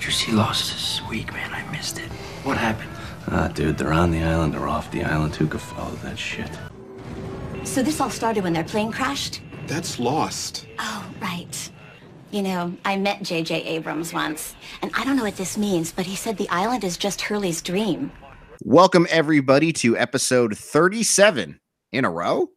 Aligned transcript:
Did 0.00 0.06
you 0.06 0.12
see 0.12 0.32
Lost 0.32 0.72
this 0.72 1.02
week, 1.10 1.30
man? 1.34 1.52
I 1.52 1.70
missed 1.70 1.98
it. 1.98 2.10
What 2.42 2.56
happened? 2.56 2.88
Ah, 3.28 3.48
dude, 3.48 3.76
they're 3.76 3.92
on 3.92 4.10
the 4.10 4.22
island 4.22 4.56
or 4.56 4.66
off 4.66 4.90
the 4.90 5.04
island. 5.04 5.36
Who 5.36 5.46
could 5.46 5.60
follow 5.60 5.94
that 5.96 6.18
shit? 6.18 6.50
So 7.64 7.82
this 7.82 8.00
all 8.00 8.08
started 8.08 8.42
when 8.42 8.54
their 8.54 8.64
plane 8.64 8.90
crashed? 8.92 9.42
That's 9.66 9.98
lost. 9.98 10.66
Oh, 10.78 11.06
right. 11.20 11.70
You 12.30 12.40
know, 12.40 12.74
I 12.82 12.96
met 12.96 13.22
J.J. 13.22 13.62
Abrams 13.64 14.14
once, 14.14 14.54
and 14.80 14.90
I 14.94 15.04
don't 15.04 15.16
know 15.16 15.24
what 15.24 15.36
this 15.36 15.58
means, 15.58 15.92
but 15.92 16.06
he 16.06 16.16
said 16.16 16.38
the 16.38 16.48
island 16.48 16.82
is 16.82 16.96
just 16.96 17.20
Hurley's 17.20 17.60
dream. 17.60 18.10
Welcome, 18.64 19.06
everybody, 19.10 19.70
to 19.74 19.98
episode 19.98 20.56
37 20.56 21.60
in 21.92 22.04
a 22.06 22.10
row 22.10 22.44
of 22.44 22.48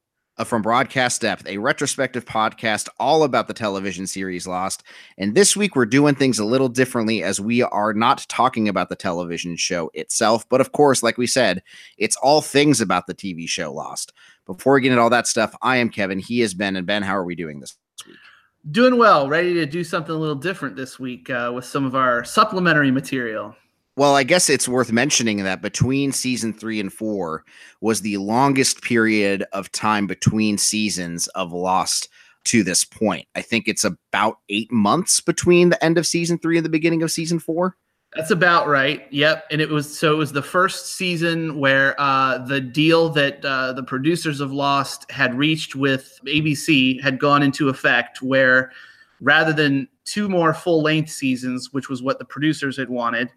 From 0.45 0.63
Broadcast 0.63 1.21
Depth, 1.21 1.47
a 1.47 1.59
retrospective 1.59 2.25
podcast 2.25 2.89
all 2.99 3.23
about 3.23 3.47
the 3.47 3.53
television 3.53 4.07
series 4.07 4.47
Lost. 4.47 4.81
And 5.15 5.35
this 5.35 5.55
week, 5.55 5.75
we're 5.75 5.85
doing 5.85 6.15
things 6.15 6.39
a 6.39 6.43
little 6.43 6.69
differently 6.69 7.21
as 7.21 7.39
we 7.39 7.61
are 7.61 7.93
not 7.93 8.25
talking 8.29 8.67
about 8.67 8.89
the 8.89 8.95
television 8.95 9.55
show 9.55 9.91
itself. 9.93 10.49
But 10.49 10.59
of 10.59 10.71
course, 10.71 11.03
like 11.03 11.19
we 11.19 11.27
said, 11.27 11.61
it's 11.99 12.15
all 12.15 12.41
things 12.41 12.81
about 12.81 13.05
the 13.05 13.13
TV 13.13 13.47
show 13.47 13.71
Lost. 13.71 14.11
Before 14.47 14.73
we 14.73 14.81
get 14.81 14.91
into 14.91 15.03
all 15.03 15.11
that 15.11 15.27
stuff, 15.27 15.55
I 15.61 15.77
am 15.77 15.89
Kevin. 15.89 16.17
He 16.17 16.41
is 16.41 16.55
Ben. 16.55 16.75
And 16.75 16.87
Ben, 16.87 17.03
how 17.03 17.15
are 17.15 17.25
we 17.25 17.35
doing 17.35 17.59
this 17.59 17.77
week? 18.05 18.17
Doing 18.71 18.97
well, 18.97 19.29
ready 19.29 19.53
to 19.53 19.67
do 19.67 19.83
something 19.83 20.15
a 20.15 20.17
little 20.17 20.35
different 20.35 20.75
this 20.75 20.99
week 20.99 21.29
uh, 21.29 21.51
with 21.53 21.63
some 21.63 21.85
of 21.85 21.95
our 21.95 22.23
supplementary 22.25 22.89
material. 22.89 23.55
Well, 23.95 24.15
I 24.15 24.23
guess 24.23 24.49
it's 24.49 24.67
worth 24.67 24.91
mentioning 24.91 25.43
that 25.43 25.61
between 25.61 26.11
season 26.11 26.51
three 26.51 26.79
and 26.79 26.91
four 26.91 27.43
was 27.79 28.01
the 28.01 28.17
longest 28.17 28.81
period 28.81 29.45
of 29.53 29.71
time 29.71 30.07
between 30.07 30.57
seasons 30.57 31.27
of 31.29 31.53
Lost 31.53 32.09
to 32.45 32.63
this 32.63 32.83
point. 32.83 33.27
I 33.35 33.41
think 33.41 33.67
it's 33.67 33.83
about 33.83 34.39
eight 34.49 34.71
months 34.71 35.21
between 35.21 35.69
the 35.69 35.83
end 35.83 35.99
of 35.99 36.07
season 36.07 36.39
three 36.39 36.57
and 36.57 36.65
the 36.65 36.71
beginning 36.71 37.03
of 37.03 37.11
season 37.11 37.39
four. 37.39 37.77
That's 38.15 38.31
about 38.31 38.67
right. 38.67 39.07
Yep. 39.11 39.45
And 39.51 39.61
it 39.61 39.69
was 39.69 39.97
so 39.97 40.13
it 40.13 40.17
was 40.17 40.31
the 40.31 40.41
first 40.41 40.95
season 40.95 41.59
where 41.59 41.99
uh, 41.99 42.39
the 42.39 42.61
deal 42.61 43.09
that 43.09 43.43
uh, 43.43 43.73
the 43.73 43.83
producers 43.83 44.39
of 44.39 44.51
Lost 44.51 45.09
had 45.11 45.35
reached 45.35 45.75
with 45.75 46.19
ABC 46.27 47.01
had 47.01 47.19
gone 47.19 47.41
into 47.41 47.69
effect, 47.69 48.21
where 48.21 48.71
rather 49.19 49.53
than 49.53 49.87
two 50.05 50.29
more 50.29 50.53
full 50.53 50.83
length 50.83 51.09
seasons, 51.09 51.73
which 51.73 51.89
was 51.89 52.03
what 52.03 52.19
the 52.19 52.25
producers 52.25 52.77
had 52.77 52.89
wanted, 52.89 53.31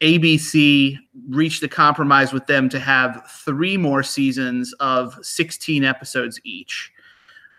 ABC 0.00 0.96
reached 1.28 1.62
a 1.62 1.68
compromise 1.68 2.32
with 2.32 2.46
them 2.46 2.68
to 2.70 2.80
have 2.80 3.22
three 3.44 3.76
more 3.76 4.02
seasons 4.02 4.72
of 4.80 5.18
16 5.22 5.84
episodes 5.84 6.40
each, 6.42 6.90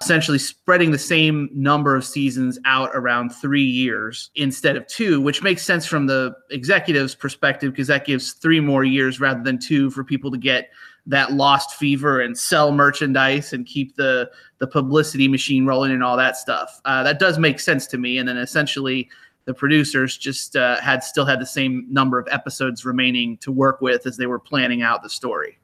essentially 0.02 0.40
spreading 0.40 0.92
the 0.92 0.98
same 0.98 1.50
number 1.54 1.96
of 1.96 2.04
seasons 2.04 2.58
out 2.66 2.90
around 2.94 3.30
three 3.30 3.64
years 3.64 4.32
instead 4.36 4.76
of 4.76 4.88
two, 4.88 5.22
which 5.22 5.44
makes 5.44 5.64
sense 5.64 5.86
from 5.86 6.08
the 6.08 6.36
executive's 6.50 7.14
perspective 7.14 7.72
because 7.72 7.88
that 7.88 8.06
gives 8.06 8.34
three 8.34 8.60
more 8.60 8.84
years 8.84 9.20
rather 9.20 9.44
than 9.44 9.60
two 9.60 9.92
for 9.92 10.04
people 10.04 10.32
to 10.32 10.38
get 10.38 10.72
that 11.06 11.34
lost 11.34 11.76
fever 11.76 12.22
and 12.22 12.38
sell 12.38 12.72
merchandise 12.72 13.54
and 13.54 13.66
keep 13.66 13.96
the 13.96 14.30
the 14.60 14.68
publicity 14.68 15.28
machine 15.28 15.66
rolling 15.66 15.92
and 15.92 16.04
all 16.04 16.16
that 16.16 16.38
stuff. 16.38 16.80
Uh, 16.86 17.02
that 17.02 17.18
does 17.18 17.40
make 17.40 17.60
sense 17.60 17.88
to 17.88 17.98
me. 17.98 18.20
And 18.20 18.28
then 18.30 18.38
essentially 18.38 19.10
the 19.52 19.58
producers 19.58 20.18
just 20.18 20.56
uh, 20.56 20.80
had 20.80 21.04
still 21.04 21.26
had 21.26 21.42
the 21.42 21.46
same 21.46 21.86
number 21.90 22.18
of 22.18 22.26
episodes 22.32 22.86
remaining 22.86 23.36
to 23.40 23.52
work 23.52 23.82
with 23.82 24.06
as 24.06 24.16
they 24.16 24.26
were 24.26 24.40
planning 24.40 24.82
out 24.82 25.04
the 25.04 25.10
story. 25.10 25.58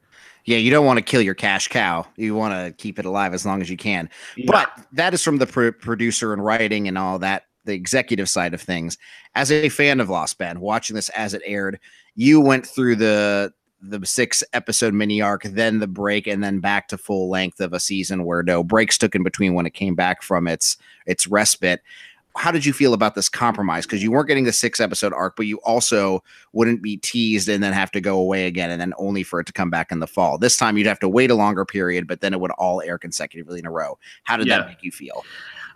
Yeah, 0.44 0.58
you 0.58 0.70
don't 0.70 0.84
want 0.84 0.98
to 0.98 1.02
kill 1.02 1.22
your 1.22 1.34
cash 1.34 1.68
cow. 1.68 2.06
You 2.16 2.34
want 2.34 2.52
to 2.52 2.72
keep 2.72 2.98
it 2.98 3.06
alive 3.06 3.32
as 3.32 3.46
long 3.46 3.62
as 3.62 3.70
you 3.70 3.78
can. 3.78 4.10
Yeah. 4.36 4.44
But 4.48 4.86
that 4.92 5.14
is 5.14 5.22
from 5.22 5.38
the 5.38 5.46
pr- 5.46 5.70
producer 5.70 6.34
and 6.34 6.44
writing 6.44 6.86
and 6.86 6.98
all 6.98 7.18
that, 7.20 7.44
the 7.64 7.72
executive 7.72 8.28
side 8.28 8.52
of 8.52 8.60
things. 8.60 8.98
As 9.34 9.50
a 9.50 9.70
fan 9.70 10.00
of 10.00 10.10
Lost 10.10 10.36
Ben, 10.36 10.60
watching 10.60 10.94
this 10.94 11.08
as 11.10 11.32
it 11.32 11.40
aired, 11.46 11.80
you 12.14 12.42
went 12.42 12.66
through 12.66 12.96
the 12.96 13.54
the 13.80 14.04
six 14.04 14.42
episode 14.52 14.92
mini 14.92 15.22
arc, 15.22 15.44
then 15.44 15.78
the 15.78 15.86
break, 15.86 16.26
and 16.26 16.42
then 16.42 16.58
back 16.58 16.88
to 16.88 16.98
full 16.98 17.30
length 17.30 17.60
of 17.60 17.72
a 17.72 17.80
season 17.80 18.24
where 18.24 18.42
no 18.42 18.64
breaks 18.64 18.98
took 18.98 19.14
in 19.14 19.22
between 19.22 19.54
when 19.54 19.66
it 19.66 19.72
came 19.72 19.94
back 19.94 20.20
from 20.20 20.46
its 20.46 20.76
its 21.06 21.26
respite 21.26 21.80
how 22.38 22.52
did 22.52 22.64
you 22.64 22.72
feel 22.72 22.94
about 22.94 23.16
this 23.16 23.28
compromise? 23.28 23.84
Because 23.84 24.00
you 24.00 24.12
weren't 24.12 24.28
getting 24.28 24.44
the 24.44 24.52
six 24.52 24.78
episode 24.78 25.12
arc, 25.12 25.34
but 25.34 25.46
you 25.46 25.58
also 25.58 26.22
wouldn't 26.52 26.80
be 26.82 26.96
teased 26.98 27.48
and 27.48 27.62
then 27.62 27.72
have 27.72 27.90
to 27.90 28.00
go 28.00 28.16
away 28.16 28.46
again 28.46 28.70
and 28.70 28.80
then 28.80 28.94
only 28.96 29.24
for 29.24 29.40
it 29.40 29.46
to 29.46 29.52
come 29.52 29.70
back 29.70 29.90
in 29.90 29.98
the 29.98 30.06
fall. 30.06 30.38
This 30.38 30.56
time 30.56 30.78
you'd 30.78 30.86
have 30.86 31.00
to 31.00 31.08
wait 31.08 31.32
a 31.32 31.34
longer 31.34 31.64
period, 31.64 32.06
but 32.06 32.20
then 32.20 32.32
it 32.32 32.40
would 32.40 32.52
all 32.52 32.80
air 32.80 32.96
consecutively 32.96 33.58
in 33.58 33.66
a 33.66 33.72
row. 33.72 33.98
How 34.22 34.36
did 34.36 34.46
yeah. 34.46 34.58
that 34.58 34.68
make 34.68 34.84
you 34.84 34.92
feel? 34.92 35.24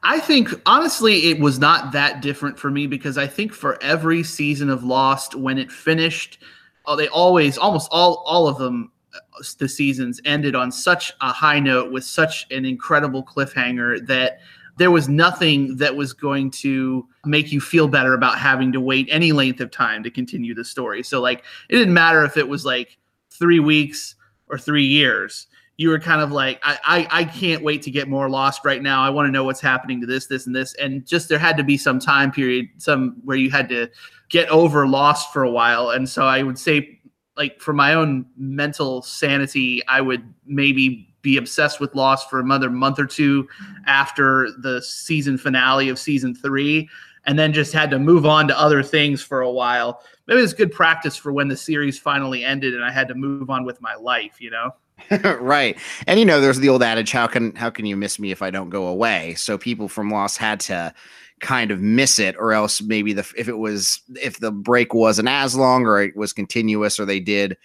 I 0.04 0.20
think 0.20 0.50
honestly, 0.64 1.30
it 1.30 1.40
was 1.40 1.58
not 1.58 1.90
that 1.92 2.22
different 2.22 2.58
for 2.58 2.70
me 2.70 2.86
because 2.86 3.18
I 3.18 3.26
think 3.26 3.52
for 3.52 3.82
every 3.82 4.22
season 4.22 4.70
of 4.70 4.84
Lost, 4.84 5.34
when 5.34 5.58
it 5.58 5.70
finished, 5.70 6.38
oh, 6.86 6.94
they 6.94 7.08
always, 7.08 7.58
almost 7.58 7.88
all, 7.90 8.22
all 8.24 8.46
of 8.46 8.58
them, 8.58 8.92
uh, 9.14 9.42
the 9.58 9.68
seasons 9.68 10.20
ended 10.24 10.54
on 10.54 10.70
such 10.70 11.12
a 11.20 11.32
high 11.32 11.58
note 11.58 11.90
with 11.90 12.04
such 12.04 12.46
an 12.52 12.64
incredible 12.64 13.24
cliffhanger 13.24 14.06
that 14.06 14.38
there 14.82 14.90
was 14.90 15.08
nothing 15.08 15.76
that 15.76 15.94
was 15.94 16.12
going 16.12 16.50
to 16.50 17.06
make 17.24 17.52
you 17.52 17.60
feel 17.60 17.86
better 17.86 18.14
about 18.14 18.36
having 18.36 18.72
to 18.72 18.80
wait 18.80 19.06
any 19.12 19.30
length 19.30 19.60
of 19.60 19.70
time 19.70 20.02
to 20.02 20.10
continue 20.10 20.54
the 20.54 20.64
story. 20.64 21.04
So 21.04 21.20
like 21.20 21.44
it 21.68 21.76
didn't 21.76 21.94
matter 21.94 22.24
if 22.24 22.36
it 22.36 22.48
was 22.48 22.64
like 22.64 22.98
three 23.30 23.60
weeks 23.60 24.16
or 24.48 24.58
three 24.58 24.84
years. 24.84 25.46
You 25.76 25.90
were 25.90 26.00
kind 26.00 26.20
of 26.20 26.32
like, 26.32 26.58
I, 26.64 26.78
I, 26.84 27.20
I 27.20 27.24
can't 27.26 27.62
wait 27.62 27.82
to 27.82 27.92
get 27.92 28.08
more 28.08 28.28
lost 28.28 28.64
right 28.64 28.82
now. 28.82 29.04
I 29.04 29.10
want 29.10 29.28
to 29.28 29.30
know 29.30 29.44
what's 29.44 29.60
happening 29.60 30.00
to 30.00 30.06
this, 30.06 30.26
this, 30.26 30.48
and 30.48 30.56
this. 30.56 30.74
And 30.74 31.06
just 31.06 31.28
there 31.28 31.38
had 31.38 31.56
to 31.58 31.62
be 31.62 31.76
some 31.76 32.00
time 32.00 32.32
period, 32.32 32.66
some 32.78 33.20
where 33.24 33.36
you 33.36 33.52
had 33.52 33.68
to 33.68 33.88
get 34.30 34.48
over 34.48 34.88
lost 34.88 35.32
for 35.32 35.44
a 35.44 35.50
while. 35.50 35.90
And 35.90 36.08
so 36.08 36.24
I 36.24 36.42
would 36.42 36.58
say, 36.58 36.98
like 37.36 37.60
for 37.60 37.72
my 37.72 37.94
own 37.94 38.26
mental 38.36 39.00
sanity, 39.02 39.80
I 39.86 40.00
would 40.00 40.22
maybe 40.44 41.11
be 41.22 41.36
obsessed 41.36 41.80
with 41.80 41.94
Lost 41.94 42.28
for 42.28 42.40
another 42.40 42.70
month 42.70 42.98
or 42.98 43.06
two 43.06 43.48
after 43.86 44.50
the 44.58 44.82
season 44.82 45.38
finale 45.38 45.88
of 45.88 45.98
season 45.98 46.34
three, 46.34 46.88
and 47.24 47.38
then 47.38 47.52
just 47.52 47.72
had 47.72 47.90
to 47.90 47.98
move 47.98 48.26
on 48.26 48.48
to 48.48 48.58
other 48.58 48.82
things 48.82 49.22
for 49.22 49.40
a 49.40 49.50
while. 49.50 50.02
Maybe 50.26 50.40
it's 50.40 50.52
good 50.52 50.72
practice 50.72 51.16
for 51.16 51.32
when 51.32 51.48
the 51.48 51.56
series 51.56 51.98
finally 51.98 52.44
ended 52.44 52.74
and 52.74 52.84
I 52.84 52.90
had 52.90 53.08
to 53.08 53.14
move 53.14 53.50
on 53.50 53.64
with 53.64 53.80
my 53.80 53.94
life, 53.94 54.40
you 54.40 54.50
know? 54.50 54.74
right. 55.40 55.78
And 56.06 56.18
you 56.18 56.26
know, 56.26 56.40
there's 56.40 56.58
the 56.58 56.68
old 56.68 56.82
adage, 56.82 57.12
how 57.12 57.26
can 57.26 57.54
how 57.56 57.70
can 57.70 57.86
you 57.86 57.96
miss 57.96 58.18
me 58.18 58.30
if 58.30 58.42
I 58.42 58.50
don't 58.50 58.70
go 58.70 58.86
away? 58.86 59.34
So 59.34 59.58
people 59.58 59.88
from 59.88 60.10
Lost 60.10 60.38
had 60.38 60.60
to 60.60 60.94
kind 61.40 61.72
of 61.72 61.80
miss 61.80 62.20
it 62.20 62.36
or 62.38 62.52
else 62.52 62.80
maybe 62.80 63.12
the 63.12 63.28
if 63.36 63.48
it 63.48 63.58
was 63.58 64.00
if 64.20 64.38
the 64.38 64.52
break 64.52 64.94
wasn't 64.94 65.28
as 65.28 65.56
long 65.56 65.84
or 65.84 66.00
it 66.00 66.16
was 66.16 66.32
continuous 66.32 67.00
or 67.00 67.04
they 67.04 67.18
did 67.18 67.56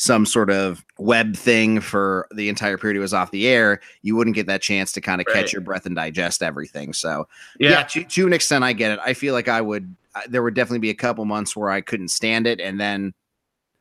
some 0.00 0.24
sort 0.24 0.48
of 0.48 0.82
web 0.96 1.36
thing 1.36 1.78
for 1.78 2.26
the 2.34 2.48
entire 2.48 2.78
period 2.78 2.96
it 2.96 3.00
was 3.00 3.12
off 3.12 3.30
the 3.32 3.46
air, 3.46 3.80
you 4.00 4.16
wouldn't 4.16 4.34
get 4.34 4.46
that 4.46 4.62
chance 4.62 4.92
to 4.92 5.00
kind 5.00 5.20
of 5.20 5.26
right. 5.26 5.42
catch 5.42 5.52
your 5.52 5.60
breath 5.60 5.84
and 5.84 5.94
digest 5.94 6.42
everything. 6.42 6.94
So, 6.94 7.28
yeah, 7.58 7.70
yeah 7.70 7.82
to, 7.82 8.04
to, 8.04 8.26
an 8.26 8.32
extent, 8.32 8.64
I 8.64 8.72
get 8.72 8.92
it. 8.92 8.98
I 9.04 9.12
feel 9.12 9.34
like 9.34 9.46
I 9.46 9.60
would, 9.60 9.94
there 10.26 10.42
would 10.42 10.54
definitely 10.54 10.78
be 10.78 10.88
a 10.88 10.94
couple 10.94 11.26
months 11.26 11.54
where 11.54 11.68
I 11.68 11.82
couldn't 11.82 12.08
stand 12.08 12.46
it. 12.46 12.60
And 12.62 12.80
then 12.80 13.12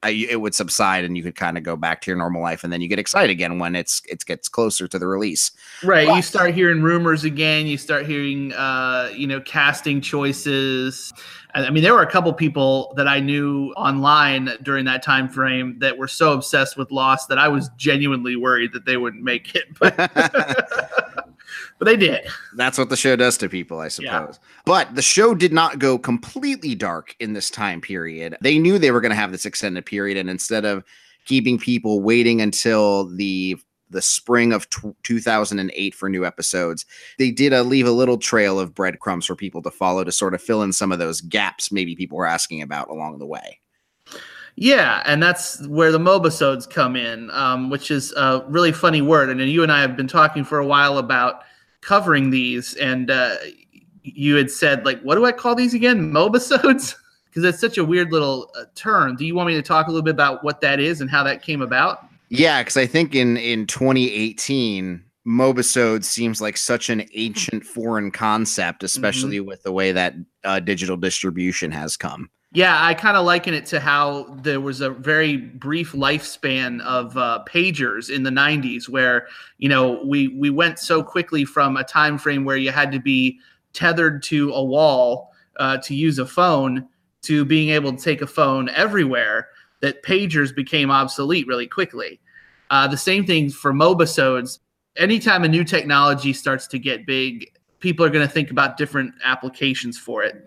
I, 0.03 0.09
it 0.09 0.41
would 0.41 0.53
subside 0.53 1.05
and 1.05 1.15
you 1.15 1.23
could 1.23 1.35
kind 1.35 1.57
of 1.57 1.63
go 1.63 1.77
back 1.77 2.01
to 2.01 2.11
your 2.11 2.17
normal 2.17 2.41
life 2.41 2.65
and 2.65 2.71
then 2.71 2.81
you 2.81 2.89
get 2.89 2.99
excited 2.99 3.29
again 3.29 3.59
when 3.59 3.75
it's 3.75 4.01
it 4.07 4.25
gets 4.25 4.47
closer 4.47 4.87
to 4.87 4.97
the 4.97 5.05
release 5.05 5.51
right 5.83 6.07
but, 6.07 6.15
you 6.15 6.21
start 6.21 6.53
hearing 6.55 6.81
rumors 6.81 7.25
again 7.25 7.67
you 7.67 7.77
start 7.77 8.05
hearing 8.05 8.53
uh 8.53 9.11
you 9.13 9.27
know 9.27 9.41
casting 9.41 9.99
choices 9.99 11.11
I 11.55 11.71
mean, 11.71 11.83
there 11.83 11.93
were 11.93 12.03
a 12.03 12.11
couple 12.11 12.31
people 12.33 12.93
that 12.95 13.07
I 13.07 13.19
knew 13.19 13.71
online 13.75 14.51
during 14.61 14.85
that 14.85 15.01
time 15.01 15.27
frame 15.27 15.79
that 15.79 15.97
were 15.97 16.07
so 16.07 16.33
obsessed 16.33 16.77
with 16.77 16.91
Lost 16.91 17.27
that 17.29 17.39
I 17.39 17.47
was 17.47 17.69
genuinely 17.75 18.35
worried 18.35 18.71
that 18.73 18.85
they 18.85 18.97
wouldn't 18.97 19.23
make 19.23 19.55
it. 19.55 19.65
But, 19.79 19.95
but 21.79 21.85
they 21.85 21.95
did. 21.95 22.27
That's 22.55 22.77
what 22.77 22.89
the 22.89 22.97
show 22.97 23.15
does 23.15 23.37
to 23.37 23.49
people, 23.49 23.79
I 23.79 23.87
suppose. 23.87 24.39
Yeah. 24.39 24.47
But 24.65 24.93
the 24.95 25.01
show 25.01 25.33
did 25.33 25.53
not 25.53 25.79
go 25.79 25.97
completely 25.97 26.75
dark 26.75 27.15
in 27.19 27.33
this 27.33 27.49
time 27.49 27.81
period. 27.81 28.37
They 28.41 28.59
knew 28.59 28.77
they 28.77 28.91
were 28.91 29.01
going 29.01 29.11
to 29.11 29.15
have 29.15 29.31
this 29.31 29.45
extended 29.45 29.85
period, 29.85 30.17
and 30.17 30.29
instead 30.29 30.65
of 30.65 30.83
keeping 31.25 31.57
people 31.57 32.01
waiting 32.01 32.41
until 32.41 33.05
the 33.15 33.57
the 33.89 34.01
spring 34.01 34.53
of 34.53 34.69
t- 34.69 34.91
2008 35.03 35.95
for 35.95 36.09
new 36.09 36.25
episodes. 36.25 36.85
They 37.17 37.31
did 37.31 37.53
uh, 37.53 37.63
leave 37.63 37.87
a 37.87 37.91
little 37.91 38.17
trail 38.17 38.59
of 38.59 38.73
breadcrumbs 38.73 39.25
for 39.25 39.35
people 39.35 39.61
to 39.63 39.71
follow 39.71 40.03
to 40.03 40.11
sort 40.11 40.33
of 40.33 40.41
fill 40.41 40.63
in 40.63 40.73
some 40.73 40.91
of 40.91 40.99
those 40.99 41.21
gaps 41.21 41.71
maybe 41.71 41.95
people 41.95 42.17
were 42.17 42.25
asking 42.25 42.61
about 42.61 42.89
along 42.89 43.19
the 43.19 43.25
way. 43.25 43.59
Yeah, 44.55 45.01
and 45.05 45.23
that's 45.23 45.65
where 45.67 45.91
the 45.91 45.99
mobisodes 45.99 46.69
come 46.69 46.97
in, 46.97 47.31
um, 47.31 47.69
which 47.69 47.89
is 47.91 48.11
a 48.13 48.43
really 48.49 48.73
funny 48.73 49.01
word. 49.01 49.29
And 49.29 49.39
you 49.49 49.63
and 49.63 49.71
I 49.71 49.79
have 49.79 49.95
been 49.95 50.07
talking 50.07 50.43
for 50.43 50.59
a 50.59 50.65
while 50.65 50.97
about 50.97 51.43
covering 51.79 52.29
these, 52.29 52.75
and 52.75 53.09
uh, 53.09 53.35
you 54.03 54.35
had 54.35 54.51
said 54.51 54.85
like, 54.85 55.01
"What 55.01 55.15
do 55.15 55.25
I 55.25 55.31
call 55.31 55.55
these 55.55 55.73
again? 55.73 56.11
Mobisodes?" 56.11 56.95
Because 57.29 57.43
it's 57.43 57.61
such 57.61 57.77
a 57.77 57.85
weird 57.85 58.11
little 58.11 58.51
uh, 58.59 58.63
term. 58.73 59.15
Do 59.15 59.23
you 59.23 59.35
want 59.35 59.49
me 59.49 59.53
to 59.53 59.61
talk 59.61 59.85
a 59.85 59.91
little 59.91 60.03
bit 60.03 60.15
about 60.15 60.43
what 60.43 60.61
that 60.61 60.79
is 60.79 60.99
and 60.99 61.07
how 61.07 61.23
that 61.25 61.43
came 61.43 61.61
about? 61.61 62.08
Yeah, 62.29 62.61
because 62.61 62.77
I 62.77 62.85
think 62.85 63.15
in 63.15 63.37
in 63.37 63.67
2018, 63.67 65.03
Mobisode 65.27 66.03
seems 66.03 66.41
like 66.41 66.57
such 66.57 66.89
an 66.89 67.05
ancient 67.13 67.63
foreign 67.65 68.11
concept, 68.11 68.83
especially 68.83 69.37
mm-hmm. 69.37 69.47
with 69.47 69.63
the 69.63 69.71
way 69.71 69.91
that 69.91 70.15
uh, 70.43 70.59
digital 70.59 70.97
distribution 70.97 71.71
has 71.71 71.97
come. 71.97 72.29
Yeah, 72.51 72.83
I 72.83 72.95
kind 72.95 73.15
of 73.15 73.27
liken 73.27 73.53
it 73.53 73.67
to 73.67 73.79
how 73.79 74.23
there 74.41 74.59
was 74.59 74.81
a 74.81 74.89
very 74.89 75.37
brief 75.37 75.91
lifespan 75.91 76.81
of 76.81 77.15
uh, 77.15 77.43
pagers 77.47 78.09
in 78.09 78.23
the 78.23 78.31
'90s, 78.31 78.89
where 78.89 79.27
you 79.57 79.69
know 79.69 80.03
we 80.05 80.29
we 80.29 80.49
went 80.49 80.79
so 80.79 81.03
quickly 81.03 81.45
from 81.45 81.77
a 81.77 81.83
time 81.83 82.17
frame 82.17 82.45
where 82.45 82.57
you 82.57 82.71
had 82.71 82.91
to 82.91 82.99
be 82.99 83.39
tethered 83.73 84.23
to 84.23 84.51
a 84.53 84.63
wall 84.63 85.31
uh, 85.57 85.77
to 85.77 85.93
use 85.93 86.17
a 86.17 86.25
phone 86.25 86.87
to 87.21 87.45
being 87.45 87.69
able 87.69 87.91
to 87.91 88.01
take 88.01 88.21
a 88.21 88.27
phone 88.27 88.69
everywhere 88.69 89.49
that 89.81 90.03
pagers 90.03 90.53
became 90.53 90.91
obsolete 90.91 91.47
really 91.47 91.67
quickly. 91.67 92.19
Uh, 92.69 92.87
the 92.87 92.97
same 92.97 93.25
thing 93.25 93.49
for 93.49 93.73
mobisodes. 93.73 94.59
Anytime 94.97 95.43
a 95.43 95.47
new 95.47 95.63
technology 95.63 96.33
starts 96.33 96.67
to 96.67 96.79
get 96.79 97.05
big, 97.05 97.51
people 97.79 98.05
are 98.05 98.09
going 98.09 98.25
to 98.25 98.31
think 98.31 98.51
about 98.51 98.77
different 98.77 99.13
applications 99.23 99.97
for 99.97 100.23
it. 100.23 100.45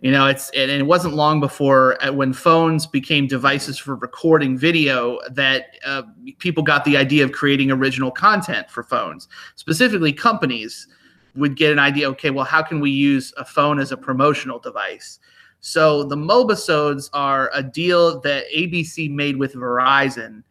You 0.00 0.10
know, 0.10 0.26
it's 0.26 0.48
and 0.50 0.70
it 0.70 0.86
wasn't 0.86 1.14
long 1.14 1.40
before 1.40 2.02
uh, 2.02 2.10
when 2.10 2.32
phones 2.32 2.86
became 2.86 3.26
devices 3.26 3.76
for 3.76 3.96
recording 3.96 4.56
video 4.56 5.18
that 5.30 5.76
uh, 5.84 6.04
people 6.38 6.62
got 6.62 6.86
the 6.86 6.96
idea 6.96 7.22
of 7.22 7.32
creating 7.32 7.70
original 7.70 8.10
content 8.10 8.70
for 8.70 8.82
phones. 8.82 9.28
Specifically, 9.56 10.10
companies 10.14 10.88
would 11.36 11.54
get 11.54 11.70
an 11.70 11.78
idea. 11.78 12.08
Okay, 12.10 12.30
well, 12.30 12.46
how 12.46 12.62
can 12.62 12.80
we 12.80 12.90
use 12.90 13.34
a 13.36 13.44
phone 13.44 13.78
as 13.78 13.92
a 13.92 13.96
promotional 13.96 14.58
device? 14.58 15.18
So 15.60 16.04
the 16.04 16.16
Mobisodes 16.16 17.10
are 17.12 17.50
a 17.52 17.62
deal 17.62 18.20
that 18.20 18.44
ABC 18.54 19.10
made 19.10 19.36
with 19.36 19.54
Verizon 19.54 20.42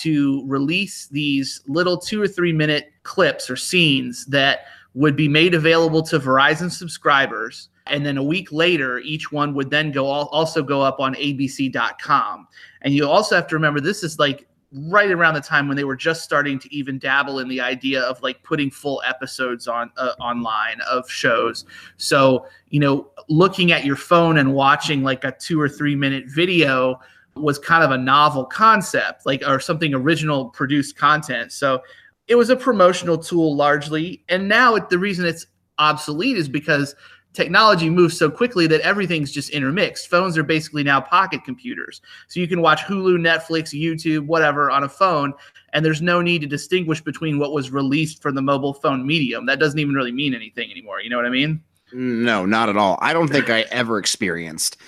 to 0.00 0.44
release 0.46 1.06
these 1.06 1.62
little 1.66 1.96
two 1.96 2.20
or 2.20 2.28
three 2.28 2.52
minute 2.52 2.92
clips 3.02 3.48
or 3.48 3.56
scenes 3.56 4.26
that 4.26 4.66
would 4.94 5.16
be 5.16 5.28
made 5.28 5.54
available 5.54 6.02
to 6.02 6.18
Verizon 6.18 6.70
subscribers. 6.70 7.68
And 7.86 8.04
then 8.04 8.16
a 8.16 8.22
week 8.22 8.50
later 8.50 8.98
each 8.98 9.30
one 9.30 9.54
would 9.54 9.70
then 9.70 9.92
go 9.92 10.06
also 10.06 10.62
go 10.62 10.82
up 10.82 10.98
on 10.98 11.14
abc.com 11.14 12.48
and 12.82 12.94
you 12.94 13.08
also 13.08 13.36
have 13.36 13.46
to 13.46 13.54
remember 13.54 13.80
this 13.80 14.02
is 14.02 14.18
like 14.18 14.48
right 14.76 15.10
around 15.10 15.34
the 15.34 15.40
time 15.40 15.68
when 15.68 15.76
they 15.76 15.84
were 15.84 15.96
just 15.96 16.22
starting 16.22 16.58
to 16.58 16.74
even 16.74 16.98
dabble 16.98 17.38
in 17.38 17.48
the 17.48 17.60
idea 17.60 18.02
of 18.02 18.20
like 18.22 18.42
putting 18.42 18.70
full 18.70 19.02
episodes 19.06 19.66
on 19.66 19.90
uh, 19.96 20.12
online 20.20 20.80
of 20.82 21.10
shows. 21.10 21.64
So 21.96 22.46
you 22.70 22.80
know 22.80 23.10
looking 23.28 23.72
at 23.72 23.84
your 23.84 23.96
phone 23.96 24.38
and 24.38 24.54
watching 24.54 25.02
like 25.02 25.24
a 25.24 25.32
2 25.32 25.60
or 25.60 25.68
3 25.68 25.96
minute 25.96 26.24
video 26.26 27.00
was 27.34 27.58
kind 27.58 27.84
of 27.84 27.90
a 27.90 27.98
novel 27.98 28.44
concept 28.44 29.26
like 29.26 29.42
or 29.46 29.60
something 29.60 29.94
original 29.94 30.50
produced 30.50 30.96
content. 30.96 31.52
So 31.52 31.82
it 32.28 32.34
was 32.34 32.50
a 32.50 32.56
promotional 32.56 33.18
tool 33.18 33.54
largely. 33.54 34.24
And 34.28 34.48
now 34.48 34.74
it, 34.74 34.88
the 34.88 34.98
reason 34.98 35.26
it's 35.26 35.46
obsolete 35.78 36.36
is 36.36 36.48
because 36.48 36.94
technology 37.36 37.90
moves 37.90 38.18
so 38.18 38.30
quickly 38.30 38.66
that 38.66 38.80
everything's 38.80 39.30
just 39.30 39.50
intermixed. 39.50 40.08
Phones 40.08 40.38
are 40.38 40.42
basically 40.42 40.82
now 40.82 41.00
pocket 41.00 41.44
computers. 41.44 42.00
So 42.28 42.40
you 42.40 42.48
can 42.48 42.62
watch 42.62 42.80
Hulu, 42.80 43.18
Netflix, 43.18 43.78
YouTube, 43.78 44.26
whatever 44.26 44.70
on 44.70 44.84
a 44.84 44.88
phone, 44.88 45.34
and 45.72 45.84
there's 45.84 46.02
no 46.02 46.22
need 46.22 46.40
to 46.40 46.46
distinguish 46.46 47.02
between 47.02 47.38
what 47.38 47.52
was 47.52 47.70
released 47.70 48.22
for 48.22 48.32
the 48.32 48.42
mobile 48.42 48.72
phone 48.72 49.06
medium. 49.06 49.46
That 49.46 49.60
doesn't 49.60 49.78
even 49.78 49.94
really 49.94 50.12
mean 50.12 50.34
anything 50.34 50.70
anymore. 50.70 51.00
You 51.00 51.10
know 51.10 51.16
what 51.16 51.26
I 51.26 51.30
mean? 51.30 51.62
No, 51.92 52.46
not 52.46 52.68
at 52.68 52.76
all. 52.76 52.98
I 53.00 53.12
don't 53.12 53.28
think 53.28 53.48
I 53.48 53.60
ever 53.70 53.98
experienced 53.98 54.78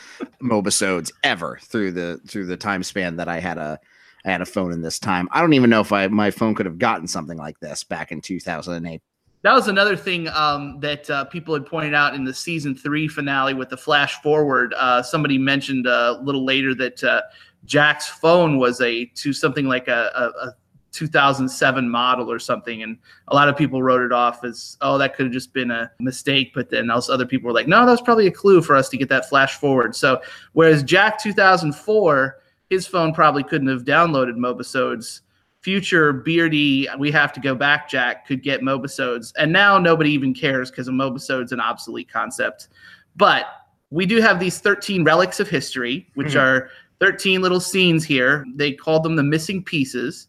mobisodes 0.43 1.13
ever 1.23 1.59
through 1.63 1.93
the 1.93 2.21
through 2.27 2.47
the 2.47 2.57
time 2.57 2.83
span 2.83 3.17
that 3.17 3.29
I 3.29 3.39
had 3.39 3.57
a 3.57 3.79
I 4.25 4.33
had 4.33 4.41
a 4.41 4.47
phone 4.47 4.73
in 4.73 4.83
this 4.83 4.99
time. 4.99 5.29
I 5.31 5.41
don't 5.41 5.53
even 5.53 5.71
know 5.71 5.81
if 5.81 5.93
I 5.93 6.09
my 6.09 6.33
phone 6.33 6.57
could 6.57 6.67
have 6.67 6.79
gotten 6.79 7.07
something 7.07 7.39
like 7.39 7.61
this 7.61 7.85
back 7.85 8.11
in 8.11 8.21
2008 8.21 9.01
that 9.43 9.53
was 9.53 9.69
another 9.69 9.97
thing 9.97 10.29
um, 10.29 10.81
that 10.81 11.09
uh, 11.11 11.25
people 11.27 11.55
had 11.55 11.65
pointed 11.65 11.95
out 11.95 12.15
in 12.15 12.25
the 12.25 12.35
season 12.35 12.75
three 12.75 13.07
finale 13.07 13.55
with 13.55 13.69
the 13.69 13.77
flash 13.77 14.21
forward. 14.21 14.75
Uh, 14.77 15.03
somebody 15.03 15.39
mentioned 15.39 15.87
a 15.87 16.21
little 16.23 16.45
later 16.45 16.75
that 16.75 17.03
uh, 17.05 17.23
Jack's 17.65 18.09
phone 18.09 18.59
was 18.59 18.81
a 18.81 19.05
to 19.07 19.33
something 19.33 19.67
like 19.67 19.89
a, 19.89 20.11
a, 20.15 20.49
a, 20.49 20.55
2007 20.91 21.89
model 21.89 22.33
or 22.33 22.39
something, 22.39 22.83
and 22.83 22.99
a 23.29 23.35
lot 23.35 23.49
of 23.49 23.57
people 23.57 23.83
wrote 23.83 24.03
it 24.03 24.11
off 24.11 24.43
as 24.43 24.77
oh 24.81 24.99
that 24.99 25.15
could 25.15 25.27
have 25.27 25.33
just 25.33 25.53
been 25.53 25.71
a 25.71 25.89
mistake. 26.01 26.53
But 26.55 26.71
then 26.71 26.91
also 26.91 27.13
other 27.13 27.27
people 27.27 27.47
were 27.47 27.53
like, 27.53 27.69
no, 27.69 27.85
that 27.85 27.93
was 27.93 28.01
probably 28.01 28.27
a 28.27 28.33
clue 28.33 28.63
for 28.63 28.75
us 28.75 28.89
to 28.89 28.97
get 28.97 29.09
that 29.11 29.29
flash 29.29 29.59
forward. 29.59 29.95
So 29.95 30.21
whereas 30.55 30.83
Jack 30.83 31.23
2004, 31.23 32.39
his 32.71 32.87
phone 32.87 33.13
probably 33.13 33.45
couldn't 33.45 33.69
have 33.69 33.85
downloaded 33.85 34.37
Mobisodes 34.37 35.21
future 35.69 36.15
beardy 36.15 36.89
we 36.99 37.11
have 37.11 37.31
to 37.31 37.41
go 37.41 37.55
back 37.55 37.91
jack 37.91 38.27
could 38.27 38.43
get 38.43 38.63
mobisodes. 38.63 39.35
And 39.37 39.53
now 39.53 39.77
nobody 39.77 40.11
even 40.13 40.33
cares 40.33 40.71
because 40.71 40.89
a 40.89 40.93
mobisode's 40.93 41.53
an 41.53 41.61
obsolete 41.61 42.11
concept. 42.11 42.69
But 43.17 43.45
we 43.91 44.07
do 44.07 44.23
have 44.23 44.41
these 44.41 44.61
13 44.61 45.05
relics 45.05 45.41
of 45.41 45.49
history 45.51 46.07
which 46.15 46.29
mm-hmm. 46.29 46.39
are 46.39 46.71
13 47.01 47.43
little 47.43 47.61
scenes 47.61 48.03
here. 48.03 48.47
They 48.55 48.73
called 48.73 49.03
them 49.03 49.17
the 49.17 49.23
missing 49.23 49.63
pieces. 49.63 50.29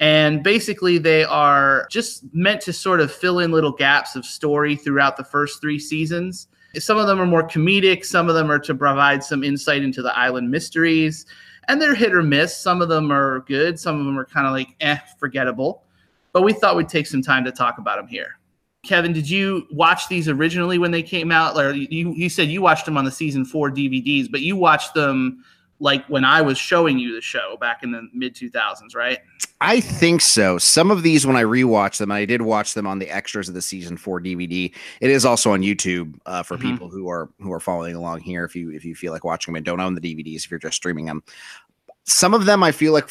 And 0.00 0.42
basically 0.42 0.98
they 0.98 1.24
are 1.24 1.86
just 1.90 2.22
meant 2.34 2.60
to 2.60 2.72
sort 2.74 3.00
of 3.00 3.10
fill 3.10 3.38
in 3.38 3.52
little 3.52 3.72
gaps 3.72 4.16
of 4.16 4.26
story 4.26 4.76
throughout 4.76 5.16
the 5.16 5.24
first 5.24 5.62
three 5.62 5.78
seasons. 5.78 6.46
Some 6.76 6.98
of 6.98 7.06
them 7.06 7.18
are 7.18 7.26
more 7.26 7.48
comedic. 7.48 8.04
Some 8.04 8.28
of 8.28 8.34
them 8.34 8.50
are 8.50 8.58
to 8.58 8.74
provide 8.74 9.24
some 9.24 9.42
insight 9.42 9.82
into 9.82 10.02
the 10.02 10.14
island 10.14 10.50
mysteries 10.50 11.24
and 11.68 11.80
they're 11.80 11.94
hit 11.94 12.14
or 12.14 12.22
miss. 12.22 12.56
Some 12.56 12.82
of 12.82 12.88
them 12.88 13.10
are 13.10 13.40
good, 13.40 13.78
some 13.78 13.98
of 13.98 14.06
them 14.06 14.18
are 14.18 14.24
kind 14.24 14.46
of 14.46 14.52
like 14.52 14.74
eh, 14.80 14.98
forgettable. 15.18 15.82
But 16.32 16.42
we 16.42 16.52
thought 16.52 16.76
we'd 16.76 16.88
take 16.88 17.06
some 17.06 17.22
time 17.22 17.44
to 17.44 17.52
talk 17.52 17.78
about 17.78 17.96
them 17.96 18.08
here. 18.08 18.38
Kevin, 18.84 19.12
did 19.12 19.28
you 19.28 19.66
watch 19.70 20.08
these 20.08 20.28
originally 20.28 20.78
when 20.78 20.90
they 20.90 21.02
came 21.02 21.30
out? 21.30 21.56
Or 21.56 21.72
you, 21.72 22.12
you 22.12 22.28
said 22.28 22.48
you 22.48 22.60
watched 22.60 22.84
them 22.84 22.98
on 22.98 23.04
the 23.04 23.10
season 23.10 23.44
four 23.44 23.70
DVDs, 23.70 24.30
but 24.30 24.42
you 24.42 24.56
watched 24.56 24.94
them 24.94 25.44
like 25.84 26.06
when 26.06 26.24
I 26.24 26.40
was 26.40 26.56
showing 26.56 26.98
you 26.98 27.14
the 27.14 27.20
show 27.20 27.58
back 27.60 27.82
in 27.82 27.92
the 27.92 28.08
mid 28.14 28.34
2000s, 28.34 28.96
right? 28.96 29.18
I 29.60 29.80
think 29.80 30.22
so. 30.22 30.56
Some 30.56 30.90
of 30.90 31.02
these, 31.02 31.26
when 31.26 31.36
I 31.36 31.42
rewatch 31.42 31.98
them, 31.98 32.10
I 32.10 32.24
did 32.24 32.40
watch 32.40 32.72
them 32.72 32.86
on 32.86 32.98
the 32.98 33.08
extras 33.10 33.48
of 33.48 33.54
the 33.54 33.60
season 33.60 33.98
four 33.98 34.18
DVD. 34.18 34.74
It 35.02 35.10
is 35.10 35.26
also 35.26 35.52
on 35.52 35.60
YouTube 35.60 36.18
uh, 36.24 36.42
for 36.42 36.56
mm-hmm. 36.56 36.70
people 36.70 36.88
who 36.88 37.08
are 37.10 37.28
who 37.38 37.52
are 37.52 37.60
following 37.60 37.94
along 37.94 38.20
here. 38.20 38.44
If 38.44 38.56
you 38.56 38.70
if 38.70 38.82
you 38.82 38.94
feel 38.94 39.12
like 39.12 39.24
watching 39.24 39.52
them 39.52 39.58
and 39.58 39.66
don't 39.66 39.80
own 39.80 39.94
the 39.94 40.00
DVDs, 40.00 40.46
if 40.46 40.50
you're 40.50 40.58
just 40.58 40.76
streaming 40.76 41.04
them, 41.04 41.22
some 42.04 42.32
of 42.32 42.46
them 42.46 42.62
I 42.62 42.72
feel 42.72 42.94
like 42.94 43.10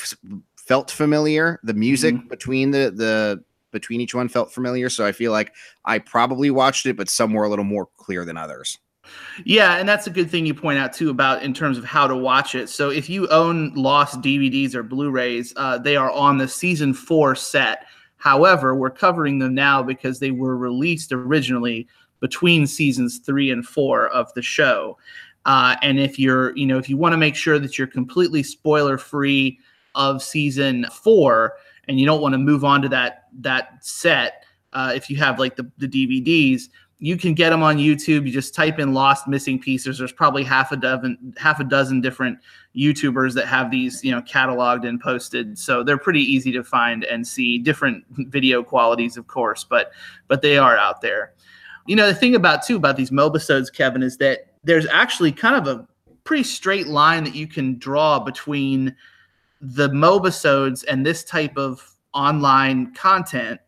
felt 0.58 0.90
familiar. 0.90 1.60
The 1.64 1.76
music 1.76 2.16
mm-hmm. 2.16 2.28
between 2.28 2.72
the 2.72 2.92
the 2.92 3.44
between 3.72 4.02
each 4.02 4.16
one 4.16 4.30
felt 4.30 4.52
familiar, 4.52 4.90
so 4.90 5.06
I 5.06 5.12
feel 5.12 5.32
like 5.32 5.54
I 5.86 6.00
probably 6.00 6.50
watched 6.50 6.88
it, 6.88 6.98
but 6.98 7.08
some 7.08 7.34
were 7.34 7.44
a 7.44 7.50
little 7.50 7.66
more 7.66 7.88
clear 7.98 8.26
than 8.26 8.36
others. 8.36 8.80
Yeah, 9.46 9.78
and 9.78 9.88
that's 9.88 10.08
a 10.08 10.12
good 10.12 10.30
thing 10.30 10.46
you 10.46 10.54
point 10.54 10.80
out 10.80 10.94
too 10.94 11.10
about 11.10 11.44
in 11.44 11.54
terms 11.54 11.78
of 11.78 11.84
how 11.84 12.08
to 12.08 12.16
watch 12.16 12.56
it. 12.56 12.70
So 12.70 12.90
if 12.90 13.10
you 13.10 13.28
own 13.30 13.74
lost 13.74 14.22
DVDs 14.22 14.76
or 14.76 14.84
Blu-rays, 14.84 15.54
uh, 15.56 15.78
they 15.78 15.96
are 15.96 16.12
on 16.12 16.38
the 16.38 16.48
season 16.48 16.94
four 16.94 17.36
set. 17.36 17.86
However, 18.18 18.76
we're 18.76 18.90
covering 18.90 19.40
them 19.40 19.54
now 19.54 19.84
because 19.84 20.20
they 20.20 20.32
were 20.32 20.56
released 20.56 21.12
originally 21.12 21.88
between 22.22 22.66
seasons 22.66 23.20
three 23.20 23.52
and 23.52 23.66
four 23.66 24.08
of 24.10 24.34
the 24.34 24.42
show. 24.42 24.98
Uh, 25.46 25.76
and 25.82 26.00
if 26.00 26.18
you're, 26.18 26.56
you 26.56 26.66
know, 26.66 26.78
if 26.78 26.88
you 26.88 26.96
want 26.96 27.12
to 27.12 27.18
make 27.18 27.36
sure 27.36 27.60
that 27.60 27.78
you're 27.78 27.88
completely 27.88 28.42
spoiler 28.42 28.98
free 28.98 29.60
of 29.96 30.24
season 30.24 30.86
four, 30.90 31.56
and 31.88 32.00
you 32.00 32.06
don't 32.06 32.22
want 32.22 32.34
to 32.34 32.38
move 32.38 32.64
on 32.64 32.82
to 32.82 32.90
that 32.90 33.26
that 33.40 33.84
set, 33.84 34.46
uh, 34.72 34.94
if 34.96 35.10
you 35.10 35.18
have 35.18 35.38
like 35.38 35.56
the, 35.56 35.70
the 35.78 35.88
DVDs, 35.88 36.70
you 37.04 37.18
can 37.18 37.34
get 37.34 37.50
them 37.50 37.62
on 37.62 37.80
YouTube. 37.80 38.26
You 38.26 38.32
just 38.32 38.56
type 38.56 38.80
in 38.80 38.94
"lost 38.94 39.28
missing 39.28 39.60
pieces." 39.60 39.98
There's 39.98 40.14
probably 40.14 40.42
half 40.42 40.72
a 40.72 40.78
dozen 40.78 41.34
half 41.36 41.60
a 41.60 41.66
dozen 41.66 42.00
different 42.00 42.40
YouTubers 42.78 43.34
that 43.34 43.46
have 43.46 43.70
these, 43.70 44.02
you 44.06 44.12
know, 44.12 44.22
cataloged 44.22 44.88
and 44.88 45.02
posted. 45.02 45.60
So 45.60 45.84
they're 45.84 45.98
pretty 45.98 46.22
easy 46.22 46.54
to 46.54 46.64
find 46.64 47.04
and 47.04 47.28
see. 47.28 47.58
Different 47.58 48.06
video 48.10 48.64
qualities, 48.64 49.18
of 49.18 49.28
course, 49.28 49.66
but 49.66 49.92
but 50.30 50.42
they 50.42 50.58
are 50.58 50.78
out 50.78 51.02
there. 51.02 51.34
You 51.88 51.98
know, 51.98 52.08
the 52.08 52.16
thing 52.16 52.36
about 52.36 52.64
too 52.64 52.78
about 52.78 52.96
these 52.96 53.12
mobisodes, 53.12 53.72
Kevin, 53.72 54.02
is 54.02 54.16
that 54.20 54.54
there's 54.64 54.88
actually 54.88 55.34
kind 55.34 55.58
of 55.58 55.68
a 55.68 55.86
pretty 56.24 56.44
straight 56.44 56.88
line 56.88 57.26
that 57.26 57.36
you 57.36 57.48
can 57.48 57.78
draw 57.80 58.18
between 58.18 58.96
the 59.60 59.90
mobisodes 59.90 60.86
and 60.88 61.06
this 61.06 61.26
type 61.26 61.58
of 61.58 61.86
online 62.14 62.94
content 62.94 63.60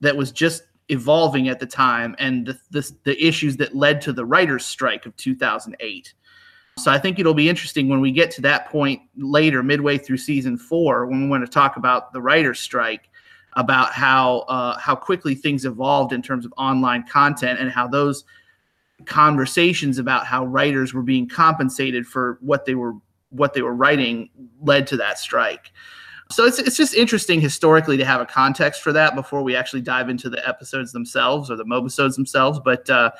that 0.00 0.16
was 0.16 0.32
just 0.32 0.64
evolving 0.92 1.48
at 1.48 1.58
the 1.58 1.66
time 1.66 2.14
and 2.18 2.46
the, 2.46 2.58
the, 2.70 2.92
the 3.04 3.26
issues 3.26 3.56
that 3.56 3.74
led 3.74 4.00
to 4.02 4.12
the 4.12 4.24
writers' 4.24 4.64
strike 4.64 5.06
of 5.06 5.16
2008. 5.16 6.14
So 6.78 6.90
I 6.90 6.98
think 6.98 7.18
it'll 7.18 7.34
be 7.34 7.48
interesting 7.48 7.88
when 7.88 8.00
we 8.00 8.12
get 8.12 8.30
to 8.32 8.42
that 8.42 8.68
point 8.68 9.02
later, 9.16 9.62
midway 9.62 9.98
through 9.98 10.18
season 10.18 10.56
four, 10.56 11.06
when 11.06 11.22
we 11.22 11.28
want 11.28 11.44
to 11.44 11.50
talk 11.50 11.76
about 11.76 12.12
the 12.12 12.22
writers' 12.22 12.60
strike, 12.60 13.10
about 13.54 13.92
how 13.92 14.40
uh, 14.48 14.78
how 14.78 14.94
quickly 14.94 15.34
things 15.34 15.64
evolved 15.66 16.12
in 16.12 16.22
terms 16.22 16.46
of 16.46 16.54
online 16.56 17.06
content 17.06 17.60
and 17.60 17.70
how 17.70 17.86
those 17.86 18.24
conversations 19.04 19.98
about 19.98 20.26
how 20.26 20.44
writers 20.46 20.94
were 20.94 21.02
being 21.02 21.28
compensated 21.28 22.06
for 22.06 22.38
what 22.40 22.64
they 22.64 22.74
were 22.74 22.94
what 23.28 23.52
they 23.52 23.62
were 23.62 23.74
writing 23.74 24.30
led 24.62 24.86
to 24.86 24.96
that 24.96 25.18
strike. 25.18 25.72
So 26.32 26.44
it's 26.46 26.58
it's 26.58 26.76
just 26.76 26.94
interesting 26.94 27.40
historically 27.40 27.96
to 27.96 28.04
have 28.04 28.20
a 28.20 28.26
context 28.26 28.82
for 28.82 28.92
that 28.92 29.14
before 29.14 29.42
we 29.42 29.54
actually 29.54 29.82
dive 29.82 30.08
into 30.08 30.28
the 30.30 30.46
episodes 30.46 30.92
themselves 30.92 31.50
or 31.50 31.56
the 31.56 31.64
mobisodes 31.64 32.16
themselves. 32.16 32.60
But 32.64 32.88
uh, 32.90 33.10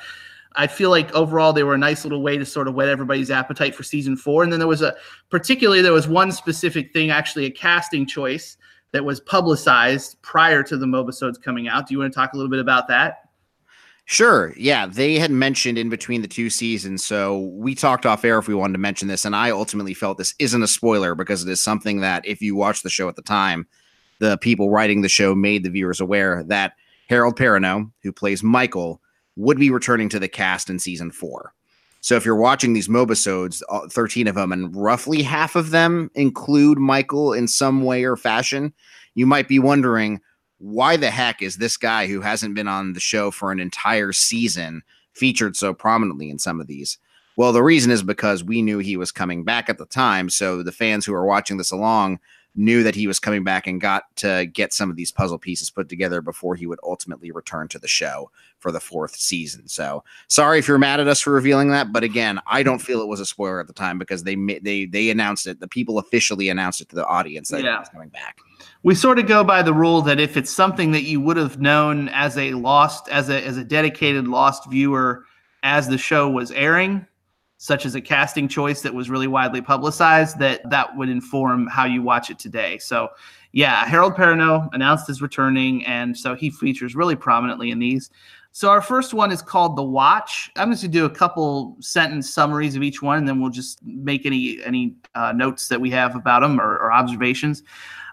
I 0.55 0.67
feel 0.67 0.89
like 0.89 1.13
overall 1.13 1.53
they 1.53 1.63
were 1.63 1.73
a 1.73 1.77
nice 1.77 2.03
little 2.03 2.21
way 2.21 2.37
to 2.37 2.45
sort 2.45 2.67
of 2.67 2.75
whet 2.75 2.89
everybody's 2.89 3.31
appetite 3.31 3.75
for 3.75 3.83
season 3.83 4.15
four. 4.15 4.43
And 4.43 4.51
then 4.51 4.59
there 4.59 4.67
was 4.67 4.81
a 4.81 4.95
particularly 5.29 5.81
there 5.81 5.93
was 5.93 6.07
one 6.07 6.31
specific 6.31 6.93
thing, 6.93 7.09
actually 7.09 7.45
a 7.45 7.51
casting 7.51 8.05
choice 8.05 8.57
that 8.91 9.03
was 9.03 9.19
publicized 9.19 10.21
prior 10.21 10.61
to 10.63 10.77
the 10.77 10.85
mobisodes 10.85 11.41
coming 11.41 11.67
out. 11.67 11.87
Do 11.87 11.93
you 11.93 11.99
want 11.99 12.13
to 12.13 12.15
talk 12.15 12.33
a 12.33 12.37
little 12.37 12.51
bit 12.51 12.59
about 12.59 12.87
that? 12.87 13.22
Sure. 14.05 14.53
Yeah, 14.57 14.85
they 14.85 15.17
had 15.17 15.31
mentioned 15.31 15.77
in 15.77 15.89
between 15.89 16.21
the 16.21 16.27
two 16.27 16.49
seasons. 16.49 17.03
So 17.03 17.39
we 17.53 17.73
talked 17.73 18.05
off 18.05 18.25
air 18.25 18.37
if 18.37 18.47
we 18.47 18.53
wanted 18.53 18.73
to 18.73 18.79
mention 18.79 19.07
this, 19.07 19.23
and 19.25 19.35
I 19.35 19.51
ultimately 19.51 19.93
felt 19.93 20.17
this 20.17 20.35
isn't 20.39 20.61
a 20.61 20.67
spoiler 20.67 21.15
because 21.15 21.43
it 21.43 21.49
is 21.49 21.63
something 21.63 22.01
that 22.01 22.25
if 22.25 22.41
you 22.41 22.55
watch 22.55 22.83
the 22.83 22.89
show 22.89 23.07
at 23.07 23.15
the 23.15 23.21
time, 23.21 23.65
the 24.19 24.37
people 24.37 24.69
writing 24.69 25.01
the 25.01 25.09
show 25.09 25.33
made 25.33 25.63
the 25.63 25.69
viewers 25.69 26.01
aware 26.01 26.43
that 26.43 26.73
Harold 27.07 27.37
Perrineau, 27.37 27.91
who 28.01 28.11
plays 28.11 28.43
Michael, 28.43 29.01
would 29.35 29.57
be 29.57 29.69
returning 29.69 30.09
to 30.09 30.19
the 30.19 30.27
cast 30.27 30.69
in 30.69 30.79
season 30.79 31.09
four. 31.09 31.53
So 32.01 32.15
if 32.15 32.25
you're 32.25 32.35
watching 32.35 32.73
these 32.73 32.89
mobisodes, 32.89 33.61
uh, 33.69 33.87
13 33.87 34.27
of 34.27 34.35
them, 34.35 34.51
and 34.51 34.75
roughly 34.75 35.21
half 35.21 35.55
of 35.55 35.69
them 35.71 36.11
include 36.15 36.77
Michael 36.77 37.31
in 37.31 37.47
some 37.47 37.83
way 37.83 38.03
or 38.03 38.17
fashion, 38.17 38.73
you 39.15 39.25
might 39.25 39.47
be 39.47 39.59
wondering 39.59 40.19
why 40.63 40.95
the 40.95 41.11
heck 41.11 41.41
is 41.41 41.57
this 41.57 41.75
guy 41.75 42.07
who 42.07 42.21
hasn't 42.21 42.55
been 42.55 42.69
on 42.69 42.93
the 42.93 42.99
show 43.01 43.31
for 43.31 43.51
an 43.51 43.59
entire 43.59 44.13
season 44.13 44.81
featured 45.11 45.57
so 45.57 45.73
prominently 45.73 46.29
in 46.29 46.39
some 46.39 46.61
of 46.61 46.67
these? 46.67 46.97
Well, 47.35 47.51
the 47.51 47.61
reason 47.61 47.91
is 47.91 48.01
because 48.01 48.45
we 48.45 48.61
knew 48.61 48.77
he 48.77 48.95
was 48.95 49.11
coming 49.11 49.43
back 49.43 49.69
at 49.69 49.77
the 49.77 49.85
time. 49.85 50.29
So 50.29 50.63
the 50.63 50.71
fans 50.71 51.05
who 51.05 51.13
are 51.13 51.25
watching 51.25 51.57
this 51.57 51.71
along 51.71 52.19
knew 52.55 52.83
that 52.83 52.95
he 52.95 53.07
was 53.07 53.19
coming 53.19 53.43
back 53.43 53.67
and 53.67 53.81
got 53.81 54.03
to 54.17 54.45
get 54.45 54.73
some 54.73 54.89
of 54.89 54.95
these 54.95 55.11
puzzle 55.11 55.39
pieces 55.39 55.69
put 55.69 55.89
together 55.89 56.21
before 56.21 56.55
he 56.55 56.67
would 56.67 56.79
ultimately 56.83 57.31
return 57.31 57.67
to 57.67 57.79
the 57.79 57.87
show 57.87 58.29
for 58.59 58.71
the 58.71 58.79
fourth 58.79 59.15
season. 59.15 59.67
So 59.67 60.03
sorry 60.27 60.59
if 60.59 60.67
you're 60.67 60.77
mad 60.77 60.99
at 60.99 61.07
us 61.07 61.19
for 61.19 61.31
revealing 61.31 61.69
that, 61.69 61.91
but 61.91 62.03
again, 62.03 62.39
I 62.47 62.63
don't 62.63 62.79
feel 62.79 63.01
it 63.01 63.07
was 63.07 63.19
a 63.19 63.25
spoiler 63.25 63.59
at 63.59 63.67
the 63.67 63.73
time 63.73 63.97
because 63.97 64.23
they 64.23 64.35
they 64.35 64.85
they 64.85 65.09
announced 65.09 65.47
it. 65.47 65.59
The 65.59 65.67
people 65.67 65.97
officially 65.97 66.49
announced 66.49 66.81
it 66.81 66.89
to 66.89 66.95
the 66.95 67.05
audience 67.05 67.49
that 67.49 67.63
yeah. 67.63 67.73
he 67.73 67.79
was 67.79 67.89
coming 67.89 68.09
back 68.09 68.37
we 68.83 68.93
sort 68.93 69.17
of 69.17 69.27
go 69.27 69.43
by 69.43 69.61
the 69.61 69.73
rule 69.73 70.01
that 70.01 70.19
if 70.19 70.37
it's 70.37 70.51
something 70.51 70.91
that 70.91 71.03
you 71.03 71.19
would 71.19 71.37
have 71.37 71.59
known 71.59 72.09
as 72.09 72.37
a 72.37 72.53
lost 72.53 73.07
as 73.09 73.29
a 73.29 73.41
as 73.45 73.57
a 73.57 73.63
dedicated 73.63 74.27
lost 74.27 74.69
viewer 74.69 75.25
as 75.63 75.87
the 75.87 75.97
show 75.97 76.29
was 76.29 76.51
airing 76.51 77.05
such 77.63 77.85
as 77.85 77.95
a 77.95 78.01
casting 78.01 78.45
choice 78.45 78.81
that 78.81 78.93
was 78.93 79.09
really 79.09 79.25
widely 79.25 79.61
publicized 79.61 80.37
that 80.37 80.69
that 80.69 80.97
would 80.97 81.07
inform 81.07 81.65
how 81.67 81.85
you 81.85 82.01
watch 82.01 82.29
it 82.29 82.37
today 82.37 82.77
so 82.77 83.07
yeah 83.53 83.85
harold 83.85 84.15
perrineau 84.15 84.67
announced 84.73 85.07
his 85.07 85.21
returning 85.21 85.85
and 85.85 86.17
so 86.17 86.35
he 86.35 86.49
features 86.49 86.93
really 86.93 87.15
prominently 87.15 87.71
in 87.71 87.79
these 87.79 88.09
so 88.51 88.69
our 88.69 88.81
first 88.81 89.13
one 89.13 89.31
is 89.31 89.41
called 89.41 89.77
the 89.77 89.83
watch 89.83 90.51
i'm 90.57 90.71
just 90.71 90.81
to 90.81 90.89
do 90.89 91.05
a 91.05 91.09
couple 91.09 91.77
sentence 91.79 92.29
summaries 92.29 92.75
of 92.75 92.83
each 92.83 93.01
one 93.01 93.17
and 93.17 93.25
then 93.25 93.39
we'll 93.39 93.49
just 93.49 93.81
make 93.85 94.25
any 94.25 94.61
any 94.65 94.93
uh, 95.15 95.31
notes 95.31 95.69
that 95.69 95.79
we 95.79 95.89
have 95.89 96.17
about 96.17 96.41
them 96.41 96.59
or, 96.59 96.73
or 96.79 96.91
observations 96.91 97.63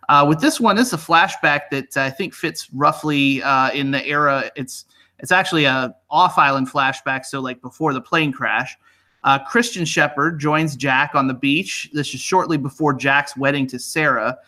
uh, 0.08 0.26
with 0.26 0.40
this 0.40 0.58
one, 0.58 0.74
this 0.74 0.88
is 0.88 0.92
a 0.92 0.96
flashback 0.96 1.70
that 1.70 1.96
I 1.96 2.10
think 2.10 2.34
fits 2.34 2.68
roughly 2.72 3.44
uh, 3.44 3.70
in 3.70 3.92
the 3.92 4.04
era. 4.04 4.50
It's 4.56 4.86
it's 5.20 5.30
actually 5.30 5.66
a 5.66 5.94
off-island 6.10 6.68
flashback, 6.68 7.24
so 7.24 7.38
like 7.38 7.62
before 7.62 7.92
the 7.92 8.00
plane 8.00 8.32
crash. 8.32 8.76
Uh, 9.22 9.38
Christian 9.38 9.84
Shepherd 9.84 10.38
joins 10.38 10.76
Jack 10.76 11.14
on 11.14 11.26
the 11.26 11.34
beach. 11.34 11.90
This 11.92 12.14
is 12.14 12.20
shortly 12.20 12.56
before 12.56 12.94
Jack's 12.94 13.36
wedding 13.36 13.66
to 13.68 13.78
Sarah. 13.78 14.38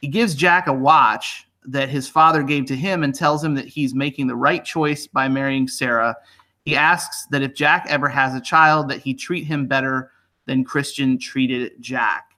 He 0.00 0.08
gives 0.08 0.34
Jack 0.34 0.66
a 0.66 0.72
watch 0.72 1.46
that 1.64 1.88
his 1.88 2.08
father 2.08 2.42
gave 2.42 2.66
to 2.66 2.76
him 2.76 3.02
and 3.02 3.14
tells 3.14 3.42
him 3.42 3.54
that 3.54 3.66
he's 3.66 3.94
making 3.94 4.26
the 4.26 4.36
right 4.36 4.64
choice 4.64 5.06
by 5.06 5.28
marrying 5.28 5.68
Sarah. 5.68 6.16
He 6.64 6.76
asks 6.76 7.26
that 7.30 7.42
if 7.42 7.54
Jack 7.54 7.86
ever 7.88 8.08
has 8.08 8.34
a 8.34 8.40
child, 8.40 8.88
that 8.88 9.00
he 9.00 9.14
treat 9.14 9.44
him 9.44 9.66
better 9.66 10.12
than 10.46 10.64
Christian 10.64 11.18
treated 11.18 11.72
Jack. 11.80 12.30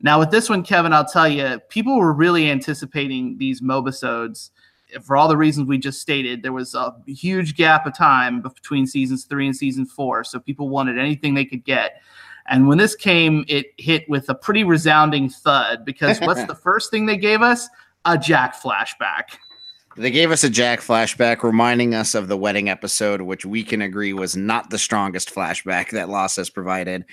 Now, 0.00 0.18
with 0.18 0.30
this 0.30 0.48
one, 0.48 0.62
Kevin, 0.62 0.92
I'll 0.92 1.04
tell 1.04 1.28
you, 1.28 1.60
people 1.68 1.98
were 1.98 2.12
really 2.12 2.50
anticipating 2.50 3.38
these 3.38 3.60
mobisodes 3.60 4.50
for 5.02 5.16
all 5.16 5.28
the 5.28 5.36
reasons 5.36 5.68
we 5.68 5.78
just 5.78 6.00
stated. 6.00 6.42
There 6.42 6.52
was 6.52 6.74
a 6.74 6.94
huge 7.06 7.56
gap 7.56 7.86
of 7.86 7.96
time 7.96 8.40
between 8.40 8.86
seasons 8.86 9.24
three 9.24 9.46
and 9.46 9.56
season 9.56 9.86
four, 9.86 10.24
so 10.24 10.38
people 10.38 10.68
wanted 10.68 10.98
anything 10.98 11.34
they 11.34 11.44
could 11.44 11.64
get. 11.64 12.02
And 12.46 12.68
when 12.68 12.78
this 12.78 12.94
came, 12.94 13.44
it 13.48 13.66
hit 13.78 14.08
with 14.08 14.28
a 14.28 14.34
pretty 14.34 14.64
resounding 14.64 15.30
thud 15.30 15.84
because 15.84 16.20
what's 16.20 16.44
the 16.46 16.54
first 16.54 16.90
thing 16.90 17.06
they 17.06 17.16
gave 17.16 17.42
us? 17.42 17.68
A 18.04 18.18
Jack 18.18 18.54
flashback. 18.60 19.38
They 19.96 20.10
gave 20.10 20.32
us 20.32 20.42
a 20.42 20.50
Jack 20.50 20.80
flashback, 20.80 21.42
reminding 21.44 21.94
us 21.94 22.16
of 22.16 22.26
the 22.26 22.36
wedding 22.36 22.68
episode, 22.68 23.20
which 23.22 23.46
we 23.46 23.62
can 23.62 23.80
agree 23.80 24.12
was 24.12 24.36
not 24.36 24.70
the 24.70 24.78
strongest 24.78 25.32
flashback 25.32 25.90
that 25.90 26.08
Lost 26.08 26.36
has 26.36 26.50
provided 26.50 27.04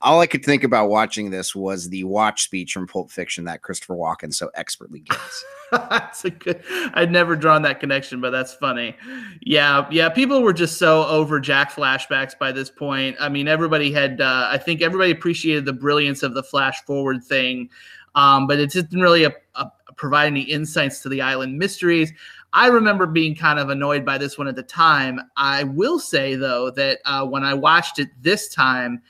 all 0.00 0.20
I 0.20 0.26
could 0.26 0.44
think 0.44 0.64
about 0.64 0.88
watching 0.88 1.30
this 1.30 1.54
was 1.54 1.88
the 1.88 2.04
watch 2.04 2.42
speech 2.42 2.72
from 2.72 2.86
Pulp 2.86 3.10
Fiction 3.10 3.44
that 3.44 3.62
Christopher 3.62 3.94
Walken 3.94 4.32
so 4.32 4.50
expertly 4.54 5.00
gives. 5.10 5.44
that's 5.70 6.24
a 6.24 6.30
good. 6.30 6.62
I'd 6.94 7.10
never 7.10 7.36
drawn 7.36 7.62
that 7.62 7.80
connection, 7.80 8.20
but 8.20 8.30
that's 8.30 8.54
funny. 8.54 8.96
Yeah, 9.40 9.86
yeah. 9.90 10.08
People 10.08 10.42
were 10.42 10.52
just 10.52 10.78
so 10.78 11.04
over 11.06 11.40
Jack 11.40 11.72
flashbacks 11.72 12.38
by 12.38 12.52
this 12.52 12.70
point. 12.70 13.16
I 13.20 13.28
mean, 13.28 13.48
everybody 13.48 13.92
had. 13.92 14.20
Uh, 14.20 14.48
I 14.50 14.58
think 14.58 14.82
everybody 14.82 15.10
appreciated 15.10 15.64
the 15.64 15.72
brilliance 15.72 16.22
of 16.22 16.34
the 16.34 16.42
flash 16.42 16.80
forward 16.84 17.22
thing, 17.22 17.68
um, 18.14 18.46
but 18.46 18.58
it 18.58 18.70
didn't 18.70 19.00
really 19.00 19.24
a, 19.24 19.32
a, 19.56 19.70
provide 19.96 20.26
any 20.26 20.42
insights 20.42 21.00
to 21.00 21.08
the 21.08 21.20
island 21.20 21.58
mysteries. 21.58 22.12
I 22.54 22.68
remember 22.68 23.04
being 23.06 23.34
kind 23.34 23.58
of 23.58 23.68
annoyed 23.68 24.06
by 24.06 24.16
this 24.16 24.38
one 24.38 24.48
at 24.48 24.56
the 24.56 24.62
time. 24.62 25.20
I 25.36 25.64
will 25.64 25.98
say 25.98 26.34
though 26.34 26.70
that 26.70 27.00
uh, 27.04 27.26
when 27.26 27.44
I 27.44 27.54
watched 27.54 27.98
it 27.98 28.08
this 28.22 28.48
time. 28.48 29.02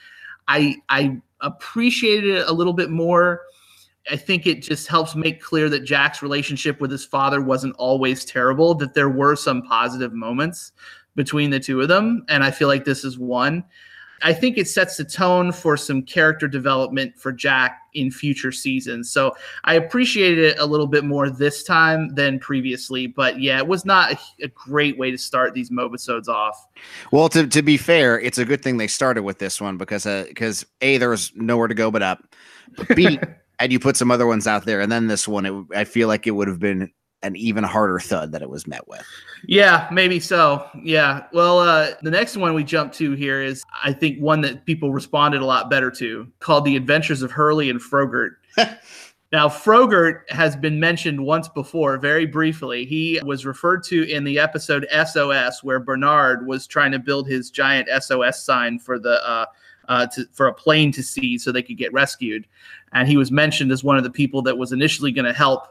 I 0.49 0.77
I 0.89 1.21
appreciated 1.41 2.37
it 2.37 2.49
a 2.49 2.53
little 2.53 2.73
bit 2.73 2.91
more. 2.91 3.43
I 4.11 4.17
think 4.17 4.47
it 4.47 4.63
just 4.63 4.89
helps 4.89 5.15
make 5.15 5.43
clear 5.43 5.69
that 5.69 5.81
Jack's 5.81 6.23
relationship 6.23 6.81
with 6.81 6.91
his 6.91 7.05
father 7.05 7.43
wasn't 7.43 7.77
always 7.77 8.25
terrible, 8.25 8.75
that 8.77 8.95
there 8.95 9.11
were 9.11 9.37
some 9.37 9.63
positive 9.63 10.15
moments 10.15 10.73
between 11.15 11.51
the 11.51 11.61
two 11.61 11.81
of 11.81 11.89
them. 11.89 12.25
And 12.29 12.43
I 12.43 12.51
feel 12.51 12.69
like 12.69 12.85
this 12.85 13.05
is 13.05 13.19
one. 13.19 13.65
I 14.23 14.33
think 14.33 14.59
it 14.59 14.69
sets 14.69 14.97
the 14.97 15.05
tone 15.05 15.53
for 15.53 15.77
some 15.77 16.03
character 16.03 16.49
development 16.49 17.19
for 17.19 17.33
Jack 17.33 17.83
in 17.95 18.11
future 18.11 18.53
seasons. 18.53 19.11
So 19.11 19.37
I 19.65 19.75
appreciated 19.75 20.39
it 20.39 20.59
a 20.59 20.67
little 20.67 20.87
bit 20.87 21.05
more 21.05 21.31
this 21.31 21.63
time 21.63 22.15
than 22.15 22.39
previously. 22.39 23.07
But 23.07 23.41
yeah, 23.41 23.59
it 23.59 23.67
was 23.67 23.85
not 23.85 24.13
a, 24.13 24.19
a 24.45 24.49
great 24.49 24.99
way 24.99 25.11
to 25.11 25.19
start 25.19 25.55
these 25.55 25.71
mobisodes 25.71 26.29
off. 26.29 26.67
Well, 27.13 27.29
to, 27.31 27.47
to 27.47 27.63
be 27.63 27.77
fair, 27.77 28.19
it's 28.21 28.39
a 28.39 28.45
good 28.45 28.63
thing 28.63 28.77
they 28.77 28.87
started 28.87 29.23
with 29.23 29.39
this 29.39 29.61
one 29.61 29.77
because 29.77 30.05
because 30.05 30.65
uh, 30.65 30.67
a 30.83 30.99
there 30.99 31.11
was 31.11 31.33
nowhere 31.35 31.69
to 31.69 31.75
go 31.75 31.91
but 31.91 32.03
up. 32.03 32.35
But 32.77 32.97
B, 32.97 33.19
and 33.59 33.73
you 33.73 33.79
put 33.79 33.97
some 33.97 34.11
other 34.11 34.27
ones 34.27 34.47
out 34.47 34.65
there, 34.65 34.81
and 34.81 34.91
then 34.91 35.07
this 35.09 35.27
one, 35.27 35.47
it, 35.47 35.55
I 35.75 35.85
feel 35.85 36.09
like 36.09 36.27
it 36.27 36.33
would 36.33 36.49
have 36.49 36.61
been 36.61 36.93
an 37.23 37.37
even 37.37 37.65
harder 37.65 37.99
thud 37.99 38.33
that 38.33 38.43
it 38.43 38.51
was 38.51 38.67
met 38.67 38.87
with. 38.89 39.05
Yeah, 39.47 39.89
maybe 39.91 40.21
so. 40.21 40.69
Yeah. 40.83 41.25
Well, 41.33 41.59
uh, 41.59 41.91
the 42.03 42.11
next 42.11 42.37
one 42.37 42.55
we 42.55 42.65
jump 42.65 42.93
to 42.95 43.13
here 43.13 43.43
is, 43.43 43.65
I 43.83 43.93
think, 43.93 44.19
one 44.19 44.41
that 44.43 44.65
people 44.67 44.93
responded 44.93 45.41
a 45.41 45.47
lot 45.47 45.71
better 45.71 45.91
to, 45.93 46.29
called 46.41 46.65
The 46.65 46.77
Adventures 46.77 47.23
of 47.23 47.31
Hurley 47.31 47.71
and 47.71 47.83
Frogurt. 47.83 48.35
now, 49.33 49.49
Frogurt 49.49 50.31
has 50.31 50.57
been 50.57 50.79
mentioned 50.79 51.25
once 51.25 51.49
before, 51.49 51.99
very 51.99 52.27
briefly. 52.27 52.85
He 52.85 53.21
was 53.25 53.45
referred 53.45 53.83
to 53.85 54.09
in 54.09 54.23
the 54.25 54.39
episode 54.39 54.87
SOS, 54.93 55.65
where 55.65 55.81
Bernard 55.81 56.47
was 56.47 56.67
trying 56.67 56.93
to 56.93 56.99
build 56.99 57.29
his 57.29 57.51
giant 57.51 57.89
SOS 58.03 58.45
sign 58.45 58.79
for 58.79 58.99
the. 58.99 59.27
Uh, 59.29 59.47
uh, 59.89 60.07
to, 60.07 60.27
for 60.33 60.49
a 60.49 60.53
plane 60.53 60.93
to 60.93 61.03
see 61.03 61.39
so 61.39 61.51
they 61.51 61.63
could 61.63 61.79
get 61.79 61.91
rescued. 61.95 62.47
And 62.93 63.09
he 63.09 63.17
was 63.17 63.31
mentioned 63.31 63.73
as 63.73 63.83
one 63.83 63.97
of 63.97 64.05
the 64.05 64.11
people 64.11 64.43
that 64.43 64.59
was 64.59 64.71
initially 64.71 65.13
going 65.13 65.25
to 65.25 65.33
help 65.33 65.67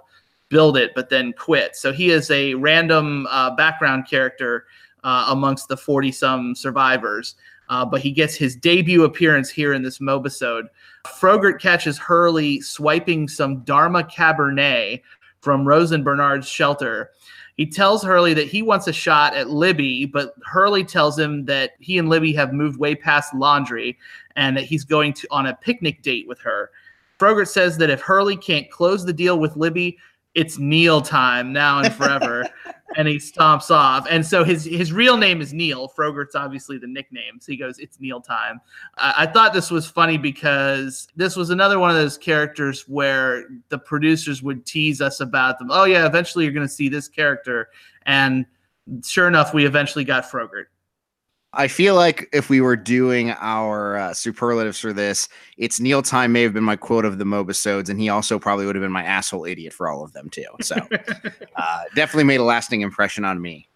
build 0.49 0.77
it, 0.77 0.91
but 0.95 1.09
then 1.09 1.33
quit. 1.33 1.75
So 1.75 1.91
he 1.91 2.09
is 2.09 2.31
a 2.31 2.53
random 2.55 3.27
uh, 3.29 3.55
background 3.55 4.07
character 4.07 4.65
uh, 5.03 5.27
amongst 5.29 5.67
the 5.67 5.77
40 5.77 6.11
some 6.11 6.55
survivors. 6.55 7.35
Uh, 7.69 7.85
but 7.85 8.01
he 8.01 8.11
gets 8.11 8.35
his 8.35 8.55
debut 8.55 9.03
appearance 9.03 9.49
here 9.49 9.73
in 9.73 9.81
this 9.81 9.99
Mobisode. 9.99 10.67
Frogurt 11.19 11.61
catches 11.61 11.97
Hurley 11.97 12.61
swiping 12.61 13.27
some 13.27 13.59
Dharma 13.63 14.03
Cabernet 14.03 15.01
from 15.41 15.67
Rose 15.67 15.91
and 15.91 16.03
Bernard's 16.03 16.47
shelter. 16.47 17.11
He 17.57 17.65
tells 17.65 18.03
Hurley 18.03 18.33
that 18.35 18.47
he 18.47 18.61
wants 18.61 18.87
a 18.87 18.93
shot 18.93 19.33
at 19.33 19.49
Libby, 19.49 20.05
but 20.05 20.35
Hurley 20.45 20.83
tells 20.83 21.17
him 21.17 21.43
that 21.45 21.71
he 21.79 21.97
and 21.97 22.07
Libby 22.07 22.31
have 22.33 22.53
moved 22.53 22.79
way 22.79 22.93
past 22.95 23.33
laundry 23.33 23.97
and 24.35 24.55
that 24.55 24.65
he's 24.65 24.85
going 24.85 25.11
to 25.13 25.27
on 25.31 25.47
a 25.47 25.55
picnic 25.55 26.03
date 26.03 26.27
with 26.27 26.39
her. 26.39 26.69
Frogurt 27.17 27.47
says 27.47 27.77
that 27.79 27.89
if 27.89 27.99
Hurley 27.99 28.37
can't 28.37 28.69
close 28.69 29.03
the 29.03 29.13
deal 29.13 29.39
with 29.39 29.57
Libby, 29.57 29.97
it's 30.37 30.59
Neil 30.59 31.01
time 31.01 31.51
now 31.51 31.79
and 31.79 31.91
forever. 31.91 32.47
and 32.95 33.07
he 33.07 33.15
stomps 33.17 33.71
off. 33.71 34.05
And 34.09 34.25
so 34.25 34.43
his 34.43 34.63
his 34.63 34.93
real 34.93 35.17
name 35.17 35.41
is 35.41 35.51
Neil. 35.51 35.89
Frogurt's 35.89 36.35
obviously 36.35 36.77
the 36.77 36.87
nickname. 36.87 37.39
So 37.41 37.51
he 37.51 37.57
goes, 37.57 37.79
"It's 37.79 37.99
Neil 37.99 38.21
time." 38.21 38.61
Uh, 38.97 39.13
I 39.17 39.25
thought 39.25 39.51
this 39.51 39.71
was 39.71 39.87
funny 39.87 40.17
because 40.17 41.07
this 41.15 41.35
was 41.35 41.49
another 41.49 41.79
one 41.79 41.89
of 41.89 41.95
those 41.95 42.17
characters 42.17 42.87
where 42.87 43.45
the 43.69 43.79
producers 43.79 44.43
would 44.43 44.65
tease 44.65 45.01
us 45.01 45.19
about 45.19 45.57
them. 45.59 45.69
Oh 45.71 45.85
yeah, 45.85 46.05
eventually 46.05 46.45
you're 46.45 46.53
going 46.53 46.67
to 46.67 46.73
see 46.73 46.87
this 46.87 47.07
character, 47.07 47.69
and 48.05 48.45
sure 49.03 49.27
enough, 49.27 49.53
we 49.53 49.65
eventually 49.65 50.05
got 50.05 50.29
Frogurt. 50.29 50.69
I 51.53 51.67
feel 51.67 51.95
like 51.95 52.27
if 52.33 52.49
we 52.49 52.61
were 52.61 52.75
doing 52.75 53.31
our 53.31 53.95
uh, 53.95 54.13
superlatives 54.13 54.79
for 54.79 54.93
this, 54.93 55.29
it's 55.57 55.79
Neil 55.79 56.01
Time 56.01 56.31
may 56.31 56.43
have 56.43 56.53
been 56.53 56.63
my 56.63 56.75
quote 56.75 57.05
of 57.05 57.17
the 57.17 57.23
mobisodes, 57.23 57.89
and 57.89 57.99
he 57.99 58.09
also 58.09 58.37
probably 58.37 58.65
would 58.65 58.75
have 58.75 58.83
been 58.83 58.91
my 58.91 59.03
asshole 59.03 59.45
idiot 59.45 59.73
for 59.73 59.89
all 59.89 60.03
of 60.03 60.13
them 60.13 60.29
too. 60.29 60.45
So 60.61 60.75
uh, 61.55 61.83
definitely 61.95 62.25
made 62.25 62.41
a 62.41 62.43
lasting 62.43 62.81
impression 62.81 63.23
on 63.23 63.41
me. 63.41 63.69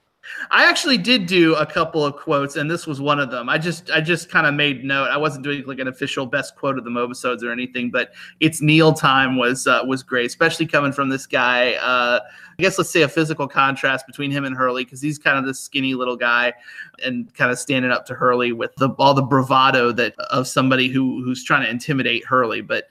I 0.50 0.68
actually 0.70 0.98
did 0.98 1.28
do 1.28 1.56
a 1.56 1.66
couple 1.66 2.06
of 2.06 2.16
quotes, 2.16 2.56
and 2.56 2.70
this 2.70 2.88
was 2.88 3.00
one 3.00 3.20
of 3.20 3.32
them. 3.32 3.48
I 3.50 3.58
just 3.58 3.90
I 3.92 4.02
just 4.02 4.30
kind 4.30 4.48
of 4.48 4.54
made 4.54 4.84
note. 4.84 5.10
I 5.10 5.18
wasn't 5.18 5.44
doing 5.44 5.64
like 5.66 5.80
an 5.80 5.88
official 5.88 6.26
best 6.26 6.56
quote 6.56 6.78
of 6.78 6.84
the 6.84 6.90
mobisodes 6.90 7.44
or 7.44 7.52
anything, 7.52 7.92
but 7.92 8.14
it's 8.40 8.62
Neil 8.62 8.94
time 8.94 9.38
was 9.38 9.68
uh, 9.68 9.82
was 9.86 10.04
great, 10.04 10.26
especially 10.26 10.66
coming 10.68 10.92
from 10.92 11.10
this 11.10 11.26
guy. 11.26 11.74
Uh, 11.74 12.20
I 12.60 12.62
guess 12.62 12.78
let's 12.78 12.90
say 12.90 13.02
a 13.04 13.08
physical 13.08 13.48
contrast 13.48 14.06
between 14.06 14.30
him 14.30 14.46
and 14.46 14.56
Hurley 14.56 14.84
because 14.84 15.02
he's 15.02 15.18
kind 15.18 15.38
of 15.38 15.46
this 15.46 15.60
skinny 15.60 15.94
little 15.94 16.18
guy, 16.18 16.54
and 17.04 17.34
kind 17.34 17.52
of 17.52 17.58
standing 17.58 17.92
up 17.92 18.06
to 18.08 18.14
Hurley 18.14 18.52
with 18.52 18.76
the 18.76 18.90
all 19.00 19.14
the 19.14 19.22
bravado 19.22 19.92
that 19.94 20.16
of 20.32 20.48
somebody 20.48 20.90
who 20.90 21.24
who's 21.24 21.44
trying 21.44 21.64
to 21.64 21.70
intimidate 21.70 22.26
Hurley. 22.26 22.62
But 22.62 22.90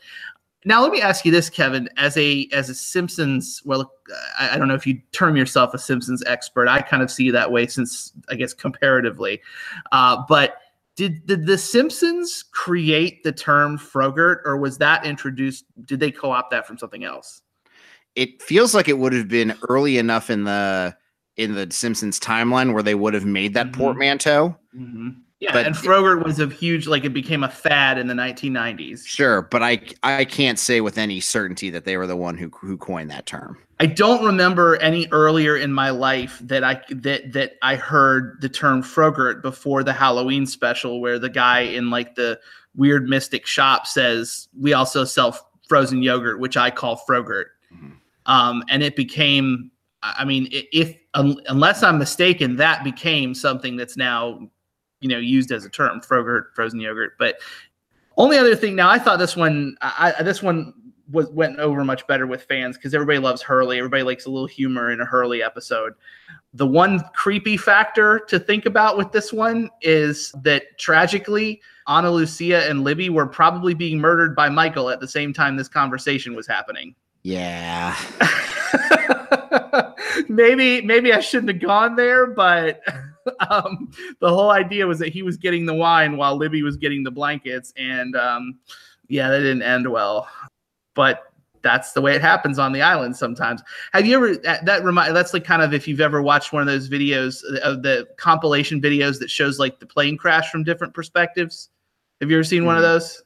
now 0.65 0.83
let 0.83 0.93
me 0.93 1.01
ask 1.01 1.25
you 1.25 1.33
this, 1.33 1.49
Kevin, 1.49 1.89
as 1.97 2.17
a 2.17 2.49
as 2.53 2.69
a 2.69 2.75
Simpsons, 2.75 3.63
well, 3.65 3.93
I, 4.39 4.51
I, 4.51 4.59
don't 4.59 4.69
know 4.69 4.75
if 4.75 4.87
you 4.87 5.01
term 5.13 5.37
yourself 5.37 5.73
a 5.73 5.79
Simpsons 5.79 6.23
expert. 6.27 6.69
I 6.69 6.83
kind 6.83 7.03
of 7.03 7.11
see 7.11 7.25
you 7.25 7.33
that 7.33 7.51
way 7.51 7.67
since 7.67 8.13
I 8.29 8.35
guess 8.35 8.53
comparatively, 8.53 9.41
uh, 9.93 10.23
but. 10.29 10.57
Did, 10.97 11.25
did 11.25 11.47
the 11.47 11.57
Simpsons 11.57 12.45
create 12.53 13.23
the 13.23 13.33
term 13.33 13.79
Frogurt, 13.79 14.43
or 14.45 14.59
was 14.59 14.77
that 14.79 15.07
introduced? 15.07 15.65
Did 15.87 15.99
they 15.99 16.11
co-opt 16.11 16.51
that 16.51 16.67
from 16.67 16.77
something 16.77 17.05
else? 17.05 17.41
It 18.17 18.43
feels 18.43 18.75
like 18.75 18.87
it 18.87 18.99
would 18.99 19.15
have 19.15 19.29
been 19.29 19.57
early 19.71 19.97
enough 19.97 20.29
in 20.29 20.45
the 20.45 20.95
in 21.37 21.55
the 21.55 21.69
Simpsons 21.71 22.21
timeline 22.21 22.75
where 22.75 22.83
they 22.83 22.95
would 22.95 23.15
have 23.15 23.25
made 23.25 23.55
that 23.55 23.69
mm-hmm. 23.69 23.81
portmanteau. 23.81 24.57
Mm-hmm. 24.77 25.11
Yeah, 25.41 25.55
but 25.55 25.67
and 25.67 25.75
Frogurt 25.75 26.23
was 26.23 26.39
a 26.39 26.47
huge 26.49 26.87
like 26.87 27.07
it 27.07 27.15
became 27.15 27.43
a 27.43 27.49
fad 27.49 27.97
in 27.97 28.09
the 28.09 28.15
1990s. 28.15 29.07
Sure, 29.07 29.41
but 29.41 29.63
I 29.63 29.81
I 30.03 30.27
can't 30.27 30.59
say 30.59 30.83
with 30.83 30.99
any 30.99 31.19
certainty 31.19 31.71
that 31.71 31.87
they 31.87 31.97
were 31.97 32.07
the 32.07 32.17
one 32.17 32.37
who 32.37 32.51
who 32.51 32.77
coined 32.77 33.11
that 33.11 33.25
term. 33.25 33.57
I 33.81 33.87
don't 33.87 34.23
remember 34.23 34.77
any 34.77 35.09
earlier 35.11 35.57
in 35.57 35.73
my 35.73 35.89
life 35.89 36.39
that 36.43 36.63
I 36.63 36.83
that 36.91 37.33
that 37.33 37.55
I 37.63 37.77
heard 37.77 38.37
the 38.43 38.51
term 38.51 38.83
Frogurt 38.83 39.41
before 39.41 39.83
the 39.83 39.95
Halloween 39.95 40.45
special 40.45 41.01
where 41.01 41.19
the 41.19 41.31
guy 41.31 41.61
in 41.61 41.89
like 41.89 42.17
the 42.17 42.39
weird 42.77 43.09
mystic 43.09 43.47
shop 43.47 43.87
says 43.87 44.47
we 44.59 44.75
also 44.75 45.05
sell 45.05 45.49
frozen 45.67 46.03
yogurt 46.03 46.39
which 46.39 46.59
I 46.59 46.71
call 46.71 46.97
Frogurt. 46.97 47.53
Mm-hmm. 47.75 47.93
Um, 48.27 48.63
and 48.69 48.83
it 48.83 48.95
became 48.95 49.71
I 50.03 50.27
mean 50.27 50.49
if 50.51 50.95
unless 51.15 51.83
I'm 51.83 51.99
mistaken 51.99 52.57
that 52.57 52.85
became 52.85 53.35
something 53.35 53.77
that's 53.77 53.97
now 53.97 54.51
you 55.01 55.09
know 55.09 55.19
used 55.19 55.51
as 55.53 55.65
a 55.65 55.71
term 55.71 56.01
frogurt 56.01 56.53
frozen 56.55 56.81
yogurt. 56.81 57.15
But 57.19 57.39
only 58.17 58.37
other 58.37 58.57
thing 58.57 58.75
now 58.75 58.91
i 58.91 58.99
thought 58.99 59.19
this 59.19 59.35
one 59.37 59.77
I, 59.81 60.23
this 60.23 60.43
one 60.43 60.75
was 61.11 61.29
went 61.31 61.59
over 61.59 61.85
much 61.85 62.07
better 62.07 62.27
with 62.27 62.45
fans 62.45 62.77
because 62.77 62.95
everybody 62.95 63.19
loves 63.19 63.43
hurley. 63.43 63.79
Everybody 63.79 64.03
likes 64.03 64.27
a 64.27 64.31
little 64.31 64.47
humor 64.47 64.93
in 64.93 65.01
a 65.01 65.05
hurley 65.05 65.43
episode. 65.43 65.95
The 66.55 66.67
one 66.67 67.01
creepy 67.15 67.57
factor 67.57 68.21
to 68.29 68.39
think 68.39 68.67
about 68.67 68.97
with 68.97 69.13
this 69.13 69.33
one 69.33 69.71
is 69.83 70.33
that 70.43 70.79
tragically 70.79 71.61
ana 71.87 72.11
lucia 72.11 72.69
and 72.69 72.85
libby 72.85 73.09
were 73.09 73.27
probably 73.27 73.75
being 73.75 73.99
murdered 73.99 74.37
by 74.37 74.49
michael 74.49 74.91
at 74.91 75.01
the 75.01 75.09
same 75.09 75.33
time 75.33 75.57
this 75.57 75.69
conversation 75.69 76.35
was 76.35 76.47
happening. 76.47 76.95
Yeah. 77.23 77.97
Maybe 80.29 80.81
maybe 80.83 81.13
i 81.13 81.21
shouldn't 81.21 81.49
have 81.51 81.61
gone 81.61 81.97
there 81.97 82.27
but 82.27 82.83
um, 83.51 83.91
the 84.21 84.29
whole 84.29 84.51
idea 84.51 84.87
was 84.87 84.99
that 84.99 85.09
he 85.09 85.23
was 85.23 85.37
getting 85.37 85.67
the 85.67 85.75
wine 85.75 86.17
while 86.17 86.37
Libby 86.37 86.63
was 86.63 86.77
getting 86.77 87.03
the 87.03 87.11
blankets, 87.11 87.73
and 87.77 88.17
um, 88.17 88.59
yeah, 89.09 89.29
that 89.29 89.39
didn't 89.39 89.63
end 89.63 89.91
well. 89.91 90.29
But 90.95 91.31
that's 91.63 91.93
the 91.93 92.01
way 92.01 92.15
it 92.15 92.23
happens 92.23 92.59
on 92.59 92.73
the 92.73 92.83
island 92.83 93.17
sometimes. 93.17 93.63
Have 93.93 94.07
you 94.07 94.17
ever 94.17 94.37
that 94.37 94.83
remind 94.83 95.15
that's 95.15 95.35
like 95.35 95.45
kind 95.45 95.63
of 95.63 95.75
if 95.75 95.87
you've 95.87 96.01
ever 96.01 96.23
watched 96.23 96.53
one 96.53 96.63
of 96.63 96.67
those 96.67 96.89
videos 96.89 97.43
of 97.63 97.83
the 97.83 98.09
compilation 98.17 98.81
videos 98.81 99.19
that 99.19 99.31
shows 99.31 99.59
like 99.59 99.79
the 99.81 99.87
plane 99.87 100.17
crash 100.17 100.51
from 100.51 100.65
different 100.65 100.95
perspectives? 100.95 101.71
Have 102.21 102.31
you 102.31 102.37
ever 102.37 102.45
seen 102.45 102.61
mm-hmm. 102.61 102.67
one 102.67 102.77
of 102.77 102.83
mm-hmm. 102.83 102.93
those? 102.93 103.23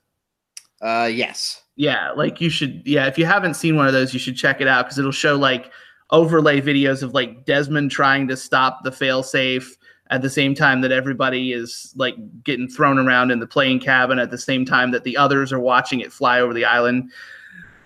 Uh 0.81 1.07
yes. 1.07 1.63
Yeah, 1.77 2.13
like 2.13 2.41
you 2.41 2.51
should 2.51 2.83
yeah, 2.85 3.07
if 3.07 3.19
you 3.19 3.27
haven't 3.27 3.55
seen 3.55 3.77
one 3.77 3.87
of 3.87 3.93
those, 3.93 4.13
you 4.13 4.21
should 4.21 4.37
check 4.37 4.61
it 4.61 4.69
out 4.69 4.87
because 4.87 4.99
it'll 4.99 5.13
show 5.13 5.37
like 5.37 5.71
overlay 6.11 6.61
videos 6.61 7.03
of 7.03 7.15
like 7.15 7.45
Desmond 7.45 7.91
trying 7.91 8.29
to 8.29 8.37
stop 8.37 8.85
the 8.85 8.91
failsafe 8.91 9.77
at 10.15 10.23
the 10.23 10.31
same 10.31 10.55
time 10.55 10.81
that 10.81 10.93
everybody 10.93 11.53
is 11.53 11.93
like 11.97 12.15
getting 12.45 12.69
thrown 12.69 13.01
around 13.01 13.33
in 13.33 13.41
the 13.41 13.49
plane 13.49 13.81
cabin 13.81 14.21
at 14.21 14.31
the 14.31 14.39
same 14.39 14.65
time 14.65 14.93
that 14.93 15.03
the 15.03 15.17
others 15.17 15.53
are 15.53 15.59
watching 15.59 15.99
it 15.99 16.13
fly 16.13 16.39
over 16.39 16.55
the 16.55 16.65
island. 16.65 17.11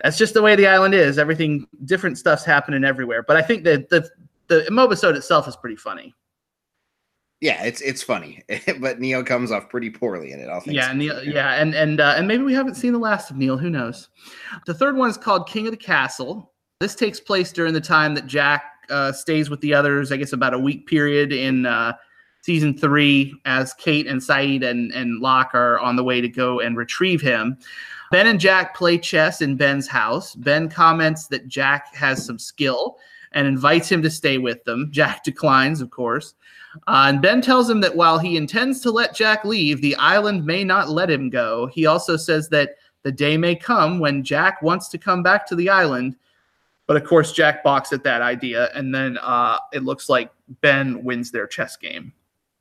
That's 0.04 0.18
just 0.18 0.34
the 0.34 0.42
way 0.42 0.54
the 0.54 0.66
island 0.66 0.94
is. 0.94 1.18
Everything 1.18 1.66
different 1.86 2.18
stuff's 2.18 2.44
happening 2.44 2.84
everywhere. 2.84 3.22
But 3.22 3.36
I 3.36 3.42
think 3.42 3.64
that 3.64 3.88
the 3.88 4.06
the 4.48 4.66
mobisode 4.70 5.16
itself 5.16 5.48
is 5.48 5.56
pretty 5.56 5.76
funny. 5.76 6.14
Yeah, 7.40 7.64
it's 7.64 7.80
it's 7.80 8.02
funny, 8.02 8.44
but 8.78 9.00
Neil 9.00 9.24
comes 9.24 9.50
off 9.50 9.70
pretty 9.70 9.88
poorly 9.88 10.32
in 10.32 10.40
it. 10.40 10.50
I'll 10.50 10.60
think. 10.60 10.76
Yeah, 10.76 10.92
Neil. 10.92 11.24
Yeah, 11.24 11.54
and 11.54 11.74
and 11.74 11.98
uh, 11.98 12.12
and 12.18 12.28
maybe 12.28 12.42
we 12.42 12.52
haven't 12.52 12.74
seen 12.74 12.92
the 12.92 12.98
last 12.98 13.30
of 13.30 13.38
Neil. 13.38 13.56
Who 13.56 13.70
knows? 13.70 14.10
The 14.66 14.74
third 14.74 14.98
one 14.98 15.08
is 15.08 15.16
called 15.16 15.48
King 15.48 15.66
of 15.66 15.70
the 15.70 15.78
Castle. 15.78 16.52
This 16.78 16.94
takes 16.94 17.20
place 17.20 17.52
during 17.52 17.72
the 17.72 17.80
time 17.80 18.14
that 18.16 18.26
Jack 18.26 18.64
uh, 18.90 19.12
stays 19.12 19.48
with 19.48 19.62
the 19.62 19.72
others. 19.72 20.12
I 20.12 20.18
guess 20.18 20.34
about 20.34 20.52
a 20.52 20.58
week 20.58 20.86
period 20.86 21.32
in 21.32 21.64
uh, 21.64 21.94
season 22.42 22.76
three 22.76 23.34
as 23.44 23.74
Kate 23.74 24.06
and 24.06 24.20
Sayid 24.20 24.64
and, 24.64 24.92
and 24.92 25.20
Locke 25.20 25.54
are 25.54 25.78
on 25.80 25.96
the 25.96 26.04
way 26.04 26.20
to 26.20 26.28
go 26.28 26.60
and 26.60 26.76
retrieve 26.76 27.20
him. 27.20 27.58
Ben 28.10 28.26
and 28.26 28.40
Jack 28.40 28.74
play 28.74 28.96
chess 28.96 29.42
in 29.42 29.56
Ben's 29.56 29.86
house. 29.86 30.34
Ben 30.34 30.68
comments 30.68 31.26
that 31.26 31.48
Jack 31.48 31.94
has 31.94 32.24
some 32.24 32.38
skill 32.38 32.96
and 33.32 33.46
invites 33.46 33.90
him 33.90 34.02
to 34.02 34.10
stay 34.10 34.38
with 34.38 34.64
them. 34.64 34.88
Jack 34.92 35.24
declines, 35.24 35.80
of 35.80 35.90
course. 35.90 36.34
Uh, 36.86 37.06
and 37.08 37.22
Ben 37.22 37.40
tells 37.40 37.68
him 37.68 37.80
that 37.80 37.96
while 37.96 38.18
he 38.18 38.36
intends 38.36 38.80
to 38.80 38.90
let 38.90 39.14
Jack 39.14 39.44
leave, 39.44 39.80
the 39.80 39.96
island 39.96 40.44
may 40.44 40.64
not 40.64 40.88
let 40.88 41.10
him 41.10 41.28
go. 41.28 41.66
He 41.66 41.86
also 41.86 42.16
says 42.16 42.48
that 42.50 42.76
the 43.02 43.12
day 43.12 43.36
may 43.36 43.54
come 43.54 43.98
when 43.98 44.22
Jack 44.22 44.62
wants 44.62 44.88
to 44.88 44.98
come 44.98 45.22
back 45.22 45.46
to 45.46 45.56
the 45.56 45.68
island. 45.70 46.16
But 46.86 46.96
of 46.96 47.04
course, 47.04 47.32
Jack 47.32 47.62
balks 47.62 47.92
at 47.92 48.04
that 48.04 48.22
idea. 48.22 48.70
And 48.74 48.94
then 48.94 49.18
uh, 49.18 49.58
it 49.72 49.82
looks 49.82 50.08
like 50.08 50.30
Ben 50.62 51.02
wins 51.04 51.30
their 51.30 51.46
chess 51.46 51.76
game. 51.76 52.12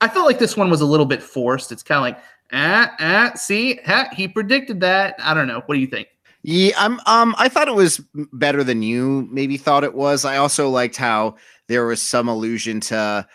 I 0.01 0.07
felt 0.07 0.25
like 0.25 0.39
this 0.39 0.55
one 0.55 0.69
was 0.69 0.81
a 0.81 0.85
little 0.85 1.05
bit 1.05 1.23
forced. 1.23 1.71
It's 1.71 1.83
kind 1.83 1.97
of 1.97 2.01
like, 2.03 2.23
ah, 2.53 2.93
ah, 2.99 3.31
see, 3.35 3.79
ha, 3.85 4.09
he 4.13 4.27
predicted 4.27 4.79
that. 4.81 5.15
I 5.19 5.33
don't 5.33 5.47
know. 5.47 5.61
What 5.65 5.75
do 5.75 5.81
you 5.81 5.87
think? 5.87 6.07
Yeah, 6.43 6.71
I'm. 6.77 6.99
Um, 7.07 7.35
I 7.37 7.49
thought 7.49 7.67
it 7.67 7.73
was 7.73 7.99
better 8.31 8.63
than 8.63 8.81
you 8.81 9.27
maybe 9.31 9.57
thought 9.57 9.83
it 9.83 9.95
was. 9.95 10.23
I 10.23 10.37
also 10.37 10.69
liked 10.69 10.95
how 10.95 11.35
there 11.67 11.85
was 11.85 12.01
some 12.01 12.29
allusion 12.29 12.79
to 12.81 13.27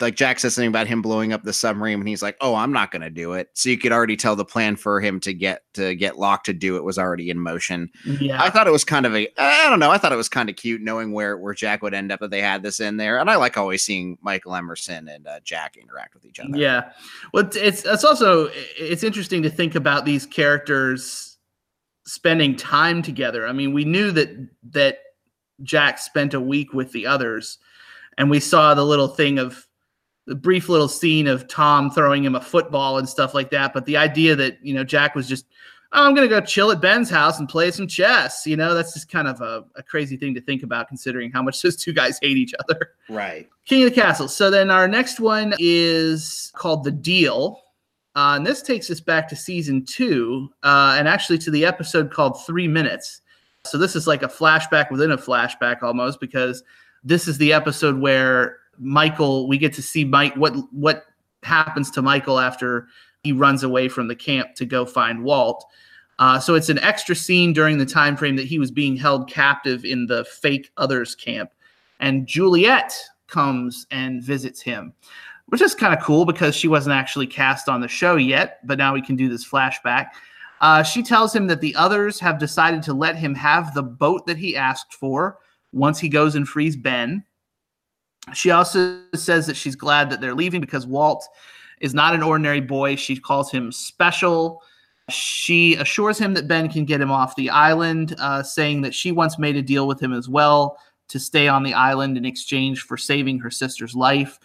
like 0.00 0.14
Jack 0.14 0.38
says 0.38 0.54
something 0.54 0.68
about 0.68 0.86
him 0.86 1.02
blowing 1.02 1.32
up 1.32 1.42
the 1.42 1.52
submarine, 1.52 1.98
and 1.98 2.08
he's 2.08 2.22
like, 2.22 2.36
"Oh, 2.40 2.54
I'm 2.54 2.72
not 2.72 2.90
going 2.90 3.02
to 3.02 3.10
do 3.10 3.32
it." 3.32 3.48
So 3.54 3.68
you 3.68 3.78
could 3.78 3.92
already 3.92 4.16
tell 4.16 4.36
the 4.36 4.44
plan 4.44 4.76
for 4.76 5.00
him 5.00 5.18
to 5.20 5.34
get 5.34 5.62
to 5.74 5.94
get 5.96 6.18
Locke 6.18 6.44
to 6.44 6.52
do 6.52 6.76
it 6.76 6.84
was 6.84 6.98
already 6.98 7.30
in 7.30 7.40
motion. 7.40 7.90
Yeah, 8.04 8.42
I 8.42 8.50
thought 8.50 8.66
it 8.66 8.72
was 8.72 8.84
kind 8.84 9.06
of 9.06 9.14
a 9.14 9.28
I 9.36 9.68
don't 9.68 9.80
know. 9.80 9.90
I 9.90 9.98
thought 9.98 10.12
it 10.12 10.16
was 10.16 10.28
kind 10.28 10.48
of 10.48 10.56
cute 10.56 10.80
knowing 10.80 11.12
where 11.12 11.36
where 11.36 11.54
Jack 11.54 11.82
would 11.82 11.94
end 11.94 12.12
up 12.12 12.22
if 12.22 12.30
they 12.30 12.40
had 12.40 12.62
this 12.62 12.80
in 12.80 12.96
there, 12.96 13.18
and 13.18 13.28
I 13.28 13.36
like 13.36 13.56
always 13.56 13.82
seeing 13.82 14.18
Michael 14.20 14.54
Emerson 14.54 15.08
and 15.08 15.26
uh, 15.26 15.40
Jack 15.40 15.76
interact 15.76 16.14
with 16.14 16.24
each 16.24 16.38
other. 16.38 16.56
Yeah, 16.56 16.92
well, 17.32 17.48
it's 17.52 17.84
it's 17.84 18.04
also 18.04 18.50
it's 18.76 19.02
interesting 19.02 19.42
to 19.42 19.50
think 19.50 19.74
about 19.74 20.04
these 20.04 20.24
characters 20.24 21.38
spending 22.06 22.56
time 22.56 23.02
together. 23.02 23.46
I 23.46 23.52
mean, 23.52 23.72
we 23.72 23.84
knew 23.84 24.10
that 24.12 24.30
that 24.70 24.98
Jack 25.62 25.98
spent 25.98 26.34
a 26.34 26.40
week 26.40 26.72
with 26.72 26.92
the 26.92 27.06
others, 27.06 27.58
and 28.18 28.28
we 28.28 28.40
saw 28.40 28.74
the 28.74 28.84
little 28.84 29.08
thing 29.08 29.38
of 29.38 29.66
the 30.26 30.34
brief 30.34 30.68
little 30.68 30.88
scene 30.88 31.26
of 31.26 31.48
Tom 31.48 31.90
throwing 31.90 32.22
him 32.22 32.34
a 32.34 32.40
football 32.40 32.98
and 32.98 33.08
stuff 33.08 33.32
like 33.32 33.50
that. 33.50 33.72
But 33.72 33.86
the 33.86 33.96
idea 33.96 34.36
that, 34.36 34.58
you 34.60 34.74
know, 34.74 34.84
Jack 34.84 35.14
was 35.14 35.26
just, 35.26 35.46
oh, 35.92 36.04
I'm 36.04 36.14
going 36.14 36.28
to 36.28 36.34
go 36.34 36.44
chill 36.44 36.70
at 36.70 36.82
Ben's 36.82 37.08
house 37.08 37.38
and 37.38 37.48
play 37.48 37.70
some 37.70 37.86
chess, 37.86 38.46
you 38.46 38.56
know, 38.56 38.74
that's 38.74 38.92
just 38.92 39.10
kind 39.10 39.26
of 39.26 39.40
a, 39.40 39.64
a, 39.76 39.82
crazy 39.82 40.18
thing 40.18 40.34
to 40.34 40.40
think 40.42 40.62
about 40.62 40.88
considering 40.88 41.30
how 41.30 41.40
much 41.42 41.62
those 41.62 41.76
two 41.76 41.94
guys 41.94 42.18
hate 42.20 42.36
each 42.36 42.52
other. 42.58 42.90
Right. 43.08 43.48
King 43.64 43.84
of 43.84 43.94
the 43.94 43.98
Castle. 43.98 44.28
So 44.28 44.50
then 44.50 44.70
our 44.70 44.86
next 44.86 45.18
one 45.20 45.54
is 45.58 46.52
called 46.54 46.84
The 46.84 46.90
Deal. 46.90 47.62
Uh, 48.14 48.34
and 48.36 48.46
this 48.46 48.60
takes 48.62 48.90
us 48.90 49.00
back 49.00 49.28
to 49.28 49.36
season 49.36 49.84
two 49.86 50.50
uh, 50.64 50.96
and 50.98 51.06
actually 51.06 51.38
to 51.38 51.50
the 51.52 51.64
episode 51.64 52.10
called 52.10 52.44
Three 52.44 52.66
Minutes. 52.66 53.22
So 53.64 53.78
this 53.78 53.94
is 53.94 54.06
like 54.06 54.22
a 54.22 54.28
flashback 54.28 54.90
within 54.90 55.12
a 55.12 55.16
flashback 55.16 55.82
almost 55.82 56.20
because 56.20 56.62
this 57.04 57.28
is 57.28 57.38
the 57.38 57.52
episode 57.52 57.98
where 57.98 58.56
Michael, 58.78 59.48
we 59.48 59.58
get 59.58 59.72
to 59.74 59.82
see 59.82 60.04
Mike 60.04 60.34
what 60.34 60.54
what 60.72 61.04
happens 61.42 61.90
to 61.92 62.02
Michael 62.02 62.38
after 62.38 62.88
he 63.22 63.32
runs 63.32 63.62
away 63.62 63.88
from 63.88 64.08
the 64.08 64.16
camp 64.16 64.54
to 64.56 64.64
go 64.64 64.84
find 64.84 65.24
Walt. 65.24 65.64
Uh, 66.18 66.38
so 66.40 66.54
it's 66.54 66.68
an 66.68 66.78
extra 66.80 67.14
scene 67.14 67.52
during 67.52 67.78
the 67.78 67.86
time 67.86 68.16
frame 68.16 68.36
that 68.36 68.46
he 68.46 68.58
was 68.58 68.70
being 68.70 68.96
held 68.96 69.30
captive 69.30 69.84
in 69.84 70.06
the 70.06 70.24
fake 70.24 70.70
others 70.76 71.14
camp, 71.14 71.50
and 72.00 72.26
Juliet 72.26 72.92
comes 73.28 73.86
and 73.90 74.22
visits 74.22 74.60
him. 74.60 74.92
which 75.48 75.62
is 75.62 75.74
kind 75.74 75.94
of 75.94 76.02
cool 76.04 76.24
because 76.24 76.54
she 76.54 76.68
wasn't 76.68 76.94
actually 76.94 77.26
cast 77.26 77.68
on 77.68 77.80
the 77.80 77.88
show 77.88 78.16
yet, 78.16 78.58
but 78.66 78.78
now 78.78 78.92
we 78.92 79.02
can 79.02 79.16
do 79.16 79.28
this 79.28 79.48
flashback. 79.48 80.08
Uh, 80.60 80.82
she 80.82 81.02
tells 81.02 81.34
him 81.34 81.46
that 81.46 81.60
the 81.60 81.74
others 81.74 82.20
have 82.20 82.38
decided 82.38 82.82
to 82.82 82.92
let 82.92 83.16
him 83.16 83.34
have 83.34 83.72
the 83.74 83.82
boat 83.82 84.26
that 84.26 84.36
he 84.36 84.56
asked 84.56 84.92
for 84.92 85.38
once 85.72 85.98
he 85.98 86.08
goes 86.08 86.34
and 86.34 86.48
frees 86.48 86.76
Ben. 86.76 87.24
She 88.34 88.50
also 88.50 89.00
says 89.14 89.46
that 89.46 89.56
she's 89.56 89.76
glad 89.76 90.10
that 90.10 90.20
they're 90.20 90.34
leaving 90.34 90.60
because 90.60 90.86
Walt 90.86 91.26
is 91.80 91.94
not 91.94 92.14
an 92.14 92.22
ordinary 92.22 92.60
boy. 92.60 92.96
She 92.96 93.16
calls 93.16 93.50
him 93.50 93.72
special. 93.72 94.62
She 95.08 95.76
assures 95.76 96.18
him 96.18 96.34
that 96.34 96.48
Ben 96.48 96.68
can 96.68 96.84
get 96.84 97.00
him 97.00 97.10
off 97.10 97.36
the 97.36 97.48
island, 97.48 98.14
uh, 98.18 98.42
saying 98.42 98.82
that 98.82 98.94
she 98.94 99.12
once 99.12 99.38
made 99.38 99.56
a 99.56 99.62
deal 99.62 99.86
with 99.86 100.00
him 100.00 100.12
as 100.12 100.28
well 100.28 100.78
to 101.08 101.18
stay 101.18 101.48
on 101.48 101.62
the 101.62 101.72
island 101.72 102.18
in 102.18 102.26
exchange 102.26 102.82
for 102.82 102.96
saving 102.96 103.38
her 103.40 103.50
sister's 103.50 103.94
life. 103.94 104.38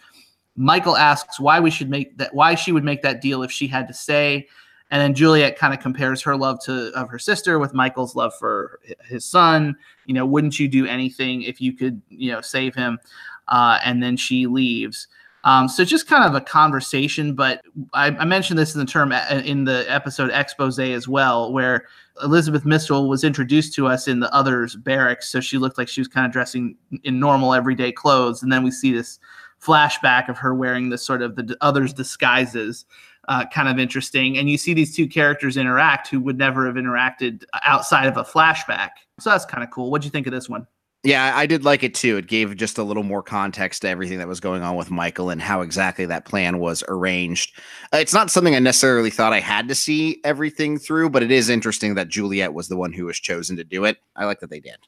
Michael 0.56 0.96
asks 0.96 1.38
why 1.38 1.60
we 1.60 1.70
should 1.70 1.90
make 1.90 2.16
that 2.16 2.34
why 2.34 2.54
she 2.54 2.72
would 2.72 2.84
make 2.84 3.02
that 3.02 3.20
deal 3.20 3.42
if 3.42 3.50
she 3.50 3.66
had 3.66 3.88
to 3.88 3.94
stay. 3.94 4.48
And 4.94 5.02
then 5.02 5.12
Juliet 5.12 5.58
kind 5.58 5.74
of 5.74 5.80
compares 5.80 6.22
her 6.22 6.36
love 6.36 6.60
to 6.66 6.92
of 6.96 7.08
her 7.08 7.18
sister 7.18 7.58
with 7.58 7.74
Michael's 7.74 8.14
love 8.14 8.32
for 8.38 8.78
his 9.04 9.24
son. 9.24 9.74
You 10.06 10.14
know, 10.14 10.24
wouldn't 10.24 10.60
you 10.60 10.68
do 10.68 10.86
anything 10.86 11.42
if 11.42 11.60
you 11.60 11.72
could, 11.72 12.00
you 12.10 12.30
know, 12.30 12.40
save 12.40 12.76
him? 12.76 13.00
Uh, 13.48 13.80
and 13.84 14.00
then 14.00 14.16
she 14.16 14.46
leaves. 14.46 15.08
Um, 15.42 15.66
so 15.66 15.84
just 15.84 16.06
kind 16.06 16.22
of 16.22 16.36
a 16.36 16.40
conversation, 16.40 17.34
but 17.34 17.60
I, 17.92 18.06
I, 18.06 18.24
mentioned 18.24 18.56
this 18.56 18.72
in 18.72 18.78
the 18.78 18.86
term 18.86 19.10
uh, 19.10 19.42
in 19.44 19.64
the 19.64 19.84
episode 19.88 20.30
expose 20.30 20.78
as 20.78 21.08
well, 21.08 21.52
where 21.52 21.86
Elizabeth 22.22 22.64
Mitchell 22.64 23.08
was 23.08 23.24
introduced 23.24 23.74
to 23.74 23.88
us 23.88 24.06
in 24.06 24.20
the 24.20 24.32
others 24.32 24.76
barracks, 24.76 25.28
so 25.28 25.40
she 25.40 25.58
looked 25.58 25.76
like 25.76 25.88
she 25.88 26.00
was 26.00 26.08
kind 26.08 26.24
of 26.24 26.32
dressing 26.32 26.76
in 27.02 27.18
normal 27.18 27.52
everyday 27.52 27.90
clothes, 27.90 28.44
and 28.44 28.52
then 28.52 28.62
we 28.62 28.70
see 28.70 28.92
this 28.92 29.18
flashback 29.60 30.28
of 30.28 30.38
her 30.38 30.54
wearing 30.54 30.88
the 30.88 30.98
sort 30.98 31.20
of 31.20 31.36
the 31.36 31.56
others 31.60 31.92
disguises. 31.92 32.84
Uh, 33.28 33.46
kind 33.46 33.68
of 33.68 33.78
interesting, 33.78 34.36
and 34.36 34.50
you 34.50 34.58
see 34.58 34.74
these 34.74 34.94
two 34.94 35.06
characters 35.06 35.56
interact 35.56 36.08
who 36.08 36.20
would 36.20 36.36
never 36.36 36.66
have 36.66 36.74
interacted 36.74 37.44
outside 37.64 38.06
of 38.06 38.16
a 38.18 38.24
flashback. 38.24 38.90
So 39.18 39.30
that's 39.30 39.46
kind 39.46 39.64
of 39.64 39.70
cool. 39.70 39.90
What 39.90 40.02
do 40.02 40.06
you 40.06 40.10
think 40.10 40.26
of 40.26 40.32
this 40.32 40.48
one? 40.48 40.66
Yeah, 41.04 41.32
I 41.36 41.44
did 41.44 41.64
like 41.64 41.82
it 41.82 41.94
too. 41.94 42.16
It 42.16 42.28
gave 42.28 42.56
just 42.56 42.78
a 42.78 42.82
little 42.82 43.02
more 43.02 43.22
context 43.22 43.82
to 43.82 43.88
everything 43.88 44.18
that 44.18 44.26
was 44.26 44.40
going 44.40 44.62
on 44.62 44.74
with 44.74 44.90
Michael 44.90 45.28
and 45.28 45.40
how 45.40 45.60
exactly 45.60 46.06
that 46.06 46.24
plan 46.24 46.58
was 46.58 46.82
arranged. 46.88 47.58
Uh, 47.92 47.98
it's 47.98 48.14
not 48.14 48.30
something 48.30 48.54
I 48.54 48.58
necessarily 48.58 49.10
thought 49.10 49.34
I 49.34 49.40
had 49.40 49.68
to 49.68 49.74
see 49.74 50.20
everything 50.24 50.78
through, 50.78 51.10
but 51.10 51.22
it 51.22 51.30
is 51.30 51.50
interesting 51.50 51.94
that 51.96 52.08
Juliet 52.08 52.54
was 52.54 52.68
the 52.68 52.76
one 52.76 52.90
who 52.90 53.04
was 53.04 53.18
chosen 53.18 53.54
to 53.58 53.64
do 53.64 53.84
it. 53.84 53.98
I 54.16 54.24
like 54.24 54.40
that 54.40 54.48
they 54.48 54.60
did. 54.60 54.78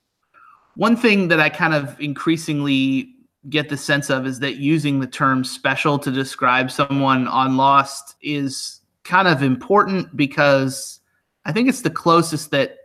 One 0.75 0.96
thing 0.96 1.29
that 1.29 1.38
I 1.38 1.51
kind 1.51 1.75
of 1.75 2.01
increasingly 2.01 3.14
get 3.48 3.68
the 3.68 3.76
sense 3.76 4.11
of 4.11 4.26
is 4.26 4.40
that 4.40 4.56
using 4.56 5.00
the 5.00 5.06
term 5.06 5.44
special 5.44 5.98
to 6.00 6.11
describe 6.11 6.70
someone 6.70 7.28
on 7.28 7.56
Lost 7.56 8.16
is 8.20 8.80
kind 9.04 9.28
of 9.28 9.42
important 9.42 10.16
because 10.16 11.00
I 11.44 11.52
think 11.52 11.68
it's 11.68 11.82
the 11.82 11.90
closest 11.90 12.50
that 12.50 12.78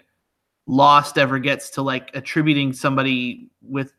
Lost 0.67 1.17
ever 1.17 1.39
gets 1.39 1.71
to 1.71 1.82
like 1.82 2.12
attributing 2.13 2.74
somebody 2.74 3.50
with 3.62 3.91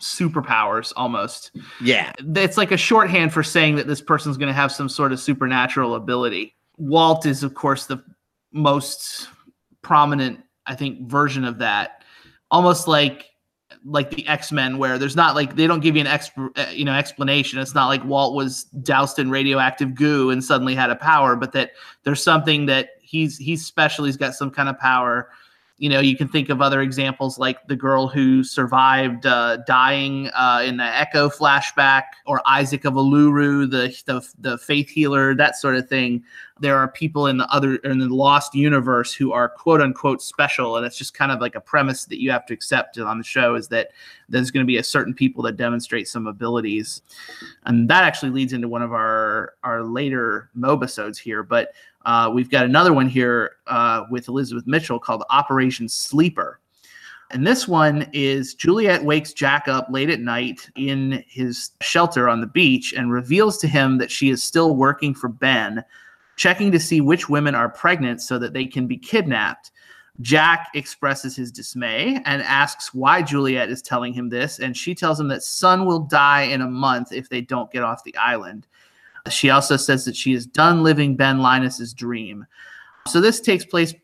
superpowers 0.00 0.92
almost. 0.96 1.50
Yeah. 1.80 2.12
It's 2.18 2.56
like 2.56 2.70
a 2.70 2.76
shorthand 2.76 3.32
for 3.32 3.42
saying 3.42 3.76
that 3.76 3.86
this 3.86 4.00
person's 4.00 4.36
going 4.36 4.48
to 4.48 4.54
have 4.54 4.70
some 4.70 4.88
sort 4.88 5.12
of 5.12 5.20
supernatural 5.20 5.94
ability. 5.94 6.54
Walt 6.76 7.26
is, 7.26 7.42
of 7.42 7.54
course, 7.54 7.86
the 7.86 8.02
most 8.52 9.28
prominent, 9.82 10.40
I 10.66 10.74
think, 10.74 11.08
version 11.08 11.44
of 11.44 11.58
that. 11.58 12.04
Almost 12.50 12.86
like 12.86 13.30
like 13.84 14.10
the 14.10 14.26
X-Men 14.26 14.78
where 14.78 14.98
there's 14.98 15.16
not 15.16 15.34
like 15.34 15.56
they 15.56 15.66
don't 15.66 15.80
give 15.80 15.94
you 15.94 16.00
an 16.00 16.06
exp- 16.06 16.58
uh, 16.58 16.70
you 16.70 16.84
know 16.84 16.94
explanation. 16.94 17.58
It's 17.58 17.74
not 17.74 17.88
like 17.88 18.04
Walt 18.04 18.34
was 18.34 18.64
doused 18.82 19.18
in 19.18 19.30
radioactive 19.30 19.94
goo 19.94 20.30
and 20.30 20.42
suddenly 20.42 20.74
had 20.74 20.90
a 20.90 20.96
power, 20.96 21.36
but 21.36 21.52
that 21.52 21.72
there's 22.02 22.22
something 22.22 22.66
that 22.66 22.90
he's 23.02 23.36
he's 23.38 23.64
special, 23.64 24.04
he's 24.04 24.16
got 24.16 24.34
some 24.34 24.50
kind 24.50 24.68
of 24.68 24.78
power 24.78 25.28
you 25.76 25.88
know, 25.88 25.98
you 25.98 26.16
can 26.16 26.28
think 26.28 26.50
of 26.50 26.62
other 26.62 26.82
examples 26.82 27.36
like 27.36 27.66
the 27.66 27.74
girl 27.74 28.06
who 28.06 28.44
survived 28.44 29.26
uh, 29.26 29.56
dying 29.66 30.28
uh, 30.28 30.62
in 30.64 30.76
the 30.76 30.84
Echo 30.84 31.28
flashback, 31.28 32.04
or 32.26 32.40
Isaac 32.46 32.84
of 32.84 32.94
Uluru, 32.94 33.68
the, 33.68 33.92
the 34.06 34.26
the 34.38 34.58
faith 34.58 34.88
healer, 34.88 35.34
that 35.34 35.56
sort 35.56 35.74
of 35.74 35.88
thing. 35.88 36.22
There 36.60 36.78
are 36.78 36.86
people 36.86 37.26
in 37.26 37.38
the 37.38 37.48
other 37.52 37.74
in 37.76 37.98
the 37.98 38.08
Lost 38.08 38.54
universe 38.54 39.12
who 39.12 39.32
are 39.32 39.48
quote 39.48 39.80
unquote 39.80 40.22
special, 40.22 40.76
and 40.76 40.86
it's 40.86 40.96
just 40.96 41.12
kind 41.12 41.32
of 41.32 41.40
like 41.40 41.56
a 41.56 41.60
premise 41.60 42.04
that 42.04 42.22
you 42.22 42.30
have 42.30 42.46
to 42.46 42.54
accept 42.54 42.96
on 42.96 43.18
the 43.18 43.24
show 43.24 43.56
is 43.56 43.66
that 43.68 43.88
there's 44.28 44.52
going 44.52 44.64
to 44.64 44.68
be 44.68 44.76
a 44.76 44.84
certain 44.84 45.12
people 45.12 45.42
that 45.42 45.56
demonstrate 45.56 46.06
some 46.06 46.28
abilities, 46.28 47.02
and 47.66 47.90
that 47.90 48.04
actually 48.04 48.30
leads 48.30 48.52
into 48.52 48.68
one 48.68 48.82
of 48.82 48.92
our 48.92 49.54
our 49.64 49.82
later 49.82 50.50
mobisodes 50.56 51.18
here, 51.18 51.42
but. 51.42 51.72
Uh, 52.04 52.30
we've 52.32 52.50
got 52.50 52.64
another 52.64 52.92
one 52.92 53.08
here 53.08 53.56
uh, 53.66 54.04
with 54.10 54.28
Elizabeth 54.28 54.66
Mitchell 54.66 54.98
called 54.98 55.24
Operation 55.30 55.88
Sleeper. 55.88 56.60
And 57.30 57.46
this 57.46 57.66
one 57.66 58.08
is 58.12 58.54
Juliet 58.54 59.02
wakes 59.02 59.32
Jack 59.32 59.66
up 59.66 59.88
late 59.90 60.10
at 60.10 60.20
night 60.20 60.70
in 60.76 61.24
his 61.26 61.70
shelter 61.80 62.28
on 62.28 62.40
the 62.40 62.46
beach 62.46 62.92
and 62.92 63.10
reveals 63.10 63.58
to 63.58 63.68
him 63.68 63.98
that 63.98 64.10
she 64.10 64.30
is 64.30 64.42
still 64.42 64.76
working 64.76 65.14
for 65.14 65.28
Ben, 65.28 65.82
checking 66.36 66.70
to 66.70 66.78
see 66.78 67.00
which 67.00 67.28
women 67.28 67.54
are 67.54 67.68
pregnant 67.68 68.20
so 68.20 68.38
that 68.38 68.52
they 68.52 68.66
can 68.66 68.86
be 68.86 68.98
kidnapped. 68.98 69.72
Jack 70.20 70.68
expresses 70.74 71.34
his 71.34 71.50
dismay 71.50 72.20
and 72.24 72.42
asks 72.42 72.94
why 72.94 73.20
Juliet 73.20 73.68
is 73.68 73.82
telling 73.82 74.12
him 74.12 74.28
this, 74.28 74.60
and 74.60 74.76
she 74.76 74.94
tells 74.94 75.18
him 75.18 75.26
that 75.28 75.42
Sun 75.42 75.86
will 75.86 76.00
die 76.00 76.42
in 76.42 76.60
a 76.60 76.70
month 76.70 77.10
if 77.10 77.28
they 77.28 77.40
don't 77.40 77.72
get 77.72 77.82
off 77.82 78.04
the 78.04 78.16
island. 78.16 78.66
She 79.30 79.50
also 79.50 79.76
says 79.76 80.04
that 80.04 80.16
she 80.16 80.32
is 80.32 80.46
done 80.46 80.82
living 80.82 81.16
Ben 81.16 81.38
Linus's 81.38 81.94
dream. 81.94 82.46
So 83.08 83.20
this 83.20 83.40
takes 83.40 83.64
place 83.64 83.94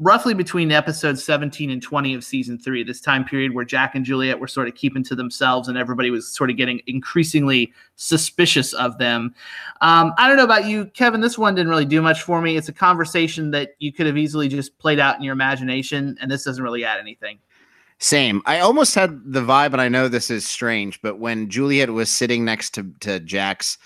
roughly 0.00 0.32
between 0.32 0.72
episodes 0.72 1.22
17 1.22 1.70
and 1.70 1.82
20 1.82 2.14
of 2.14 2.24
season 2.24 2.58
three, 2.58 2.82
this 2.82 3.02
time 3.02 3.24
period 3.24 3.54
where 3.54 3.66
Jack 3.66 3.94
and 3.94 4.04
Juliet 4.04 4.40
were 4.40 4.48
sort 4.48 4.66
of 4.66 4.74
keeping 4.74 5.04
to 5.04 5.14
themselves 5.14 5.68
and 5.68 5.76
everybody 5.76 6.10
was 6.10 6.26
sort 6.26 6.50
of 6.50 6.56
getting 6.56 6.80
increasingly 6.86 7.72
suspicious 7.96 8.72
of 8.72 8.96
them. 8.96 9.34
Um, 9.82 10.14
I 10.16 10.26
don't 10.26 10.38
know 10.38 10.44
about 10.44 10.64
you, 10.64 10.86
Kevin. 10.86 11.20
This 11.20 11.36
one 11.36 11.54
didn't 11.54 11.68
really 11.68 11.84
do 11.84 12.00
much 12.00 12.22
for 12.22 12.40
me. 12.40 12.56
It's 12.56 12.70
a 12.70 12.72
conversation 12.72 13.50
that 13.50 13.72
you 13.78 13.92
could 13.92 14.06
have 14.06 14.16
easily 14.16 14.48
just 14.48 14.78
played 14.78 14.98
out 14.98 15.16
in 15.16 15.22
your 15.22 15.34
imagination, 15.34 16.16
and 16.20 16.30
this 16.30 16.44
doesn't 16.44 16.64
really 16.64 16.84
add 16.84 16.98
anything. 16.98 17.38
Same. 17.98 18.40
I 18.46 18.60
almost 18.60 18.94
had 18.94 19.20
the 19.26 19.42
vibe, 19.42 19.72
and 19.72 19.80
I 19.82 19.90
know 19.90 20.08
this 20.08 20.30
is 20.30 20.48
strange, 20.48 21.02
but 21.02 21.18
when 21.18 21.50
Juliet 21.50 21.90
was 21.90 22.10
sitting 22.10 22.46
next 22.46 22.70
to, 22.70 22.90
to 23.00 23.20
Jack's 23.20 23.76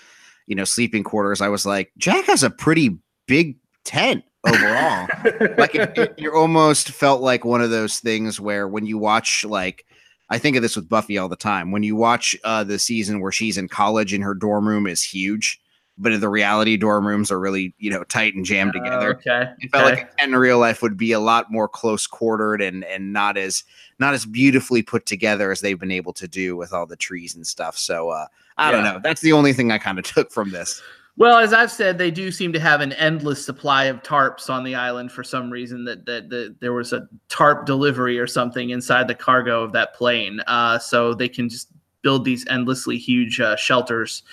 you 0.47 0.55
know, 0.55 0.63
sleeping 0.63 1.03
quarters, 1.03 1.41
I 1.41 1.49
was 1.49 1.65
like, 1.65 1.91
Jack 1.97 2.25
has 2.25 2.43
a 2.43 2.49
pretty 2.49 2.97
big 3.27 3.57
tent 3.83 4.23
overall. 4.45 5.07
like 5.57 5.75
it, 5.75 5.97
it, 5.97 6.13
you 6.17 6.33
almost 6.33 6.89
felt 6.89 7.21
like 7.21 7.45
one 7.45 7.61
of 7.61 7.69
those 7.69 7.99
things 7.99 8.39
where 8.39 8.67
when 8.67 8.85
you 8.85 8.97
watch 8.97 9.43
like 9.45 9.85
I 10.29 10.39
think 10.39 10.55
of 10.55 10.63
this 10.63 10.75
with 10.75 10.89
Buffy 10.89 11.17
all 11.17 11.29
the 11.29 11.35
time. 11.35 11.71
When 11.71 11.83
you 11.83 11.95
watch 11.95 12.35
uh, 12.43 12.63
the 12.63 12.79
season 12.79 13.19
where 13.19 13.31
she's 13.31 13.57
in 13.57 13.67
college 13.67 14.11
and 14.11 14.23
her 14.23 14.33
dorm 14.33 14.67
room 14.67 14.87
is 14.87 15.03
huge, 15.03 15.61
but 15.97 16.19
the 16.19 16.29
reality 16.29 16.77
dorm 16.77 17.07
rooms 17.07 17.31
are 17.31 17.39
really 17.39 17.73
you 17.77 17.89
know 17.89 18.03
tight 18.05 18.35
and 18.35 18.45
jammed 18.45 18.75
uh, 18.75 18.79
together. 18.79 19.15
Okay, 19.15 19.51
it 19.59 19.71
felt 19.71 19.91
okay. 19.91 20.01
like 20.01 20.11
in 20.21 20.35
real 20.35 20.59
life 20.59 20.81
would 20.81 20.97
be 20.97 21.11
a 21.11 21.19
lot 21.19 21.51
more 21.51 21.67
close 21.67 22.07
quartered 22.07 22.61
and 22.61 22.83
and 22.85 23.13
not 23.13 23.37
as 23.37 23.63
not 23.99 24.13
as 24.13 24.25
beautifully 24.25 24.81
put 24.81 25.05
together 25.05 25.51
as 25.51 25.61
they've 25.61 25.79
been 25.79 25.91
able 25.91 26.13
to 26.13 26.27
do 26.27 26.55
with 26.55 26.73
all 26.73 26.85
the 26.85 26.97
trees 26.97 27.35
and 27.35 27.47
stuff. 27.47 27.77
So 27.77 28.09
uh, 28.09 28.27
I 28.57 28.69
yeah. 28.69 28.71
don't 28.71 28.83
know. 28.83 28.99
That's 29.01 29.21
the 29.21 29.33
only 29.33 29.53
thing 29.53 29.71
I 29.71 29.77
kind 29.77 29.97
of 29.99 30.05
took 30.05 30.31
from 30.31 30.51
this. 30.51 30.81
Well, 31.17 31.37
as 31.37 31.53
I've 31.53 31.71
said, 31.71 31.97
they 31.97 32.11
do 32.11 32.29
seem 32.29 32.51
to 32.51 32.59
have 32.59 32.81
an 32.81 32.91
endless 32.93 33.45
supply 33.45 33.85
of 33.85 34.03
tarps 34.03 34.49
on 34.49 34.65
the 34.65 34.75
island 34.75 35.13
for 35.13 35.23
some 35.23 35.49
reason. 35.49 35.85
That 35.85 36.05
that, 36.05 36.29
that 36.29 36.55
there 36.59 36.73
was 36.73 36.91
a 36.91 37.07
tarp 37.29 37.65
delivery 37.65 38.19
or 38.19 38.27
something 38.27 38.71
inside 38.71 39.07
the 39.07 39.15
cargo 39.15 39.63
of 39.63 39.71
that 39.71 39.93
plane, 39.93 40.41
uh, 40.47 40.77
so 40.77 41.13
they 41.13 41.29
can 41.29 41.47
just 41.47 41.69
build 42.01 42.25
these 42.25 42.45
endlessly 42.49 42.97
huge 42.97 43.39
uh, 43.39 43.55
shelters. 43.55 44.23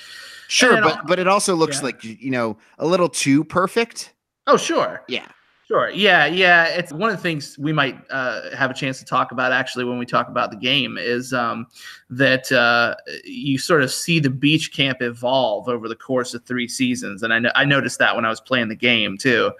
Sure, 0.48 0.80
but 0.80 1.06
but 1.06 1.18
it 1.18 1.28
also 1.28 1.54
looks 1.54 1.78
yeah. 1.78 1.84
like 1.84 2.04
you 2.04 2.30
know 2.30 2.56
a 2.78 2.86
little 2.86 3.08
too 3.08 3.44
perfect. 3.44 4.12
Oh, 4.46 4.56
sure. 4.56 5.04
Yeah. 5.08 5.26
Sure. 5.68 5.88
Yeah. 5.90 6.26
Yeah. 6.26 6.64
It's 6.64 6.92
one 6.92 7.08
of 7.08 7.16
the 7.16 7.22
things 7.22 7.56
we 7.58 7.72
might 7.72 7.96
uh, 8.10 8.54
have 8.54 8.70
a 8.70 8.74
chance 8.74 8.98
to 8.98 9.04
talk 9.04 9.32
about 9.32 9.52
actually 9.52 9.84
when 9.84 9.96
we 9.96 10.04
talk 10.04 10.28
about 10.28 10.50
the 10.50 10.56
game 10.56 10.98
is 10.98 11.32
um, 11.32 11.66
that 12.10 12.50
uh, 12.52 12.96
you 13.24 13.56
sort 13.56 13.82
of 13.82 13.90
see 13.90 14.18
the 14.18 14.28
beach 14.28 14.74
camp 14.74 15.00
evolve 15.00 15.68
over 15.68 15.88
the 15.88 15.96
course 15.96 16.34
of 16.34 16.44
three 16.44 16.68
seasons. 16.68 17.22
And 17.22 17.32
I, 17.32 17.52
I 17.54 17.64
noticed 17.64 17.98
that 18.00 18.14
when 18.14 18.24
I 18.24 18.28
was 18.28 18.40
playing 18.40 18.68
the 18.68 18.76
game 18.76 19.16
too. 19.16 19.52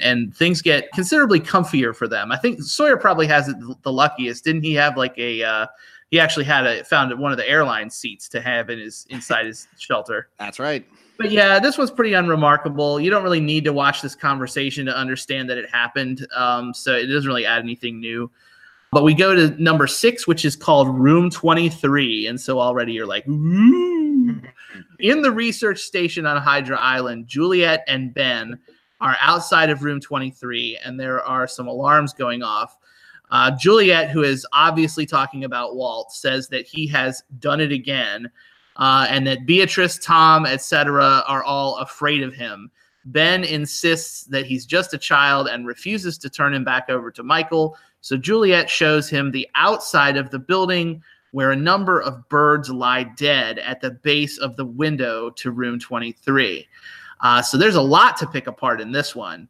And 0.00 0.34
things 0.34 0.62
get 0.62 0.90
considerably 0.92 1.38
comfier 1.38 1.94
for 1.94 2.08
them. 2.08 2.32
I 2.32 2.38
think 2.38 2.62
Sawyer 2.62 2.96
probably 2.96 3.26
has 3.26 3.46
it 3.46 3.56
the 3.82 3.92
luckiest. 3.92 4.42
Didn't 4.42 4.62
he 4.62 4.74
have 4.74 4.96
like 4.96 5.16
a. 5.18 5.44
Uh, 5.44 5.66
he 6.10 6.18
actually 6.18 6.44
had 6.44 6.66
a 6.66 6.84
found 6.84 7.16
one 7.18 7.32
of 7.32 7.38
the 7.38 7.48
airline 7.48 7.88
seats 7.88 8.28
to 8.30 8.40
have 8.40 8.68
in 8.70 8.78
his 8.78 9.06
inside 9.10 9.46
his 9.46 9.68
shelter. 9.78 10.28
That's 10.38 10.58
right. 10.58 10.86
But 11.18 11.30
yeah, 11.30 11.58
this 11.58 11.76
was 11.76 11.90
pretty 11.90 12.14
unremarkable. 12.14 12.98
You 12.98 13.10
don't 13.10 13.22
really 13.22 13.40
need 13.40 13.64
to 13.64 13.72
watch 13.72 14.00
this 14.00 14.14
conversation 14.14 14.86
to 14.86 14.96
understand 14.96 15.50
that 15.50 15.58
it 15.58 15.68
happened. 15.70 16.26
Um, 16.34 16.72
so 16.72 16.94
it 16.94 17.06
doesn't 17.06 17.28
really 17.28 17.44
add 17.44 17.62
anything 17.62 18.00
new. 18.00 18.30
But 18.90 19.04
we 19.04 19.14
go 19.14 19.34
to 19.34 19.50
number 19.62 19.86
six, 19.86 20.26
which 20.26 20.44
is 20.44 20.56
called 20.56 20.88
Room 20.88 21.30
23. 21.30 22.26
And 22.26 22.40
so 22.40 22.58
already 22.58 22.92
you're 22.92 23.06
like, 23.06 23.28
Ooh. 23.28 24.40
In 24.98 25.22
the 25.22 25.30
research 25.30 25.80
station 25.80 26.26
on 26.26 26.40
Hydra 26.40 26.78
Island, 26.78 27.26
Juliet 27.26 27.84
and 27.86 28.12
Ben 28.12 28.58
are 29.00 29.16
outside 29.20 29.70
of 29.70 29.82
room 29.82 30.00
23, 30.00 30.78
and 30.84 31.00
there 31.00 31.24
are 31.24 31.46
some 31.46 31.68
alarms 31.68 32.12
going 32.12 32.42
off. 32.42 32.76
Uh, 33.30 33.50
Juliet, 33.56 34.10
who 34.10 34.22
is 34.22 34.46
obviously 34.52 35.06
talking 35.06 35.44
about 35.44 35.76
Walt, 35.76 36.12
says 36.12 36.48
that 36.48 36.66
he 36.66 36.86
has 36.88 37.22
done 37.38 37.60
it 37.60 37.72
again, 37.72 38.30
uh, 38.76 39.06
and 39.08 39.26
that 39.26 39.46
Beatrice, 39.46 39.98
Tom, 39.98 40.46
etc., 40.46 41.22
are 41.26 41.44
all 41.44 41.76
afraid 41.78 42.22
of 42.22 42.34
him. 42.34 42.70
Ben 43.06 43.44
insists 43.44 44.24
that 44.24 44.46
he's 44.46 44.66
just 44.66 44.94
a 44.94 44.98
child 44.98 45.48
and 45.48 45.66
refuses 45.66 46.18
to 46.18 46.30
turn 46.30 46.54
him 46.54 46.64
back 46.64 46.90
over 46.90 47.10
to 47.10 47.22
Michael. 47.22 47.76
So 48.00 48.16
Juliet 48.16 48.68
shows 48.68 49.08
him 49.08 49.30
the 49.30 49.48
outside 49.54 50.16
of 50.16 50.30
the 50.30 50.38
building 50.38 51.02
where 51.32 51.52
a 51.52 51.56
number 51.56 52.00
of 52.00 52.28
birds 52.28 52.68
lie 52.70 53.04
dead 53.04 53.58
at 53.60 53.80
the 53.80 53.90
base 53.90 54.38
of 54.38 54.56
the 54.56 54.64
window 54.64 55.30
to 55.30 55.50
room 55.50 55.78
23. 55.78 56.66
Uh, 57.22 57.42
so 57.42 57.56
there's 57.56 57.76
a 57.76 57.82
lot 57.82 58.16
to 58.16 58.26
pick 58.26 58.46
apart 58.46 58.80
in 58.80 58.92
this 58.92 59.14
one. 59.14 59.48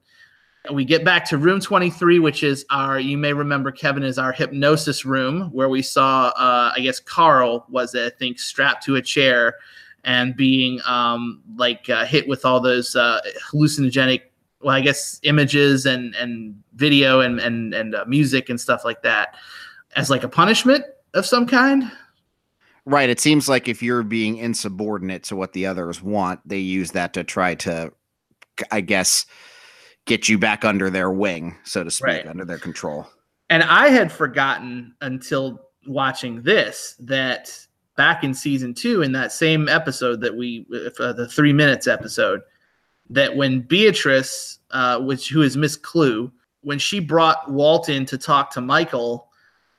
We 0.70 0.84
get 0.84 1.04
back 1.04 1.24
to 1.30 1.38
room 1.38 1.58
23, 1.58 2.18
which 2.18 2.42
is 2.42 2.66
our, 2.70 3.00
you 3.00 3.16
may 3.16 3.32
remember, 3.32 3.72
Kevin, 3.72 4.02
is 4.02 4.18
our 4.18 4.30
hypnosis 4.30 5.06
room 5.06 5.50
where 5.52 5.70
we 5.70 5.80
saw, 5.80 6.28
uh, 6.36 6.72
I 6.76 6.80
guess, 6.80 7.00
Carl 7.00 7.64
was, 7.70 7.94
I 7.94 8.10
think, 8.10 8.38
strapped 8.38 8.84
to 8.84 8.96
a 8.96 9.02
chair 9.02 9.56
and 10.04 10.36
being 10.36 10.80
um, 10.84 11.42
like 11.56 11.88
uh, 11.88 12.04
hit 12.04 12.28
with 12.28 12.44
all 12.44 12.60
those 12.60 12.94
uh, 12.94 13.20
hallucinogenic, 13.50 14.22
well, 14.60 14.74
I 14.74 14.80
guess, 14.80 15.18
images 15.22 15.86
and, 15.86 16.14
and 16.14 16.62
video 16.74 17.20
and, 17.20 17.40
and, 17.40 17.72
and 17.72 17.94
uh, 17.94 18.04
music 18.06 18.50
and 18.50 18.60
stuff 18.60 18.84
like 18.84 19.02
that 19.02 19.36
as 19.96 20.10
like 20.10 20.24
a 20.24 20.28
punishment 20.28 20.84
of 21.14 21.24
some 21.24 21.46
kind. 21.46 21.90
Right. 22.84 23.08
It 23.08 23.20
seems 23.20 23.48
like 23.48 23.66
if 23.66 23.82
you're 23.82 24.02
being 24.02 24.36
insubordinate 24.36 25.24
to 25.24 25.36
what 25.36 25.52
the 25.52 25.66
others 25.66 26.02
want, 26.02 26.40
they 26.46 26.58
use 26.58 26.92
that 26.92 27.14
to 27.14 27.24
try 27.24 27.54
to, 27.56 27.92
I 28.70 28.80
guess, 28.80 29.26
get 30.06 30.28
you 30.28 30.38
back 30.38 30.64
under 30.64 30.90
their 30.90 31.10
wing, 31.10 31.56
so 31.64 31.84
to 31.84 31.90
speak, 31.90 32.06
Right. 32.06 32.26
under 32.26 32.44
their 32.44 32.58
control. 32.58 33.06
And 33.48 33.62
I 33.62 33.88
had 33.88 34.10
forgotten 34.12 34.94
until 35.00 35.60
watching 35.86 36.42
this 36.42 36.96
that 37.00 37.56
back 37.96 38.24
in 38.24 38.32
season 38.32 38.74
two, 38.74 39.02
in 39.02 39.12
that 39.12 39.32
same 39.32 39.68
episode 39.68 40.20
that 40.20 40.34
we, 40.34 40.66
uh, 40.98 41.12
the 41.12 41.28
three 41.28 41.52
minutes 41.52 41.86
episode, 41.86 42.40
that 43.10 43.34
when 43.36 43.60
Beatrice, 43.60 44.58
uh, 44.70 45.00
which 45.00 45.28
who 45.28 45.42
is 45.42 45.56
Miss 45.56 45.76
Klugh, 45.76 46.30
when 46.62 46.78
she 46.78 47.00
brought 47.00 47.50
Walt 47.50 47.88
in 47.88 48.06
to 48.06 48.16
talk 48.18 48.52
to 48.52 48.60
Michael, 48.60 49.28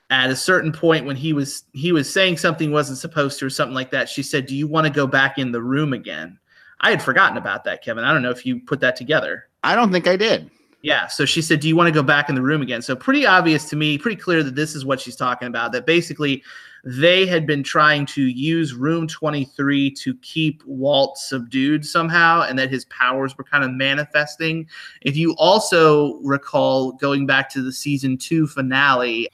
at 0.10 0.29
a 0.29 0.36
certain 0.36 0.73
point 0.73 1.05
when 1.05 1.15
he 1.15 1.31
was 1.31 1.63
he 1.71 1.93
was 1.93 2.12
saying 2.12 2.36
something 2.38 2.71
wasn't 2.71 2.97
supposed 2.97 3.39
to 3.39 3.45
or 3.45 3.49
something 3.49 3.73
like 3.75 3.91
that, 3.91 4.10
she 4.10 4.21
said, 4.21 4.45
"Do 4.45 4.55
you 4.55 4.67
want 4.67 4.86
to 4.86 4.91
go 4.93 5.07
back 5.07 5.38
in 5.38 5.51
the 5.53 5.62
room 5.62 5.93
again?" 5.93 6.38
I 6.81 6.89
had 6.89 7.01
forgotten 7.01 7.38
about 7.38 7.63
that, 7.63 7.81
Kevin. 7.81 8.03
I 8.03 8.12
don't 8.12 8.21
know 8.23 8.31
if 8.31 8.45
you 8.45 8.60
put 8.60 8.81
that 8.81 8.95
together. 8.97 9.47
I 9.63 9.76
don't 9.76 9.91
think 9.91 10.08
I 10.08 10.15
did. 10.15 10.50
Yeah. 10.82 11.08
So 11.08 11.26
she 11.26 11.41
said, 11.41 11.60
Do 11.60 11.67
you 11.67 11.76
want 11.76 11.88
to 11.88 11.93
go 11.93 12.04
back 12.04 12.30
in 12.30 12.36
the 12.36 12.41
room 12.41 12.62
again? 12.62 12.82
So 12.82 12.95
pretty 12.95 13.26
obvious 13.26 13.69
to 13.69 13.76
me, 13.76 13.97
pretty 13.97 14.19
clear 14.19 14.43
that 14.43 14.56
this 14.56 14.76
is 14.76 14.84
what 14.84 15.00
she's 15.00 15.15
talking 15.15 15.47
about. 15.47 15.71
That 15.71 15.86
basically 15.86 16.43
they 16.84 17.28
had 17.28 17.45
been 17.45 17.62
trying 17.62 18.08
to 18.08 18.24
use 18.24 18.74
room 18.74 19.08
23 19.08 19.91
to 19.91 20.15
keep 20.17 20.63
Walt 20.65 21.17
subdued 21.17 21.86
somehow 21.86 22.41
and 22.41 22.58
that 22.58 22.71
his 22.71 22.86
powers 22.86 23.38
were 23.38 23.43
kind 23.43 23.63
of 23.63 23.71
manifesting. 23.71 24.67
If 25.02 25.15
you 25.15 25.36
also 25.38 26.15
recall 26.24 26.93
going 26.93 27.28
back 27.28 27.50
to 27.52 27.62
the 27.62 27.71
season 27.71 28.17
two 28.17 28.47
finale, 28.47 29.30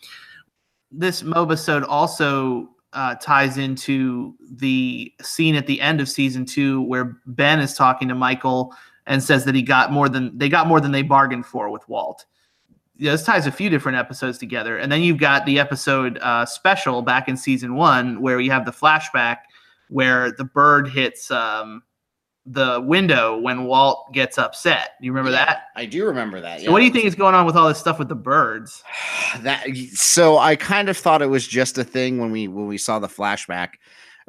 this 0.91 1.23
mobisode 1.23 1.85
also 1.87 2.69
uh, 2.91 3.15
ties 3.15 3.57
into 3.57 4.35
the 4.55 5.13
scene 5.21 5.55
at 5.55 5.67
the 5.67 5.79
end 5.79 6.01
of 6.01 6.09
season 6.09 6.45
two 6.45 6.81
where 6.81 7.17
Ben 7.27 7.59
is 7.59 7.73
talking 7.73 8.07
to 8.09 8.15
Michael 8.15 8.73
and 9.07 9.23
says 9.23 9.45
that 9.45 9.55
he 9.55 9.63
got 9.63 9.91
more 9.91 10.07
than 10.07 10.37
they 10.37 10.49
got 10.49 10.67
more 10.67 10.79
than 10.79 10.91
they 10.91 11.01
bargained 11.01 11.45
for 11.45 11.69
with 11.69 11.87
Walt. 11.89 12.25
Yeah, 12.97 13.11
this 13.11 13.23
ties 13.23 13.45
a 13.45 13.51
few 13.51 13.69
different 13.69 13.97
episodes 13.97 14.37
together, 14.37 14.77
and 14.77 14.91
then 14.91 15.01
you've 15.01 15.17
got 15.17 15.45
the 15.45 15.59
episode 15.59 16.19
uh, 16.21 16.45
special 16.45 17.01
back 17.01 17.27
in 17.27 17.37
season 17.37 17.75
one 17.75 18.21
where 18.21 18.39
you 18.39 18.51
have 18.51 18.65
the 18.65 18.71
flashback 18.71 19.37
where 19.89 20.31
the 20.33 20.43
bird 20.43 20.89
hits 20.89 21.31
um, 21.31 21.81
the 22.45 22.81
window 22.85 23.37
when 23.37 23.65
Walt 23.65 24.11
gets 24.13 24.37
upset. 24.37 24.91
You 25.01 25.11
remember 25.11 25.31
that? 25.31 25.65
I 25.75 25.85
do 25.85 26.05
remember 26.05 26.41
that. 26.41 26.61
So 26.61 26.71
what 26.71 26.79
do 26.79 26.85
you 26.85 26.91
think 26.91 27.05
is 27.05 27.15
going 27.15 27.35
on 27.35 27.45
with 27.45 27.55
all 27.55 27.67
this 27.67 27.77
stuff 27.77 27.99
with 27.99 28.09
the 28.09 28.15
birds? 28.15 28.83
that 29.39 29.67
so 29.93 30.37
I 30.37 30.55
kind 30.55 30.89
of 30.89 30.97
thought 30.97 31.21
it 31.21 31.27
was 31.27 31.47
just 31.47 31.77
a 31.77 31.83
thing 31.83 32.19
when 32.19 32.31
we 32.31 32.47
when 32.47 32.67
we 32.67 32.77
saw 32.77 32.99
the 32.99 33.07
flashback 33.07 33.71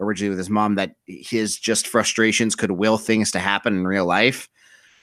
originally 0.01 0.31
with 0.31 0.39
his 0.39 0.51
mom 0.51 0.77
that 0.77 0.95
his 1.07 1.59
just 1.59 1.89
frustrations 1.89 2.55
could 2.55 2.73
will 2.73 2.99
things 2.99 3.31
to 3.33 3.39
happen 3.39 3.77
in 3.77 3.87
real 3.87 4.07
life. 4.07 4.49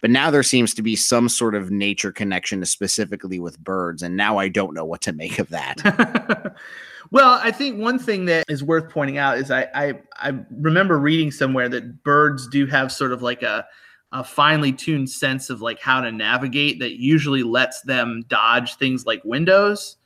But 0.01 0.11
now 0.11 0.29
there 0.29 0.43
seems 0.43 0.73
to 0.75 0.81
be 0.81 0.95
some 0.95 1.29
sort 1.29 1.55
of 1.55 1.71
nature 1.71 2.11
connection 2.11 2.63
specifically 2.65 3.39
with 3.39 3.59
birds, 3.59 4.03
and 4.03 4.15
now 4.15 4.37
I 4.37 4.49
don't 4.49 4.73
know 4.73 4.85
what 4.85 5.01
to 5.01 5.13
make 5.13 5.39
of 5.39 5.49
that. 5.49 6.55
well, 7.11 7.39
I 7.41 7.51
think 7.51 7.79
one 7.79 7.99
thing 7.99 8.25
that 8.25 8.45
is 8.47 8.63
worth 8.63 8.89
pointing 8.89 9.17
out 9.17 9.37
is 9.37 9.51
I, 9.51 9.67
I 9.73 9.93
I 10.17 10.39
remember 10.51 10.99
reading 10.99 11.31
somewhere 11.31 11.69
that 11.69 12.03
birds 12.03 12.47
do 12.47 12.65
have 12.67 12.91
sort 12.91 13.11
of 13.11 13.21
like 13.21 13.41
a 13.41 13.65
a 14.11 14.23
finely 14.23 14.71
tuned 14.71 15.09
sense 15.09 15.49
of 15.49 15.61
like 15.61 15.79
how 15.79 15.99
to 15.99 16.11
navigate 16.11 16.79
that 16.79 16.99
usually 16.99 17.43
lets 17.43 17.81
them 17.81 18.23
dodge 18.27 18.75
things 18.75 19.05
like 19.05 19.21
windows. 19.25 19.97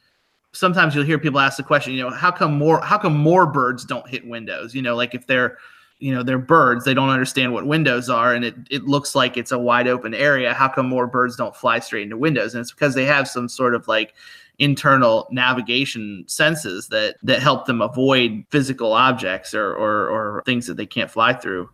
Sometimes 0.52 0.96
you'll 0.96 1.06
hear 1.06 1.20
people 1.20 1.40
ask 1.40 1.58
the 1.58 1.64
question, 1.64 1.94
you 1.94 2.02
know, 2.02 2.10
how 2.10 2.32
come 2.32 2.58
more 2.58 2.82
how 2.82 2.98
come 2.98 3.16
more 3.16 3.46
birds 3.46 3.86
don't 3.86 4.10
hit 4.10 4.28
windows? 4.28 4.74
You 4.74 4.82
know, 4.82 4.96
like 4.96 5.14
if 5.14 5.28
they're 5.28 5.58
you 6.00 6.14
know 6.14 6.24
they're 6.24 6.38
birds. 6.38 6.86
They 6.86 6.94
don't 6.94 7.10
understand 7.10 7.54
what 7.54 7.68
windows 7.68 8.10
are 8.10 8.34
and 8.34 8.46
it, 8.46 8.56
it 8.70 8.86
looks 8.86 9.16
like 9.16 9.38
it's 9.38 9.52
a 9.52 9.60
wide 9.60 9.88
open 9.88 10.14
area. 10.14 10.54
How 10.54 10.68
come 10.68 10.88
more 10.88 11.08
birds 11.08 11.36
don't 11.36 11.56
fly 11.56 11.80
straight 11.80 12.04
into 12.04 12.18
windows? 12.18 12.54
And 12.54 12.62
it's 12.62 12.72
because 12.72 12.96
they 12.96 13.06
have 13.06 13.28
some 13.28 13.50
sort 13.50 13.76
of 13.76 13.88
like 13.88 14.14
internal 14.60 15.28
navigation 15.32 16.24
senses 16.28 16.88
that 16.88 17.16
that 17.24 17.42
help 17.42 17.66
them 17.66 17.82
avoid 17.82 18.44
physical 18.50 18.94
objects 18.94 19.54
or 19.54 19.74
or, 19.74 20.10
or 20.10 20.44
things 20.46 20.68
that 20.68 20.78
they 20.78 20.86
can't 20.86 21.12
fly 21.12 21.34
through. 21.34 21.70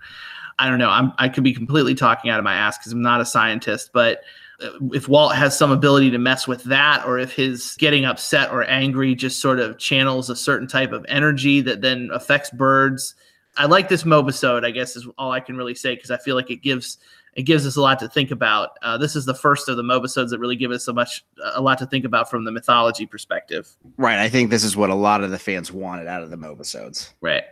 I 0.57 0.69
don't 0.69 0.79
know. 0.79 0.89
I'm, 0.89 1.11
i 1.17 1.29
could 1.29 1.43
be 1.43 1.53
completely 1.53 1.95
talking 1.95 2.31
out 2.31 2.39
of 2.39 2.45
my 2.45 2.55
ass 2.55 2.77
because 2.77 2.93
i'm 2.93 3.01
not 3.01 3.21
a 3.21 3.25
scientist 3.25 3.91
but 3.93 4.21
uh, 4.61 4.69
if 4.93 5.09
Walt 5.09 5.35
has 5.35 5.57
some 5.57 5.69
ability 5.69 6.09
to 6.11 6.17
mess 6.17 6.47
with 6.47 6.63
that, 6.63 7.05
or 7.05 7.19
if 7.19 7.33
his 7.33 7.75
getting 7.77 8.05
upset 8.05 8.51
or 8.51 8.63
angry 8.63 9.13
just 9.13 9.41
sort 9.41 9.59
of 9.59 9.77
channels 9.77 10.29
a 10.29 10.35
certain 10.35 10.65
type 10.65 10.93
of 10.93 11.05
energy 11.09 11.59
that 11.59 11.81
then 11.81 12.09
affects 12.13 12.49
birds, 12.51 13.15
I 13.57 13.65
like 13.65 13.89
this 13.89 14.03
mobisode. 14.03 14.65
I 14.65 14.71
guess 14.71 14.95
is 14.95 15.07
all 15.17 15.31
I 15.31 15.39
can 15.39 15.55
really 15.57 15.75
say 15.75 15.95
because 15.95 16.11
I 16.11 16.17
feel 16.17 16.35
like 16.35 16.51
it 16.51 16.61
gives 16.61 16.97
it 17.35 17.43
gives 17.43 17.67
us 17.67 17.75
a 17.75 17.81
lot 17.81 17.99
to 17.99 18.07
think 18.07 18.31
about. 18.31 18.77
Uh, 18.81 18.97
this 18.97 19.15
is 19.15 19.25
the 19.25 19.33
first 19.33 19.67
of 19.67 19.75
the 19.75 19.83
mobisodes 19.83 20.29
that 20.29 20.39
really 20.39 20.55
give 20.55 20.71
us 20.71 20.85
so 20.85 20.93
much 20.93 21.25
a 21.53 21.61
lot 21.61 21.77
to 21.79 21.85
think 21.85 22.05
about 22.05 22.29
from 22.29 22.45
the 22.45 22.51
mythology 22.51 23.05
perspective. 23.05 23.75
right. 23.97 24.19
I 24.19 24.29
think 24.29 24.49
this 24.49 24.63
is 24.63 24.77
what 24.77 24.89
a 24.89 24.95
lot 24.95 25.21
of 25.21 25.31
the 25.31 25.39
fans 25.39 25.71
wanted 25.71 26.07
out 26.07 26.23
of 26.23 26.29
the 26.29 26.37
mobisodes. 26.37 27.11
Right. 27.19 27.43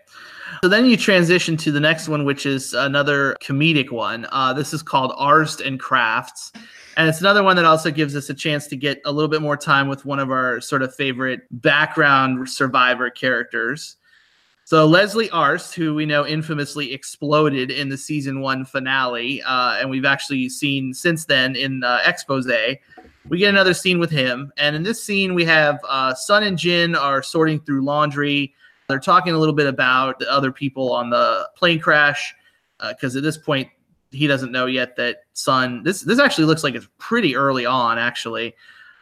So 0.62 0.70
then 0.70 0.86
you 0.86 0.96
transition 0.96 1.58
to 1.58 1.72
the 1.72 1.82
next 1.82 2.08
one, 2.08 2.24
which 2.24 2.46
is 2.46 2.74
another 2.74 3.36
comedic 3.42 3.92
one. 3.92 4.26
Uh, 4.32 4.54
this 4.54 4.74
is 4.74 4.82
called 4.82 5.14
Arzt 5.18 5.60
and 5.60 5.80
Crafts. 5.80 6.54
And 6.96 7.10
it's 7.10 7.20
another 7.20 7.44
one 7.44 7.56
that 7.56 7.66
also 7.66 7.92
gives 7.92 8.16
us 8.16 8.30
a 8.30 8.34
chance 8.34 8.68
to 8.68 8.78
get 8.78 9.02
a 9.04 9.12
little 9.12 9.30
bit 9.30 9.42
more 9.42 9.58
time 9.58 9.88
with 9.88 10.06
one 10.06 10.20
of 10.20 10.32
our 10.32 10.62
sort 10.62 10.84
of 10.84 10.96
favorite 10.96 11.42
background 11.52 12.48
survivor 12.48 13.10
characters. 13.10 13.98
So 14.66 14.86
Leslie 14.86 15.30
Arzt, 15.32 15.76
who 15.76 15.94
we 15.94 16.06
know 16.06 16.26
infamously 16.26 16.94
exploded 16.94 17.70
in 17.70 17.90
the 17.90 17.98
season 17.98 18.40
one 18.40 18.64
finale, 18.64 19.42
uh, 19.44 19.78
and 19.80 19.90
we've 19.90 20.06
actually 20.06 20.48
seen 20.48 20.94
since 20.94 21.26
then 21.26 21.58
in 21.58 21.84
uh, 21.84 22.00
expose, 22.06 22.48
we 23.28 23.38
get 23.38 23.50
another 23.50 23.74
scene 23.74 24.00
with 24.00 24.10
him. 24.10 24.54
And 24.58 24.76
in 24.76 24.84
this 24.84 25.04
scene, 25.04 25.34
we 25.34 25.44
have 25.46 25.80
uh, 25.88 26.14
Sun 26.14 26.44
and 26.44 26.58
Jin 26.58 26.96
are 26.96 27.22
sorting 27.22 27.60
through 27.60 27.84
laundry. 27.84 28.54
They're 28.88 29.00
talking 29.00 29.34
a 29.34 29.38
little 29.38 29.54
bit 29.54 29.68
about 29.68 30.20
the 30.20 30.32
other 30.32 30.52
people 30.52 30.94
on 30.94 31.10
the 31.10 31.50
plane 31.58 31.80
crash, 31.80 32.34
because 32.80 33.18
at 33.18 33.24
this 33.24 33.38
point 33.38 33.68
he 34.12 34.28
doesn't 34.28 34.52
know 34.52 34.66
yet 34.66 34.96
that 34.96 35.24
Sun. 35.34 35.84
This 35.84 36.02
this 36.02 36.20
actually 36.20 36.46
looks 36.46 36.64
like 36.64 36.76
it's 36.76 36.88
pretty 37.00 37.36
early 37.36 37.66
on, 37.66 37.98
actually. 37.98 38.56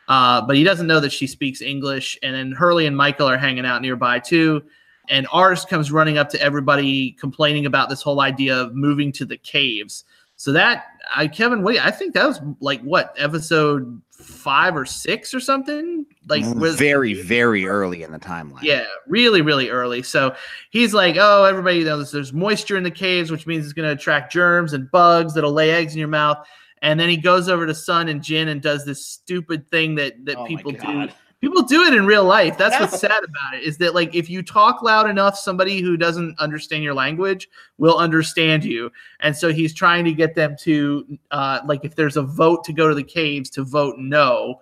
Uh, 0.08 0.42
but 0.42 0.56
he 0.56 0.64
doesn't 0.64 0.88
know 0.88 1.00
that 1.00 1.12
she 1.12 1.28
speaks 1.28 1.62
English. 1.62 2.18
And 2.24 2.36
then 2.36 2.52
Hurley 2.52 2.88
and 2.88 2.98
Michael 2.98 3.30
are 3.30 3.38
hanging 3.38 3.66
out 3.66 3.82
nearby 3.84 4.18
too 4.20 4.64
and 5.12 5.28
Arzt 5.32 5.68
comes 5.68 5.92
running 5.92 6.18
up 6.18 6.30
to 6.30 6.42
everybody 6.42 7.12
complaining 7.20 7.66
about 7.66 7.90
this 7.90 8.02
whole 8.02 8.22
idea 8.22 8.56
of 8.56 8.74
moving 8.74 9.12
to 9.12 9.26
the 9.26 9.38
caves. 9.38 10.06
So 10.38 10.54
that 10.54 10.86
I 11.14 11.28
Kevin, 11.28 11.62
wait, 11.62 11.86
I 11.86 11.92
think 11.92 12.16
that 12.16 12.26
was 12.26 12.40
like 12.62 12.82
what 12.82 13.14
episode 13.18 14.02
five 14.10 14.76
or 14.76 14.86
six 14.86 15.34
or 15.34 15.40
something. 15.40 16.06
Like 16.28 16.44
mm, 16.44 16.60
was 16.60 16.78
very, 16.78 17.14
very 17.14 17.68
early 17.68 18.04
in 18.04 18.12
the 18.12 18.20
timeline. 18.20 18.64
yeah, 18.64 18.86
really, 19.06 19.42
really 19.42 19.70
early. 19.70 20.02
So 20.02 20.34
he's 20.72 20.94
like, 20.94 21.18
"Oh, 21.20 21.44
everybody 21.44 21.84
knows 21.84 22.12
there's 22.12 22.34
moisture 22.34 22.78
in 22.78 22.84
the 22.84 22.90
caves, 22.90 23.30
which 23.30 23.46
means 23.46 23.66
it's 23.66 23.74
going 23.74 23.88
to 23.88 23.94
attract 23.94 24.32
germs 24.32 24.74
and 24.74 24.90
bugs 24.90 25.34
that'll 25.34 25.54
lay 25.54 25.72
eggs 25.72 25.94
in 25.94 26.00
your 26.00 26.08
mouth." 26.08 26.38
And 26.82 27.00
then 27.00 27.10
he 27.10 27.18
goes 27.18 27.48
over 27.48 27.68
to 27.68 27.76
Sun 27.76 28.08
and 28.08 28.24
Jin 28.24 28.48
and 28.48 28.62
does 28.62 28.86
this 28.86 29.06
stupid 29.06 29.70
thing 29.70 29.96
that 29.96 30.26
that 30.26 30.38
Oh 30.38 30.46
people 30.46 30.72
do 30.72 30.78
God. 30.78 31.14
People 31.42 31.64
do 31.64 31.82
it 31.84 31.94
in 31.96 32.06
real 32.06 32.24
life. 32.24 32.56
That's 32.56 32.80
what's 32.80 33.00
sad 33.00 33.24
about 33.24 33.56
it. 33.56 33.64
Is 33.64 33.78
that 33.80 33.96
like 33.96 34.14
if 34.14 34.30
you 34.30 34.44
talk 34.44 34.84
loud 34.84 35.10
enough, 35.10 35.36
somebody 35.36 35.82
who 35.82 35.98
doesn't 35.98 36.40
understand 36.40 36.84
your 36.84 36.94
language 36.94 37.50
will 37.80 37.98
understand 37.98 38.64
you. 38.64 38.92
And 39.22 39.36
so 39.36 39.52
he's 39.52 39.74
trying 39.74 40.06
to 40.06 40.14
get 40.14 40.36
them 40.36 40.56
to 40.60 41.18
uh, 41.32 41.62
like 41.66 41.84
if 41.84 41.96
there's 41.96 42.16
a 42.16 42.22
vote 42.22 42.64
to 42.66 42.74
go 42.74 42.88
to 42.88 42.94
the 42.94 43.04
caves 43.04 43.50
to 43.52 43.64
vote 43.64 43.96
no. 43.98 44.62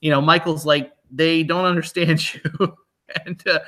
You 0.00 0.10
know, 0.10 0.20
Michael's 0.20 0.66
like 0.66 0.92
they 1.08 1.44
don't 1.44 1.64
understand 1.64 2.34
you. 2.58 2.76
and 3.24 3.46
uh, 3.46 3.60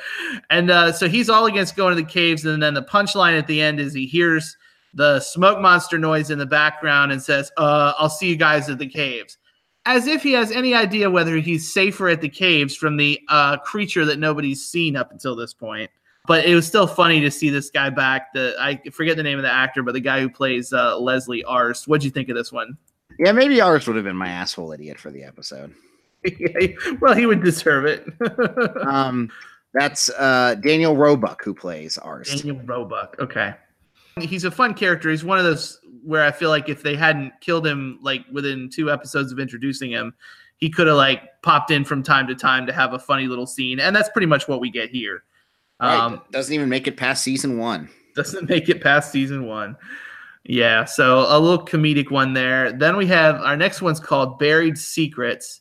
and 0.51 0.71
uh, 0.73 0.93
so 0.93 1.09
he's 1.09 1.31
all 1.31 1.47
against 1.47 1.77
going 1.77 1.97
to 1.97 2.03
the 2.03 2.09
caves. 2.09 2.45
And 2.45 2.61
then 2.61 2.75
the 2.75 2.83
punchline 2.83 3.39
at 3.39 3.47
the 3.47 3.63
end 3.63 3.79
is 3.79 3.95
he 3.95 4.07
hears 4.07 4.57
the 4.93 5.21
smoke 5.21 5.61
monster 5.61 5.99
noise 5.99 6.31
in 6.31 6.39
the 6.39 6.47
background 6.47 7.13
and 7.13 7.23
says, 7.23 7.53
uh, 7.57 7.93
"I'll 7.97 8.11
see 8.11 8.29
you 8.29 8.37
guys 8.37 8.69
at 8.69 8.79
the 8.79 8.89
caves." 8.89 9.39
As 9.91 10.07
if 10.07 10.23
he 10.23 10.31
has 10.35 10.53
any 10.53 10.73
idea 10.73 11.11
whether 11.11 11.37
he's 11.39 11.73
safer 11.73 12.09
at 12.09 12.21
the 12.21 12.29
caves 12.29 12.77
from 12.77 12.97
the 12.97 13.21
uh, 13.29 13.57
creature 13.57 14.05
that 14.05 14.21
nobody's 14.21 14.65
seen 14.65 14.95
up 14.95 15.11
until 15.11 15.35
this 15.35 15.53
point. 15.53 15.91
But 16.29 16.45
it 16.45 16.55
was 16.55 16.65
still 16.65 16.87
funny 16.87 17.21
to 17.23 17.29
see 17.29 17.51
this 17.51 17.71
guy 17.71 17.91
back. 17.91 18.33
The 18.33 18.55
I 18.61 18.81
forget 18.93 19.17
the 19.17 19.25
name 19.25 19.37
of 19.37 19.43
the 19.43 19.51
actor, 19.51 19.83
but 19.83 19.95
the 19.95 20.01
guy 20.01 20.21
who 20.21 20.31
plays 20.31 20.73
uh, 20.73 20.97
Leslie 20.97 21.43
Arzt. 21.43 21.89
What'd 21.89 22.05
you 22.05 22.13
think 22.13 22.29
of 22.29 22.37
this 22.37 22.53
one? 22.53 22.79
Yeah, 23.19 23.33
maybe 23.33 23.61
Arzt 23.61 23.89
would 23.89 23.97
have 23.97 24.05
been 24.05 24.15
my 24.15 24.29
asshole 24.29 24.71
idiot 24.71 24.97
for 24.97 25.11
the 25.11 25.25
episode. 25.25 25.75
well, 27.01 27.17
he 27.17 27.27
would 27.27 27.43
deserve 27.43 27.85
it. 27.85 28.07
um, 28.87 29.29
that's 29.75 30.09
uh, 30.11 30.55
Daniel 30.61 30.97
Roebuck 30.97 31.43
who 31.43 31.53
plays 31.53 31.99
Arzt. 31.99 32.45
Daniel 32.45 32.65
Roebuck. 32.65 33.17
Okay. 33.19 33.55
He's 34.21 34.45
a 34.45 34.53
fun 34.53 34.75
character. 34.75 35.11
He's 35.11 35.25
one 35.25 35.39
of 35.39 35.45
those 35.45 35.80
where 36.05 36.25
I 36.25 36.31
feel 36.31 36.51
like 36.51 36.69
if 36.69 36.83
they 36.83 36.97
hadn't 36.97 37.33
killed 37.41 37.67
him 37.67 37.99
like 38.03 38.25
within 38.33 38.69
two 38.69 38.91
episodes 38.91 39.33
of 39.33 39.39
introducing 39.39 39.91
him, 39.91 40.15
he 40.57 40.71
could 40.71 40.87
have 40.87 40.97
like 40.97 41.41
popped 41.43 41.71
in 41.71 41.85
from 41.85 42.03
time 42.03 42.27
to 42.27 42.35
time 42.35 42.67
to 42.67 42.73
have 42.73 42.93
a 42.93 42.99
funny 42.99 43.27
little 43.27 43.47
scene, 43.47 43.81
and 43.81 43.95
that's 43.95 44.09
pretty 44.11 44.27
much 44.27 44.49
what 44.49 44.61
we 44.61 44.71
get 44.71 44.91
here. 44.91 45.25
Right. 45.81 45.97
Um, 45.97 46.23
doesn't 46.31 46.55
even 46.55 46.69
make 46.69 46.87
it 46.87 46.97
past 46.97 47.23
season 47.23 47.59
one. 47.59 47.89
Doesn't 48.17 48.49
make 48.49 48.69
it 48.69 48.83
past 48.83 49.13
season 49.13 49.47
one. 49.47 49.77
Yeah, 50.45 50.85
so 50.85 51.21
a 51.29 51.39
little 51.39 51.65
comedic 51.65 52.11
one 52.11 52.33
there. 52.33 52.73
Then 52.73 52.97
we 52.97 53.07
have 53.07 53.37
our 53.37 53.57
next 53.57 53.83
one's 53.83 54.01
called 54.01 54.39
Buried 54.39 54.77
Secrets. 54.77 55.61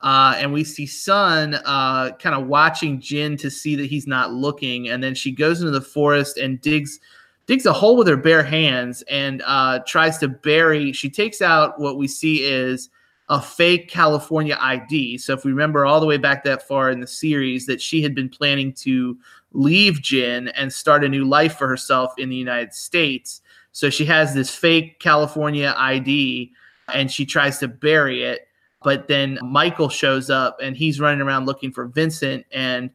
Uh, 0.00 0.34
and 0.36 0.52
we 0.52 0.64
see 0.64 0.86
Sun 0.86 1.54
uh, 1.64 2.10
kind 2.18 2.34
of 2.34 2.48
watching 2.48 3.00
Jin 3.00 3.36
to 3.36 3.50
see 3.50 3.76
that 3.76 3.86
he's 3.86 4.06
not 4.06 4.32
looking. 4.32 4.88
And 4.88 5.02
then 5.02 5.14
she 5.14 5.30
goes 5.30 5.60
into 5.60 5.70
the 5.70 5.80
forest 5.80 6.38
and 6.38 6.60
digs 6.60 6.98
digs 7.46 7.66
a 7.66 7.72
hole 7.72 7.96
with 7.96 8.08
her 8.08 8.16
bare 8.16 8.42
hands 8.42 9.02
and 9.02 9.42
uh, 9.46 9.80
tries 9.86 10.18
to 10.18 10.28
bury. 10.28 10.92
She 10.92 11.10
takes 11.10 11.42
out 11.42 11.80
what 11.80 11.96
we 11.96 12.06
see 12.06 12.44
is 12.44 12.88
a 13.28 13.40
fake 13.40 13.88
California 13.88 14.56
ID. 14.60 15.18
So 15.18 15.32
if 15.32 15.44
we 15.44 15.52
remember 15.52 15.86
all 15.86 16.00
the 16.00 16.06
way 16.06 16.18
back 16.18 16.44
that 16.44 16.66
far 16.66 16.90
in 16.90 17.00
the 17.00 17.06
series, 17.06 17.66
that 17.66 17.80
she 17.80 18.02
had 18.02 18.14
been 18.14 18.28
planning 18.28 18.72
to 18.74 19.16
leave 19.52 20.02
Jin 20.02 20.48
and 20.48 20.72
start 20.72 21.04
a 21.04 21.08
new 21.08 21.24
life 21.24 21.56
for 21.56 21.68
herself 21.68 22.12
in 22.18 22.28
the 22.28 22.36
United 22.36 22.74
States. 22.74 23.40
So 23.72 23.90
she 23.90 24.04
has 24.06 24.34
this 24.34 24.54
fake 24.54 25.00
California 25.00 25.74
ID 25.76 26.52
and 26.92 27.10
she 27.10 27.24
tries 27.24 27.58
to 27.58 27.68
bury 27.68 28.22
it. 28.22 28.48
But 28.84 29.08
then 29.08 29.38
Michael 29.42 29.88
shows 29.88 30.28
up 30.28 30.58
and 30.60 30.76
he's 30.76 31.00
running 31.00 31.20
around 31.20 31.46
looking 31.46 31.72
for 31.72 31.86
Vincent. 31.86 32.44
And 32.52 32.90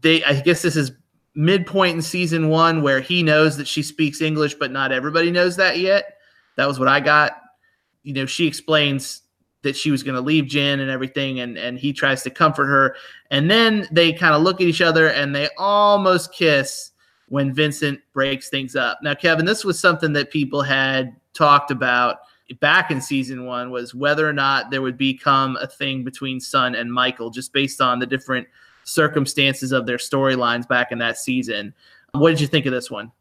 they, 0.00 0.22
I 0.24 0.40
guess 0.40 0.62
this 0.62 0.76
is 0.76 0.92
midpoint 1.38 1.94
in 1.94 2.02
season 2.02 2.48
one 2.48 2.82
where 2.82 3.00
he 3.00 3.22
knows 3.22 3.56
that 3.56 3.68
she 3.68 3.80
speaks 3.80 4.20
English, 4.20 4.54
but 4.54 4.72
not 4.72 4.90
everybody 4.90 5.30
knows 5.30 5.54
that 5.54 5.78
yet. 5.78 6.18
That 6.56 6.66
was 6.66 6.80
what 6.80 6.88
I 6.88 6.98
got. 6.98 7.40
You 8.02 8.12
know, 8.12 8.26
she 8.26 8.48
explains 8.48 9.22
that 9.62 9.76
she 9.76 9.92
was 9.92 10.02
going 10.02 10.16
to 10.16 10.20
leave 10.20 10.46
Jin 10.46 10.80
and 10.80 10.90
everything, 10.90 11.38
and 11.38 11.56
and 11.56 11.78
he 11.78 11.92
tries 11.92 12.24
to 12.24 12.30
comfort 12.30 12.66
her, 12.66 12.96
and 13.30 13.48
then 13.48 13.86
they 13.92 14.12
kind 14.12 14.34
of 14.34 14.42
look 14.42 14.60
at 14.60 14.66
each 14.66 14.80
other 14.80 15.08
and 15.08 15.32
they 15.32 15.48
almost 15.56 16.34
kiss 16.34 16.90
when 17.28 17.54
Vincent 17.54 18.00
breaks 18.12 18.48
things 18.48 18.74
up. 18.74 18.98
Now, 19.02 19.14
Kevin, 19.14 19.44
this 19.44 19.64
was 19.64 19.78
something 19.78 20.12
that 20.14 20.32
people 20.32 20.62
had 20.62 21.14
talked 21.34 21.70
about 21.70 22.18
back 22.58 22.90
in 22.90 23.00
season 23.00 23.44
one 23.44 23.70
was 23.70 23.94
whether 23.94 24.28
or 24.28 24.32
not 24.32 24.70
there 24.70 24.82
would 24.82 24.96
become 24.96 25.56
a 25.60 25.66
thing 25.66 26.02
between 26.02 26.40
Sun 26.40 26.74
and 26.74 26.92
Michael, 26.92 27.30
just 27.30 27.52
based 27.52 27.80
on 27.80 27.98
the 27.98 28.06
different 28.06 28.48
circumstances 28.88 29.72
of 29.72 29.86
their 29.86 29.98
storylines 29.98 30.66
back 30.66 30.90
in 30.90 30.98
that 30.98 31.18
season. 31.18 31.74
What 32.12 32.30
did 32.30 32.40
you 32.40 32.46
think 32.46 32.66
of 32.66 32.72
this 32.72 32.90
one? 32.90 33.12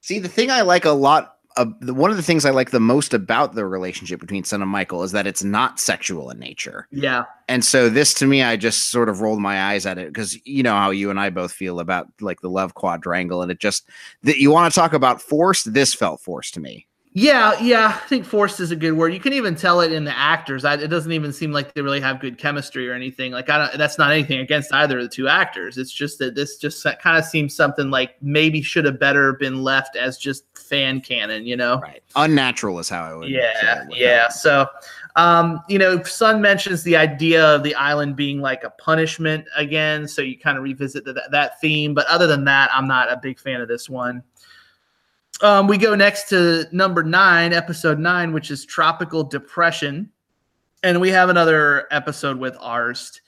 See, 0.00 0.18
the 0.18 0.28
thing 0.28 0.50
I 0.50 0.62
like 0.62 0.84
a 0.84 0.90
lot 0.90 1.36
uh, 1.56 1.66
one 1.92 2.10
of 2.10 2.16
the 2.16 2.22
things 2.22 2.44
I 2.44 2.50
like 2.50 2.70
the 2.70 2.80
most 2.80 3.12
about 3.12 3.54
the 3.54 3.66
relationship 3.66 4.20
between 4.20 4.44
Sun 4.44 4.62
and 4.62 4.70
Michael 4.70 5.02
is 5.02 5.12
that 5.12 5.26
it's 5.26 5.42
not 5.42 5.80
sexual 5.80 6.30
in 6.30 6.38
nature. 6.38 6.86
Yeah. 6.92 7.24
And 7.48 7.64
so 7.64 7.88
this 7.88 8.14
to 8.14 8.26
me, 8.26 8.42
I 8.42 8.56
just 8.56 8.90
sort 8.90 9.08
of 9.08 9.20
rolled 9.20 9.40
my 9.40 9.64
eyes 9.64 9.84
at 9.84 9.98
it 9.98 10.08
because 10.08 10.38
you 10.46 10.62
know 10.62 10.74
how 10.74 10.90
you 10.90 11.10
and 11.10 11.18
I 11.18 11.28
both 11.30 11.52
feel 11.52 11.80
about 11.80 12.06
like 12.20 12.40
the 12.40 12.48
love 12.48 12.74
quadrangle, 12.74 13.42
and 13.42 13.50
it 13.50 13.58
just 13.58 13.88
that 14.22 14.38
you 14.38 14.50
want 14.50 14.72
to 14.72 14.78
talk 14.78 14.92
about 14.92 15.20
forced. 15.20 15.72
This 15.72 15.92
felt 15.92 16.20
forced 16.20 16.54
to 16.54 16.60
me. 16.60 16.86
Yeah, 17.12 17.58
yeah, 17.60 17.88
I 17.88 18.06
think 18.06 18.24
forced 18.24 18.60
is 18.60 18.70
a 18.70 18.76
good 18.76 18.92
word. 18.92 19.12
You 19.12 19.18
can 19.18 19.32
even 19.32 19.56
tell 19.56 19.80
it 19.80 19.90
in 19.90 20.04
the 20.04 20.16
actors. 20.16 20.64
I, 20.64 20.74
it 20.74 20.88
doesn't 20.88 21.10
even 21.10 21.32
seem 21.32 21.50
like 21.50 21.74
they 21.74 21.82
really 21.82 22.00
have 22.00 22.20
good 22.20 22.38
chemistry 22.38 22.88
or 22.88 22.92
anything. 22.92 23.32
Like 23.32 23.50
I 23.50 23.58
don't. 23.58 23.76
That's 23.76 23.98
not 23.98 24.12
anything 24.12 24.38
against 24.38 24.72
either 24.72 24.98
of 24.98 25.02
the 25.02 25.08
two 25.08 25.26
actors. 25.26 25.76
It's 25.76 25.90
just 25.90 26.20
that 26.20 26.36
this 26.36 26.56
just 26.56 26.86
kind 27.00 27.18
of 27.18 27.24
seems 27.24 27.52
something 27.52 27.90
like 27.90 28.14
maybe 28.22 28.62
should 28.62 28.84
have 28.84 29.00
better 29.00 29.32
been 29.32 29.64
left 29.64 29.96
as 29.96 30.18
just 30.18 30.44
fan 30.56 31.00
canon. 31.00 31.46
You 31.46 31.56
know, 31.56 31.80
right? 31.80 32.00
Unnatural 32.14 32.78
is 32.78 32.88
how 32.88 33.02
I 33.02 33.14
would. 33.16 33.28
Yeah, 33.28 33.86
yeah. 33.90 34.28
That. 34.28 34.32
So, 34.32 34.66
um, 35.16 35.60
you 35.68 35.80
know, 35.80 36.00
Sun 36.04 36.40
mentions 36.40 36.84
the 36.84 36.96
idea 36.96 37.44
of 37.44 37.64
the 37.64 37.74
island 37.74 38.14
being 38.14 38.40
like 38.40 38.62
a 38.62 38.70
punishment 38.70 39.46
again. 39.56 40.06
So 40.06 40.22
you 40.22 40.38
kind 40.38 40.56
of 40.56 40.62
revisit 40.62 41.04
the, 41.04 41.20
that 41.32 41.60
theme. 41.60 41.92
But 41.92 42.06
other 42.06 42.28
than 42.28 42.44
that, 42.44 42.70
I'm 42.72 42.86
not 42.86 43.10
a 43.10 43.16
big 43.16 43.40
fan 43.40 43.60
of 43.60 43.66
this 43.66 43.90
one. 43.90 44.22
Um, 45.42 45.66
we 45.66 45.78
go 45.78 45.94
next 45.94 46.28
to 46.28 46.66
number 46.70 47.02
nine, 47.02 47.54
episode 47.54 47.98
nine, 47.98 48.32
which 48.32 48.50
is 48.50 48.66
tropical 48.66 49.24
depression, 49.24 50.10
and 50.82 51.00
we 51.00 51.08
have 51.10 51.30
another 51.30 51.86
episode 51.90 52.38
with 52.38 52.54
Arzt, 52.60 53.22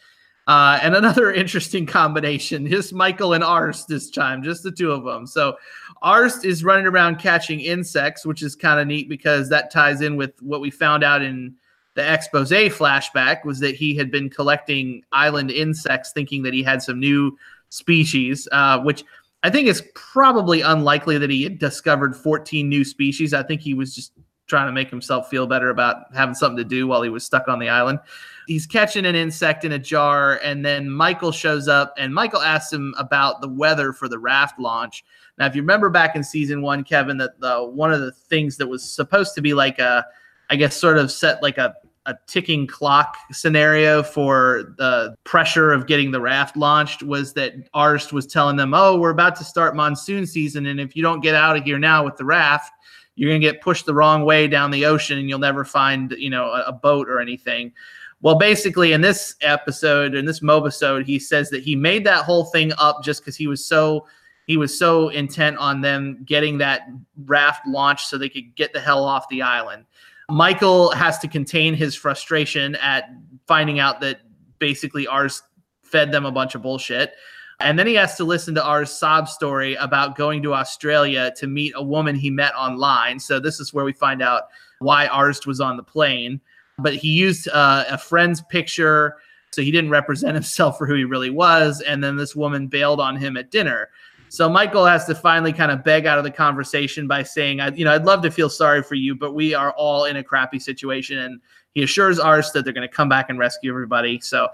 uh, 0.46 0.78
and 0.82 0.94
another 0.94 1.32
interesting 1.32 1.86
combination. 1.86 2.66
Just 2.66 2.92
Michael 2.92 3.32
and 3.32 3.42
Arzt 3.42 3.88
this 3.88 4.10
time, 4.10 4.42
just 4.42 4.62
the 4.62 4.70
two 4.70 4.92
of 4.92 5.04
them. 5.04 5.26
So 5.26 5.56
Arzt 6.02 6.44
is 6.44 6.62
running 6.62 6.86
around 6.86 7.18
catching 7.18 7.60
insects, 7.60 8.26
which 8.26 8.42
is 8.42 8.54
kind 8.54 8.78
of 8.78 8.86
neat 8.86 9.08
because 9.08 9.48
that 9.48 9.70
ties 9.70 10.02
in 10.02 10.16
with 10.16 10.34
what 10.42 10.60
we 10.60 10.70
found 10.70 11.02
out 11.02 11.22
in 11.22 11.54
the 11.94 12.12
expose 12.12 12.50
flashback 12.50 13.44
was 13.44 13.58
that 13.60 13.74
he 13.74 13.94
had 13.94 14.10
been 14.10 14.28
collecting 14.28 15.02
island 15.12 15.50
insects, 15.50 16.12
thinking 16.12 16.42
that 16.42 16.52
he 16.52 16.62
had 16.62 16.82
some 16.82 17.00
new 17.00 17.36
species, 17.70 18.46
uh, 18.52 18.78
which 18.80 19.02
I 19.42 19.50
think 19.50 19.68
it's 19.68 19.82
probably 19.94 20.60
unlikely 20.60 21.18
that 21.18 21.30
he 21.30 21.48
discovered 21.48 22.14
14 22.14 22.68
new 22.68 22.84
species. 22.84 23.34
I 23.34 23.42
think 23.42 23.60
he 23.60 23.74
was 23.74 23.94
just 23.94 24.12
trying 24.46 24.66
to 24.66 24.72
make 24.72 24.90
himself 24.90 25.28
feel 25.30 25.46
better 25.46 25.70
about 25.70 26.14
having 26.14 26.34
something 26.34 26.58
to 26.58 26.64
do 26.64 26.86
while 26.86 27.02
he 27.02 27.08
was 27.08 27.24
stuck 27.24 27.48
on 27.48 27.58
the 27.58 27.68
island. 27.68 27.98
He's 28.46 28.66
catching 28.66 29.06
an 29.06 29.14
insect 29.14 29.64
in 29.64 29.72
a 29.72 29.78
jar, 29.78 30.40
and 30.44 30.64
then 30.64 30.90
Michael 30.90 31.32
shows 31.32 31.68
up, 31.68 31.94
and 31.96 32.14
Michael 32.14 32.42
asks 32.42 32.72
him 32.72 32.94
about 32.98 33.40
the 33.40 33.48
weather 33.48 33.92
for 33.92 34.08
the 34.08 34.18
raft 34.18 34.60
launch. 34.60 35.04
Now, 35.38 35.46
if 35.46 35.56
you 35.56 35.62
remember 35.62 35.88
back 35.90 36.16
in 36.16 36.22
season 36.22 36.60
one, 36.60 36.84
Kevin, 36.84 37.16
that 37.18 37.40
the 37.40 37.64
one 37.64 37.92
of 37.92 38.00
the 38.00 38.12
things 38.12 38.56
that 38.58 38.66
was 38.66 38.88
supposed 38.88 39.34
to 39.36 39.42
be 39.42 39.54
like 39.54 39.78
a, 39.78 40.04
I 40.50 40.56
guess, 40.56 40.76
sort 40.76 40.98
of 40.98 41.10
set 41.10 41.42
like 41.42 41.56
a 41.56 41.74
a 42.06 42.14
ticking 42.26 42.66
clock 42.66 43.16
scenario 43.30 44.02
for 44.02 44.74
the 44.78 45.14
pressure 45.24 45.72
of 45.72 45.86
getting 45.86 46.10
the 46.10 46.20
raft 46.20 46.56
launched 46.56 47.02
was 47.02 47.32
that 47.34 47.54
Arzt 47.74 48.12
was 48.12 48.26
telling 48.26 48.56
them, 48.56 48.74
"Oh, 48.74 48.98
we're 48.98 49.10
about 49.10 49.36
to 49.36 49.44
start 49.44 49.76
monsoon 49.76 50.26
season, 50.26 50.66
and 50.66 50.80
if 50.80 50.96
you 50.96 51.02
don't 51.02 51.20
get 51.20 51.34
out 51.34 51.56
of 51.56 51.64
here 51.64 51.78
now 51.78 52.04
with 52.04 52.16
the 52.16 52.24
raft, 52.24 52.72
you're 53.14 53.30
going 53.30 53.40
to 53.40 53.46
get 53.46 53.60
pushed 53.60 53.86
the 53.86 53.94
wrong 53.94 54.24
way 54.24 54.48
down 54.48 54.70
the 54.70 54.86
ocean, 54.86 55.18
and 55.18 55.28
you'll 55.28 55.38
never 55.38 55.64
find, 55.64 56.14
you 56.18 56.30
know, 56.30 56.46
a, 56.46 56.64
a 56.68 56.72
boat 56.72 57.08
or 57.08 57.20
anything." 57.20 57.72
Well, 58.20 58.36
basically, 58.36 58.92
in 58.92 59.00
this 59.00 59.34
episode, 59.40 60.14
in 60.14 60.24
this 60.26 60.40
mobisode, 60.40 61.04
he 61.04 61.18
says 61.18 61.50
that 61.50 61.64
he 61.64 61.74
made 61.74 62.04
that 62.06 62.24
whole 62.24 62.44
thing 62.44 62.72
up 62.78 63.02
just 63.02 63.20
because 63.20 63.36
he 63.36 63.48
was 63.48 63.64
so 63.64 64.06
he 64.46 64.56
was 64.56 64.76
so 64.76 65.08
intent 65.08 65.56
on 65.58 65.80
them 65.80 66.22
getting 66.24 66.58
that 66.58 66.82
raft 67.24 67.66
launched 67.66 68.08
so 68.08 68.18
they 68.18 68.28
could 68.28 68.54
get 68.56 68.72
the 68.72 68.80
hell 68.80 69.04
off 69.04 69.28
the 69.28 69.42
island. 69.42 69.84
Michael 70.30 70.90
has 70.92 71.18
to 71.20 71.28
contain 71.28 71.74
his 71.74 71.94
frustration 71.94 72.74
at 72.76 73.10
finding 73.46 73.78
out 73.78 74.00
that 74.00 74.20
basically 74.58 75.06
Arzt 75.06 75.42
fed 75.82 76.12
them 76.12 76.24
a 76.24 76.32
bunch 76.32 76.54
of 76.54 76.62
bullshit. 76.62 77.14
And 77.60 77.78
then 77.78 77.86
he 77.86 77.94
has 77.94 78.16
to 78.16 78.24
listen 78.24 78.54
to 78.56 78.62
Arzt's 78.62 78.98
sob 78.98 79.28
story 79.28 79.74
about 79.74 80.16
going 80.16 80.42
to 80.42 80.54
Australia 80.54 81.32
to 81.36 81.46
meet 81.46 81.72
a 81.76 81.82
woman 81.82 82.16
he 82.16 82.30
met 82.30 82.54
online. 82.54 83.20
So 83.20 83.38
this 83.38 83.60
is 83.60 83.72
where 83.72 83.84
we 83.84 83.92
find 83.92 84.22
out 84.22 84.44
why 84.80 85.06
Arzt 85.06 85.46
was 85.46 85.60
on 85.60 85.76
the 85.76 85.82
plane. 85.82 86.40
But 86.78 86.94
he 86.94 87.08
used 87.08 87.48
uh, 87.48 87.84
a 87.88 87.98
friend's 87.98 88.40
picture, 88.42 89.16
so 89.52 89.62
he 89.62 89.70
didn't 89.70 89.90
represent 89.90 90.34
himself 90.40 90.78
for 90.78 90.86
who 90.86 90.94
he 90.94 91.04
really 91.04 91.30
was. 91.30 91.80
And 91.82 92.02
then 92.02 92.16
this 92.16 92.34
woman 92.34 92.66
bailed 92.66 93.00
on 93.00 93.16
him 93.16 93.36
at 93.36 93.50
dinner. 93.50 93.90
So 94.32 94.48
Michael 94.48 94.86
has 94.86 95.04
to 95.04 95.14
finally 95.14 95.52
kind 95.52 95.70
of 95.70 95.84
beg 95.84 96.06
out 96.06 96.16
of 96.16 96.24
the 96.24 96.30
conversation 96.30 97.06
by 97.06 97.22
saying, 97.22 97.60
I, 97.60 97.68
you 97.68 97.84
know, 97.84 97.92
I'd 97.92 98.06
love 98.06 98.22
to 98.22 98.30
feel 98.30 98.48
sorry 98.48 98.82
for 98.82 98.94
you, 98.94 99.14
but 99.14 99.34
we 99.34 99.52
are 99.52 99.72
all 99.72 100.06
in 100.06 100.16
a 100.16 100.24
crappy 100.24 100.58
situation. 100.58 101.18
And 101.18 101.38
he 101.74 101.82
assures 101.82 102.18
Arzt 102.18 102.54
that 102.54 102.64
they're 102.64 102.72
going 102.72 102.88
to 102.88 102.94
come 102.94 103.10
back 103.10 103.28
and 103.28 103.38
rescue 103.38 103.70
everybody. 103.70 104.20
So 104.20 104.48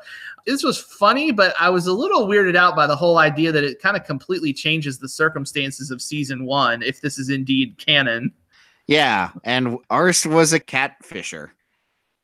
this 0.47 0.65
was 0.65 0.81
funny, 0.81 1.31
but 1.31 1.55
I 1.61 1.71
was 1.71 1.87
a 1.87 1.93
little 1.93 2.27
weirded 2.27 2.57
out 2.57 2.75
by 2.75 2.89
the 2.89 2.97
whole 2.97 3.19
idea 3.19 3.53
that 3.53 3.63
it 3.63 3.81
kind 3.81 3.97
of 3.97 4.03
completely 4.03 4.53
changes 4.53 4.99
the 4.99 5.09
circumstances 5.09 5.93
of 5.93 6.03
season 6.03 6.45
one, 6.45 6.83
if 6.83 7.01
this 7.01 7.17
is 7.17 7.31
indeed 7.31 7.79
canon. 7.79 8.33
Yeah, 8.89 9.31
and 9.45 9.79
Arzt 9.91 10.27
was 10.27 10.53
a 10.53 10.59
catfisher. 10.59 11.51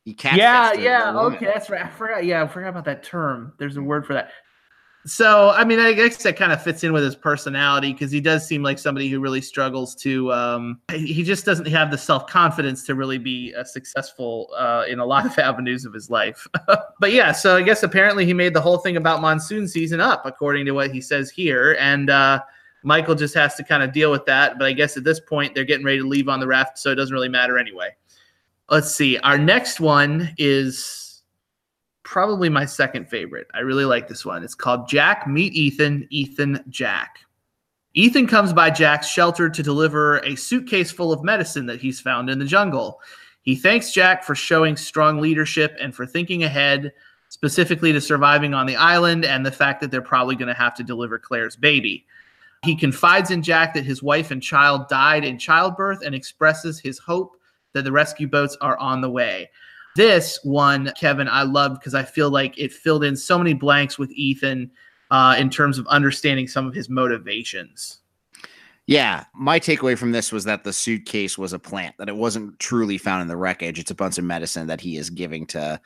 He 0.03 0.13
catfished 0.13 0.37
Yeah, 0.39 0.73
yeah, 0.73 1.17
okay, 1.17 1.45
that's 1.45 1.69
right. 1.69 1.85
I 1.85 1.89
forgot. 1.89 2.25
Yeah, 2.25 2.43
I 2.43 2.47
forgot 2.47 2.67
about 2.67 2.85
that 2.85 3.01
term. 3.01 3.53
There's 3.59 3.77
a 3.77 3.81
word 3.81 4.05
for 4.05 4.13
that. 4.13 4.31
So, 5.07 5.51
I 5.51 5.63
mean, 5.63 5.77
I 5.77 5.93
guess 5.93 6.17
that 6.23 6.35
kind 6.35 6.51
of 6.51 6.63
fits 6.63 6.83
in 6.83 6.91
with 6.91 7.03
his 7.03 7.15
personality 7.15 7.93
because 7.93 8.11
he 8.11 8.19
does 8.19 8.47
seem 8.47 8.63
like 8.63 8.79
somebody 8.79 9.07
who 9.07 9.19
really 9.19 9.39
struggles 9.39 9.93
to. 9.97 10.33
Um, 10.33 10.81
he 10.91 11.23
just 11.23 11.45
doesn't 11.45 11.67
have 11.67 11.91
the 11.91 11.97
self 11.97 12.25
confidence 12.25 12.83
to 12.87 12.95
really 12.95 13.19
be 13.19 13.53
uh, 13.55 13.63
successful 13.63 14.49
uh, 14.57 14.85
in 14.87 14.97
a 14.97 15.05
lot 15.05 15.27
of 15.27 15.37
avenues 15.39 15.85
of 15.85 15.93
his 15.93 16.09
life. 16.09 16.47
but 16.99 17.11
yeah, 17.11 17.31
so 17.31 17.55
I 17.55 17.61
guess 17.61 17.83
apparently 17.83 18.25
he 18.25 18.33
made 18.33 18.55
the 18.55 18.61
whole 18.61 18.79
thing 18.79 18.97
about 18.97 19.21
monsoon 19.21 19.67
season 19.67 19.99
up, 19.99 20.25
according 20.25 20.65
to 20.65 20.71
what 20.71 20.89
he 20.89 21.01
says 21.01 21.29
here, 21.29 21.77
and 21.79 22.09
uh, 22.09 22.41
Michael 22.81 23.13
just 23.13 23.35
has 23.35 23.53
to 23.55 23.63
kind 23.63 23.83
of 23.83 23.91
deal 23.91 24.09
with 24.09 24.25
that. 24.25 24.57
But 24.57 24.65
I 24.65 24.73
guess 24.73 24.97
at 24.97 25.03
this 25.03 25.19
point 25.19 25.53
they're 25.53 25.65
getting 25.65 25.85
ready 25.85 25.99
to 25.99 26.07
leave 26.07 26.29
on 26.29 26.39
the 26.39 26.47
raft, 26.47 26.79
so 26.79 26.89
it 26.89 26.95
doesn't 26.95 27.13
really 27.13 27.29
matter 27.29 27.59
anyway. 27.59 27.89
Let's 28.71 28.95
see. 28.95 29.19
Our 29.19 29.37
next 29.37 29.79
one 29.79 30.33
is 30.39 31.04
probably 32.05 32.47
my 32.47 32.65
second 32.65 33.09
favorite. 33.09 33.47
I 33.53 33.59
really 33.59 33.83
like 33.83 34.07
this 34.07 34.25
one. 34.25 34.43
It's 34.43 34.55
called 34.55 34.87
Jack 34.87 35.27
Meet 35.27 35.53
Ethan, 35.53 36.07
Ethan 36.11 36.63
Jack. 36.69 37.19
Ethan 37.95 38.27
comes 38.27 38.53
by 38.53 38.69
Jack's 38.69 39.07
shelter 39.07 39.49
to 39.49 39.63
deliver 39.63 40.19
a 40.19 40.35
suitcase 40.35 40.91
full 40.91 41.11
of 41.11 41.23
medicine 41.23 41.65
that 41.65 41.81
he's 41.81 41.99
found 41.99 42.29
in 42.29 42.39
the 42.39 42.45
jungle. 42.45 43.01
He 43.41 43.55
thanks 43.55 43.91
Jack 43.91 44.23
for 44.23 44.35
showing 44.35 44.77
strong 44.77 45.19
leadership 45.19 45.75
and 45.81 45.93
for 45.95 46.05
thinking 46.05 46.43
ahead, 46.43 46.93
specifically 47.29 47.91
to 47.91 48.01
surviving 48.01 48.53
on 48.53 48.65
the 48.65 48.75
island 48.75 49.25
and 49.25 49.45
the 49.45 49.51
fact 49.51 49.81
that 49.81 49.91
they're 49.91 50.01
probably 50.01 50.35
going 50.35 50.47
to 50.47 50.53
have 50.53 50.75
to 50.75 50.83
deliver 50.83 51.17
Claire's 51.17 51.55
baby. 51.55 52.05
He 52.63 52.75
confides 52.75 53.31
in 53.31 53.41
Jack 53.41 53.73
that 53.73 53.85
his 53.85 54.03
wife 54.03 54.31
and 54.31 54.41
child 54.41 54.87
died 54.89 55.23
in 55.23 55.37
childbirth 55.37 56.03
and 56.03 56.13
expresses 56.13 56.79
his 56.79 56.99
hope 56.99 57.37
that 57.73 57.83
the 57.83 57.91
rescue 57.91 58.27
boats 58.27 58.57
are 58.61 58.77
on 58.77 59.01
the 59.01 59.09
way. 59.09 59.49
This 59.95 60.39
one, 60.43 60.91
Kevin, 60.97 61.27
I 61.27 61.43
loved 61.43 61.79
because 61.79 61.95
I 61.95 62.03
feel 62.03 62.29
like 62.29 62.57
it 62.57 62.73
filled 62.73 63.03
in 63.03 63.15
so 63.15 63.37
many 63.37 63.53
blanks 63.53 63.97
with 63.97 64.11
Ethan 64.11 64.71
uh, 65.11 65.35
in 65.37 65.49
terms 65.49 65.77
of 65.77 65.87
understanding 65.87 66.47
some 66.47 66.67
of 66.67 66.73
his 66.73 66.89
motivations. 66.89 67.99
Yeah, 68.87 69.25
my 69.33 69.59
takeaway 69.59 69.97
from 69.97 70.11
this 70.11 70.31
was 70.31 70.43
that 70.43 70.63
the 70.63 70.73
suitcase 70.73 71.37
was 71.37 71.53
a 71.53 71.59
plant, 71.59 71.95
that 71.97 72.09
it 72.09 72.15
wasn't 72.15 72.59
truly 72.59 72.97
found 72.97 73.23
in 73.23 73.27
the 73.27 73.37
wreckage. 73.37 73.79
It's 73.79 73.89
a 73.89 73.95
bunch 73.95 74.17
of 74.17 74.25
medicine 74.25 74.67
that 74.67 74.81
he 74.81 74.97
is 74.97 75.09
giving 75.09 75.47
to 75.47 75.79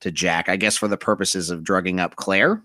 to 0.00 0.10
Jack, 0.10 0.48
I 0.48 0.56
guess 0.56 0.76
for 0.76 0.88
the 0.88 0.96
purposes 0.96 1.48
of 1.48 1.64
drugging 1.64 2.00
up 2.00 2.16
Claire. 2.16 2.62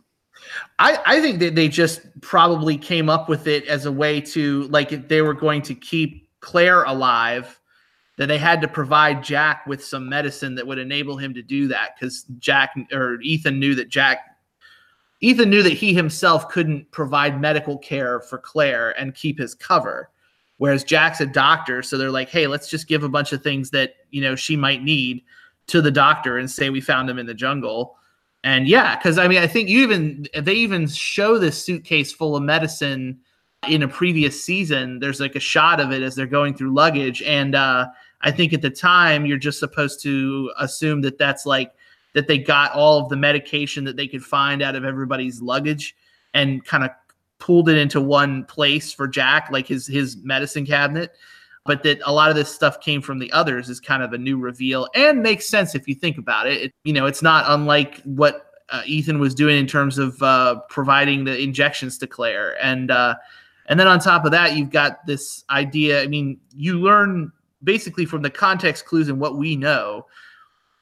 I, 0.79 0.99
I 1.05 1.21
think 1.21 1.39
that 1.39 1.55
they 1.55 1.69
just 1.69 2.01
probably 2.21 2.77
came 2.77 3.09
up 3.09 3.29
with 3.29 3.47
it 3.47 3.65
as 3.67 3.85
a 3.85 3.91
way 3.91 4.19
to, 4.21 4.63
like, 4.63 4.91
if 4.91 5.07
they 5.07 5.21
were 5.21 5.33
going 5.33 5.61
to 5.61 5.73
keep 5.73 6.27
Claire 6.41 6.83
alive, 6.83 7.60
that 8.17 8.27
they 8.27 8.37
had 8.37 8.61
to 8.61 8.67
provide 8.67 9.23
Jack 9.23 9.65
with 9.65 9.83
some 9.83 10.07
medicine 10.07 10.55
that 10.55 10.67
would 10.67 10.77
enable 10.77 11.17
him 11.17 11.33
to 11.33 11.41
do 11.41 11.67
that 11.69 11.95
because 11.95 12.25
Jack 12.39 12.75
or 12.91 13.19
Ethan 13.21 13.59
knew 13.59 13.75
that 13.75 13.89
Jack 13.89 14.19
Ethan 15.21 15.49
knew 15.49 15.63
that 15.63 15.73
he 15.73 15.93
himself 15.93 16.49
couldn't 16.49 16.89
provide 16.91 17.39
medical 17.39 17.77
care 17.77 18.19
for 18.21 18.39
Claire 18.39 18.99
and 18.99 19.13
keep 19.13 19.37
his 19.37 19.53
cover. 19.53 20.09
Whereas 20.57 20.83
Jack's 20.83 21.21
a 21.21 21.25
doctor, 21.25 21.81
so 21.81 21.97
they're 21.97 22.11
like, 22.11 22.29
hey, 22.29 22.47
let's 22.47 22.69
just 22.69 22.87
give 22.87 23.03
a 23.03 23.09
bunch 23.09 23.33
of 23.33 23.41
things 23.41 23.69
that 23.71 23.95
you 24.09 24.21
know 24.21 24.35
she 24.35 24.55
might 24.55 24.83
need 24.83 25.23
to 25.67 25.81
the 25.81 25.91
doctor 25.91 26.37
and 26.37 26.49
say 26.49 26.69
we 26.69 26.81
found 26.81 27.09
him 27.09 27.17
in 27.17 27.25
the 27.25 27.33
jungle. 27.33 27.95
And 28.43 28.67
yeah, 28.67 28.95
because 28.95 29.17
I 29.17 29.27
mean, 29.27 29.39
I 29.39 29.47
think 29.47 29.69
you 29.69 29.81
even 29.81 30.27
they 30.39 30.53
even 30.53 30.87
show 30.87 31.37
this 31.37 31.63
suitcase 31.63 32.11
full 32.11 32.35
of 32.35 32.43
medicine 32.43 33.19
in 33.67 33.83
a 33.83 33.87
previous 33.87 34.43
season. 34.43 34.99
There's 34.99 35.19
like 35.19 35.35
a 35.35 35.39
shot 35.39 35.79
of 35.79 35.91
it 35.91 36.01
as 36.01 36.15
they're 36.15 36.25
going 36.25 36.55
through 36.55 36.73
luggage, 36.73 37.21
and 37.23 37.55
uh, 37.55 37.87
I 38.21 38.31
think 38.31 38.53
at 38.53 38.61
the 38.61 38.69
time 38.69 39.25
you're 39.25 39.37
just 39.37 39.59
supposed 39.59 40.01
to 40.03 40.51
assume 40.59 41.01
that 41.01 41.17
that's 41.17 41.45
like 41.45 41.73
that 42.13 42.27
they 42.27 42.37
got 42.37 42.73
all 42.73 42.99
of 42.99 43.09
the 43.09 43.15
medication 43.15 43.83
that 43.85 43.95
they 43.95 44.07
could 44.07 44.23
find 44.23 44.61
out 44.61 44.75
of 44.75 44.83
everybody's 44.83 45.41
luggage 45.41 45.95
and 46.33 46.63
kind 46.65 46.83
of 46.83 46.91
pulled 47.39 47.69
it 47.69 47.77
into 47.77 48.01
one 48.01 48.45
place 48.45 48.93
for 48.93 49.07
Jack, 49.07 49.49
like 49.51 49.67
his 49.67 49.87
his 49.87 50.17
medicine 50.17 50.65
cabinet. 50.65 51.11
But 51.63 51.83
that 51.83 51.99
a 52.05 52.11
lot 52.11 52.31
of 52.31 52.35
this 52.35 52.53
stuff 52.53 52.81
came 52.81 53.03
from 53.03 53.19
the 53.19 53.31
others 53.31 53.69
is 53.69 53.79
kind 53.79 54.01
of 54.01 54.13
a 54.13 54.17
new 54.17 54.39
reveal 54.39 54.87
and 54.95 55.21
makes 55.21 55.47
sense 55.47 55.75
if 55.75 55.87
you 55.87 55.93
think 55.93 56.17
about 56.17 56.47
it. 56.47 56.59
it 56.59 56.73
you 56.83 56.91
know, 56.91 57.05
it's 57.05 57.21
not 57.21 57.45
unlike 57.47 58.01
what 58.01 58.47
uh, 58.69 58.81
Ethan 58.87 59.19
was 59.19 59.35
doing 59.35 59.59
in 59.59 59.67
terms 59.67 59.99
of 59.99 60.19
uh, 60.23 60.55
providing 60.69 61.23
the 61.23 61.39
injections 61.39 61.99
to 61.99 62.07
Claire, 62.07 62.57
and 62.63 62.89
uh, 62.89 63.15
and 63.71 63.79
then 63.79 63.87
on 63.87 63.99
top 63.99 64.25
of 64.25 64.31
that, 64.31 64.55
you've 64.55 64.69
got 64.69 65.03
this 65.07 65.43
idea. 65.49 66.03
I 66.03 66.07
mean, 66.07 66.39
you 66.55 66.79
learn 66.79 67.31
basically 67.63 68.05
from 68.05 68.21
the 68.21 68.29
context 68.29 68.85
clues 68.85 69.09
and 69.09 69.19
what 69.19 69.37
we 69.37 69.55
know 69.55 70.05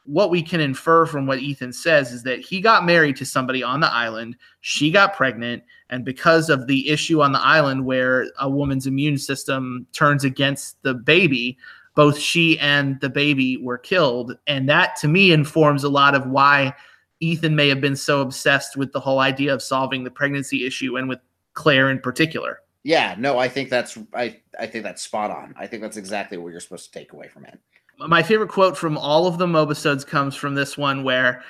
what 0.10 0.32
we 0.32 0.42
can 0.42 0.60
infer 0.60 1.06
from 1.06 1.28
what 1.28 1.38
Ethan 1.38 1.72
says 1.72 2.12
is 2.12 2.24
that 2.24 2.40
he 2.40 2.62
got 2.62 2.84
married 2.84 3.16
to 3.16 3.26
somebody 3.26 3.62
on 3.62 3.80
the 3.80 3.94
island, 3.94 4.36
she 4.62 4.90
got 4.90 5.16
pregnant, 5.16 5.62
and 5.92 6.04
because 6.04 6.50
of 6.50 6.66
the 6.66 6.90
issue 6.90 7.22
on 7.22 7.32
the 7.32 7.42
island 7.42 7.86
where 7.86 8.26
a 8.40 8.50
woman's 8.50 8.88
immune 8.88 9.20
system 9.20 9.86
turns 9.94 10.24
against 10.24 10.82
the 10.82 10.96
baby, 10.96 11.60
both 11.94 12.18
she 12.18 12.58
and 12.58 13.00
the 13.02 13.10
baby 13.10 13.58
were 13.58 13.78
killed. 13.78 14.36
And 14.48 14.68
that 14.68 14.96
to 14.98 15.08
me 15.08 15.32
informs 15.32 15.84
a 15.84 15.90
lot 15.90 16.16
of 16.16 16.26
why 16.26 16.74
Ethan 17.20 17.56
may 17.56 17.70
have 17.70 17.82
been 17.82 17.96
so 17.96 18.22
obsessed 18.22 18.78
with 18.78 18.92
the 18.94 19.00
whole 19.00 19.20
idea 19.20 19.54
of 19.54 19.62
solving 19.62 20.04
the 20.04 20.12
pregnancy 20.12 20.66
issue 20.66 20.98
and 20.98 21.08
with 21.08 21.20
Claire 21.54 21.92
in 21.92 22.00
particular. 22.00 22.62
Yeah, 22.84 23.16
no, 23.18 23.38
I 23.38 23.50
think 23.50 23.70
that's 23.70 23.98
I 24.14 24.40
I 24.60 24.66
think 24.66 24.84
that's 24.84 25.02
spot 25.02 25.32
on. 25.32 25.54
I 25.58 25.68
think 25.68 25.82
that's 25.82 25.98
exactly 25.98 26.38
what 26.38 26.52
you're 26.52 26.62
supposed 26.62 26.92
to 26.92 26.98
take 26.98 27.14
away 27.14 27.28
from 27.28 27.46
it. 27.46 27.60
my 27.98 28.24
favorite 28.24 28.50
quote 28.50 28.78
from 28.78 28.98
all 28.98 29.28
of 29.28 29.38
the 29.38 29.46
mobisodes 29.46 30.06
comes 30.08 30.36
from 30.36 30.56
this 30.56 30.78
one 30.78 31.04
where 31.04 31.44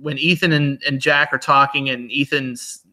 when 0.00 0.16
ethan 0.18 0.52
and, 0.52 0.80
and 0.86 1.00
jack 1.00 1.32
are 1.32 1.38
talking 1.38 1.90
and 1.90 2.10
ethan's 2.12 2.86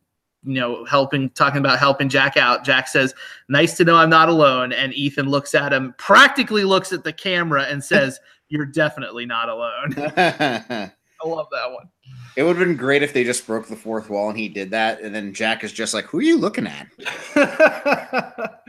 you 0.44 0.60
know 0.60 0.84
helping 0.86 1.30
talking 1.30 1.60
about 1.60 1.80
helping 1.80 2.10
jack 2.10 2.36
out 2.38 2.64
jack 2.66 2.88
says 2.88 3.14
nice 3.48 3.78
to 3.78 3.84
know 3.86 3.96
i'm 3.96 4.10
not 4.10 4.30
alone 4.30 4.74
and 4.74 4.94
ethan 4.94 5.30
looks 5.30 5.54
at 5.54 5.72
him 5.72 5.94
practically 5.98 6.64
looks 6.64 6.92
at 6.92 7.04
the 7.04 7.14
camera 7.14 7.64
and 7.64 7.84
says 7.84 8.20
you're 8.50 8.66
definitely 8.66 9.26
not 9.26 9.48
alone 9.50 10.92
i 11.24 11.28
love 11.28 11.48
that 11.52 11.72
one 11.72 11.90
It 12.36 12.44
would 12.44 12.56
have 12.58 12.68
been 12.68 12.78
great 12.78 13.04
if 13.04 13.14
they 13.14 13.24
just 13.24 13.46
broke 13.46 13.68
the 13.68 13.76
fourth 13.76 14.10
wall 14.10 14.30
and 14.30 14.38
he 14.38 14.48
did 14.48 14.72
that, 14.72 15.02
and 15.02 15.14
then 15.14 15.34
Jack 15.34 15.64
is 15.64 15.74
just 15.74 15.94
like, 15.94 16.06
"Who 16.06 16.20
are 16.20 16.22
you 16.22 16.38
looking 16.38 16.68
at?" 16.68 16.88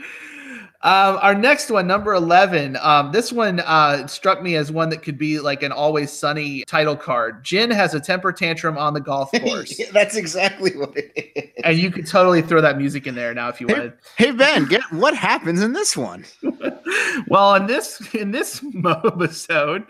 um, 0.82 1.18
our 1.20 1.34
next 1.34 1.70
one, 1.70 1.86
number 1.86 2.14
11. 2.14 2.76
Um, 2.80 3.12
this 3.12 3.32
one 3.32 3.60
uh, 3.60 4.06
struck 4.06 4.42
me 4.42 4.56
as 4.56 4.72
one 4.72 4.88
that 4.90 5.02
could 5.02 5.18
be 5.18 5.38
like 5.38 5.62
an 5.62 5.72
always 5.72 6.10
sunny 6.10 6.64
title 6.64 6.96
card. 6.96 7.44
Jin 7.44 7.70
has 7.70 7.92
a 7.94 8.00
temper 8.00 8.32
tantrum 8.32 8.78
on 8.78 8.94
the 8.94 9.00
golf 9.00 9.30
course. 9.42 9.78
Yeah, 9.78 9.90
that's 9.92 10.16
exactly 10.16 10.70
what 10.76 10.96
it 10.96 11.12
is. 11.36 11.50
and 11.64 11.78
you 11.78 11.90
could 11.90 12.06
totally 12.06 12.40
throw 12.40 12.60
that 12.62 12.78
music 12.78 13.06
in 13.06 13.14
there 13.14 13.34
now 13.34 13.48
if 13.50 13.60
you 13.60 13.66
Hey- 13.66 13.72
wanted. 13.74 13.92
Hey 14.16 14.30
Ben, 14.30 14.64
get 14.66 14.80
what 14.92 15.14
happens 15.14 15.62
in 15.62 15.72
this 15.74 15.96
one? 15.96 16.24
well, 17.28 17.54
in 17.56 17.66
this 17.66 18.14
in 18.14 18.30
this 18.30 18.64
episode, 18.84 19.84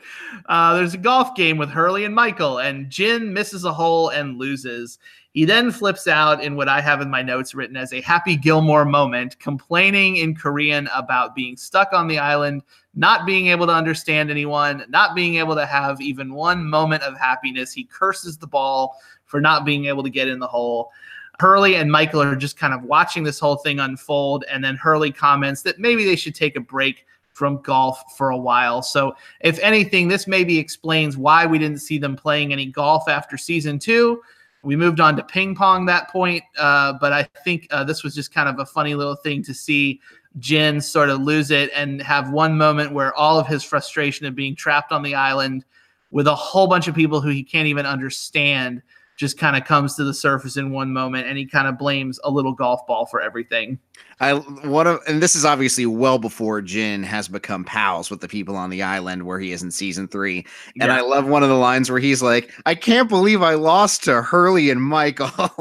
uh, 0.47 0.75
there's 0.75 0.95
a 0.95 0.99
golf 0.99 1.35
game 1.37 1.57
with 1.57 1.69
Hurley 1.71 2.05
and 2.05 2.15
Michael, 2.15 2.59
and 2.59 2.91
Jin 2.91 3.33
misses 3.33 3.65
a 3.65 3.73
hole 3.73 4.09
and 4.09 4.39
loses. 4.39 4.99
He 5.33 5.45
then 5.45 5.71
flips 5.71 6.09
out 6.09 6.43
in 6.43 6.57
what 6.57 6.69
I 6.69 6.81
have 6.81 7.01
in 7.01 7.09
my 7.09 7.23
notes 7.23 7.55
written 7.55 7.77
as 7.77 7.93
a 7.93 8.01
Happy 8.01 8.37
Gilmore 8.37 8.85
moment, 8.85 9.39
complaining 9.39 10.17
in 10.17 10.35
Korean 10.35 10.89
about 10.93 11.37
being 11.37 11.57
stuck 11.57 11.93
on 11.93 12.09
the 12.09 12.19
island, 12.19 12.63
not 12.95 13.27
being 13.27 13.47
able 13.47 13.67
to 13.67 13.73
understand 13.73 14.29
anyone, 14.29 14.85
not 14.89 15.15
being 15.15 15.37
able 15.37 15.55
to 15.55 15.67
have 15.67 16.01
even 16.01 16.35
one 16.35 16.69
moment 16.69 17.05
of 17.05 17.17
happiness. 17.17 17.73
He 17.73 17.85
curses 17.85 18.39
the 18.39 18.49
ball 18.49 19.01
for 19.27 19.41
not 19.41 19.65
being 19.65 19.85
able 19.85 20.03
to 20.03 20.11
get 20.11 20.27
in 20.27 20.41
the 20.41 20.49
hole. 20.49 20.91
Hurley 21.39 21.77
and 21.77 21.91
Michael 21.91 22.23
are 22.23 22.37
just 22.37 22.59
kind 22.59 22.75
of 22.75 22.83
watching 22.83 23.23
this 23.23 23.39
whole 23.39 23.57
thing 23.57 23.79
unfold. 23.79 24.45
And 24.51 24.63
then 24.63 24.77
Hurley 24.77 25.13
comments 25.13 25.63
that 25.63 25.79
maybe 25.79 26.05
they 26.05 26.17
should 26.17 26.35
take 26.35 26.57
a 26.57 26.61
break 26.61 27.07
from 27.33 27.63
golf 27.63 28.17
for 28.19 28.31
a 28.31 28.37
while. 28.37 28.83
So, 28.83 29.15
if 29.41 29.59
anything, 29.61 30.09
this 30.09 30.27
maybe 30.27 30.59
explains 30.59 31.17
why 31.17 31.47
we 31.47 31.59
didn't 31.59 31.79
see 31.79 31.97
them 31.97 32.17
playing 32.17 32.53
any 32.53 32.67
golf 32.67 33.09
after 33.09 33.39
season 33.39 33.79
two. 33.79 34.21
We 34.63 34.77
moved 34.77 35.01
on 35.01 35.17
to 35.17 35.23
ping 35.23 35.55
pong 35.55 35.87
that 35.87 36.11
point, 36.11 36.43
uh, 36.59 36.95
but 37.01 37.13
I 37.13 37.23
think 37.45 37.67
uh, 37.71 37.85
this 37.85 38.03
was 38.03 38.15
just 38.15 38.33
kind 38.33 38.49
of 38.49 38.59
a 38.59 38.67
funny 38.67 38.95
little 38.95 39.17
thing 39.17 39.43
to 39.45 39.55
see 39.55 40.01
Jin 40.39 40.81
sort 40.81 41.09
of 41.09 41.21
lose 41.21 41.51
it 41.51 41.71
and 41.75 42.01
have 42.03 42.31
one 42.31 42.57
moment 42.57 42.93
where 42.93 43.15
all 43.15 43.39
of 43.39 43.47
his 43.47 43.65
frustration 43.65 44.27
of 44.27 44.35
being 44.35 44.55
trapped 44.55 44.93
on 44.93 45.03
the 45.03 45.15
island 45.15 45.65
with 46.11 46.27
a 46.27 46.35
whole 46.35 46.67
bunch 46.67 46.89
of 46.89 46.95
people 46.95 47.21
who 47.21 47.31
he 47.31 47.43
can't 47.43 47.67
even 47.67 47.87
understand 47.87 48.83
just 49.17 49.39
kind 49.39 49.57
of 49.57 49.65
comes 49.65 49.97
to 49.97 50.05
the 50.05 50.15
surface 50.15 50.57
in 50.57 50.71
one 50.71 50.93
moment 50.93 51.27
and 51.27 51.37
he 51.37 51.45
kind 51.45 51.69
of 51.69 51.77
blames 51.77 52.19
a 52.25 52.31
little 52.31 52.53
golf 52.53 52.87
ball 52.87 53.07
for 53.07 53.21
everything. 53.21 53.79
I 54.23 54.35
one 54.35 54.87
of 54.87 55.01
and 55.09 55.23
this 55.23 55.35
is 55.35 55.47
obviously 55.47 55.87
well 55.87 56.19
before 56.19 56.61
Jin 56.61 57.03
has 57.05 57.27
become 57.27 57.65
pals 57.65 58.11
with 58.11 58.21
the 58.21 58.29
people 58.29 58.55
on 58.55 58.69
the 58.69 58.83
island 58.83 59.25
where 59.25 59.39
he 59.39 59.51
is 59.53 59.63
in 59.63 59.71
season 59.71 60.09
three. 60.09 60.45
And 60.79 60.91
Yeah. 60.91 60.99
I 60.99 61.01
love 61.01 61.27
one 61.27 61.43
of 61.43 61.49
the 61.49 61.55
lines 61.57 61.91
where 61.91 61.99
he's 61.99 62.23
like, 62.23 62.53
I 62.67 62.75
can't 62.75 63.09
believe 63.09 63.41
I 63.41 63.55
lost 63.55 64.05
to 64.05 64.21
Hurley 64.21 64.69
and 64.69 64.83
Michael. 64.83 65.31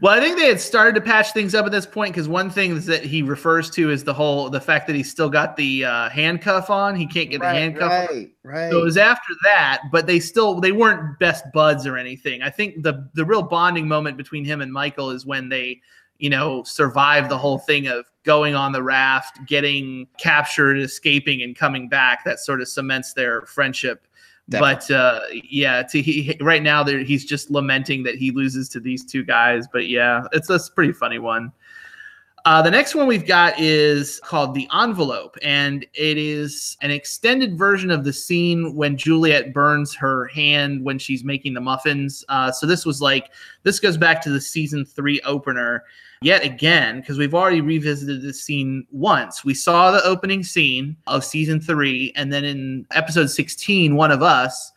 well, 0.00 0.14
I 0.14 0.20
think 0.20 0.38
they 0.38 0.46
had 0.46 0.60
started 0.60 0.94
to 0.94 1.00
patch 1.02 1.32
things 1.32 1.54
up 1.54 1.66
at 1.66 1.72
this 1.72 1.84
point 1.84 2.14
because 2.14 2.28
one 2.28 2.48
thing 2.48 2.80
that 2.80 3.04
he 3.04 3.22
refers 3.22 3.68
to 3.70 3.90
is 3.90 4.04
the 4.04 4.14
whole 4.14 4.48
the 4.48 4.60
fact 4.60 4.86
that 4.86 4.96
he's 4.96 5.10
still 5.10 5.28
got 5.28 5.56
the 5.56 5.84
uh, 5.84 6.08
handcuff 6.08 6.70
on. 6.70 6.96
He 6.96 7.06
can't 7.06 7.30
get 7.30 7.40
the 7.40 7.50
handcuff. 7.50 7.92
on. 7.92 8.06
right, 8.06 8.30
right. 8.42 8.70
So 8.70 8.80
it 8.80 8.84
was 8.84 8.96
after 8.96 9.34
that, 9.44 9.82
but 9.90 10.06
they 10.06 10.18
still 10.18 10.60
they 10.60 10.72
weren't 10.72 11.18
best 11.18 11.44
buds 11.52 11.86
or 11.86 11.98
anything. 11.98 12.42
I 12.42 12.48
think 12.48 12.82
the 12.82 13.08
the 13.14 13.24
real 13.24 13.42
bonding 13.42 13.86
moment 13.86 14.16
between 14.16 14.44
him 14.44 14.62
and 14.62 14.72
Michael 14.72 15.10
is 15.10 15.26
when 15.26 15.48
they, 15.50 15.80
you 16.22 16.30
know, 16.30 16.62
survive 16.62 17.28
the 17.28 17.36
whole 17.36 17.58
thing 17.58 17.88
of 17.88 18.06
going 18.22 18.54
on 18.54 18.70
the 18.70 18.80
raft, 18.80 19.44
getting 19.44 20.06
captured, 20.18 20.78
escaping, 20.78 21.42
and 21.42 21.56
coming 21.56 21.88
back. 21.88 22.24
That 22.24 22.38
sort 22.38 22.60
of 22.60 22.68
cements 22.68 23.12
their 23.12 23.42
friendship. 23.42 24.06
But 24.48 24.88
uh, 24.88 25.22
yeah, 25.32 25.82
to 25.82 26.00
he 26.00 26.36
right 26.40 26.62
now 26.62 26.84
there 26.84 27.00
he's 27.00 27.24
just 27.24 27.50
lamenting 27.50 28.04
that 28.04 28.14
he 28.14 28.30
loses 28.30 28.68
to 28.68 28.78
these 28.78 29.04
two 29.04 29.24
guys. 29.24 29.66
But 29.72 29.88
yeah, 29.88 30.22
it's 30.32 30.48
a 30.48 30.60
pretty 30.76 30.92
funny 30.92 31.18
one. 31.18 31.50
Uh, 32.44 32.62
the 32.62 32.70
next 32.70 32.94
one 32.94 33.08
we've 33.08 33.26
got 33.26 33.58
is 33.58 34.20
called 34.20 34.54
The 34.54 34.68
Envelope, 34.72 35.36
and 35.42 35.84
it 35.94 36.18
is 36.18 36.76
an 36.82 36.90
extended 36.92 37.58
version 37.58 37.90
of 37.90 38.04
the 38.04 38.12
scene 38.12 38.74
when 38.76 38.96
Juliet 38.96 39.52
burns 39.52 39.94
her 39.94 40.26
hand 40.26 40.84
when 40.84 40.98
she's 40.98 41.24
making 41.24 41.54
the 41.54 41.60
muffins. 41.60 42.24
Uh, 42.28 42.50
so 42.50 42.66
this 42.66 42.84
was 42.84 43.00
like, 43.00 43.30
this 43.62 43.78
goes 43.80 43.96
back 43.96 44.20
to 44.22 44.30
the 44.30 44.40
season 44.40 44.84
three 44.84 45.20
opener 45.22 45.84
yet 46.24 46.44
again, 46.44 47.00
because 47.00 47.18
we've 47.18 47.34
already 47.34 47.60
revisited 47.60 48.22
this 48.22 48.42
scene 48.42 48.86
once. 48.90 49.44
We 49.44 49.54
saw 49.54 49.90
the 49.90 50.04
opening 50.04 50.42
scene 50.42 50.96
of 51.06 51.24
season 51.24 51.60
three, 51.60 52.12
and 52.16 52.32
then 52.32 52.44
in 52.44 52.86
episode 52.92 53.30
16, 53.30 53.96
One 53.96 54.10
of 54.10 54.22
Us, 54.22 54.72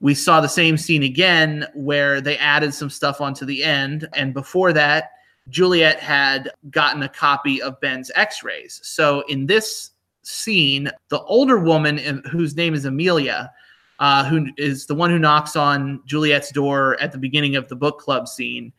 we 0.00 0.14
saw 0.14 0.40
the 0.40 0.48
same 0.48 0.76
scene 0.76 1.02
again 1.02 1.66
where 1.74 2.20
they 2.20 2.38
added 2.38 2.72
some 2.72 2.90
stuff 2.90 3.20
onto 3.20 3.44
the 3.44 3.62
end. 3.62 4.08
And 4.14 4.32
before 4.32 4.72
that, 4.72 5.12
Juliet 5.50 6.00
had 6.00 6.50
gotten 6.70 7.02
a 7.02 7.08
copy 7.08 7.60
of 7.60 7.80
Ben's 7.80 8.10
x 8.14 8.42
rays. 8.42 8.80
So 8.82 9.22
in 9.28 9.46
this 9.46 9.90
scene, 10.22 10.90
the 11.08 11.20
older 11.22 11.58
woman 11.58 11.98
in- 11.98 12.22
whose 12.30 12.56
name 12.56 12.74
is 12.74 12.84
Amelia, 12.84 13.52
uh, 13.98 14.24
who 14.24 14.46
is 14.56 14.86
the 14.86 14.94
one 14.94 15.10
who 15.10 15.18
knocks 15.18 15.56
on 15.56 16.00
Juliet's 16.06 16.50
door 16.50 16.98
at 17.00 17.12
the 17.12 17.18
beginning 17.18 17.56
of 17.56 17.68
the 17.68 17.76
book 17.76 17.98
club 17.98 18.28
scene, 18.28 18.72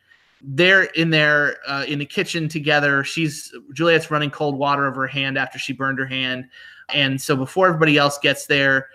they're 0.44 0.84
in 0.84 1.10
there 1.10 1.58
uh, 1.68 1.86
in 1.88 2.00
the 2.00 2.06
kitchen 2.06 2.48
together. 2.48 3.04
She's 3.04 3.54
Juliet's 3.74 4.10
running 4.12 4.32
cold 4.32 4.58
water 4.58 4.88
over 4.88 5.02
her 5.02 5.08
hand 5.08 5.38
after 5.38 5.60
she 5.60 5.74
burned 5.74 6.00
her 6.00 6.06
hand. 6.06 6.48
And 6.94 7.22
so 7.22 7.36
before 7.36 7.68
everybody 7.68 7.98
else 7.98 8.18
gets 8.18 8.48
there, 8.48 8.88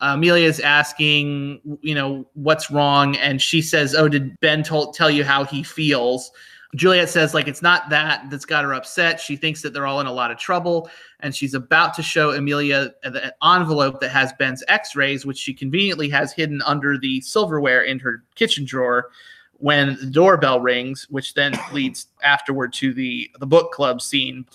Amelia 0.00 0.46
is 0.46 0.60
asking, 0.60 1.60
you 1.80 1.94
know, 1.94 2.26
what's 2.34 2.70
wrong, 2.70 3.16
and 3.16 3.40
she 3.40 3.62
says, 3.62 3.94
"Oh, 3.94 4.08
did 4.08 4.38
Ben 4.40 4.62
told 4.62 4.94
tell 4.94 5.10
you 5.10 5.24
how 5.24 5.44
he 5.44 5.62
feels?" 5.62 6.30
Juliet 6.74 7.08
says, 7.08 7.34
like, 7.34 7.46
it's 7.46 7.62
not 7.62 7.88
that 7.90 8.28
that's 8.30 8.44
got 8.44 8.64
her 8.64 8.74
upset. 8.74 9.20
She 9.20 9.36
thinks 9.36 9.62
that 9.62 9.72
they're 9.72 9.86
all 9.86 10.00
in 10.00 10.08
a 10.08 10.12
lot 10.12 10.32
of 10.32 10.38
trouble, 10.38 10.90
and 11.20 11.34
she's 11.34 11.54
about 11.54 11.94
to 11.94 12.02
show 12.02 12.32
Amelia 12.32 12.90
the 13.04 13.32
envelope 13.44 14.00
that 14.00 14.08
has 14.10 14.32
Ben's 14.40 14.64
X-rays, 14.66 15.24
which 15.24 15.38
she 15.38 15.54
conveniently 15.54 16.08
has 16.08 16.32
hidden 16.32 16.60
under 16.62 16.98
the 16.98 17.20
silverware 17.20 17.82
in 17.82 18.00
her 18.00 18.24
kitchen 18.34 18.64
drawer. 18.64 19.10
When 19.58 19.96
the 20.00 20.06
doorbell 20.06 20.60
rings, 20.60 21.06
which 21.10 21.34
then 21.34 21.54
leads 21.72 22.06
afterward 22.22 22.72
to 22.74 22.92
the 22.92 23.30
the 23.38 23.46
book 23.46 23.72
club 23.72 24.02
scene. 24.02 24.46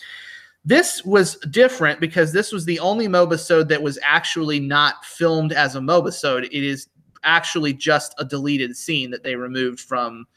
This 0.65 1.03
was 1.05 1.37
different 1.49 1.99
because 1.99 2.33
this 2.33 2.51
was 2.51 2.65
the 2.65 2.79
only 2.79 3.07
mobisode 3.07 3.69
that 3.69 3.81
was 3.81 3.97
actually 4.03 4.59
not 4.59 5.05
filmed 5.05 5.53
as 5.53 5.75
a 5.75 5.79
mobisode. 5.79 6.45
It 6.45 6.63
is 6.63 6.89
actually 7.23 7.73
just 7.73 8.13
a 8.17 8.25
deleted 8.25 8.75
scene 8.75 9.09
that 9.11 9.23
they 9.23 9.35
removed 9.35 9.79
from 9.79 10.27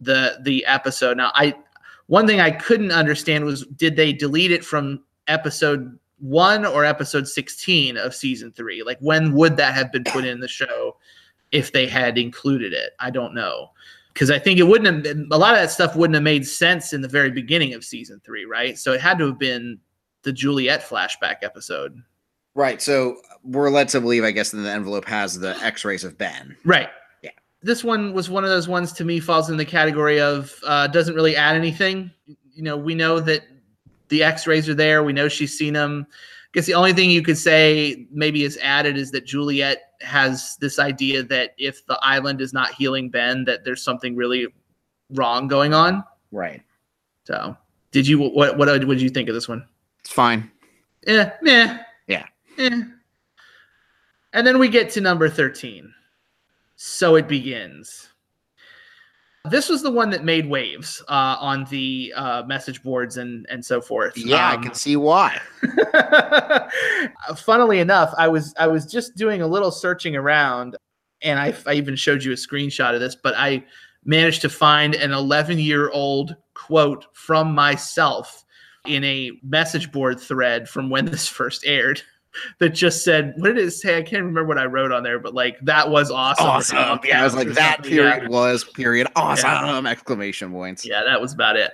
the 0.00 0.38
the 0.42 0.64
episode. 0.66 1.16
Now, 1.16 1.32
I 1.34 1.54
one 2.06 2.26
thing 2.26 2.40
I 2.40 2.50
couldn't 2.50 2.92
understand 2.92 3.44
was 3.44 3.66
did 3.66 3.96
they 3.96 4.12
delete 4.12 4.52
it 4.52 4.64
from 4.64 5.02
episode 5.28 5.98
one 6.18 6.66
or 6.66 6.84
episode 6.84 7.26
sixteen 7.26 7.96
of 7.96 8.14
season 8.14 8.52
three? 8.52 8.82
Like 8.82 8.98
when 9.00 9.32
would 9.34 9.56
that 9.56 9.74
have 9.74 9.92
been 9.92 10.04
put 10.04 10.24
in 10.24 10.40
the 10.40 10.48
show 10.48 10.96
if 11.52 11.72
they 11.72 11.86
had 11.86 12.18
included 12.18 12.72
it? 12.72 12.92
I 12.98 13.10
don't 13.10 13.34
know 13.34 13.70
because 14.20 14.30
I 14.30 14.38
think 14.38 14.58
it 14.58 14.64
wouldn't 14.64 14.94
have 14.94 15.02
been, 15.02 15.26
a 15.30 15.38
lot 15.38 15.54
of 15.54 15.60
that 15.60 15.70
stuff 15.70 15.96
wouldn't 15.96 16.12
have 16.12 16.22
made 16.22 16.46
sense 16.46 16.92
in 16.92 17.00
the 17.00 17.08
very 17.08 17.30
beginning 17.30 17.72
of 17.72 17.82
season 17.82 18.20
three, 18.22 18.44
right? 18.44 18.78
So 18.78 18.92
it 18.92 19.00
had 19.00 19.16
to 19.16 19.28
have 19.28 19.38
been 19.38 19.78
the 20.24 20.30
Juliet 20.30 20.82
flashback 20.82 21.36
episode. 21.40 22.02
right. 22.54 22.82
So 22.82 23.16
we're 23.42 23.70
led 23.70 23.88
to 23.88 24.00
believe, 24.02 24.22
I 24.22 24.30
guess, 24.30 24.50
that 24.50 24.58
the 24.58 24.70
envelope 24.70 25.06
has 25.06 25.40
the 25.40 25.56
x 25.64 25.86
rays 25.86 26.04
of 26.04 26.18
Ben. 26.18 26.54
Right. 26.66 26.90
Yeah. 27.22 27.30
This 27.62 27.82
one 27.82 28.12
was 28.12 28.28
one 28.28 28.44
of 28.44 28.50
those 28.50 28.68
ones 28.68 28.92
to 28.92 29.06
me 29.06 29.20
falls 29.20 29.48
in 29.48 29.56
the 29.56 29.64
category 29.64 30.20
of 30.20 30.54
uh, 30.66 30.86
doesn't 30.88 31.14
really 31.14 31.34
add 31.34 31.56
anything. 31.56 32.10
You 32.52 32.62
know, 32.62 32.76
we 32.76 32.94
know 32.94 33.20
that 33.20 33.44
the 34.10 34.22
X-rays 34.22 34.68
are 34.68 34.74
there. 34.74 35.02
We 35.02 35.14
know 35.14 35.28
she's 35.28 35.56
seen 35.56 35.72
them. 35.72 36.06
I 36.50 36.58
guess 36.58 36.66
the 36.66 36.74
only 36.74 36.92
thing 36.92 37.10
you 37.10 37.22
could 37.22 37.38
say 37.38 38.08
maybe 38.10 38.42
is 38.42 38.58
added 38.60 38.96
is 38.96 39.12
that 39.12 39.24
Juliet 39.24 39.78
has 40.00 40.56
this 40.60 40.80
idea 40.80 41.22
that 41.22 41.54
if 41.58 41.86
the 41.86 41.98
island 42.02 42.40
is 42.40 42.52
not 42.52 42.74
healing 42.74 43.08
Ben, 43.08 43.44
that 43.44 43.64
there's 43.64 43.82
something 43.84 44.16
really 44.16 44.48
wrong 45.10 45.46
going 45.46 45.74
on. 45.74 46.02
Right. 46.32 46.62
So, 47.24 47.56
did 47.92 48.08
you 48.08 48.18
what 48.18 48.56
what 48.56 48.68
what 48.68 48.88
did 48.88 49.02
you 49.02 49.10
think 49.10 49.28
of 49.28 49.34
this 49.34 49.48
one? 49.48 49.64
It's 50.00 50.10
fine. 50.10 50.50
Yeah. 51.06 51.32
meh. 51.40 51.78
Yeah. 52.08 52.26
Eh. 52.58 52.82
And 54.32 54.46
then 54.46 54.58
we 54.58 54.68
get 54.68 54.90
to 54.90 55.00
number 55.00 55.28
13. 55.28 55.92
So 56.76 57.16
it 57.16 57.28
begins. 57.28 58.08
This 59.48 59.70
was 59.70 59.82
the 59.82 59.90
one 59.90 60.10
that 60.10 60.22
made 60.22 60.46
waves 60.46 61.02
uh, 61.08 61.36
on 61.40 61.64
the 61.70 62.12
uh, 62.14 62.42
message 62.46 62.82
boards 62.82 63.16
and, 63.16 63.46
and 63.48 63.64
so 63.64 63.80
forth. 63.80 64.16
Yeah, 64.16 64.50
Um, 64.50 64.60
I 64.60 64.62
can 64.62 64.74
see 64.74 64.96
why. 64.96 65.40
funnily 67.36 67.78
enough, 67.78 68.12
I 68.18 68.28
was 68.28 68.52
I 68.58 68.66
was 68.66 68.84
just 68.84 69.16
doing 69.16 69.40
a 69.40 69.46
little 69.46 69.70
searching 69.70 70.14
around, 70.14 70.76
and 71.22 71.38
I, 71.38 71.54
I 71.66 71.74
even 71.74 71.96
showed 71.96 72.22
you 72.22 72.32
a 72.32 72.36
screenshot 72.36 72.94
of 72.94 73.00
this, 73.00 73.14
but 73.14 73.34
I 73.34 73.64
managed 74.04 74.42
to 74.42 74.50
find 74.50 74.94
an 74.94 75.12
11 75.12 75.58
year 75.58 75.90
old 75.90 76.36
quote 76.54 77.06
from 77.14 77.54
myself 77.54 78.44
in 78.86 79.04
a 79.04 79.32
message 79.42 79.90
board 79.90 80.20
thread 80.20 80.68
from 80.68 80.90
when 80.90 81.06
this 81.06 81.28
first 81.38 81.64
aired 81.66 82.02
that 82.58 82.70
just 82.70 83.04
said, 83.04 83.34
"What 83.36 83.54
did 83.54 83.58
it 83.58 83.70
say?" 83.72 83.98
I 83.98 84.02
can't 84.02 84.22
remember 84.22 84.44
what 84.44 84.58
I 84.58 84.66
wrote 84.66 84.92
on 84.92 85.02
there, 85.02 85.18
but 85.18 85.34
like 85.34 85.58
that 85.60 85.90
was 85.90 86.10
awesome. 86.10 86.46
Awesome. 86.46 87.00
Yeah, 87.04 87.20
I 87.20 87.24
was 87.24 87.34
like, 87.34 87.48
that 87.48 87.76
something, 87.76 87.92
yeah. 87.96 88.10
period 88.18 88.30
was 88.30 88.64
period. 88.64 89.08
Awesome! 89.16 89.86
Exclamation 89.86 90.52
points. 90.52 90.86
Yeah, 90.86 91.02
that 91.04 91.20
was 91.20 91.32
about 91.32 91.56
it. 91.56 91.72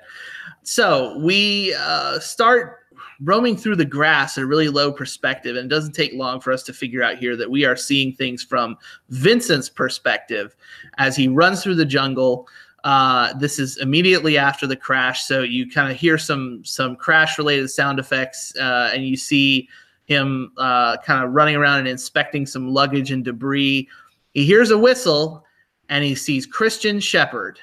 So 0.63 1.19
we 1.19 1.75
uh, 1.75 2.19
start 2.19 2.81
roaming 3.23 3.57
through 3.57 3.77
the 3.77 3.85
grass 3.85 4.37
at 4.37 4.45
a 4.45 4.47
really 4.47 4.69
low 4.69 4.93
perspective, 4.93 5.57
and 5.57 5.67
it 5.67 5.75
doesn't 5.75 5.93
take 5.93 6.13
long 6.15 6.41
for 6.41 6.53
us 6.53 6.63
to 6.65 6.73
figure 6.73 7.03
out 7.03 7.19
here 7.19 7.37
that 7.37 7.51
we 7.51 7.65
are 7.65 7.77
seeing 7.77 8.13
things 8.13 8.43
from 8.43 8.77
Vincent's 9.09 9.69
perspective 9.69 10.55
as 10.99 11.17
he 11.17 11.29
runs 11.29 11.63
through 11.63 11.77
the 11.77 11.85
jungle. 11.85 12.49
Uh, 12.85 13.33
this 13.35 13.59
is 13.59 13.79
immediately 13.79 14.39
after 14.39 14.67
the 14.67 14.77
crash, 14.77 15.25
so 15.25 15.43
you 15.43 15.69
kind 15.69 15.91
of 15.91 15.97
hear 15.99 16.19
some 16.19 16.65
some 16.65 16.95
crash 16.97 17.39
related 17.39 17.69
sound 17.69 17.99
effects, 17.99 18.55
uh, 18.57 18.91
and 18.95 19.07
you 19.07 19.17
see 19.17 19.69
him 20.07 20.53
uh, 20.57 20.97
kind 20.99 21.25
of 21.25 21.33
running 21.33 21.57
around 21.57 21.81
and 21.81 21.89
inspecting 21.89 22.47
some 22.47 22.73
luggage 22.73 23.11
and 23.11 23.25
debris. 23.25 23.89
He 24.35 24.45
hears 24.45 24.71
a 24.71 24.79
whistle, 24.79 25.45
and 25.89 26.05
he 26.05 26.15
sees 26.15 26.47
Christian 26.47 27.01
Shephard. 27.01 27.59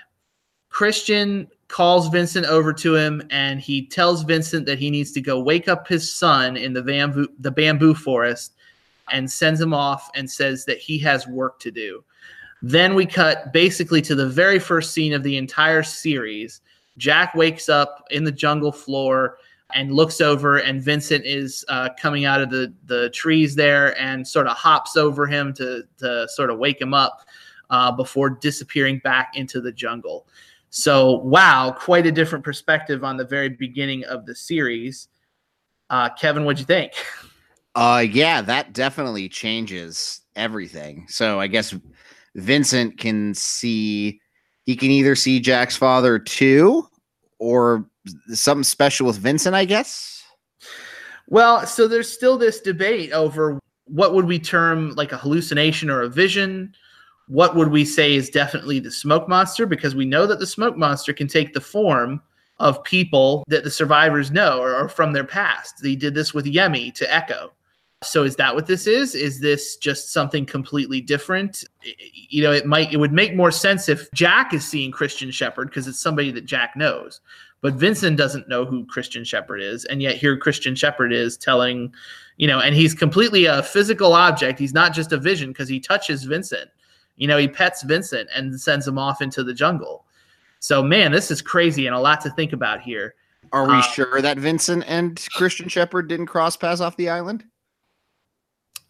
Christian 0.69 1.47
calls 1.67 2.09
Vincent 2.09 2.45
over 2.45 2.73
to 2.73 2.95
him 2.95 3.21
and 3.31 3.59
he 3.59 3.87
tells 3.87 4.23
Vincent 4.23 4.65
that 4.67 4.77
he 4.77 4.91
needs 4.91 5.11
to 5.11 5.21
go 5.21 5.39
wake 5.39 5.67
up 5.67 5.87
his 5.87 6.11
son 6.11 6.55
in 6.55 6.73
the 6.73 6.83
bamboo 6.83 7.27
the 7.39 7.49
bamboo 7.49 7.95
forest 7.95 8.53
and 9.11 9.29
sends 9.29 9.59
him 9.59 9.73
off 9.73 10.09
and 10.15 10.29
says 10.29 10.65
that 10.65 10.77
he 10.77 10.99
has 10.99 11.27
work 11.27 11.59
to 11.59 11.71
do. 11.71 12.03
Then 12.61 12.95
we 12.95 13.05
cut 13.05 13.51
basically 13.51 14.01
to 14.03 14.15
the 14.15 14.27
very 14.27 14.59
first 14.59 14.93
scene 14.93 15.13
of 15.13 15.23
the 15.23 15.37
entire 15.37 15.83
series. 15.83 16.61
Jack 16.97 17.35
wakes 17.35 17.69
up 17.69 18.05
in 18.11 18.23
the 18.23 18.31
jungle 18.31 18.71
floor 18.71 19.37
and 19.73 19.91
looks 19.91 20.21
over, 20.21 20.57
and 20.57 20.81
Vincent 20.81 21.25
is 21.25 21.65
uh, 21.67 21.89
coming 21.99 22.25
out 22.25 22.41
of 22.41 22.49
the, 22.49 22.73
the 22.85 23.09
trees 23.09 23.55
there 23.55 23.99
and 23.99 24.27
sort 24.27 24.47
of 24.47 24.55
hops 24.55 24.97
over 24.97 25.25
him 25.25 25.53
to, 25.53 25.83
to 25.97 26.27
sort 26.29 26.49
of 26.49 26.59
wake 26.59 26.79
him 26.79 26.93
up 26.93 27.21
uh, 27.69 27.91
before 27.91 28.29
disappearing 28.29 28.99
back 29.03 29.31
into 29.35 29.61
the 29.61 29.71
jungle. 29.71 30.27
So, 30.69 31.17
wow, 31.17 31.75
quite 31.77 32.05
a 32.05 32.11
different 32.11 32.43
perspective 32.43 33.03
on 33.03 33.17
the 33.17 33.25
very 33.25 33.49
beginning 33.49 34.03
of 34.05 34.25
the 34.25 34.35
series. 34.35 35.07
Uh, 35.89 36.09
Kevin, 36.09 36.45
what'd 36.45 36.59
you 36.59 36.65
think? 36.65 36.93
Uh, 37.75 38.05
yeah, 38.09 38.41
that 38.41 38.73
definitely 38.73 39.29
changes 39.29 40.21
everything. 40.35 41.05
So 41.09 41.39
I 41.39 41.47
guess 41.47 41.75
Vincent 42.35 42.97
can 42.97 43.33
see 43.33 44.19
he 44.65 44.75
can 44.75 44.91
either 44.91 45.15
see 45.15 45.39
Jack's 45.39 45.75
father 45.75 46.17
too, 46.17 46.87
or 47.39 47.85
something 48.29 48.63
special 48.63 49.07
with 49.07 49.17
Vincent, 49.17 49.55
I 49.55 49.65
guess. 49.65 50.23
Well, 51.27 51.65
so 51.65 51.87
there's 51.87 52.11
still 52.11 52.37
this 52.37 52.59
debate 52.59 53.11
over 53.11 53.59
what 53.85 54.13
would 54.13 54.25
we 54.25 54.39
term 54.39 54.91
like 54.91 55.11
a 55.11 55.17
hallucination 55.17 55.89
or 55.89 56.01
a 56.01 56.09
vision. 56.09 56.73
What 57.27 57.55
would 57.55 57.69
we 57.69 57.85
say 57.85 58.15
is 58.15 58.29
definitely 58.29 58.79
the 58.79 58.91
smoke 58.91 59.29
monster? 59.29 59.65
Because 59.65 59.95
we 59.95 60.05
know 60.05 60.27
that 60.27 60.39
the 60.39 60.47
smoke 60.47 60.77
monster 60.77 61.13
can 61.13 61.27
take 61.27 61.53
the 61.53 61.61
form 61.61 62.21
of 62.59 62.83
people 62.83 63.43
that 63.47 63.63
the 63.63 63.71
survivors 63.71 64.31
know 64.31 64.59
or, 64.59 64.75
or 64.75 64.89
from 64.89 65.13
their 65.13 65.23
past. 65.23 65.81
They 65.81 65.95
did 65.95 66.13
this 66.13 66.33
with 66.33 66.45
Yemi 66.45 66.93
to 66.95 67.05
Eko. 67.05 67.49
So 68.03 68.23
is 68.23 68.35
that 68.35 68.53
what 68.53 68.67
this 68.67 68.85
is? 68.85 69.15
Is 69.15 69.39
this 69.39 69.77
just 69.77 70.11
something 70.11 70.45
completely 70.45 70.99
different? 71.01 71.63
You 72.29 72.43
know, 72.43 72.51
it 72.51 72.65
might 72.65 72.91
it 72.91 72.97
would 72.97 73.13
make 73.13 73.33
more 73.33 73.51
sense 73.51 73.87
if 73.87 74.11
Jack 74.11 74.53
is 74.53 74.65
seeing 74.65 74.91
Christian 74.91 75.31
Shephard 75.31 75.69
because 75.69 75.87
it's 75.87 76.01
somebody 76.01 76.29
that 76.31 76.45
Jack 76.45 76.75
knows. 76.75 77.21
But 77.63 77.75
Vincent 77.75 78.17
doesn't 78.17 78.49
know 78.49 78.65
who 78.65 78.85
Christian 78.85 79.23
Shephard 79.23 79.61
is, 79.61 79.85
and 79.85 80.01
yet 80.01 80.17
here 80.17 80.35
Christian 80.35 80.75
Shephard 80.75 81.13
is 81.13 81.37
telling, 81.37 81.93
you 82.35 82.45
know, 82.45 82.59
and 82.59 82.75
he's 82.75 82.93
completely 82.93 83.45
a 83.45 83.63
physical 83.63 84.11
object. 84.11 84.59
He's 84.59 84.73
not 84.73 84.93
just 84.93 85.13
a 85.13 85.17
vision 85.17 85.51
because 85.51 85.69
he 85.69 85.79
touches 85.79 86.25
Vincent. 86.25 86.69
You 87.15 87.25
know, 87.25 87.37
he 87.37 87.47
pets 87.47 87.81
Vincent 87.83 88.29
and 88.35 88.59
sends 88.59 88.85
him 88.85 88.97
off 88.97 89.21
into 89.21 89.45
the 89.45 89.53
jungle. 89.53 90.03
So 90.59 90.83
man, 90.83 91.13
this 91.13 91.31
is 91.31 91.41
crazy 91.41 91.87
and 91.87 91.95
a 91.95 91.99
lot 91.99 92.19
to 92.21 92.29
think 92.31 92.51
about 92.51 92.81
here. 92.81 93.15
Are 93.53 93.65
we 93.65 93.75
Uh, 93.75 93.81
sure 93.81 94.21
that 94.21 94.37
Vincent 94.37 94.83
and 94.85 95.25
Christian 95.33 95.69
Shephard 95.69 96.09
didn't 96.09 96.25
cross 96.25 96.57
paths 96.57 96.81
off 96.81 96.97
the 96.97 97.07
island? 97.07 97.45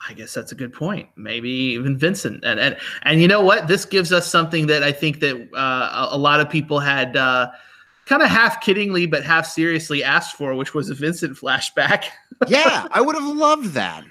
I 0.09 0.13
guess 0.13 0.33
that's 0.33 0.51
a 0.51 0.55
good 0.55 0.73
point. 0.73 1.09
Maybe 1.15 1.49
even 1.49 1.95
Vincent, 1.95 2.43
and 2.43 2.59
and 2.59 2.75
and 3.03 3.21
you 3.21 3.27
know 3.27 3.41
what? 3.41 3.67
This 3.67 3.85
gives 3.85 4.11
us 4.11 4.25
something 4.25 4.65
that 4.67 4.81
I 4.81 4.91
think 4.91 5.19
that 5.19 5.35
uh, 5.53 6.09
a, 6.11 6.15
a 6.15 6.17
lot 6.17 6.39
of 6.39 6.49
people 6.49 6.79
had 6.79 7.15
uh, 7.15 7.51
kind 8.05 8.21
of 8.21 8.29
half 8.29 8.63
kiddingly 8.63 9.09
but 9.09 9.23
half 9.23 9.45
seriously 9.45 10.03
asked 10.03 10.35
for, 10.35 10.55
which 10.55 10.73
was 10.73 10.89
a 10.89 10.93
Vincent 10.93 11.37
flashback. 11.37 12.05
yeah, 12.47 12.87
I 12.91 13.01
would 13.01 13.15
have 13.15 13.25
loved 13.25 13.67
that. 13.73 14.03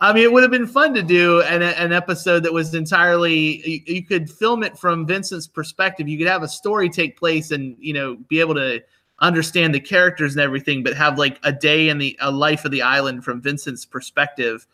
I 0.00 0.12
mean, 0.12 0.24
it 0.24 0.32
would 0.32 0.42
have 0.42 0.52
been 0.52 0.66
fun 0.66 0.94
to 0.94 1.02
do 1.02 1.40
an, 1.42 1.62
an 1.62 1.92
episode 1.92 2.42
that 2.42 2.52
was 2.52 2.74
entirely. 2.74 3.66
You, 3.66 3.80
you 3.86 4.04
could 4.04 4.30
film 4.30 4.62
it 4.62 4.78
from 4.78 5.06
Vincent's 5.06 5.46
perspective. 5.46 6.08
You 6.08 6.18
could 6.18 6.26
have 6.26 6.42
a 6.42 6.48
story 6.48 6.88
take 6.88 7.18
place, 7.18 7.50
and 7.50 7.76
you 7.78 7.92
know, 7.92 8.16
be 8.28 8.40
able 8.40 8.54
to 8.54 8.82
understand 9.20 9.74
the 9.74 9.80
characters 9.80 10.34
and 10.34 10.40
everything, 10.40 10.82
but 10.82 10.94
have 10.94 11.18
like 11.18 11.38
a 11.42 11.52
day 11.52 11.88
in 11.88 11.98
the 11.98 12.16
a 12.20 12.30
life 12.30 12.64
of 12.64 12.70
the 12.70 12.82
island 12.82 13.24
from 13.24 13.40
Vincent's 13.40 13.84
perspective. 13.84 14.66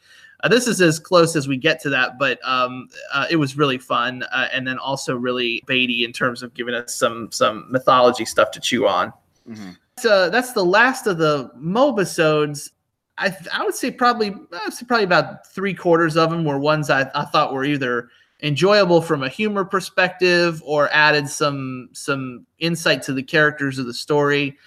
Uh, 0.43 0.49
this 0.49 0.67
is 0.67 0.81
as 0.81 0.99
close 0.99 1.37
as 1.37 1.49
we 1.49 1.57
get 1.57 1.81
to 1.81 1.91
that, 1.91 2.19
but 2.19 2.39
um, 2.47 2.89
uh, 3.13 3.27
it 3.31 3.37
was 3.37 3.57
really 3.57 3.79
fun, 3.79 4.23
uh, 4.25 4.49
and 4.53 4.67
then 4.67 4.79
also 4.79 5.17
really 5.17 5.63
baity 5.67 6.05
in 6.05 6.13
terms 6.13 6.43
of 6.43 6.53
giving 6.55 6.75
us 6.75 6.95
some 6.95 7.31
some 7.33 7.67
mythology 7.71 8.25
stuff 8.25 8.51
to 8.51 8.61
chew 8.61 8.87
on. 8.87 9.13
So 9.99 10.29
that's 10.29 10.53
the 10.53 10.65
last 10.65 11.07
of 11.07 11.19
the 11.19 11.51
mobisodes. 11.57 12.71
I 13.17 13.35
I 13.53 13.65
would 13.65 13.75
say 13.75 13.91
probably 13.91 14.29
I 14.29 14.65
would 14.65 14.75
say 14.75 14.85
probably 14.87 15.05
about 15.05 15.47
three 15.47 15.73
quarters 15.73 16.17
of 16.17 16.31
them 16.31 16.45
were 16.45 16.59
ones 16.59 16.91
I, 16.91 17.11
I 17.15 17.25
thought 17.25 17.55
were 17.55 17.65
either 17.65 18.11
enjoyable 18.43 19.01
from 19.01 19.23
a 19.23 19.29
humor 19.29 19.65
perspective 19.65 20.63
or 20.67 20.91
added 20.93 21.29
some 21.29 21.89
some 21.93 22.45
insight 22.59 23.03
to 23.05 23.13
the 23.13 23.23
characters 23.23 23.79
of 23.79 23.87
the 23.87 23.95
story, 23.95 24.59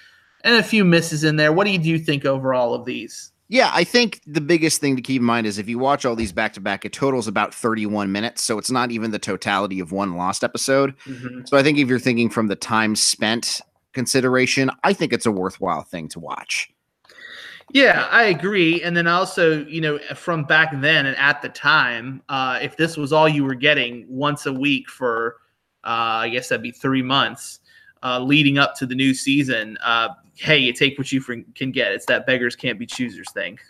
and 0.43 0.55
a 0.55 0.63
few 0.63 0.85
misses 0.85 1.23
in 1.23 1.35
there. 1.35 1.51
What 1.51 1.65
do 1.65 1.71
you 1.71 1.77
do 1.77 1.89
you 1.89 1.99
think 1.99 2.25
overall 2.25 2.73
of 2.73 2.85
these? 2.85 3.31
Yeah, 3.49 3.71
I 3.73 3.85
think 3.85 4.21
the 4.27 4.41
biggest 4.41 4.81
thing 4.81 4.97
to 4.97 5.01
keep 5.01 5.21
in 5.21 5.25
mind 5.25 5.47
is 5.47 5.57
if 5.57 5.69
you 5.69 5.79
watch 5.79 6.05
all 6.05 6.15
these 6.15 6.33
back 6.33 6.53
to 6.53 6.61
back, 6.61 6.83
it 6.83 6.91
totals 6.91 7.27
about 7.27 7.53
31 7.53 8.11
minutes. 8.11 8.43
So 8.43 8.57
it's 8.57 8.69
not 8.69 8.91
even 8.91 9.11
the 9.11 9.19
totality 9.19 9.79
of 9.79 9.93
one 9.93 10.17
lost 10.17 10.43
episode. 10.43 10.93
So 11.45 11.57
I 11.57 11.63
think 11.63 11.77
if 11.77 11.87
you're 11.87 11.97
thinking 11.97 12.29
from 12.29 12.47
the 12.47 12.57
time 12.57 12.95
spent 12.95 13.61
consideration, 13.93 14.69
I 14.83 14.91
think 14.91 15.13
it's 15.13 15.25
a 15.25 15.31
worthwhile 15.31 15.83
thing 15.83 16.09
to 16.09 16.19
watch. 16.19 16.69
Yeah, 17.71 18.07
I 18.11 18.23
agree. 18.23 18.81
And 18.81 18.95
then 18.95 19.07
also, 19.07 19.65
you 19.65 19.81
know, 19.81 19.99
from 20.15 20.43
back 20.43 20.71
then 20.79 21.05
and 21.05 21.17
at 21.17 21.41
the 21.41 21.49
time, 21.49 22.21
uh, 22.29 22.59
if 22.61 22.77
this 22.77 22.95
was 22.95 23.11
all 23.11 23.27
you 23.27 23.43
were 23.43 23.55
getting 23.55 24.05
once 24.09 24.45
a 24.45 24.53
week 24.53 24.89
for, 24.89 25.37
uh, 25.83 26.23
I 26.23 26.29
guess 26.29 26.49
that'd 26.49 26.63
be 26.63 26.71
three 26.71 27.01
months 27.01 27.59
uh, 28.03 28.19
leading 28.19 28.57
up 28.57 28.75
to 28.75 28.85
the 28.85 28.95
new 28.95 29.13
season, 29.13 29.77
uh, 29.83 30.09
hey, 30.37 30.57
you 30.57 30.73
take 30.73 30.97
what 30.97 31.11
you 31.11 31.21
can 31.21 31.71
get. 31.71 31.91
It's 31.91 32.05
that 32.07 32.25
beggars 32.25 32.55
can't 32.55 32.79
be 32.79 32.85
choosers 32.85 33.31
thing. 33.33 33.59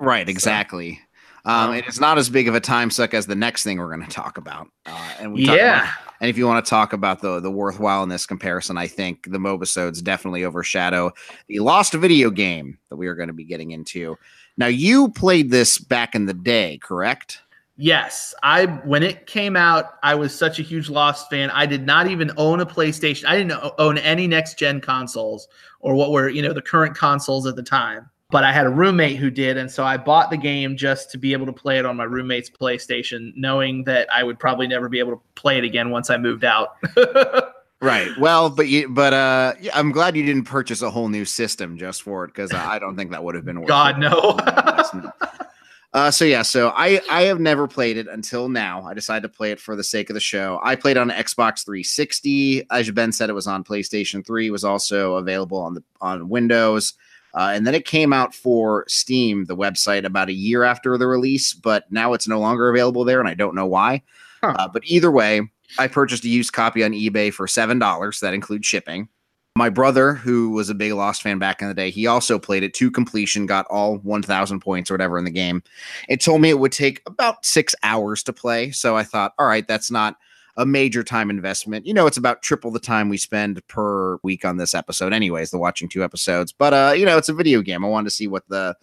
Right, 0.00 0.30
exactly. 0.30 0.98
Um, 1.44 1.72
and 1.72 1.84
it's 1.86 2.00
not 2.00 2.16
as 2.16 2.30
big 2.30 2.48
of 2.48 2.54
a 2.54 2.60
time 2.60 2.90
suck 2.90 3.12
as 3.12 3.26
the 3.26 3.34
next 3.34 3.64
thing 3.64 3.76
we're 3.76 3.94
going 3.94 4.06
to 4.06 4.10
talk 4.10 4.38
about. 4.38 4.68
Uh, 4.86 5.12
and 5.20 5.32
we 5.34 5.44
talked 5.44 5.58
about- 5.58 5.66
yeah. 5.66 5.92
and 6.22 6.30
if 6.30 6.38
you 6.38 6.46
want 6.46 6.64
to 6.64 6.68
talk 6.70 6.94
about 6.94 7.20
the 7.20 7.38
the 7.40 7.50
worthwhile 7.50 8.02
in 8.02 8.08
this 8.08 8.24
comparison, 8.24 8.78
I 8.78 8.86
think 8.86 9.30
the 9.30 9.36
mobisodes 9.38 10.02
definitely 10.02 10.44
overshadow 10.44 11.12
the 11.48 11.58
lost 11.60 11.92
video 11.92 12.30
game 12.30 12.78
that 12.88 12.96
we 12.96 13.08
are 13.08 13.14
going 13.14 13.28
to 13.28 13.34
be 13.34 13.44
getting 13.44 13.72
into. 13.72 14.16
Now, 14.56 14.66
you 14.68 15.10
played 15.10 15.50
this 15.50 15.76
back 15.78 16.14
in 16.14 16.24
the 16.24 16.34
day, 16.34 16.78
correct? 16.82 17.42
Yes, 17.82 18.34
I 18.42 18.66
when 18.84 19.02
it 19.02 19.26
came 19.26 19.56
out, 19.56 19.94
I 20.02 20.14
was 20.14 20.36
such 20.36 20.58
a 20.58 20.62
huge 20.62 20.90
Lost 20.90 21.30
fan. 21.30 21.48
I 21.48 21.64
did 21.64 21.86
not 21.86 22.08
even 22.08 22.30
own 22.36 22.60
a 22.60 22.66
PlayStation. 22.66 23.24
I 23.24 23.38
didn't 23.38 23.58
own 23.78 23.96
any 23.96 24.26
next 24.26 24.58
gen 24.58 24.82
consoles 24.82 25.48
or 25.80 25.94
what 25.94 26.10
were 26.10 26.28
you 26.28 26.42
know 26.42 26.52
the 26.52 26.60
current 26.60 26.94
consoles 26.94 27.46
at 27.46 27.56
the 27.56 27.62
time. 27.62 28.10
But 28.30 28.44
I 28.44 28.52
had 28.52 28.66
a 28.66 28.70
roommate 28.70 29.16
who 29.16 29.30
did, 29.30 29.56
and 29.56 29.70
so 29.70 29.82
I 29.82 29.96
bought 29.96 30.28
the 30.28 30.36
game 30.36 30.76
just 30.76 31.10
to 31.12 31.18
be 31.18 31.32
able 31.32 31.46
to 31.46 31.54
play 31.54 31.78
it 31.78 31.86
on 31.86 31.96
my 31.96 32.04
roommate's 32.04 32.50
PlayStation, 32.50 33.32
knowing 33.34 33.84
that 33.84 34.12
I 34.12 34.24
would 34.24 34.38
probably 34.38 34.68
never 34.68 34.90
be 34.90 34.98
able 34.98 35.12
to 35.12 35.20
play 35.34 35.56
it 35.56 35.64
again 35.64 35.88
once 35.88 36.10
I 36.10 36.18
moved 36.18 36.44
out. 36.44 36.76
Right. 37.82 38.10
Well, 38.18 38.50
but 38.50 38.68
you, 38.68 38.90
but 38.90 39.14
uh, 39.14 39.54
yeah, 39.58 39.70
I'm 39.74 39.90
glad 39.90 40.14
you 40.14 40.22
didn't 40.22 40.44
purchase 40.44 40.82
a 40.82 40.90
whole 40.90 41.08
new 41.08 41.24
system 41.24 41.78
just 41.78 42.02
for 42.02 42.24
it 42.24 42.28
because 42.28 42.52
I 42.52 42.78
don't 42.78 42.94
think 42.94 43.10
that 43.12 43.24
would 43.24 43.34
have 43.34 43.46
been 43.46 43.58
worth 43.58 43.68
God, 43.68 43.96
it. 43.96 44.00
no. 44.00 44.36
Uh, 45.92 46.10
so 46.10 46.24
yeah, 46.24 46.42
so 46.42 46.72
I 46.76 47.00
I 47.10 47.22
have 47.22 47.40
never 47.40 47.66
played 47.66 47.96
it 47.96 48.06
until 48.06 48.48
now. 48.48 48.82
I 48.84 48.94
decided 48.94 49.22
to 49.22 49.36
play 49.36 49.50
it 49.50 49.60
for 49.60 49.74
the 49.74 49.82
sake 49.82 50.08
of 50.08 50.14
the 50.14 50.20
show. 50.20 50.60
I 50.62 50.76
played 50.76 50.96
on 50.96 51.10
Xbox 51.10 51.64
360. 51.64 52.66
As 52.70 52.90
Ben 52.92 53.10
said, 53.10 53.28
it 53.28 53.34
was 53.34 53.48
on 53.48 53.64
PlayStation 53.64 54.24
3. 54.24 54.46
It 54.46 54.50
was 54.50 54.64
also 54.64 55.16
available 55.16 55.58
on 55.58 55.74
the 55.74 55.82
on 56.00 56.28
Windows. 56.28 56.94
Uh, 57.34 57.52
and 57.54 57.66
then 57.66 57.74
it 57.74 57.86
came 57.86 58.12
out 58.12 58.34
for 58.34 58.84
Steam, 58.88 59.44
the 59.44 59.56
website, 59.56 60.04
about 60.04 60.28
a 60.28 60.32
year 60.32 60.64
after 60.64 60.96
the 60.96 61.06
release. 61.06 61.52
But 61.52 61.90
now 61.90 62.12
it's 62.12 62.28
no 62.28 62.40
longer 62.40 62.68
available 62.68 63.04
there, 63.04 63.20
and 63.20 63.28
I 63.28 63.34
don't 63.34 63.54
know 63.54 63.66
why. 63.66 64.02
Huh. 64.42 64.54
Uh, 64.58 64.68
but 64.68 64.82
either 64.84 65.10
way, 65.10 65.42
I 65.78 65.88
purchased 65.88 66.24
a 66.24 66.28
used 66.28 66.52
copy 66.52 66.84
on 66.84 66.92
eBay 66.92 67.32
for 67.32 67.48
seven 67.48 67.80
dollars. 67.80 68.20
That 68.20 68.34
includes 68.34 68.66
shipping. 68.66 69.08
My 69.56 69.68
brother, 69.68 70.14
who 70.14 70.50
was 70.50 70.70
a 70.70 70.74
big 70.74 70.92
Lost 70.92 71.22
fan 71.22 71.38
back 71.38 71.60
in 71.60 71.68
the 71.68 71.74
day, 71.74 71.90
he 71.90 72.06
also 72.06 72.38
played 72.38 72.62
it 72.62 72.72
to 72.74 72.90
completion, 72.90 73.46
got 73.46 73.66
all 73.66 73.98
1,000 73.98 74.60
points 74.60 74.90
or 74.90 74.94
whatever 74.94 75.18
in 75.18 75.24
the 75.24 75.30
game. 75.30 75.62
It 76.08 76.20
told 76.20 76.40
me 76.40 76.50
it 76.50 76.58
would 76.58 76.72
take 76.72 77.02
about 77.06 77.44
six 77.44 77.74
hours 77.82 78.22
to 78.24 78.32
play. 78.32 78.70
So 78.70 78.96
I 78.96 79.02
thought, 79.02 79.34
all 79.38 79.46
right, 79.46 79.66
that's 79.66 79.90
not 79.90 80.16
a 80.56 80.66
major 80.66 81.02
time 81.02 81.30
investment. 81.30 81.86
You 81.86 81.94
know, 81.94 82.06
it's 82.06 82.16
about 82.16 82.42
triple 82.42 82.70
the 82.70 82.78
time 82.78 83.08
we 83.08 83.16
spend 83.16 83.66
per 83.66 84.18
week 84.22 84.44
on 84.44 84.56
this 84.56 84.74
episode, 84.74 85.12
anyways, 85.12 85.50
the 85.50 85.58
watching 85.58 85.88
two 85.88 86.04
episodes. 86.04 86.52
But 86.52 86.74
uh, 86.74 86.92
you 86.96 87.04
know, 87.04 87.16
it's 87.16 87.28
a 87.28 87.34
video 87.34 87.62
game. 87.62 87.84
I 87.84 87.88
wanted 87.88 88.10
to 88.10 88.14
see 88.14 88.28
what 88.28 88.48
the 88.48 88.76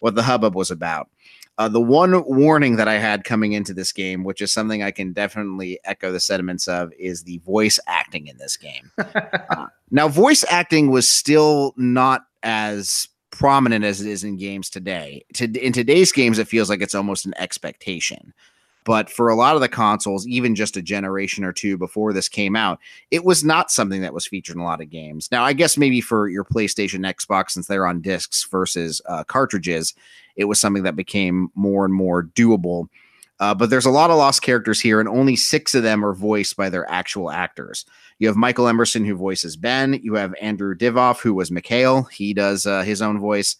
what 0.00 0.14
the 0.14 0.22
hubbub 0.22 0.54
was 0.54 0.70
about. 0.70 1.08
Uh, 1.58 1.68
the 1.68 1.80
one 1.80 2.22
warning 2.26 2.76
that 2.76 2.86
I 2.86 2.98
had 2.98 3.24
coming 3.24 3.52
into 3.52 3.72
this 3.72 3.90
game, 3.90 4.24
which 4.24 4.42
is 4.42 4.52
something 4.52 4.82
I 4.82 4.90
can 4.90 5.12
definitely 5.12 5.78
echo 5.84 6.12
the 6.12 6.20
sentiments 6.20 6.68
of, 6.68 6.92
is 6.98 7.22
the 7.22 7.38
voice 7.38 7.78
acting 7.86 8.26
in 8.26 8.36
this 8.38 8.56
game. 8.56 8.90
Uh, 9.48 9.66
now, 9.90 10.08
voice 10.08 10.44
acting 10.50 10.90
was 10.90 11.08
still 11.08 11.72
not 11.76 12.26
as 12.42 13.08
prominent 13.30 13.84
as 13.84 14.00
it 14.00 14.10
is 14.10 14.24
in 14.24 14.36
games 14.36 14.68
today. 14.68 15.24
To, 15.34 15.44
in 15.44 15.72
today's 15.72 16.10
games, 16.10 16.38
it 16.38 16.48
feels 16.48 16.68
like 16.68 16.80
it's 16.80 16.94
almost 16.94 17.26
an 17.26 17.34
expectation. 17.36 18.34
But 18.84 19.10
for 19.10 19.28
a 19.28 19.34
lot 19.34 19.56
of 19.56 19.60
the 19.60 19.68
consoles, 19.68 20.26
even 20.26 20.54
just 20.54 20.76
a 20.76 20.82
generation 20.82 21.44
or 21.44 21.52
two 21.52 21.76
before 21.76 22.12
this 22.12 22.28
came 22.28 22.56
out, 22.56 22.78
it 23.10 23.24
was 23.24 23.44
not 23.44 23.70
something 23.70 24.00
that 24.00 24.14
was 24.14 24.26
featured 24.26 24.56
in 24.56 24.62
a 24.62 24.64
lot 24.64 24.80
of 24.80 24.90
games. 24.90 25.28
Now, 25.30 25.44
I 25.44 25.52
guess 25.52 25.76
maybe 25.76 26.00
for 26.00 26.28
your 26.28 26.44
PlayStation, 26.44 27.00
Xbox, 27.00 27.50
since 27.50 27.66
they're 27.66 27.86
on 27.86 28.00
discs 28.00 28.44
versus 28.44 29.02
uh, 29.06 29.24
cartridges, 29.24 29.92
it 30.36 30.44
was 30.44 30.60
something 30.60 30.84
that 30.84 30.96
became 30.96 31.50
more 31.54 31.84
and 31.84 31.94
more 31.94 32.24
doable. 32.24 32.88
Uh, 33.38 33.54
but 33.54 33.68
there's 33.68 33.86
a 33.86 33.90
lot 33.90 34.10
of 34.10 34.16
lost 34.16 34.42
characters 34.42 34.80
here, 34.80 34.98
and 34.98 35.08
only 35.08 35.36
six 35.36 35.74
of 35.74 35.82
them 35.82 36.04
are 36.04 36.14
voiced 36.14 36.56
by 36.56 36.70
their 36.70 36.90
actual 36.90 37.30
actors. 37.30 37.84
You 38.18 38.28
have 38.28 38.36
Michael 38.36 38.68
Emerson, 38.68 39.04
who 39.04 39.14
voices 39.14 39.56
Ben. 39.56 40.00
You 40.02 40.14
have 40.14 40.34
Andrew 40.40 40.74
Divoff, 40.74 41.20
who 41.20 41.34
was 41.34 41.50
Mikhail. 41.50 42.04
He 42.04 42.32
does 42.32 42.64
uh, 42.64 42.82
his 42.82 43.02
own 43.02 43.18
voice. 43.20 43.56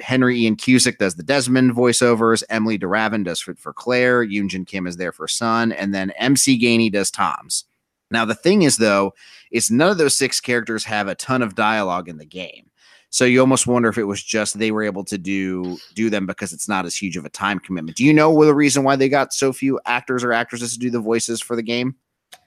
Henry 0.00 0.40
Ian 0.40 0.56
Cusick 0.56 0.98
does 0.98 1.14
the 1.14 1.22
Desmond 1.22 1.72
voiceovers. 1.72 2.44
Emily 2.50 2.76
de 2.76 2.86
Ravin 2.86 3.24
does 3.24 3.40
for, 3.40 3.54
for 3.54 3.72
Claire. 3.72 4.26
Yunjin 4.26 4.66
Kim 4.66 4.86
is 4.86 4.98
there 4.98 5.12
for 5.12 5.26
Sun. 5.26 5.72
And 5.72 5.94
then 5.94 6.10
MC 6.12 6.60
Gainey 6.60 6.92
does 6.92 7.10
Tom's. 7.10 7.64
Now, 8.10 8.24
the 8.24 8.34
thing 8.34 8.62
is, 8.62 8.76
though, 8.76 9.14
is 9.50 9.70
none 9.70 9.90
of 9.90 9.98
those 9.98 10.16
six 10.16 10.40
characters 10.40 10.84
have 10.84 11.08
a 11.08 11.14
ton 11.14 11.42
of 11.42 11.54
dialogue 11.54 12.08
in 12.08 12.18
the 12.18 12.26
game. 12.26 12.65
So 13.10 13.24
you 13.24 13.40
almost 13.40 13.66
wonder 13.66 13.88
if 13.88 13.98
it 13.98 14.04
was 14.04 14.22
just 14.22 14.58
they 14.58 14.70
were 14.70 14.82
able 14.82 15.04
to 15.04 15.16
do 15.16 15.78
do 15.94 16.10
them 16.10 16.26
because 16.26 16.52
it's 16.52 16.68
not 16.68 16.84
as 16.84 16.96
huge 16.96 17.16
of 17.16 17.24
a 17.24 17.30
time 17.30 17.58
commitment. 17.58 17.96
Do 17.96 18.04
you 18.04 18.12
know 18.12 18.44
the 18.44 18.54
reason 18.54 18.84
why 18.84 18.96
they 18.96 19.08
got 19.08 19.32
so 19.32 19.52
few 19.52 19.80
actors 19.86 20.24
or 20.24 20.32
actresses 20.32 20.72
to 20.74 20.78
do 20.78 20.90
the 20.90 21.00
voices 21.00 21.40
for 21.40 21.56
the 21.56 21.62
game? 21.62 21.94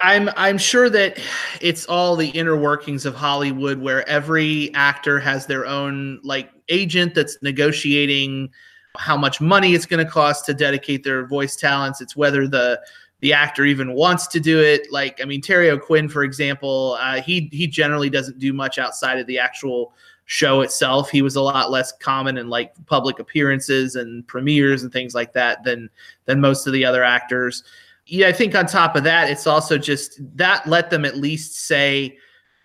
I'm 0.02 0.30
I'm 0.36 0.58
sure 0.58 0.90
that 0.90 1.20
it's 1.62 1.86
all 1.86 2.16
the 2.16 2.30
inner 2.30 2.56
workings 2.56 3.06
of 3.06 3.16
Hollywood 3.16 3.80
where 3.80 4.08
every 4.08 4.74
actor 4.74 5.20
has 5.20 5.46
their 5.46 5.66
own 5.66 6.20
like 6.24 6.50
agent 6.70 7.16
that's 7.16 7.38
negotiating 7.42 8.50
how 8.98 9.18
much 9.18 9.42
money 9.42 9.74
it's 9.74 9.86
going 9.86 10.04
to 10.04 10.10
cost 10.10 10.46
to 10.46 10.54
dedicate 10.54 11.04
their 11.04 11.26
voice 11.28 11.56
talents. 11.56 12.02
It's 12.02 12.16
whether 12.16 12.48
the 12.48 12.80
the 13.22 13.34
actor 13.34 13.66
even 13.66 13.94
wants 13.94 14.28
to 14.28 14.40
do 14.40 14.60
it. 14.60 14.92
Like 14.92 15.20
I 15.22 15.26
mean 15.26 15.42
Terry 15.42 15.70
O'Quinn 15.70 16.08
for 16.08 16.24
example, 16.24 16.98
uh, 17.00 17.22
he 17.22 17.50
he 17.52 17.68
generally 17.68 18.10
doesn't 18.10 18.40
do 18.40 18.54
much 18.54 18.78
outside 18.78 19.20
of 19.20 19.28
the 19.28 19.40
actual 19.40 19.94
show 20.32 20.62
itself. 20.62 21.10
He 21.10 21.22
was 21.22 21.36
a 21.36 21.42
lot 21.42 21.72
less 21.72 21.92
common 21.92 22.38
in 22.38 22.50
like 22.50 22.74
public 22.86 23.20
appearances 23.20 23.96
and 23.96 24.26
premieres 24.28 24.84
and 24.84 24.94
things 24.94 25.16
like 25.16 25.34
that 25.34 25.64
than 25.64 25.90
than 26.26 26.40
most 26.40 26.68
of 26.68 26.74
the 26.74 26.86
other 26.86 27.04
actors 27.04 27.64
yeah, 28.10 28.28
I 28.28 28.32
think 28.32 28.56
on 28.56 28.66
top 28.66 28.96
of 28.96 29.04
that, 29.04 29.30
it's 29.30 29.46
also 29.46 29.78
just 29.78 30.20
that 30.36 30.66
let 30.68 30.90
them 30.90 31.06
at 31.06 31.18
least 31.18 31.68
say 31.68 32.18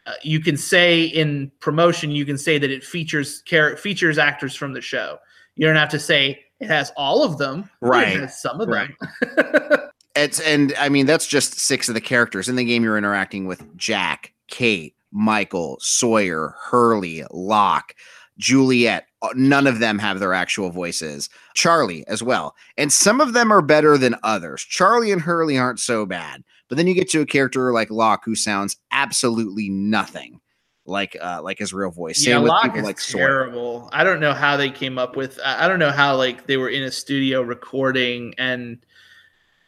uh, 0.07 0.15
you 0.23 0.41
can 0.41 0.57
say 0.57 1.05
in 1.05 1.51
promotion 1.61 2.11
you 2.11 2.25
can 2.25 2.39
say 2.39 2.59
that 2.59 2.71
it 2.71 2.83
features 2.83 3.43
char- 3.43 3.77
features 3.77 4.19
actors 4.19 4.55
from 4.55 4.73
the 4.73 4.81
show. 4.81 5.19
You 5.57 5.67
don't 5.67 5.77
have 5.77 5.91
to 5.91 5.99
say 5.99 6.45
it 6.61 6.69
has 6.69 6.93
all 6.97 7.23
of 7.23 7.39
them. 7.39 7.69
Right. 7.81 8.31
some 8.31 8.61
of 8.61 8.69
them. 8.69 8.97
it's 10.17 10.41
and 10.41 10.75
I 10.79 10.89
mean 10.89 11.07
that's 11.07 11.27
just 11.27 11.59
six 11.59 11.89
of 11.89 11.95
the 11.95 12.01
characters 12.01 12.49
in 12.49 12.57
the 12.57 12.65
game. 12.65 12.83
You're 12.83 12.99
interacting 12.99 13.47
with 13.47 13.77
Jack, 13.77 14.33
Kate, 14.49 14.95
Michael, 15.15 15.79
Sawyer, 15.81 16.55
Hurley, 16.59 17.25
Locke, 17.31 17.95
Juliet, 18.37 19.07
uh, 19.23 19.29
none 19.35 19.67
of 19.67 19.79
them 19.79 19.99
have 19.99 20.19
their 20.19 20.35
actual 20.35 20.71
voices. 20.71 21.31
Charlie 21.55 22.07
as 22.09 22.23
well. 22.23 22.55
And 22.77 22.93
some 22.93 23.21
of 23.21 23.33
them 23.33 23.53
are 23.53 23.63
better 23.63 23.97
than 23.97 24.17
others. 24.23 24.63
Charlie 24.63 25.13
and 25.13 25.23
Hurley 25.23 25.57
aren't 25.57 25.81
so 25.81 26.05
bad. 26.05 26.43
But 26.69 26.77
then 26.77 26.87
you 26.87 26.95
get 26.95 27.09
to 27.11 27.21
a 27.21 27.27
character 27.27 27.73
like 27.73 27.91
Locke 27.91 28.25
who 28.25 28.35
sounds 28.35 28.77
absolutely 28.91 29.69
nothing 29.69 30.41
like 30.87 31.17
uh 31.23 31.41
like 31.43 31.59
his 31.59 31.73
real 31.73 31.91
voice. 31.91 32.23
Same 32.23 32.33
yeah, 32.33 32.39
with 32.41 32.49
Locke 32.49 32.63
people 32.65 32.79
is 32.81 32.85
like 32.85 33.01
Sawyer. 33.01 33.27
terrible. 33.27 33.89
I 33.93 34.05
don't 34.05 34.21
know 34.21 34.35
how 34.35 34.57
they 34.57 34.71
came 34.71 34.99
up 34.99 35.17
with 35.17 35.39
I 35.45 35.69
don't 35.69 35.79
know 35.79 35.93
how 35.93 36.17
like 36.17 36.47
they 36.47 36.57
were 36.57 36.69
in 36.69 36.83
a 36.83 36.91
studio 36.91 37.43
recording 37.43 38.35
and 38.39 38.85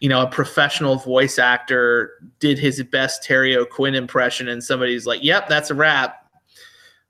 you 0.00 0.08
know, 0.08 0.22
a 0.22 0.26
professional 0.26 0.96
voice 0.96 1.38
actor 1.38 2.12
did 2.38 2.58
his 2.58 2.82
best 2.84 3.22
Terry 3.24 3.56
O'Quinn 3.56 3.94
impression, 3.94 4.48
and 4.48 4.62
somebody's 4.62 5.06
like, 5.06 5.22
"Yep, 5.22 5.48
that's 5.48 5.70
a 5.70 5.74
wrap." 5.74 6.30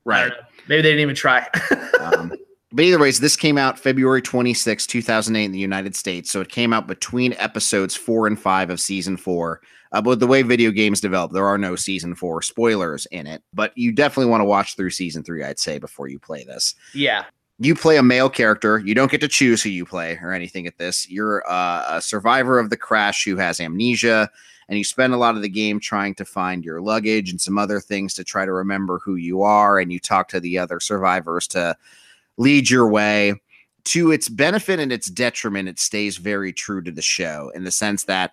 Right. 0.04 0.32
Maybe 0.68 0.82
they 0.82 0.90
didn't 0.90 1.02
even 1.02 1.14
try. 1.16 1.48
um, 2.00 2.32
but 2.72 2.84
either 2.84 2.98
ways, 2.98 3.20
this 3.20 3.36
came 3.36 3.58
out 3.58 3.78
February 3.78 4.22
26, 4.22 4.86
2008 4.86 5.44
in 5.44 5.52
the 5.52 5.58
United 5.58 5.96
States. 5.96 6.30
So 6.30 6.40
it 6.40 6.48
came 6.48 6.72
out 6.72 6.86
between 6.86 7.32
episodes 7.34 7.96
four 7.96 8.26
and 8.26 8.38
five 8.38 8.70
of 8.70 8.80
season 8.80 9.16
four. 9.16 9.60
Uh, 9.92 10.02
but 10.02 10.20
the 10.20 10.26
way 10.26 10.42
video 10.42 10.70
games 10.70 11.00
develop, 11.00 11.32
there 11.32 11.46
are 11.46 11.58
no 11.58 11.76
season 11.76 12.14
four 12.14 12.42
spoilers 12.42 13.06
in 13.06 13.26
it. 13.26 13.42
But 13.54 13.72
you 13.76 13.92
definitely 13.92 14.30
want 14.30 14.40
to 14.42 14.46
watch 14.46 14.76
through 14.76 14.90
season 14.90 15.22
three, 15.22 15.42
I'd 15.44 15.58
say, 15.58 15.78
before 15.78 16.08
you 16.08 16.18
play 16.18 16.44
this. 16.44 16.74
yeah. 16.92 17.24
You 17.58 17.74
play 17.74 17.96
a 17.96 18.02
male 18.02 18.28
character. 18.28 18.78
You 18.78 18.94
don't 18.94 19.10
get 19.10 19.22
to 19.22 19.28
choose 19.28 19.62
who 19.62 19.70
you 19.70 19.86
play 19.86 20.18
or 20.22 20.32
anything 20.32 20.66
at 20.66 20.76
this. 20.76 21.08
You're 21.08 21.42
uh, 21.50 21.96
a 21.96 22.02
survivor 22.02 22.58
of 22.58 22.68
the 22.68 22.76
crash 22.76 23.24
who 23.24 23.36
has 23.36 23.60
amnesia, 23.60 24.28
and 24.68 24.76
you 24.76 24.84
spend 24.84 25.14
a 25.14 25.16
lot 25.16 25.36
of 25.36 25.42
the 25.42 25.48
game 25.48 25.80
trying 25.80 26.14
to 26.16 26.24
find 26.24 26.64
your 26.64 26.82
luggage 26.82 27.30
and 27.30 27.40
some 27.40 27.56
other 27.56 27.80
things 27.80 28.12
to 28.14 28.24
try 28.24 28.44
to 28.44 28.52
remember 28.52 28.98
who 28.98 29.14
you 29.14 29.42
are. 29.42 29.78
And 29.78 29.90
you 29.90 29.98
talk 29.98 30.28
to 30.28 30.40
the 30.40 30.58
other 30.58 30.80
survivors 30.80 31.46
to 31.48 31.76
lead 32.36 32.68
your 32.68 32.88
way. 32.88 33.40
To 33.84 34.10
its 34.10 34.28
benefit 34.28 34.80
and 34.80 34.92
its 34.92 35.08
detriment, 35.08 35.68
it 35.68 35.78
stays 35.78 36.16
very 36.16 36.52
true 36.52 36.82
to 36.82 36.90
the 36.90 37.02
show 37.02 37.52
in 37.54 37.62
the 37.62 37.70
sense 37.70 38.02
that 38.04 38.32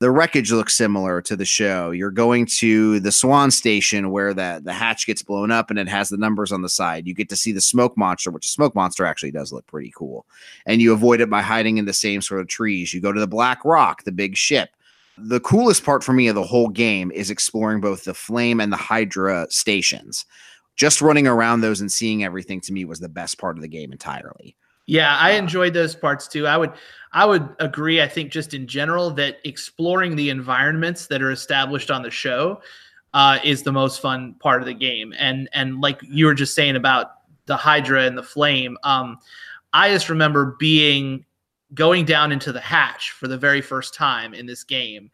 the 0.00 0.10
wreckage 0.10 0.52
looks 0.52 0.76
similar 0.76 1.20
to 1.22 1.34
the 1.34 1.44
show. 1.44 1.90
You're 1.90 2.12
going 2.12 2.46
to 2.58 3.00
the 3.00 3.10
Swan 3.10 3.50
Station 3.50 4.10
where 4.10 4.32
the, 4.32 4.60
the 4.62 4.72
hatch 4.72 5.06
gets 5.06 5.22
blown 5.22 5.50
up 5.50 5.70
and 5.70 5.78
it 5.78 5.88
has 5.88 6.08
the 6.08 6.16
numbers 6.16 6.52
on 6.52 6.62
the 6.62 6.68
side. 6.68 7.06
You 7.06 7.14
get 7.14 7.28
to 7.30 7.36
see 7.36 7.50
the 7.50 7.60
smoke 7.60 7.96
monster, 7.96 8.30
which 8.30 8.44
the 8.44 8.50
smoke 8.50 8.76
monster 8.76 9.04
actually 9.04 9.32
does 9.32 9.52
look 9.52 9.66
pretty 9.66 9.92
cool. 9.96 10.24
And 10.66 10.80
you 10.80 10.92
avoid 10.92 11.20
it 11.20 11.28
by 11.28 11.42
hiding 11.42 11.78
in 11.78 11.84
the 11.84 11.92
same 11.92 12.22
sort 12.22 12.40
of 12.40 12.46
trees. 12.46 12.94
You 12.94 13.00
go 13.00 13.12
to 13.12 13.20
the 13.20 13.26
Black 13.26 13.64
Rock, 13.64 14.04
the 14.04 14.12
big 14.12 14.36
ship. 14.36 14.70
The 15.16 15.40
coolest 15.40 15.84
part 15.84 16.04
for 16.04 16.12
me 16.12 16.28
of 16.28 16.36
the 16.36 16.44
whole 16.44 16.68
game 16.68 17.10
is 17.10 17.28
exploring 17.28 17.80
both 17.80 18.04
the 18.04 18.14
Flame 18.14 18.60
and 18.60 18.72
the 18.72 18.76
Hydra 18.76 19.48
stations. 19.50 20.24
Just 20.76 21.02
running 21.02 21.26
around 21.26 21.60
those 21.60 21.80
and 21.80 21.90
seeing 21.90 22.22
everything 22.22 22.60
to 22.60 22.72
me 22.72 22.84
was 22.84 23.00
the 23.00 23.08
best 23.08 23.36
part 23.36 23.56
of 23.56 23.62
the 23.62 23.68
game 23.68 23.90
entirely. 23.90 24.54
Yeah, 24.88 25.18
I 25.18 25.32
enjoyed 25.32 25.74
those 25.74 25.94
parts 25.94 26.26
too. 26.26 26.46
I 26.46 26.56
would 26.56 26.72
I 27.12 27.26
would 27.26 27.46
agree, 27.58 28.00
I 28.00 28.08
think 28.08 28.32
just 28.32 28.54
in 28.54 28.66
general 28.66 29.10
that 29.12 29.36
exploring 29.44 30.16
the 30.16 30.30
environments 30.30 31.08
that 31.08 31.20
are 31.20 31.30
established 31.30 31.90
on 31.90 32.02
the 32.02 32.10
show 32.10 32.62
uh, 33.12 33.38
is 33.44 33.62
the 33.62 33.72
most 33.72 34.00
fun 34.00 34.34
part 34.40 34.62
of 34.62 34.66
the 34.66 34.72
game. 34.72 35.12
And 35.18 35.46
and 35.52 35.82
like 35.82 36.00
you 36.02 36.24
were 36.24 36.32
just 36.32 36.54
saying 36.54 36.74
about 36.74 37.16
the 37.44 37.56
Hydra 37.56 38.04
and 38.04 38.16
the 38.16 38.22
Flame, 38.22 38.78
um, 38.82 39.18
I 39.74 39.90
just 39.90 40.08
remember 40.08 40.56
being 40.58 41.26
going 41.74 42.06
down 42.06 42.32
into 42.32 42.50
the 42.50 42.60
hatch 42.60 43.10
for 43.10 43.28
the 43.28 43.36
very 43.36 43.60
first 43.60 43.92
time 43.92 44.32
in 44.32 44.46
this 44.46 44.64
game 44.64 45.10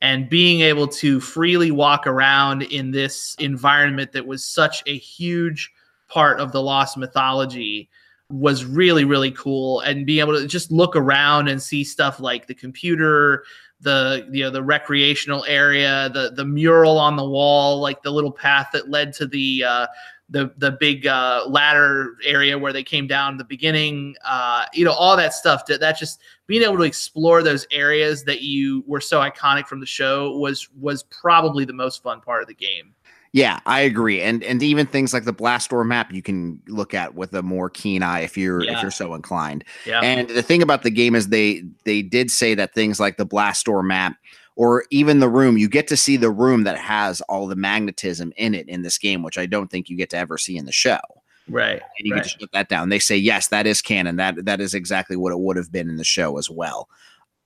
and 0.00 0.28
being 0.28 0.60
able 0.60 0.86
to 0.86 1.18
freely 1.18 1.72
walk 1.72 2.06
around 2.06 2.62
in 2.62 2.92
this 2.92 3.34
environment 3.40 4.12
that 4.12 4.24
was 4.24 4.44
such 4.44 4.84
a 4.86 4.96
huge 4.96 5.72
part 6.06 6.38
of 6.38 6.52
the 6.52 6.62
lost 6.62 6.96
mythology 6.96 7.88
was 8.30 8.64
really 8.64 9.04
really 9.04 9.30
cool. 9.30 9.80
And 9.80 10.06
being 10.06 10.20
able 10.20 10.38
to 10.38 10.46
just 10.46 10.70
look 10.70 10.96
around 10.96 11.48
and 11.48 11.62
see 11.62 11.84
stuff 11.84 12.20
like 12.20 12.46
the 12.46 12.54
computer 12.54 13.44
the 13.80 14.26
you 14.30 14.42
know 14.42 14.50
the 14.50 14.62
recreational 14.62 15.44
area 15.44 16.10
the 16.14 16.32
the 16.34 16.44
mural 16.44 16.98
on 16.98 17.14
the 17.16 17.24
wall 17.24 17.78
like 17.78 18.02
the 18.02 18.10
little 18.10 18.32
path 18.32 18.68
that 18.72 18.88
led 18.88 19.12
to 19.12 19.26
the 19.26 19.62
uh 19.64 19.86
the 20.30 20.50
the 20.56 20.72
big 20.80 21.06
uh 21.06 21.44
ladder 21.46 22.16
area 22.24 22.58
where 22.58 22.72
they 22.72 22.82
came 22.82 23.06
down 23.06 23.32
in 23.32 23.38
the 23.38 23.44
beginning 23.44 24.14
uh 24.24 24.64
you 24.72 24.84
know 24.84 24.92
all 24.92 25.14
that 25.16 25.34
stuff 25.34 25.66
that 25.66 25.78
that 25.78 25.98
just 25.98 26.20
being 26.46 26.62
able 26.62 26.78
to 26.78 26.84
explore 26.84 27.42
those 27.42 27.66
areas 27.70 28.24
that 28.24 28.40
you 28.40 28.82
were 28.86 29.00
so 29.00 29.20
iconic 29.20 29.66
from 29.66 29.78
the 29.78 29.86
show 29.86 30.36
was 30.38 30.68
was 30.80 31.02
probably 31.04 31.66
the 31.66 31.72
most 31.72 32.02
fun 32.02 32.20
part 32.20 32.40
of 32.40 32.48
the 32.48 32.54
game 32.54 32.94
Yeah, 33.36 33.60
I 33.66 33.80
agree. 33.80 34.22
And 34.22 34.42
and 34.42 34.62
even 34.62 34.86
things 34.86 35.12
like 35.12 35.24
the 35.24 35.32
blast 35.32 35.68
door 35.68 35.84
map 35.84 36.10
you 36.10 36.22
can 36.22 36.58
look 36.68 36.94
at 36.94 37.14
with 37.14 37.34
a 37.34 37.42
more 37.42 37.68
keen 37.68 38.02
eye 38.02 38.20
if 38.20 38.34
you're 38.34 38.64
if 38.64 38.80
you're 38.80 38.90
so 38.90 39.12
inclined. 39.12 39.62
yeah 39.84 40.00
And 40.00 40.26
the 40.30 40.42
thing 40.42 40.62
about 40.62 40.84
the 40.84 40.90
game 40.90 41.14
is 41.14 41.28
they 41.28 41.62
they 41.84 42.00
did 42.00 42.30
say 42.30 42.54
that 42.54 42.72
things 42.72 42.98
like 42.98 43.18
the 43.18 43.26
blast 43.26 43.66
door 43.66 43.82
map 43.82 44.16
or 44.54 44.84
even 44.90 45.20
the 45.20 45.28
room, 45.28 45.58
you 45.58 45.68
get 45.68 45.86
to 45.88 45.98
see 45.98 46.16
the 46.16 46.30
room 46.30 46.64
that 46.64 46.78
has 46.78 47.20
all 47.28 47.46
the 47.46 47.56
magnetism 47.56 48.32
in 48.38 48.54
it 48.54 48.66
in 48.70 48.80
this 48.80 48.96
game, 48.96 49.22
which 49.22 49.36
I 49.36 49.44
don't 49.44 49.70
think 49.70 49.90
you 49.90 49.98
get 49.98 50.08
to 50.10 50.16
ever 50.16 50.38
see 50.38 50.56
in 50.56 50.64
the 50.64 50.72
show. 50.72 51.00
right 51.46 51.82
And 51.98 52.06
you 52.06 52.14
right. 52.14 52.24
get 52.24 52.32
to 52.32 52.38
shut 52.40 52.52
that 52.52 52.70
down. 52.70 52.88
They 52.88 52.98
say 52.98 53.18
yes, 53.18 53.48
that 53.48 53.66
is 53.66 53.82
canon. 53.82 54.16
That 54.16 54.46
that 54.46 54.62
is 54.62 54.72
exactly 54.72 55.14
what 55.14 55.32
it 55.32 55.40
would 55.40 55.58
have 55.58 55.70
been 55.70 55.90
in 55.90 55.98
the 55.98 56.04
show 56.04 56.38
as 56.38 56.48
well. 56.48 56.88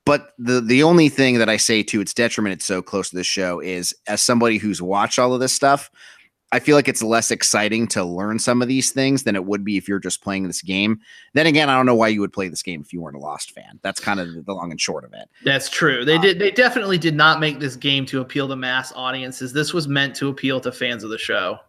But 0.07 0.33
the 0.39 0.61
the 0.61 0.83
only 0.83 1.09
thing 1.09 1.39
that 1.39 1.49
I 1.49 1.57
say 1.57 1.83
to 1.85 2.01
its 2.01 2.15
detriment, 2.15 2.55
it's 2.55 2.65
so 2.65 2.83
close 2.83 3.11
to 3.11 3.17
the 3.17 3.25
show, 3.25 3.61
is 3.61 3.95
as 4.07 4.23
somebody 4.23 4.59
who's 4.59 4.81
watched 4.81 5.19
all 5.19 5.35
of 5.35 5.41
this 5.41 5.53
stuff, 5.53 5.91
I 6.53 6.59
feel 6.59 6.75
like 6.75 6.89
it's 6.89 7.03
less 7.03 7.31
exciting 7.31 7.87
to 7.89 8.03
learn 8.03 8.39
some 8.39 8.61
of 8.61 8.67
these 8.67 8.91
things 8.91 9.23
than 9.23 9.37
it 9.37 9.45
would 9.45 9.65
be 9.65 9.77
if 9.77 9.87
you're 9.87 10.01
just 10.01 10.23
playing 10.23 10.47
this 10.47 10.63
game. 10.63 11.01
Then 11.35 11.47
again, 11.47 11.69
I 11.69 11.77
don't 11.77 11.87
know 11.87 11.95
why 11.95 12.09
you 12.09 12.21
would 12.21 12.33
play 12.33 12.49
this 12.49 12.63
game 12.63 12.81
if 12.81 12.93
you 12.93 13.01
weren't 13.01 13.17
a 13.17 13.21
Lost 13.21 13.53
fan. 13.53 13.79
That's 13.83 14.01
kind 14.01 14.19
of 14.19 14.45
the 14.45 14.53
long 14.53 14.73
and 14.73 14.81
short 14.81 15.05
of 15.05 15.13
it. 15.13 15.29
That's 15.45 15.69
true. 15.69 16.05
They 16.05 16.17
uh, 16.17 16.23
did. 16.23 16.39
They 16.39 16.51
definitely 16.51 16.99
did 16.99 17.15
not 17.15 17.39
make 17.39 17.61
this 17.61 17.77
game 17.77 18.05
to 18.07 18.21
appeal 18.21 18.49
to 18.49 18.57
mass 18.57 18.93
audiences. 18.97 19.53
This 19.53 19.73
was 19.73 19.87
meant 19.87 20.17
to 20.17 20.29
appeal 20.29 20.61
to 20.63 20.73
fans 20.73 21.05
of 21.05 21.11
the 21.11 21.19
show. 21.19 21.61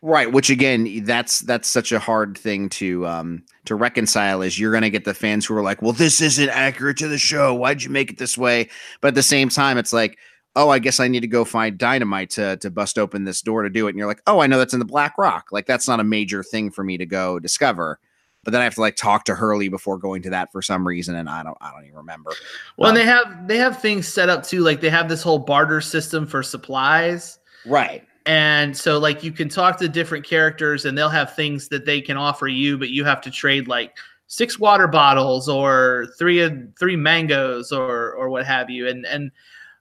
Right, 0.00 0.30
which 0.30 0.48
again, 0.48 1.04
that's 1.04 1.40
that's 1.40 1.66
such 1.66 1.90
a 1.90 1.98
hard 1.98 2.38
thing 2.38 2.68
to 2.70 3.04
um 3.06 3.42
to 3.64 3.74
reconcile 3.74 4.42
is 4.42 4.58
you're 4.58 4.72
gonna 4.72 4.90
get 4.90 5.04
the 5.04 5.14
fans 5.14 5.44
who 5.44 5.56
are 5.56 5.62
like, 5.62 5.82
Well, 5.82 5.92
this 5.92 6.20
isn't 6.20 6.48
accurate 6.50 6.98
to 6.98 7.08
the 7.08 7.18
show. 7.18 7.52
Why'd 7.54 7.82
you 7.82 7.90
make 7.90 8.10
it 8.10 8.18
this 8.18 8.38
way? 8.38 8.68
But 9.00 9.08
at 9.08 9.14
the 9.16 9.22
same 9.22 9.48
time, 9.48 9.76
it's 9.76 9.92
like, 9.92 10.18
oh, 10.54 10.70
I 10.70 10.78
guess 10.78 11.00
I 11.00 11.08
need 11.08 11.20
to 11.20 11.26
go 11.26 11.44
find 11.44 11.76
dynamite 11.76 12.30
to 12.30 12.56
to 12.58 12.70
bust 12.70 12.98
open 12.98 13.24
this 13.24 13.42
door 13.42 13.62
to 13.62 13.70
do 13.70 13.86
it. 13.86 13.90
And 13.90 13.98
you're 13.98 14.06
like, 14.06 14.22
oh, 14.28 14.40
I 14.40 14.46
know 14.46 14.58
that's 14.58 14.72
in 14.72 14.78
the 14.78 14.84
Black 14.84 15.18
Rock. 15.18 15.48
Like 15.50 15.66
that's 15.66 15.88
not 15.88 16.00
a 16.00 16.04
major 16.04 16.44
thing 16.44 16.70
for 16.70 16.84
me 16.84 16.96
to 16.98 17.06
go 17.06 17.38
discover. 17.40 17.98
But 18.44 18.52
then 18.52 18.60
I 18.60 18.64
have 18.64 18.76
to 18.76 18.80
like 18.80 18.96
talk 18.96 19.24
to 19.24 19.34
Hurley 19.34 19.68
before 19.68 19.98
going 19.98 20.22
to 20.22 20.30
that 20.30 20.52
for 20.52 20.62
some 20.62 20.86
reason, 20.86 21.16
and 21.16 21.28
I 21.28 21.42
don't 21.42 21.58
I 21.60 21.72
don't 21.72 21.84
even 21.84 21.96
remember. 21.96 22.30
Well, 22.76 22.90
and 22.90 22.96
Um, 22.96 23.04
they 23.04 23.10
have 23.10 23.48
they 23.48 23.56
have 23.58 23.82
things 23.82 24.06
set 24.06 24.28
up 24.28 24.44
too. 24.44 24.60
Like 24.60 24.80
they 24.80 24.90
have 24.90 25.08
this 25.08 25.22
whole 25.22 25.40
barter 25.40 25.80
system 25.80 26.26
for 26.26 26.42
supplies. 26.42 27.40
Right. 27.66 28.07
And 28.26 28.76
so 28.76 28.98
like 28.98 29.24
you 29.24 29.32
can 29.32 29.48
talk 29.48 29.78
to 29.78 29.88
different 29.88 30.24
characters 30.26 30.84
and 30.84 30.96
they'll 30.96 31.08
have 31.08 31.34
things 31.34 31.68
that 31.68 31.86
they 31.86 32.00
can 32.00 32.16
offer 32.16 32.46
you, 32.46 32.76
but 32.76 32.90
you 32.90 33.04
have 33.04 33.20
to 33.22 33.30
trade 33.30 33.68
like 33.68 33.96
six 34.26 34.58
water 34.58 34.86
bottles 34.86 35.48
or 35.48 36.08
three 36.18 36.46
three 36.78 36.96
mangoes 36.96 37.72
or 37.72 38.12
or 38.12 38.28
what 38.28 38.44
have 38.44 38.68
you. 38.68 38.86
And 38.86 39.06
and 39.06 39.30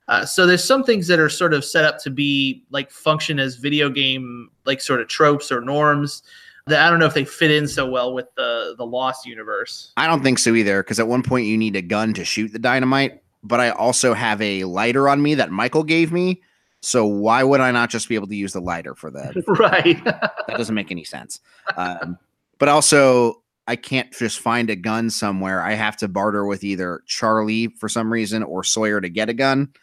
uh, 0.08 0.26
so 0.26 0.46
there's 0.46 0.64
some 0.64 0.86
things 0.86 1.08
that 1.08 1.20
are 1.20 1.28
sort 1.28 1.54
of 1.54 1.66
set 1.66 1.84
up 1.84 2.00
to 2.00 2.10
be 2.10 2.64
like 2.70 2.90
function 2.90 3.40
as 3.40 3.58
video 3.58 3.90
game 3.90 4.50
like 4.66 4.80
sort 4.80 5.02
of 5.02 5.10
tropes 5.10 5.52
or 5.52 5.60
norms. 5.60 6.24
that 6.68 6.86
I 6.86 6.90
don't 6.90 7.00
know 7.00 7.06
if 7.06 7.14
they 7.14 7.26
fit 7.26 7.52
in 7.52 7.68
so 7.68 7.90
well 7.90 8.14
with 8.14 8.28
the 8.36 8.76
the 8.78 8.86
Lost 8.86 9.26
universe. 9.26 9.92
I 9.98 10.08
don't 10.08 10.22
think 10.22 10.40
so 10.40 10.54
either, 10.54 10.84
because 10.84 11.00
at 11.00 11.08
one 11.08 11.24
point 11.24 11.48
you 11.48 11.58
need 11.58 11.76
a 11.76 11.82
gun 11.82 12.14
to 12.14 12.26
shoot 12.26 12.54
the 12.54 12.60
dynamite, 12.60 13.22
but 13.44 13.60
I 13.60 13.72
also 13.72 14.14
have 14.14 14.42
a 14.42 14.64
lighter 14.66 15.10
on 15.10 15.22
me 15.22 15.36
that 15.36 15.52
Michael 15.52 15.84
gave 15.84 16.12
me. 16.12 16.42
So 16.82 17.06
why 17.06 17.44
would 17.44 17.60
I 17.60 17.72
not 17.72 17.90
just 17.90 18.08
be 18.08 18.16
able 18.16 18.28
to 18.28 18.36
use 18.36 18.54
the 18.54 18.62
lighter 18.62 18.96
for 18.96 19.12
that? 19.12 19.34
right. 19.48 20.04
that 20.04 20.58
doesn't 20.58 20.76
make 20.76 20.92
any 20.92 21.04
sense. 21.04 21.40
Um, 21.76 22.18
but 22.60 22.70
also, 22.70 23.42
I 23.68 23.76
can't 23.76 24.12
just 24.14 24.40
find 24.40 24.70
a 24.70 24.76
gun 24.76 25.10
somewhere. 25.10 25.62
I 25.62 25.74
have 25.74 25.98
to 25.98 26.08
barter 26.08 26.46
with 26.46 26.64
either 26.64 27.02
Charlie 27.06 27.68
for 27.68 27.90
some 27.90 28.12
reason 28.12 28.44
or 28.44 28.64
Sawyer 28.64 29.02
to 29.02 29.10
get 29.10 29.30
a 29.30 29.34
gun 29.34 29.74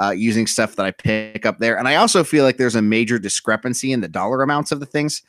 uh, 0.00 0.10
using 0.10 0.46
stuff 0.46 0.76
that 0.76 0.86
I 0.86 0.90
pick 0.90 1.46
up 1.46 1.58
there. 1.58 1.78
And 1.78 1.88
I 1.88 1.96
also 1.96 2.22
feel 2.22 2.44
like 2.44 2.56
there's 2.56 2.74
a 2.74 2.82
major 2.82 3.18
discrepancy 3.18 3.92
in 3.92 4.00
the 4.00 4.08
dollar 4.08 4.42
amounts 4.42 4.72
of 4.72 4.80
the 4.80 4.86
things. 4.86 5.22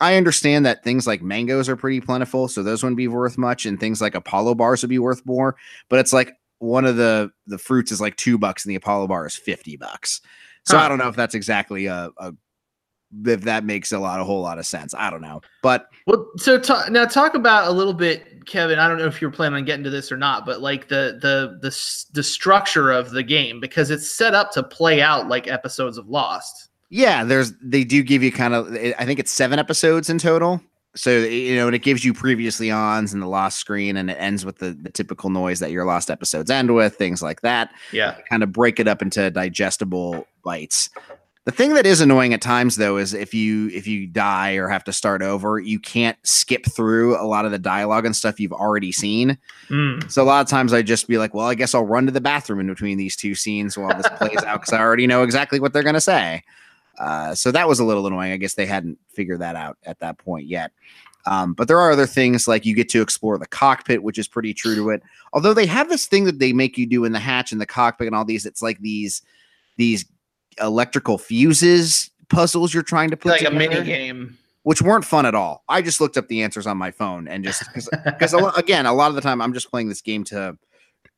I 0.00 0.16
understand 0.16 0.64
that 0.66 0.84
things 0.84 1.06
like 1.06 1.22
mangoes 1.22 1.68
are 1.68 1.76
pretty 1.76 2.00
plentiful, 2.00 2.46
so 2.48 2.62
those 2.62 2.82
wouldn't 2.82 2.96
be 2.96 3.08
worth 3.08 3.36
much, 3.36 3.66
and 3.66 3.80
things 3.80 4.00
like 4.00 4.14
Apollo 4.14 4.54
bars 4.54 4.82
would 4.82 4.90
be 4.90 4.98
worth 4.98 5.26
more. 5.26 5.56
But 5.88 5.98
it's 5.98 6.12
like 6.12 6.34
one 6.58 6.84
of 6.84 6.96
the 6.96 7.32
the 7.48 7.58
fruits 7.58 7.90
is 7.90 8.00
like 8.00 8.16
two 8.16 8.38
bucks, 8.38 8.64
and 8.64 8.70
the 8.70 8.76
Apollo 8.76 9.08
bar 9.08 9.26
is 9.26 9.34
fifty 9.34 9.76
bucks. 9.76 10.20
So 10.68 10.76
Huh. 10.76 10.84
I 10.84 10.88
don't 10.88 10.98
know 10.98 11.08
if 11.08 11.16
that's 11.16 11.34
exactly 11.34 11.86
a, 11.86 12.10
a 12.18 12.32
if 13.24 13.40
that 13.42 13.64
makes 13.64 13.90
a 13.92 13.98
lot 13.98 14.20
a 14.20 14.24
whole 14.24 14.42
lot 14.42 14.58
of 14.58 14.66
sense. 14.66 14.92
I 14.94 15.08
don't 15.08 15.22
know, 15.22 15.40
but 15.62 15.88
Well, 16.06 16.28
so 16.36 16.58
ta- 16.58 16.88
now 16.90 17.06
talk 17.06 17.34
about 17.34 17.66
a 17.66 17.70
little 17.70 17.94
bit, 17.94 18.44
Kevin. 18.44 18.78
I 18.78 18.86
don't 18.86 18.98
know 18.98 19.06
if 19.06 19.22
you're 19.22 19.30
planning 19.30 19.56
on 19.56 19.64
getting 19.64 19.84
to 19.84 19.90
this 19.90 20.12
or 20.12 20.18
not, 20.18 20.44
but 20.44 20.60
like 20.60 20.88
the 20.88 21.18
the 21.22 21.58
the 21.62 21.74
the 22.12 22.22
structure 22.22 22.90
of 22.90 23.12
the 23.12 23.22
game 23.22 23.60
because 23.60 23.90
it's 23.90 24.14
set 24.14 24.34
up 24.34 24.50
to 24.52 24.62
play 24.62 25.00
out 25.00 25.26
like 25.26 25.48
episodes 25.48 25.96
of 25.96 26.06
Lost. 26.10 26.68
Yeah, 26.90 27.24
there's 27.24 27.54
they 27.62 27.82
do 27.82 28.02
give 28.02 28.22
you 28.22 28.30
kind 28.30 28.54
of 28.54 28.70
I 28.98 29.06
think 29.06 29.18
it's 29.18 29.30
seven 29.30 29.58
episodes 29.58 30.10
in 30.10 30.18
total. 30.18 30.60
So 30.94 31.10
you 31.18 31.54
know, 31.54 31.66
and 31.66 31.76
it 31.76 31.82
gives 31.82 32.04
you 32.04 32.12
previously 32.12 32.70
ons 32.70 33.12
and 33.12 33.22
the 33.22 33.26
lost 33.26 33.58
screen, 33.58 33.96
and 33.96 34.10
it 34.10 34.16
ends 34.18 34.44
with 34.44 34.58
the, 34.58 34.70
the 34.70 34.90
typical 34.90 35.30
noise 35.30 35.60
that 35.60 35.70
your 35.70 35.84
lost 35.84 36.10
episodes 36.10 36.50
end 36.50 36.74
with, 36.74 36.96
things 36.96 37.22
like 37.22 37.42
that. 37.42 37.70
Yeah. 37.92 38.16
Kind 38.28 38.42
of 38.42 38.52
break 38.52 38.80
it 38.80 38.88
up 38.88 39.02
into 39.02 39.30
digestible 39.30 40.26
bites. 40.44 40.90
The 41.48 41.52
thing 41.52 41.72
that 41.74 41.86
is 41.86 42.02
annoying 42.02 42.34
at 42.34 42.42
times 42.42 42.76
though 42.76 42.98
is 42.98 43.14
if 43.14 43.32
you 43.32 43.68
if 43.68 43.86
you 43.86 44.06
die 44.06 44.56
or 44.56 44.68
have 44.68 44.84
to 44.84 44.92
start 44.92 45.22
over, 45.22 45.58
you 45.58 45.80
can't 45.80 46.18
skip 46.22 46.66
through 46.66 47.18
a 47.18 47.24
lot 47.24 47.46
of 47.46 47.52
the 47.52 47.58
dialogue 47.58 48.04
and 48.04 48.14
stuff 48.14 48.38
you've 48.38 48.52
already 48.52 48.92
seen. 48.92 49.38
Mm. 49.70 50.10
So 50.10 50.22
a 50.22 50.24
lot 50.24 50.42
of 50.42 50.48
times 50.48 50.74
I 50.74 50.82
just 50.82 51.08
be 51.08 51.16
like, 51.16 51.32
well, 51.32 51.46
I 51.46 51.54
guess 51.54 51.74
I'll 51.74 51.86
run 51.86 52.04
to 52.04 52.12
the 52.12 52.20
bathroom 52.20 52.60
in 52.60 52.66
between 52.66 52.98
these 52.98 53.16
two 53.16 53.34
scenes 53.34 53.78
while 53.78 53.96
this 53.96 54.08
plays 54.18 54.44
out 54.44 54.60
because 54.60 54.74
I 54.74 54.80
already 54.80 55.06
know 55.06 55.22
exactly 55.22 55.58
what 55.58 55.72
they're 55.72 55.82
gonna 55.82 56.02
say. 56.02 56.42
Uh, 56.98 57.34
so 57.34 57.50
that 57.52 57.68
was 57.68 57.78
a 57.80 57.84
little 57.84 58.06
annoying. 58.06 58.32
I 58.32 58.36
guess 58.36 58.54
they 58.54 58.66
hadn't 58.66 58.98
figured 59.08 59.40
that 59.40 59.56
out 59.56 59.78
at 59.84 60.00
that 60.00 60.18
point 60.18 60.46
yet. 60.46 60.72
Um, 61.26 61.52
but 61.52 61.68
there 61.68 61.78
are 61.78 61.90
other 61.90 62.06
things 62.06 62.48
like 62.48 62.64
you 62.64 62.74
get 62.74 62.88
to 62.90 63.02
explore 63.02 63.38
the 63.38 63.46
cockpit, 63.46 64.02
which 64.02 64.18
is 64.18 64.26
pretty 64.26 64.54
true 64.54 64.74
to 64.76 64.90
it. 64.90 65.02
Although 65.32 65.52
they 65.54 65.66
have 65.66 65.88
this 65.88 66.06
thing 66.06 66.24
that 66.24 66.38
they 66.38 66.52
make 66.52 66.78
you 66.78 66.86
do 66.86 67.04
in 67.04 67.12
the 67.12 67.18
hatch 67.18 67.52
and 67.52 67.60
the 67.60 67.66
cockpit 67.66 68.06
and 68.06 68.16
all 68.16 68.24
these, 68.24 68.46
it's 68.46 68.62
like 68.62 68.78
these 68.80 69.22
these 69.76 70.06
electrical 70.60 71.18
fuses 71.18 72.10
puzzles 72.28 72.74
you're 72.74 72.82
trying 72.82 73.10
to 73.10 73.16
put 73.16 73.30
Like 73.30 73.44
a 73.44 73.50
mini 73.50 73.82
game. 73.84 74.36
which 74.62 74.82
weren't 74.82 75.04
fun 75.04 75.24
at 75.26 75.34
all. 75.34 75.64
I 75.68 75.82
just 75.82 76.00
looked 76.00 76.16
up 76.16 76.28
the 76.28 76.42
answers 76.42 76.66
on 76.66 76.76
my 76.76 76.90
phone 76.90 77.28
and 77.28 77.44
just 77.44 77.62
because 77.72 77.88
again, 78.56 78.86
a 78.86 78.92
lot 78.92 79.08
of 79.08 79.14
the 79.14 79.20
time 79.20 79.40
I'm 79.40 79.52
just 79.52 79.70
playing 79.70 79.88
this 79.88 80.00
game 80.02 80.24
to 80.24 80.56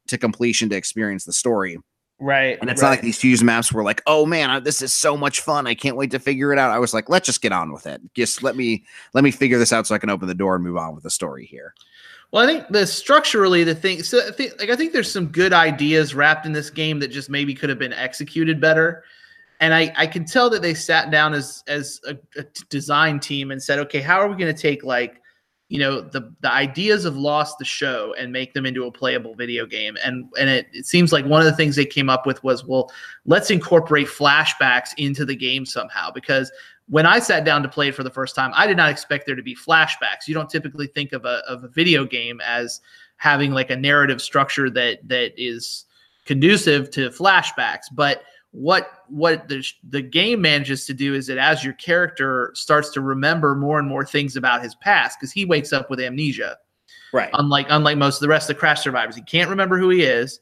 to 0.09 0.18
completion 0.18 0.68
to 0.70 0.76
experience 0.76 1.24
the 1.24 1.33
story, 1.33 1.78
Right. 2.21 2.59
and 2.61 2.68
it's 2.68 2.83
not 2.83 2.91
like 2.91 3.01
these 3.01 3.18
fuse 3.18 3.43
maps 3.43 3.73
were 3.73 3.83
like, 3.83 4.03
oh 4.07 4.27
man, 4.27 4.51
I- 4.51 4.61
this 4.61 4.83
is 4.83 4.93
so 4.93 5.16
much 5.16 5.41
fun. 5.41 5.66
I 5.66 5.75
can't 5.75 5.97
wait 5.97 6.11
to 6.11 6.18
figure 6.18 6.53
it 6.53 6.59
out. 6.59 6.71
I 6.71 6.79
was 6.79 6.93
like, 6.93 7.09
let's 7.09 7.27
just 7.27 7.41
get 7.41 7.53
on 7.53 7.73
with 7.73 7.87
it. 7.87 8.01
Just 8.14 8.43
let 8.43 8.57
me 8.57 8.85
let 9.14 9.25
me 9.25 9.31
figure 9.31 9.59
this 9.59 9.73
out 9.73 9.87
so 9.87 9.95
I 9.95 9.99
can 9.99 10.11
open 10.11 10.29
the 10.29 10.35
door 10.35 10.55
and 10.55 10.62
move 10.62 10.77
on 10.77 10.95
with 10.95 11.03
the 11.05 11.11
story 11.11 11.47
here. 11.47 11.75
Well, 12.33 12.45
I 12.45 12.47
think 12.47 12.68
the 12.68 12.87
structurally 12.87 13.64
the 13.64 13.75
thing. 13.75 14.03
So 14.03 14.27
I 14.27 14.31
think 14.31 14.53
like 14.61 14.71
I 14.71 14.77
think 14.77 14.93
there's 14.93 15.11
some 15.11 15.27
good 15.29 15.53
ideas 15.53 16.14
wrapped 16.14 16.47
in 16.47 16.53
this 16.53 16.71
game 16.71 17.01
that 17.01 17.09
just 17.09 17.31
maybe 17.31 17.55
could 17.55 17.71
have 17.71 17.79
been 17.79 17.93
executed 17.95 18.61
better. 18.61 19.03
And 19.61 19.75
I 19.75 19.93
I 19.97 20.07
can 20.07 20.25
tell 20.25 20.49
that 20.51 20.62
they 20.62 20.75
sat 20.75 21.11
down 21.11 21.35
as 21.35 21.64
as 21.66 22.01
a 22.07 22.45
design 22.68 23.18
team 23.18 23.51
and 23.51 23.62
said, 23.62 23.79
okay, 23.81 24.01
how 24.01 24.21
are 24.21 24.29
we 24.29 24.37
going 24.37 24.55
to 24.55 24.62
take 24.62 24.85
like 24.85 25.21
you 25.71 25.79
know 25.79 26.01
the 26.01 26.35
the 26.41 26.53
ideas 26.53 27.05
of 27.05 27.16
Lost 27.16 27.59
the 27.59 27.64
show 27.64 28.12
and 28.18 28.33
make 28.33 28.53
them 28.53 28.66
into 28.66 28.85
a 28.85 28.93
playable 28.93 29.35
video 29.35 29.64
game? 29.64 29.97
And 30.05 30.27
and 30.39 30.51
it, 30.51 30.66
it 30.73 30.85
seems 30.85 31.12
like 31.12 31.25
one 31.25 31.41
of 31.41 31.47
the 31.47 31.57
things 31.57 31.77
they 31.77 31.87
came 31.87 32.11
up 32.11 32.27
with 32.27 32.43
was 32.43 32.66
well, 32.66 32.91
let's 33.25 33.51
incorporate 33.51 34.09
flashbacks 34.09 34.91
into 34.99 35.25
the 35.25 35.37
game 35.37 35.64
somehow 35.64 36.11
because 36.11 36.51
when 36.89 37.07
I 37.07 37.21
sat 37.21 37.45
down 37.45 37.62
to 37.62 37.68
play 37.68 37.89
it 37.89 37.95
for 37.95 38.03
the 38.03 38.11
first 38.11 38.35
time, 38.35 38.51
I 38.55 38.66
did 38.66 38.77
not 38.77 38.91
expect 38.91 39.25
there 39.25 39.37
to 39.37 39.43
be 39.45 39.55
flashbacks. 39.55 40.27
You 40.27 40.35
don't 40.35 40.51
typically 40.51 40.89
think 40.89 41.12
of 41.12 41.25
a 41.25 41.41
of 41.49 41.62
a 41.62 41.68
video 41.68 42.05
game 42.05 42.41
as 42.45 42.81
having 43.16 43.53
like 43.53 43.71
a 43.71 43.77
narrative 43.77 44.21
structure 44.21 44.68
that 44.71 45.07
that 45.09 45.33
is 45.37 45.85
conducive 46.27 46.91
to 46.91 47.11
flashbacks. 47.11 47.85
But 47.93 48.25
what 48.53 49.05
what 49.09 49.48
the 49.48 49.64
the 49.88 50.03
game 50.03 50.40
manages 50.40 50.84
to 50.86 50.94
do 50.94 51.14
is 51.14 51.26
that 51.28 51.38
as 51.38 51.62
your 51.62 51.74
character 51.74 52.51
starts 52.55 52.90
to 52.90 53.01
remember 53.01 53.55
more 53.55 53.78
and 53.78 53.88
more 53.88 54.05
things 54.05 54.36
about 54.36 54.62
his 54.62 54.74
past, 54.76 55.18
because 55.18 55.32
he 55.32 55.44
wakes 55.44 55.72
up 55.72 55.90
with 55.90 56.01
amnesia. 56.01 56.57
Right. 57.12 57.30
unlike 57.34 57.66
unlike 57.70 57.98
most 57.98 58.16
of 58.16 58.20
the 58.20 58.28
rest 58.28 58.48
of 58.48 58.57
the 58.57 58.61
crash 58.61 58.82
survivors 58.82 59.16
he 59.16 59.22
can't 59.22 59.51
remember 59.51 59.78
who 59.78 59.88
he 59.88 60.03
is 60.03 60.38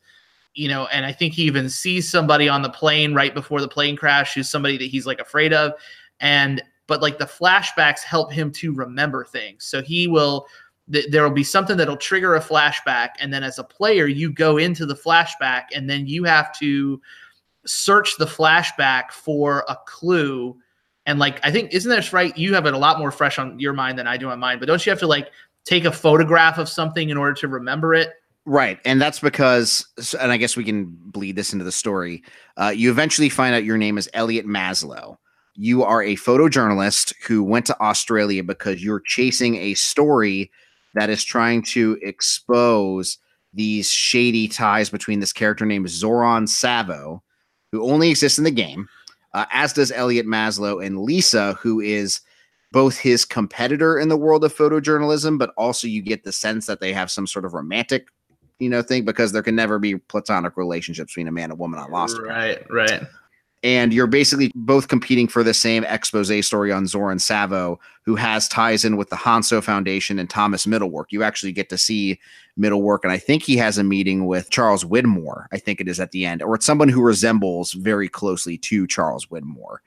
you 0.53 0.69
know 0.69 0.87
and 0.89 1.07
i 1.07 1.13
think 1.13 1.33
he 1.33 1.45
even 1.45 1.71
sees 1.71 2.11
somebody 2.11 2.47
on 2.47 2.61
the 2.61 2.69
plane 2.69 3.15
right 3.15 3.33
before 3.33 3.63
the 3.63 3.69
plane 3.69 3.97
crash 3.97 4.35
who's 4.35 4.51
somebody 4.51 4.77
that 4.77 4.85
he's 4.85 5.07
like 5.07 5.19
afraid 5.19 5.55
of. 5.55 5.73
And 6.21 6.63
but 6.87 7.03
like 7.03 7.19
the 7.19 7.27
flashbacks 7.27 8.01
help 8.01 8.33
him 8.33 8.51
to 8.53 8.75
remember 8.75 9.25
things. 9.25 9.65
So 9.65 9.81
he 9.83 10.09
will 10.09 10.47
th- 10.93 11.07
there 11.11 11.23
will 11.23 11.31
be 11.31 11.45
something 11.45 11.77
that'll 11.77 11.97
trigger 11.97 12.35
a 12.35 12.41
flashback 12.41 13.11
and 13.21 13.33
then 13.33 13.45
as 13.45 13.59
a 13.59 13.65
player 13.65 14.07
you 14.07 14.33
go 14.33 14.57
into 14.57 14.85
the 14.87 14.95
flashback 14.97 15.65
and 15.75 15.89
then 15.89 16.07
you 16.07 16.25
have 16.25 16.53
to 16.59 17.01
search 17.69 18.17
the 18.19 18.27
flashback 18.27 19.11
for 19.11 19.65
a 19.69 19.77
clue 19.87 20.57
and 21.07 21.19
like 21.19 21.39
i 21.45 21.51
think 21.51 21.73
isn't 21.73 21.91
that 21.91 22.13
right 22.13 22.37
you 22.37 22.55
have 22.55 22.67
it 22.67 22.75
a 22.75 22.79
lot 22.79 22.99
more 22.99 23.11
fresh 23.11 23.39
on 23.39 23.59
your 23.59 23.73
mind 23.73 23.99
than 23.99 24.07
i 24.07 24.17
do 24.17 24.31
on 24.31 24.39
mine 24.39 24.59
but 24.59 24.67
don't 24.67 24.85
you 24.85 24.91
have 24.91 24.99
to 24.99 25.07
like 25.07 25.31
take 25.65 25.85
a 25.85 25.93
photograph 25.93 26.59
of 26.59 26.69
something 26.69 27.11
in 27.11 27.17
order 27.17 27.35
to 27.35 27.49
remember 27.49 27.95
it 27.95 28.11
Right. 28.49 28.81
And 28.87 28.99
that's 28.99 29.21
because, 29.21 29.87
and 30.19 30.33
I 30.33 30.39
guess 30.39 30.57
we 30.57 30.65
can 30.65 30.87
bleed 30.87 31.37
this 31.37 31.53
into 31.53 31.67
the 31.67 31.73
story. 31.73 32.23
Uh, 32.57 32.73
you 32.75 32.91
eventually 32.91 33.29
find 33.29 33.55
out 33.55 33.63
your 33.63 33.77
name 33.77 33.99
is 33.99 34.09
Elliott 34.15 34.47
Maslow. 34.47 35.19
You 35.55 35.85
are 35.85 36.03
a 36.03 36.17
photojournalist 36.17 37.13
who 37.27 37.45
went 37.45 37.67
to 37.67 37.79
Australia 37.79 38.43
because 38.43 38.83
you're 38.83 39.03
chasing 39.05 39.57
a 39.57 39.75
story 39.75 40.51
that 40.95 41.11
is 41.11 41.25
trying 41.25 41.61
to 41.65 41.99
expose 42.01 43.19
these 43.53 43.91
shady 43.91 44.49
ties 44.49 44.89
between 44.89 45.21
this 45.21 45.35
character 45.35 45.67
named 45.67 45.91
Zoran 45.91 46.47
Savo, 46.47 47.23
who 47.73 47.83
only 47.83 48.11
exists 48.11 48.39
in 48.39 48.45
the 48.45 48.51
game, 48.51 48.89
uh, 49.35 49.47
as 49.53 49.73
does 49.73 49.93
Elliott 49.93 50.27
Maslow 50.27 50.85
and 50.85 51.01
Lisa, 51.01 51.55
who 51.55 51.81
is 51.81 52.21
both 52.73 52.99
his 52.99 53.25
competitor 53.25 53.99
in 53.99 54.09
the 54.09 54.17
world 54.17 54.45
of 54.45 54.55
photojournalism, 54.55 55.39
but 55.39 55.53
also 55.57 55.87
you 55.87 56.03
get 56.03 56.25
the 56.25 56.33
sense 56.33 56.67
that 56.67 56.81
they 56.81 56.93
have 56.93 57.11
some 57.11 57.27
sort 57.27 57.45
of 57.45 57.55
romantic 57.55 58.09
you 58.59 58.69
know 58.69 58.83
thing 58.83 59.05
because 59.05 59.33
there 59.33 59.43
can 59.43 59.55
never 59.55 59.79
be 59.79 59.97
platonic 59.97 60.57
relationships 60.57 61.13
between 61.13 61.29
a 61.29 61.33
man 61.33 61.51
and 61.51 61.59
woman 61.59 61.79
on 61.81 61.91
Lost. 61.91 62.19
right 62.19 62.65
right 62.71 63.03
And 63.65 63.93
you're 63.93 64.07
basically 64.07 64.53
both 64.55 64.87
competing 64.87 65.27
for 65.27 65.43
the 65.43 65.53
same 65.53 65.83
expose 65.85 66.47
story 66.47 66.71
on 66.71 66.87
Zoran 66.87 67.19
Savo, 67.19 67.81
who 68.03 68.15
has 68.15 68.47
ties 68.47 68.85
in 68.85 68.97
with 68.97 69.11
the 69.11 69.17
Hanso 69.17 69.63
Foundation 69.63 70.19
and 70.19 70.31
Thomas 70.31 70.65
Mittelwerk. 70.65 71.07
You 71.11 71.25
actually 71.25 71.53
get 71.53 71.69
to 71.71 71.79
see 71.79 72.21
Mittelwerk, 72.59 73.01
and 73.03 73.11
I 73.11 73.19
think 73.19 73.43
he 73.43 73.57
has 73.57 73.77
a 73.77 73.85
meeting 73.85 74.27
with 74.27 74.51
Charles 74.51 74.85
Widmore. 74.85 75.47
I 75.51 75.59
think 75.59 75.81
it 75.81 75.89
is 75.89 75.99
at 75.99 76.13
the 76.13 76.25
end, 76.25 76.41
or 76.41 76.55
it's 76.55 76.67
someone 76.67 76.89
who 76.89 77.03
resembles 77.03 77.73
very 77.73 78.09
closely 78.09 78.59
to 78.59 78.87
Charles 78.87 79.27
Widmore 79.27 79.79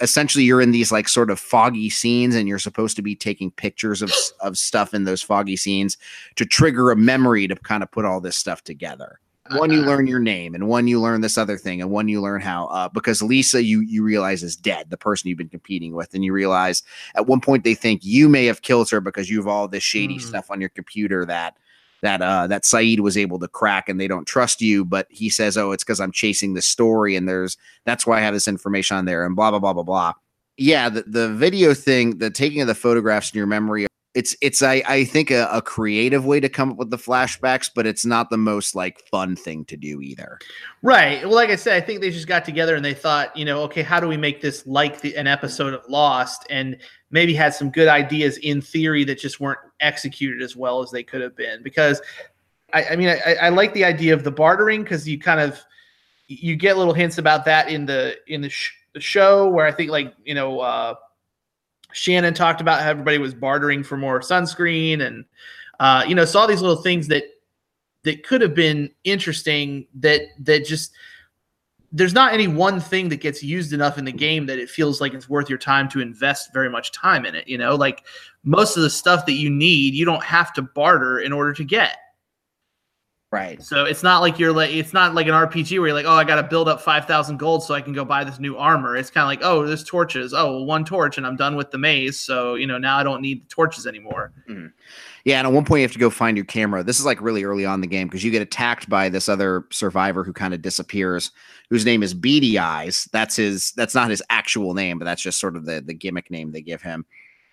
essentially 0.00 0.44
you're 0.44 0.60
in 0.60 0.72
these 0.72 0.92
like 0.92 1.08
sort 1.08 1.30
of 1.30 1.40
foggy 1.40 1.90
scenes 1.90 2.34
and 2.34 2.48
you're 2.48 2.58
supposed 2.58 2.96
to 2.96 3.02
be 3.02 3.14
taking 3.16 3.50
pictures 3.50 4.02
of 4.02 4.12
of 4.40 4.58
stuff 4.58 4.94
in 4.94 5.04
those 5.04 5.22
foggy 5.22 5.56
scenes 5.56 5.96
to 6.36 6.44
trigger 6.44 6.90
a 6.90 6.96
memory 6.96 7.48
to 7.48 7.56
kind 7.56 7.82
of 7.82 7.90
put 7.90 8.04
all 8.04 8.20
this 8.20 8.36
stuff 8.36 8.62
together 8.62 9.20
one 9.56 9.70
you 9.70 9.82
learn 9.82 10.06
your 10.06 10.18
name 10.20 10.54
and 10.54 10.68
one 10.68 10.86
you 10.86 11.00
learn 11.00 11.20
this 11.20 11.38
other 11.38 11.56
thing 11.56 11.80
and 11.80 11.90
one 11.90 12.08
you 12.08 12.20
learn 12.20 12.40
how 12.40 12.66
uh, 12.66 12.88
because 12.88 13.22
lisa 13.22 13.62
you 13.62 13.80
you 13.80 14.02
realize 14.02 14.42
is 14.42 14.56
dead 14.56 14.90
the 14.90 14.96
person 14.96 15.28
you've 15.28 15.38
been 15.38 15.48
competing 15.48 15.94
with 15.94 16.14
and 16.14 16.24
you 16.24 16.32
realize 16.32 16.82
at 17.14 17.26
one 17.26 17.40
point 17.40 17.64
they 17.64 17.74
think 17.74 18.04
you 18.04 18.28
may 18.28 18.46
have 18.46 18.62
killed 18.62 18.90
her 18.90 19.00
because 19.00 19.28
you 19.30 19.38
have 19.38 19.48
all 19.48 19.68
this 19.68 19.82
shady 19.82 20.18
Mm. 20.18 20.22
stuff 20.22 20.50
on 20.50 20.60
your 20.60 20.70
computer 20.70 21.24
that 21.26 21.56
that 22.02 22.22
uh 22.22 22.46
that 22.46 22.62
Sayid 22.62 23.00
was 23.00 23.16
able 23.18 23.38
to 23.40 23.48
crack 23.48 23.88
and 23.88 24.00
they 24.00 24.08
don't 24.08 24.24
trust 24.26 24.62
you, 24.62 24.84
but 24.86 25.06
he 25.10 25.28
says, 25.28 25.58
Oh, 25.58 25.72
it's 25.72 25.84
because 25.84 26.00
I'm 26.00 26.12
chasing 26.12 26.54
the 26.54 26.62
story 26.62 27.14
and 27.14 27.28
there's 27.28 27.58
that's 27.84 28.06
why 28.06 28.18
I 28.18 28.20
have 28.22 28.32
this 28.32 28.48
information 28.48 28.96
on 28.96 29.04
there 29.04 29.26
and 29.26 29.36
blah 29.36 29.50
blah 29.50 29.58
blah 29.58 29.74
blah 29.74 29.82
blah. 29.82 30.12
Yeah, 30.56 30.88
the, 30.88 31.02
the 31.02 31.28
video 31.34 31.74
thing, 31.74 32.18
the 32.18 32.30
taking 32.30 32.60
of 32.60 32.66
the 32.68 32.74
photographs 32.74 33.32
in 33.32 33.38
your 33.38 33.46
memory, 33.46 33.86
it's 34.14 34.36
it's 34.40 34.62
I, 34.62 34.82
I 34.88 35.04
think 35.04 35.30
a, 35.30 35.48
a 35.52 35.62
creative 35.62 36.24
way 36.24 36.40
to 36.40 36.48
come 36.48 36.72
up 36.72 36.76
with 36.76 36.90
the 36.90 36.96
flashbacks, 36.96 37.70
but 37.74 37.86
it's 37.86 38.04
not 38.04 38.30
the 38.30 38.36
most 38.36 38.74
like 38.74 39.00
fun 39.10 39.36
thing 39.36 39.64
to 39.66 39.76
do 39.76 40.00
either. 40.00 40.38
right 40.82 41.22
well 41.22 41.34
like 41.34 41.50
i 41.50 41.56
said 41.56 41.74
i 41.74 41.84
think 41.84 42.00
they 42.00 42.10
just 42.10 42.26
got 42.26 42.44
together 42.44 42.74
and 42.74 42.84
they 42.84 42.94
thought 42.94 43.36
you 43.36 43.44
know 43.44 43.62
okay 43.62 43.82
how 43.82 44.00
do 44.00 44.08
we 44.08 44.16
make 44.16 44.40
this 44.40 44.66
like 44.66 45.00
the, 45.02 45.14
an 45.16 45.26
episode 45.26 45.74
of 45.74 45.82
lost 45.88 46.46
and 46.50 46.78
maybe 47.10 47.34
had 47.34 47.54
some 47.54 47.70
good 47.70 47.88
ideas 47.88 48.38
in 48.38 48.60
theory 48.60 49.04
that 49.04 49.18
just 49.18 49.40
weren't 49.40 49.58
executed 49.80 50.42
as 50.42 50.56
well 50.56 50.80
as 50.80 50.90
they 50.90 51.02
could 51.02 51.20
have 51.20 51.36
been. 51.36 51.62
Because 51.62 52.00
I, 52.72 52.84
I 52.84 52.96
mean, 52.96 53.08
I, 53.08 53.34
I 53.42 53.48
like 53.48 53.74
the 53.74 53.84
idea 53.84 54.14
of 54.14 54.24
the 54.24 54.30
bartering 54.30 54.82
because 54.82 55.08
you 55.08 55.18
kind 55.18 55.40
of 55.40 55.60
you 56.28 56.54
get 56.54 56.78
little 56.78 56.94
hints 56.94 57.18
about 57.18 57.44
that 57.46 57.68
in 57.68 57.86
the 57.86 58.16
in 58.28 58.40
the, 58.40 58.48
sh- 58.48 58.72
the 58.94 59.00
show 59.00 59.48
where 59.48 59.66
I 59.66 59.72
think 59.72 59.90
like 59.90 60.14
you 60.24 60.34
know 60.34 60.60
uh, 60.60 60.94
Shannon 61.92 62.34
talked 62.34 62.60
about 62.60 62.82
how 62.82 62.90
everybody 62.90 63.18
was 63.18 63.34
bartering 63.34 63.82
for 63.82 63.96
more 63.96 64.20
sunscreen 64.20 65.06
and 65.06 65.24
uh, 65.78 66.04
you 66.06 66.14
know 66.14 66.24
saw 66.24 66.46
these 66.46 66.60
little 66.60 66.82
things 66.82 67.08
that 67.08 67.24
that 68.02 68.24
could 68.24 68.40
have 68.40 68.54
been 68.54 68.90
interesting 69.04 69.86
that 69.94 70.22
that 70.38 70.64
just 70.64 70.92
there's 71.92 72.14
not 72.14 72.32
any 72.32 72.46
one 72.46 72.80
thing 72.80 73.08
that 73.08 73.16
gets 73.16 73.42
used 73.42 73.72
enough 73.72 73.98
in 73.98 74.04
the 74.04 74.12
game 74.12 74.46
that 74.46 74.60
it 74.60 74.70
feels 74.70 75.00
like 75.00 75.12
it's 75.12 75.28
worth 75.28 75.48
your 75.48 75.58
time 75.58 75.88
to 75.88 76.00
invest 76.00 76.52
very 76.52 76.70
much 76.70 76.92
time 76.92 77.26
in 77.26 77.34
it 77.34 77.48
you 77.48 77.58
know? 77.58 77.74
Like 77.74 78.04
most 78.44 78.76
of 78.76 78.82
the 78.82 78.90
stuff 78.90 79.26
that 79.26 79.32
you 79.32 79.50
need 79.50 79.94
you 79.94 80.04
don't 80.04 80.24
have 80.24 80.52
to 80.54 80.62
barter 80.62 81.18
in 81.18 81.32
order 81.32 81.52
to 81.52 81.64
get 81.64 81.96
Right. 83.32 83.62
so 83.62 83.84
it's 83.84 84.02
not 84.02 84.22
like 84.22 84.40
you're 84.40 84.52
like 84.52 84.70
it's 84.70 84.92
not 84.92 85.14
like 85.14 85.28
an 85.28 85.34
RPG 85.34 85.78
where 85.78 85.88
you're 85.88 85.94
like, 85.94 86.04
oh, 86.04 86.14
I 86.14 86.24
got 86.24 86.36
to 86.36 86.42
build 86.42 86.68
up 86.68 86.80
five 86.80 87.04
thousand 87.04 87.36
gold 87.36 87.62
so 87.62 87.74
I 87.74 87.80
can 87.80 87.92
go 87.92 88.04
buy 88.04 88.24
this 88.24 88.40
new 88.40 88.56
armor. 88.56 88.96
It's 88.96 89.08
kind 89.08 89.22
of 89.22 89.28
like, 89.28 89.40
oh, 89.48 89.64
there's 89.64 89.84
torches. 89.84 90.34
Oh, 90.34 90.56
well, 90.56 90.64
one 90.64 90.84
torch 90.84 91.16
and 91.16 91.24
I'm 91.24 91.36
done 91.36 91.54
with 91.54 91.70
the 91.70 91.78
maze. 91.78 92.18
So 92.18 92.56
you 92.56 92.66
know 92.66 92.76
now 92.76 92.98
I 92.98 93.04
don't 93.04 93.22
need 93.22 93.44
the 93.44 93.48
torches 93.48 93.86
anymore. 93.86 94.32
Mm-hmm. 94.48 94.66
Yeah, 95.24 95.38
and 95.38 95.46
at 95.46 95.52
one 95.52 95.64
point 95.64 95.80
you 95.80 95.84
have 95.84 95.92
to 95.92 95.98
go 95.98 96.10
find 96.10 96.36
your 96.36 96.46
camera. 96.46 96.82
This 96.82 96.98
is 96.98 97.04
like 97.04 97.20
really 97.20 97.44
early 97.44 97.64
on 97.64 97.74
in 97.74 97.80
the 97.82 97.86
game 97.86 98.08
because 98.08 98.24
you 98.24 98.32
get 98.32 98.42
attacked 98.42 98.88
by 98.88 99.08
this 99.08 99.28
other 99.28 99.64
survivor 99.70 100.24
who 100.24 100.32
kind 100.32 100.52
of 100.52 100.60
disappears, 100.62 101.30
whose 101.68 101.84
name 101.84 102.02
is 102.02 102.14
Beady 102.14 102.58
Eyes. 102.58 103.08
That's 103.12 103.36
his. 103.36 103.70
That's 103.72 103.94
not 103.94 104.10
his 104.10 104.22
actual 104.30 104.74
name, 104.74 104.98
but 104.98 105.04
that's 105.04 105.22
just 105.22 105.38
sort 105.38 105.54
of 105.54 105.66
the 105.66 105.80
the 105.80 105.94
gimmick 105.94 106.32
name 106.32 106.50
they 106.50 106.62
give 106.62 106.82
him. 106.82 107.04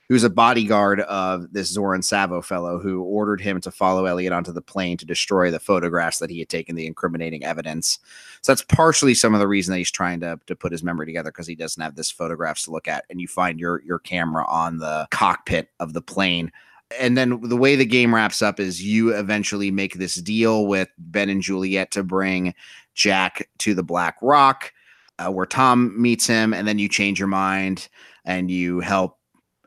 Who's 0.09 0.23
a 0.23 0.29
bodyguard 0.29 1.01
of 1.01 1.51
this 1.51 1.69
Zoran 1.69 2.01
Savo 2.01 2.41
fellow 2.41 2.79
who 2.79 3.01
ordered 3.01 3.41
him 3.41 3.59
to 3.59 3.71
follow 3.71 4.05
Elliott 4.05 4.31
onto 4.31 4.53
the 4.53 4.61
plane 4.61 4.95
to 4.97 5.05
destroy 5.05 5.51
the 5.51 5.59
photographs 5.59 6.19
that 6.19 6.29
he 6.29 6.39
had 6.39 6.47
taken, 6.47 6.75
the 6.75 6.87
incriminating 6.87 7.43
evidence. 7.43 7.99
So 8.41 8.53
that's 8.53 8.61
partially 8.61 9.13
some 9.13 9.33
of 9.33 9.41
the 9.41 9.49
reason 9.49 9.73
that 9.73 9.79
he's 9.79 9.91
trying 9.91 10.21
to 10.21 10.39
to 10.47 10.55
put 10.55 10.71
his 10.71 10.83
memory 10.83 11.07
together 11.07 11.31
because 11.31 11.47
he 11.47 11.55
doesn't 11.55 11.83
have 11.83 11.95
this 11.95 12.09
photographs 12.09 12.63
to 12.63 12.71
look 12.71 12.87
at. 12.87 13.03
And 13.09 13.19
you 13.19 13.27
find 13.27 13.59
your 13.59 13.81
your 13.83 13.99
camera 13.99 14.45
on 14.47 14.77
the 14.77 15.07
cockpit 15.11 15.69
of 15.79 15.91
the 15.91 16.01
plane 16.01 16.51
and 16.99 17.17
then 17.17 17.41
the 17.41 17.57
way 17.57 17.75
the 17.75 17.85
game 17.85 18.15
wraps 18.15 18.41
up 18.41 18.59
is 18.59 18.83
you 18.83 19.13
eventually 19.13 19.71
make 19.71 19.95
this 19.95 20.15
deal 20.15 20.67
with 20.67 20.89
Ben 20.97 21.29
and 21.29 21.41
Juliet 21.41 21.91
to 21.91 22.03
bring 22.03 22.53
Jack 22.93 23.49
to 23.59 23.73
the 23.73 23.83
Black 23.83 24.17
Rock, 24.21 24.73
uh, 25.19 25.31
where 25.31 25.45
Tom 25.45 25.99
meets 26.01 26.25
him, 26.25 26.53
and 26.53 26.67
then 26.67 26.79
you 26.79 26.87
change 26.87 27.19
your 27.19 27.27
mind 27.27 27.89
and 28.23 28.49
you 28.49 28.79
help 28.79 29.16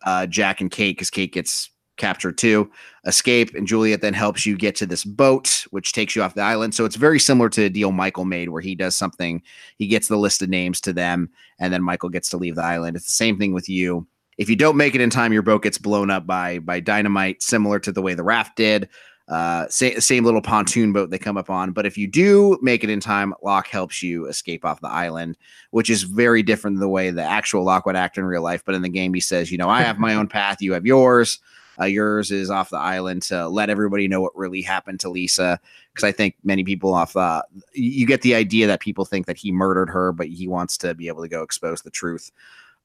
uh, 0.05 0.27
Jack 0.27 0.61
and 0.61 0.71
Kate 0.71 0.97
because 0.97 1.11
Kate 1.11 1.33
gets 1.33 1.71
captured 1.97 2.39
too, 2.39 2.71
escape, 3.07 3.55
and 3.55 3.67
Juliet 3.67 4.01
then 4.01 4.15
helps 4.15 4.47
you 4.47 4.57
get 4.57 4.75
to 4.77 4.87
this 4.87 5.05
boat, 5.05 5.67
which 5.71 5.93
takes 5.93 6.17
you 6.17 6.23
off 6.23 6.35
the 6.35 6.41
island. 6.41 6.75
So 6.75 6.85
it's 6.85 6.97
very 6.97 7.19
similar 7.19 7.51
to 7.51 7.65
a 7.65 7.69
deal 7.69 7.93
Michael 7.93 8.25
made, 8.25 8.49
where 8.49 8.63
he 8.63 8.75
does 8.75 8.97
something, 8.97 9.43
he 9.77 9.87
gets 9.87 10.09
the 10.09 10.17
list 10.17 10.41
of 10.41 10.49
names 10.49 10.81
to 10.83 10.93
them, 10.93 11.29
and 11.59 11.73
then 11.73 11.83
Michael 11.83 12.09
gets 12.09 12.31
to 12.31 12.39
leave 12.39 12.57
the 12.57 12.65
island. 12.65 12.97
It's 12.97 13.07
the 13.07 13.13
same 13.13 13.39
thing 13.39 13.53
with 13.53 13.69
you 13.69 14.07
if 14.41 14.49
you 14.49 14.57
don't 14.57 14.79
make 14.79 14.95
it 14.95 15.03
in 15.03 15.11
time, 15.11 15.35
your 15.35 15.43
boat 15.43 15.63
gets 15.63 15.77
blown 15.77 16.09
up 16.09 16.27
by 16.27 16.61
by 16.61 16.81
dynamite, 16.81 17.43
similar 17.43 17.79
to 17.81 17.93
the 17.93 18.01
way 18.01 18.15
the 18.15 18.23
raft 18.23 18.57
did. 18.57 18.89
Uh, 19.31 19.69
same, 19.69 20.01
same 20.01 20.25
little 20.25 20.43
pontoon 20.43 20.93
boat 20.93 21.11
they 21.11 21.19
come 21.19 21.37
up 21.37 21.49
on. 21.49 21.71
But 21.71 21.87
if 21.87 21.97
you 21.97 22.09
do 22.09 22.59
make 22.61 22.83
it 22.83 22.91
in 22.91 22.99
time, 22.99 23.33
Locke 23.43 23.69
helps 23.69 24.03
you 24.03 24.27
escape 24.27 24.65
off 24.65 24.81
the 24.81 24.89
island, 24.89 25.39
which 25.71 25.89
is 25.89 26.03
very 26.03 26.43
different 26.43 26.77
than 26.77 26.81
the 26.81 26.89
way 26.89 27.11
the 27.11 27.23
actual 27.23 27.63
Locke 27.63 27.87
would 27.87 27.95
act 27.95 28.19
in 28.19 28.25
real 28.25 28.43
life. 28.43 28.65
But 28.65 28.75
in 28.75 28.83
the 28.83 28.89
game, 28.89 29.15
he 29.15 29.21
says, 29.21 29.53
you 29.53 29.57
know, 29.57 29.71
I 29.71 29.83
have 29.83 29.99
my 29.99 30.15
own 30.15 30.27
path, 30.29 30.61
you 30.61 30.73
have 30.73 30.85
yours. 30.85 31.39
Uh, 31.81 31.87
yours 31.87 32.31
is 32.31 32.51
off 32.51 32.69
the 32.69 32.77
island 32.77 33.23
to 33.23 33.49
let 33.49 33.71
everybody 33.71 34.07
know 34.07 34.21
what 34.21 34.37
really 34.37 34.61
happened 34.61 35.01
to 35.01 35.09
Lisa. 35.09 35.59
Because 35.95 36.05
I 36.05 36.13
think 36.13 36.35
many 36.45 36.63
people 36.63 36.93
off, 36.93 37.17
uh, 37.17 37.43
you 37.73 38.07
get 38.07 38.23
the 38.23 38.35
idea 38.35 38.67
that 38.67 38.81
people 38.81 39.05
think 39.05 39.27
that 39.27 39.39
he 39.39 39.51
murdered 39.51 39.89
her, 39.89 40.13
but 40.13 40.27
he 40.27 40.47
wants 40.47 40.77
to 40.79 40.95
be 40.95 41.09
able 41.09 41.23
to 41.23 41.29
go 41.29 41.43
expose 41.43 41.81
the 41.81 41.91
truth. 41.91 42.33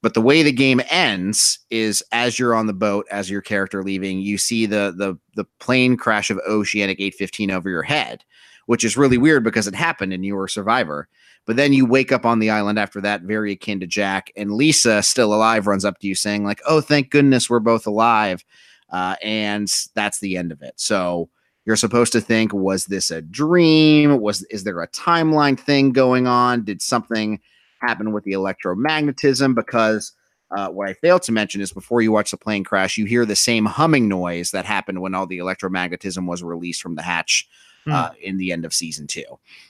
But 0.05 0.13
the 0.13 0.21
way 0.21 0.43
the 0.43 0.51
game 0.51 0.83
ends 0.91 1.57
is 1.71 2.03
as 2.11 2.37
you're 2.37 2.53
on 2.53 2.67
the 2.67 2.73
boat, 2.73 3.07
as 3.09 3.27
your 3.27 3.41
character 3.41 3.83
leaving, 3.83 4.19
you 4.19 4.37
see 4.37 4.67
the 4.67 4.93
the 4.95 5.17
the 5.35 5.49
plane 5.59 5.97
crash 5.97 6.29
of 6.29 6.39
Oceanic 6.47 6.99
815 6.99 7.49
over 7.49 7.71
your 7.71 7.81
head, 7.81 8.23
which 8.67 8.83
is 8.83 8.97
really 8.97 9.17
weird 9.17 9.43
because 9.43 9.65
it 9.65 9.73
happened 9.73 10.13
and 10.13 10.23
you 10.23 10.35
were 10.35 10.45
a 10.45 10.49
survivor. 10.49 11.07
But 11.47 11.55
then 11.55 11.73
you 11.73 11.87
wake 11.87 12.11
up 12.11 12.23
on 12.23 12.37
the 12.37 12.51
island 12.51 12.77
after 12.77 13.01
that, 13.01 13.23
very 13.23 13.53
akin 13.53 13.79
to 13.79 13.87
Jack, 13.87 14.31
and 14.35 14.53
Lisa, 14.53 15.01
still 15.01 15.33
alive, 15.33 15.65
runs 15.65 15.83
up 15.83 15.97
to 15.97 16.07
you 16.07 16.13
saying 16.13 16.43
like, 16.43 16.61
"Oh, 16.67 16.81
thank 16.81 17.09
goodness 17.09 17.49
we're 17.49 17.59
both 17.59 17.87
alive," 17.87 18.45
uh, 18.91 19.15
and 19.23 19.67
that's 19.95 20.19
the 20.19 20.37
end 20.37 20.51
of 20.51 20.61
it. 20.61 20.73
So 20.75 21.31
you're 21.65 21.75
supposed 21.75 22.13
to 22.13 22.21
think, 22.21 22.53
was 22.53 22.85
this 22.85 23.09
a 23.09 23.23
dream? 23.23 24.21
Was 24.21 24.43
is 24.51 24.65
there 24.65 24.83
a 24.83 24.87
timeline 24.89 25.59
thing 25.59 25.93
going 25.93 26.27
on? 26.27 26.63
Did 26.63 26.83
something 26.83 27.39
happen 27.80 28.11
with 28.11 28.23
the 28.23 28.34
electromagnetism 28.34 29.55
because 29.55 30.13
uh, 30.55 30.69
what 30.69 30.88
I 30.88 30.93
failed 30.93 31.23
to 31.23 31.32
mention 31.32 31.61
is 31.61 31.73
before 31.73 32.01
you 32.01 32.11
watch 32.11 32.32
the 32.32 32.38
plane 32.38 32.63
crash, 32.63 32.97
you 32.97 33.05
hear 33.05 33.26
the 33.26 33.36
same 33.36 33.65
humming 33.65 34.07
noise 34.07 34.51
that 34.51 34.65
happened 34.65 35.01
when 35.01 35.15
all 35.15 35.26
the 35.26 35.39
electromagnetism 35.39 36.28
was 36.28 36.43
released 36.43 36.82
from 36.82 36.95
the 36.95 37.01
hatch 37.01 37.47
uh, 37.88 38.09
in 38.21 38.38
the 38.38 38.51
end 38.51 38.65
of 38.65 38.73
season 38.73 39.05
two. 39.05 39.23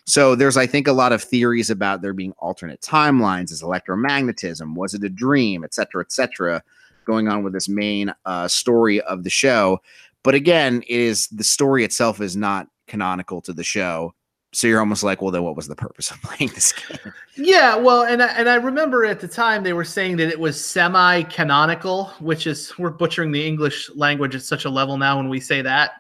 So 0.05 0.35
there's, 0.35 0.55
I 0.55 0.67
think, 0.67 0.87
a 0.87 0.93
lot 0.93 1.11
of 1.11 1.21
theories 1.21 1.69
about 1.69 2.01
there 2.01 2.13
being 2.13 2.33
alternate 2.37 2.79
timelines. 2.79 3.51
Is 3.51 3.61
electromagnetism? 3.61 4.75
Was 4.75 4.93
it 4.93 5.03
a 5.03 5.09
dream? 5.09 5.63
Et 5.65 5.73
cetera, 5.73 6.01
et 6.01 6.11
cetera, 6.11 6.63
going 7.05 7.27
on 7.27 7.43
with 7.43 7.51
this 7.51 7.67
main 7.67 8.13
uh, 8.25 8.47
story 8.47 9.01
of 9.01 9.23
the 9.23 9.29
show. 9.29 9.81
But 10.23 10.33
again, 10.33 10.81
it 10.87 10.99
is 10.99 11.27
the 11.27 11.43
story 11.43 11.83
itself 11.83 12.21
is 12.21 12.35
not 12.37 12.67
canonical 12.87 13.41
to 13.41 13.53
the 13.53 13.63
show. 13.63 14.13
So 14.55 14.67
you're 14.67 14.79
almost 14.79 15.03
like, 15.03 15.21
well, 15.21 15.31
then 15.31 15.43
what 15.43 15.57
was 15.57 15.67
the 15.67 15.75
purpose 15.75 16.09
of 16.11 16.21
playing 16.23 16.51
this 16.53 16.71
game? 16.71 17.13
Yeah, 17.35 17.75
well, 17.75 18.03
and 18.03 18.23
I, 18.23 18.27
and 18.27 18.47
I 18.47 18.55
remember 18.55 19.05
at 19.05 19.19
the 19.19 19.27
time 19.27 19.63
they 19.63 19.73
were 19.73 19.83
saying 19.83 20.15
that 20.17 20.29
it 20.29 20.39
was 20.39 20.63
semi-canonical, 20.63 22.05
which 22.19 22.47
is 22.47 22.77
we're 22.79 22.89
butchering 22.89 23.33
the 23.33 23.45
English 23.45 23.89
language 23.95 24.33
at 24.33 24.43
such 24.43 24.63
a 24.63 24.69
level 24.69 24.97
now 24.97 25.17
when 25.17 25.27
we 25.27 25.41
say 25.41 25.61
that 25.61 25.91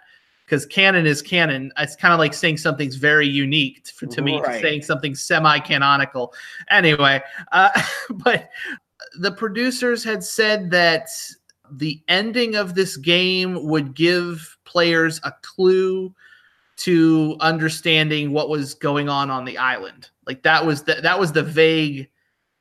because 0.45 0.65
canon 0.65 1.05
is 1.05 1.21
canon. 1.21 1.69
It's 1.77 1.97
kind 1.97 2.13
of 2.13 2.19
like 2.19 2.33
saying 2.33 2.57
something's 2.57 2.95
very 2.95 3.27
unique 3.27 3.87
for, 3.87 4.05
to 4.05 4.21
me, 4.21 4.39
Right. 4.39 4.61
saying 4.61 4.83
something 4.83 5.15
semi-canonical. 5.15 6.33
Anyway, 6.69 7.21
uh, 7.51 7.69
but 8.09 8.49
the 9.19 9.31
producers 9.31 10.01
had 10.01 10.23
said 10.23 10.71
that 10.71 11.09
the 11.71 12.01
ending 12.07 12.55
of 12.55 12.75
this 12.75 12.95
game 12.95 13.65
would 13.65 13.95
give 13.95 14.57
players 14.63 15.19
a 15.23 15.33
clue 15.41 16.13
to 16.77 17.37
understanding 17.39 18.31
what 18.31 18.49
was 18.49 18.73
going 18.73 19.09
on 19.09 19.29
on 19.29 19.45
the 19.45 19.57
island. 19.57 20.09
Like 20.27 20.43
that 20.43 20.65
was 20.65 20.83
the, 20.83 20.95
that 20.95 21.19
was 21.19 21.31
the 21.31 21.43
vague 21.43 22.09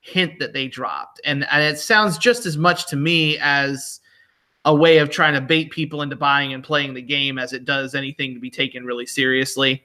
hint 0.01 0.39
that 0.39 0.53
they 0.53 0.69
dropped, 0.69 1.21
and 1.25 1.47
and 1.51 1.63
it 1.63 1.79
sounds 1.79 2.19
just 2.19 2.47
as 2.47 2.57
much 2.57 2.87
to 2.89 2.97
me 2.97 3.39
as 3.39 4.01
a 4.65 4.75
way 4.75 4.99
of 4.99 5.11
trying 5.11 5.35
to 5.35 5.41
bait 5.41 5.71
people 5.71 6.03
into 6.03 6.17
buying 6.17 6.55
and 6.55 6.65
playing 6.65 6.95
the 6.95 7.03
game 7.03 7.39
as 7.39 7.53
it 7.53 7.65
does 7.65 7.95
anything 7.95 8.35
to 8.35 8.41
be 8.41 8.51
taken 8.51 8.85
really 8.85 9.07
seriously. 9.07 9.85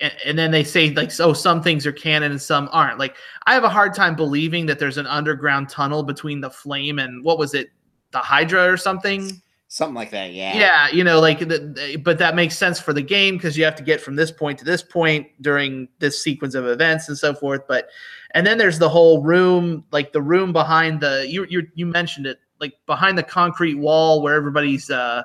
And, 0.00 0.12
and 0.26 0.38
then 0.38 0.50
they 0.50 0.64
say 0.64 0.90
like, 0.90 1.10
so 1.10 1.32
some 1.32 1.62
things 1.62 1.86
are 1.86 1.92
canon 1.92 2.30
and 2.30 2.42
some 2.42 2.68
aren't. 2.72 2.98
Like 2.98 3.16
I 3.46 3.54
have 3.54 3.64
a 3.64 3.70
hard 3.70 3.94
time 3.94 4.14
believing 4.14 4.66
that 4.66 4.78
there's 4.78 4.98
an 4.98 5.06
underground 5.06 5.70
tunnel 5.70 6.02
between 6.02 6.40
the 6.40 6.50
flame 6.50 6.98
and 6.98 7.24
what 7.24 7.38
was 7.38 7.54
it, 7.54 7.70
the 8.10 8.18
Hydra 8.18 8.70
or 8.70 8.76
something. 8.76 9.40
Something 9.72 9.94
like 9.94 10.10
that, 10.10 10.34
yeah. 10.34 10.54
Yeah, 10.54 10.88
you 10.90 11.02
know, 11.02 11.18
like, 11.18 11.38
the, 11.38 11.98
but 12.04 12.18
that 12.18 12.34
makes 12.34 12.58
sense 12.58 12.78
for 12.78 12.92
the 12.92 13.00
game 13.00 13.38
because 13.38 13.56
you 13.56 13.64
have 13.64 13.74
to 13.76 13.82
get 13.82 14.02
from 14.02 14.16
this 14.16 14.30
point 14.30 14.58
to 14.58 14.66
this 14.66 14.82
point 14.82 15.28
during 15.40 15.88
this 15.98 16.22
sequence 16.22 16.54
of 16.54 16.66
events 16.66 17.08
and 17.08 17.16
so 17.16 17.32
forth. 17.32 17.62
But, 17.66 17.88
and 18.32 18.46
then 18.46 18.58
there's 18.58 18.78
the 18.78 18.90
whole 18.90 19.22
room, 19.22 19.82
like 19.90 20.12
the 20.12 20.20
room 20.20 20.52
behind 20.52 21.00
the 21.00 21.26
you 21.26 21.46
you 21.48 21.66
you 21.74 21.86
mentioned 21.86 22.26
it, 22.26 22.38
like 22.60 22.74
behind 22.84 23.16
the 23.16 23.22
concrete 23.22 23.76
wall 23.76 24.20
where 24.20 24.34
everybody's 24.34 24.90
uh, 24.90 25.22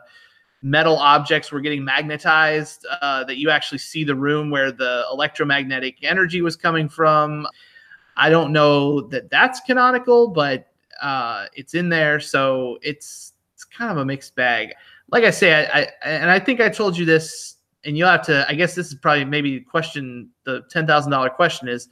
metal 0.62 0.96
objects 0.96 1.52
were 1.52 1.60
getting 1.60 1.84
magnetized. 1.84 2.88
Uh, 3.02 3.26
that 3.26 3.36
you 3.36 3.50
actually 3.50 3.80
see 3.80 4.06
the 4.06 4.16
room 4.16 4.50
where 4.50 4.72
the 4.72 5.04
electromagnetic 5.12 5.98
energy 6.04 6.42
was 6.42 6.56
coming 6.56 6.88
from. 6.88 7.46
I 8.16 8.30
don't 8.30 8.54
know 8.54 9.02
that 9.10 9.30
that's 9.30 9.60
canonical, 9.60 10.30
but 10.30 10.68
uh, 11.02 11.48
it's 11.54 11.74
in 11.74 11.90
there, 11.90 12.22
so 12.22 12.78
it's 12.82 13.34
it's 13.36 13.37
kind 13.78 13.92
of 13.92 13.98
a 13.98 14.06
mixed 14.06 14.36
bag. 14.36 14.74
Like 15.12 15.24
I 15.24 15.32
say, 15.32 15.54
I, 15.54 15.82
I 15.82 15.88
and 16.04 16.30
I 16.30 16.40
think 16.40 16.60
I 16.60 16.70
told 16.70 16.98
you 16.98 17.06
this, 17.06 17.56
and 17.86 17.98
you'll 17.98 18.10
have 18.10 18.26
to. 18.26 18.46
I 18.50 18.56
guess 18.56 18.76
this 18.76 18.88
is 18.88 18.96
probably 18.96 19.26
maybe 19.26 19.60
question. 19.60 20.30
The 20.44 20.64
ten 20.70 20.88
thousand 20.88 21.12
dollar 21.12 21.30
question 21.30 21.68
is 21.68 21.90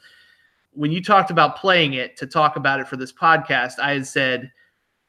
when 0.72 0.92
you 0.92 1.02
talked 1.02 1.32
about 1.32 1.58
playing 1.58 1.94
it 1.94 2.18
to 2.18 2.28
talk 2.28 2.56
about 2.56 2.80
it 2.80 2.88
for 2.88 2.98
this 2.98 3.14
podcast. 3.14 3.80
I 3.80 3.94
had 3.94 4.06
said, 4.06 4.52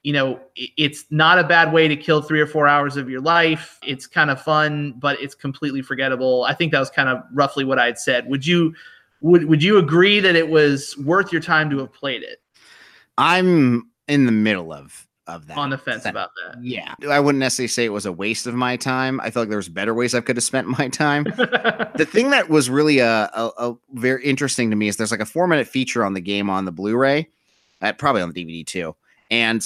you 0.03 0.13
know, 0.13 0.41
it's 0.55 1.05
not 1.11 1.39
a 1.39 1.45
bad 1.45 1.73
way 1.73 1.89
to 1.89 1.97
kill 1.97 2.23
three 2.23 2.41
or 2.41 2.47
four 2.47 2.69
hours 2.69 2.97
of 2.97 3.11
your 3.11 3.21
life. 3.21 3.79
It's 3.83 4.07
kind 4.07 4.31
of 4.31 4.41
fun, 4.41 4.95
but 4.99 5.21
it's 5.21 5.35
completely 5.35 5.83
forgettable. 5.83 6.45
I 6.45 6.55
think 6.55 6.71
that 6.73 6.81
was 6.81 6.91
kind 6.91 7.09
of 7.09 7.23
roughly 7.33 7.65
what 7.65 7.79
I 7.79 7.87
had 7.87 7.99
said. 7.99 8.29
Would 8.29 8.47
you 8.47 8.75
would 9.21 9.47
would 9.47 9.63
you 9.63 9.79
agree 9.79 10.21
that 10.21 10.37
it 10.37 10.49
was 10.49 10.97
worth 10.99 11.33
your 11.33 11.43
time 11.43 11.71
to 11.71 11.79
have 11.79 11.93
played 11.93 12.23
it? 12.23 12.41
I'm 13.19 13.91
in 14.07 14.27
the 14.27 14.33
middle 14.33 14.73
of 14.73 15.06
of 15.27 15.47
that. 15.49 15.57
on 15.57 15.71
the 15.71 15.79
fence 15.79 16.05
That- 16.05 16.11
about 16.11 16.31
that. 16.45 16.63
Yeah, 16.63 16.95
I 17.09 17.19
wouldn't 17.21 17.41
necessarily 17.41 17.69
say 17.69 17.85
it 17.85 17.93
was 17.93 18.07
a 18.07 18.13
waste 18.13 18.47
of 18.47 18.55
my 18.55 18.77
time. 18.77 19.21
I 19.21 19.31
felt 19.31 19.43
like 19.43 19.49
there 19.49 19.57
was 19.59 19.69
better 19.69 19.93
ways 19.95 20.15
I 20.15 20.21
could 20.21 20.37
have 20.37 20.45
spent 20.45 20.69
my 20.79 20.89
time. 20.89 21.25
the 21.25 22.09
thing 22.11 22.31
that 22.31 22.49
was 22.49 22.71
really 22.71 23.01
uh, 23.01 23.29
a, 23.35 23.51
a 23.71 23.75
very 23.95 24.25
interesting 24.25 24.71
to 24.71 24.77
me 24.77 24.89
is 24.89 24.97
there's 24.97 25.11
like 25.11 25.21
a 25.21 25.27
four 25.27 25.47
minute 25.47 25.67
feature 25.67 26.05
on 26.05 26.15
the 26.15 26.21
game 26.21 26.49
on 26.51 26.65
the 26.65 26.73
Blu-ray, 26.73 27.29
uh, 27.83 27.93
probably 27.95 28.23
on 28.23 28.33
the 28.33 28.45
DVD 28.45 28.67
too, 28.67 28.95
and 29.31 29.63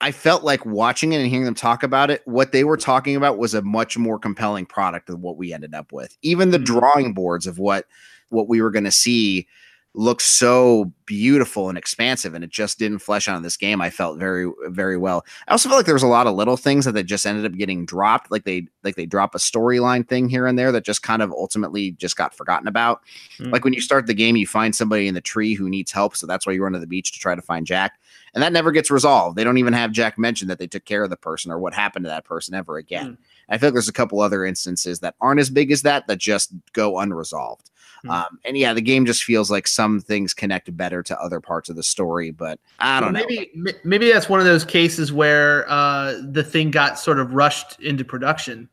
I 0.00 0.12
felt 0.12 0.44
like 0.44 0.64
watching 0.64 1.12
it 1.12 1.16
and 1.16 1.26
hearing 1.28 1.44
them 1.44 1.54
talk 1.56 1.82
about 1.82 2.08
it. 2.10 2.22
What 2.24 2.52
they 2.52 2.62
were 2.62 2.76
talking 2.76 3.16
about 3.16 3.36
was 3.36 3.54
a 3.54 3.62
much 3.62 3.98
more 3.98 4.16
compelling 4.16 4.64
product 4.64 5.08
than 5.08 5.20
what 5.22 5.36
we 5.36 5.52
ended 5.52 5.74
up 5.74 5.90
with. 5.90 6.16
Even 6.22 6.50
the 6.52 6.58
Mhm. 6.60 6.64
drawing 6.66 7.14
boards 7.14 7.46
of 7.48 7.58
what 7.58 7.86
what 8.28 8.46
we 8.46 8.60
were 8.62 8.70
going 8.70 8.84
to 8.84 8.92
see 8.92 9.48
looked 9.94 10.22
so 10.22 10.92
beautiful 11.06 11.68
and 11.68 11.78
expansive, 11.78 12.34
and 12.34 12.44
it 12.44 12.50
just 12.50 12.78
didn't 12.78 13.00
flesh 13.00 13.28
out 13.28 13.36
in 13.36 13.42
this 13.42 13.56
game. 13.56 13.80
I 13.80 13.90
felt 13.90 14.18
very 14.18 14.50
very 14.66 14.96
well. 14.96 15.24
I 15.46 15.52
also 15.52 15.68
felt 15.68 15.78
like 15.78 15.86
there 15.86 15.94
was 15.94 16.02
a 16.02 16.08
lot 16.08 16.26
of 16.26 16.34
little 16.34 16.56
things 16.56 16.84
that 16.84 16.92
they 16.92 17.02
just 17.02 17.26
ended 17.26 17.44
up 17.44 17.58
getting 17.58 17.84
dropped. 17.86 18.30
Like 18.30 18.44
they 18.44 18.68
like 18.84 18.96
they 18.96 19.06
drop 19.06 19.34
a 19.34 19.38
storyline 19.38 20.06
thing 20.06 20.28
here 20.28 20.46
and 20.46 20.58
there 20.58 20.72
that 20.72 20.84
just 20.84 21.02
kind 21.02 21.22
of 21.22 21.32
ultimately 21.32 21.92
just 21.92 22.16
got 22.16 22.34
forgotten 22.34 22.68
about. 22.68 23.00
Hmm. 23.38 23.50
Like 23.50 23.64
when 23.64 23.72
you 23.72 23.80
start 23.80 24.06
the 24.06 24.14
game, 24.14 24.36
you 24.36 24.46
find 24.46 24.74
somebody 24.74 25.08
in 25.08 25.14
the 25.14 25.20
tree 25.20 25.54
who 25.54 25.68
needs 25.68 25.90
help, 25.90 26.16
so 26.16 26.26
that's 26.26 26.46
why 26.46 26.52
you 26.52 26.62
run 26.62 26.72
to 26.72 26.78
the 26.78 26.86
beach 26.86 27.12
to 27.12 27.18
try 27.18 27.34
to 27.34 27.42
find 27.42 27.66
Jack, 27.66 27.98
and 28.34 28.42
that 28.42 28.52
never 28.52 28.70
gets 28.70 28.90
resolved. 28.90 29.36
They 29.36 29.44
don't 29.44 29.58
even 29.58 29.72
have 29.72 29.92
Jack 29.92 30.18
mention 30.18 30.48
that 30.48 30.58
they 30.58 30.66
took 30.66 30.84
care 30.84 31.02
of 31.02 31.10
the 31.10 31.16
person 31.16 31.50
or 31.50 31.58
what 31.58 31.74
happened 31.74 32.04
to 32.04 32.10
that 32.10 32.24
person 32.24 32.54
ever 32.54 32.76
again. 32.76 33.18
I 33.48 33.58
feel 33.58 33.68
like 33.68 33.74
there's 33.74 33.88
a 33.88 33.92
couple 33.92 34.20
other 34.20 34.44
instances 34.44 35.00
that 35.00 35.14
aren't 35.20 35.40
as 35.40 35.50
big 35.50 35.72
as 35.72 35.82
that 35.82 36.06
that 36.06 36.18
just 36.18 36.52
go 36.72 36.98
unresolved. 36.98 37.67
Hmm. 38.02 38.10
Um, 38.10 38.38
and 38.44 38.56
yeah, 38.56 38.72
the 38.72 38.80
game 38.80 39.06
just 39.06 39.24
feels 39.24 39.50
like 39.50 39.66
some 39.66 40.00
things 40.00 40.34
connect 40.34 40.74
better 40.76 41.02
to 41.02 41.20
other 41.20 41.40
parts 41.40 41.68
of 41.68 41.76
the 41.76 41.82
story, 41.82 42.30
but 42.30 42.60
I 42.78 43.00
don't 43.00 43.12
know. 43.12 43.24
maybe 43.28 43.74
maybe 43.84 44.12
that's 44.12 44.28
one 44.28 44.40
of 44.40 44.46
those 44.46 44.64
cases 44.64 45.12
where 45.12 45.68
uh, 45.70 46.20
the 46.30 46.44
thing 46.44 46.70
got 46.70 46.98
sort 46.98 47.18
of 47.18 47.34
rushed 47.34 47.80
into 47.80 48.04
production. 48.04 48.68